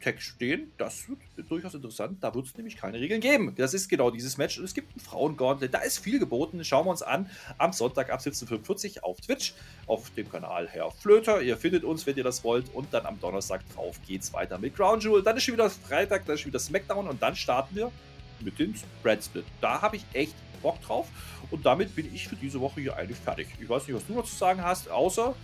Text 0.00 0.26
stehen. 0.26 0.72
Das 0.78 1.08
wird 1.08 1.50
durchaus 1.50 1.74
interessant. 1.74 2.22
Da 2.22 2.34
wird 2.34 2.46
es 2.46 2.56
nämlich 2.56 2.76
keine 2.76 3.00
Regeln 3.00 3.20
geben. 3.20 3.54
Das 3.56 3.74
ist 3.74 3.88
genau 3.88 4.10
dieses 4.10 4.36
Match. 4.38 4.58
Und 4.58 4.64
es 4.64 4.74
gibt 4.74 4.96
ein 4.96 5.00
Frauengauntlet. 5.00 5.72
Da 5.72 5.78
ist 5.78 5.98
viel 5.98 6.18
geboten. 6.18 6.64
Schauen 6.64 6.86
wir 6.86 6.90
uns 6.90 7.02
an. 7.02 7.30
Am 7.58 7.72
Sonntag 7.72 8.10
ab 8.10 8.20
17.45 8.20 9.00
auf 9.00 9.20
Twitch. 9.20 9.54
Auf 9.86 10.10
dem 10.10 10.30
Kanal 10.30 10.68
Herr 10.68 10.90
Flöter. 10.90 11.42
Ihr 11.42 11.56
findet 11.56 11.84
uns, 11.84 12.06
wenn 12.06 12.16
ihr 12.16 12.24
das 12.24 12.44
wollt. 12.44 12.74
Und 12.74 12.92
dann 12.92 13.06
am 13.06 13.20
Donnerstag 13.20 13.62
drauf 13.74 14.00
geht's 14.06 14.32
weiter 14.32 14.58
mit 14.58 14.76
Ground 14.76 15.04
Jewel. 15.04 15.22
Dann 15.22 15.36
ist 15.36 15.44
schon 15.44 15.54
wieder 15.54 15.70
Freitag. 15.70 16.26
Dann 16.26 16.34
ist 16.34 16.42
schon 16.42 16.50
wieder 16.50 16.60
Smackdown. 16.60 17.08
Und 17.08 17.22
dann 17.22 17.36
starten 17.36 17.74
wir 17.76 17.92
mit 18.40 18.58
dem 18.58 18.74
Spread 18.74 19.24
Split. 19.24 19.44
Da 19.60 19.82
habe 19.82 19.96
ich 19.96 20.04
echt 20.12 20.34
Bock 20.62 20.80
drauf. 20.82 21.08
Und 21.50 21.64
damit 21.64 21.94
bin 21.94 22.12
ich 22.14 22.28
für 22.28 22.36
diese 22.36 22.60
Woche 22.60 22.80
hier 22.80 22.96
eigentlich 22.96 23.18
fertig. 23.18 23.48
Ich 23.60 23.68
weiß 23.68 23.86
nicht, 23.86 23.96
was 23.96 24.06
du 24.06 24.14
noch 24.14 24.24
zu 24.24 24.36
sagen 24.36 24.62
hast, 24.62 24.90
außer 24.90 25.34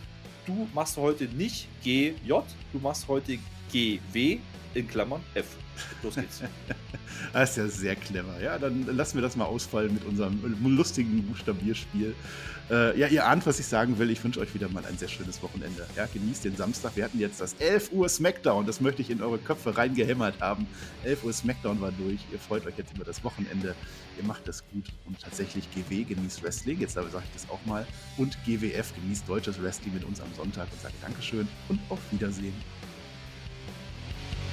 du 0.46 0.68
machst 0.74 0.96
heute 0.96 1.24
nicht 1.24 1.68
GJ, 1.82 2.12
du 2.72 2.78
machst 2.80 3.08
heute 3.08 3.38
GW 3.72 4.38
in 4.74 4.88
Klammern 4.88 5.22
F. 5.34 5.46
Los 6.02 6.14
geht's. 6.14 6.42
das 7.32 7.50
ist 7.50 7.56
ja 7.56 7.68
sehr 7.68 7.96
clever. 7.96 8.40
Ja, 8.40 8.58
dann 8.58 8.86
lassen 8.96 9.16
wir 9.16 9.22
das 9.22 9.36
mal 9.36 9.46
ausfallen 9.46 9.94
mit 9.94 10.04
unserem 10.04 10.40
lustigen 10.64 11.22
Buchstabierspiel. 11.24 12.14
Äh, 12.70 12.98
ja, 12.98 13.08
ihr 13.08 13.26
ahnt, 13.26 13.46
was 13.46 13.58
ich 13.58 13.66
sagen 13.66 13.98
will. 13.98 14.10
Ich 14.10 14.24
wünsche 14.24 14.40
euch 14.40 14.54
wieder 14.54 14.68
mal 14.68 14.84
ein 14.86 14.96
sehr 14.96 15.08
schönes 15.08 15.42
Wochenende. 15.42 15.86
Ja, 15.96 16.06
genießt 16.06 16.44
den 16.44 16.56
Samstag. 16.56 16.96
Wir 16.96 17.04
hatten 17.04 17.18
jetzt 17.18 17.40
das 17.40 17.54
11 17.54 17.92
Uhr 17.92 18.08
Smackdown. 18.08 18.66
Das 18.66 18.80
möchte 18.80 19.02
ich 19.02 19.10
in 19.10 19.20
eure 19.20 19.38
Köpfe 19.38 19.76
reingehämmert 19.76 20.40
haben. 20.40 20.66
11 21.04 21.24
Uhr 21.24 21.32
Smackdown 21.32 21.80
war 21.80 21.92
durch. 21.92 22.20
Ihr 22.32 22.38
freut 22.38 22.66
euch 22.66 22.78
jetzt 22.78 22.94
über 22.94 23.04
das 23.04 23.22
Wochenende. 23.22 23.74
Ihr 24.16 24.24
macht 24.24 24.48
das 24.48 24.64
gut. 24.68 24.86
Und 25.04 25.20
tatsächlich 25.20 25.68
GW 25.74 26.04
genießt 26.04 26.42
Wrestling. 26.42 26.80
Jetzt 26.80 26.94
sage 26.94 27.08
ich 27.08 27.32
das 27.32 27.50
auch 27.50 27.64
mal. 27.66 27.86
Und 28.16 28.38
GWF 28.46 28.94
genießt 28.94 29.28
deutsches 29.28 29.62
Wrestling 29.62 29.92
mit 29.92 30.04
uns 30.04 30.20
am 30.20 30.32
Sonntag 30.34 30.68
und 30.72 30.80
sagt 30.80 30.94
Dankeschön 31.02 31.46
und 31.68 31.80
auf 31.90 32.00
Wiedersehen. 32.12 32.54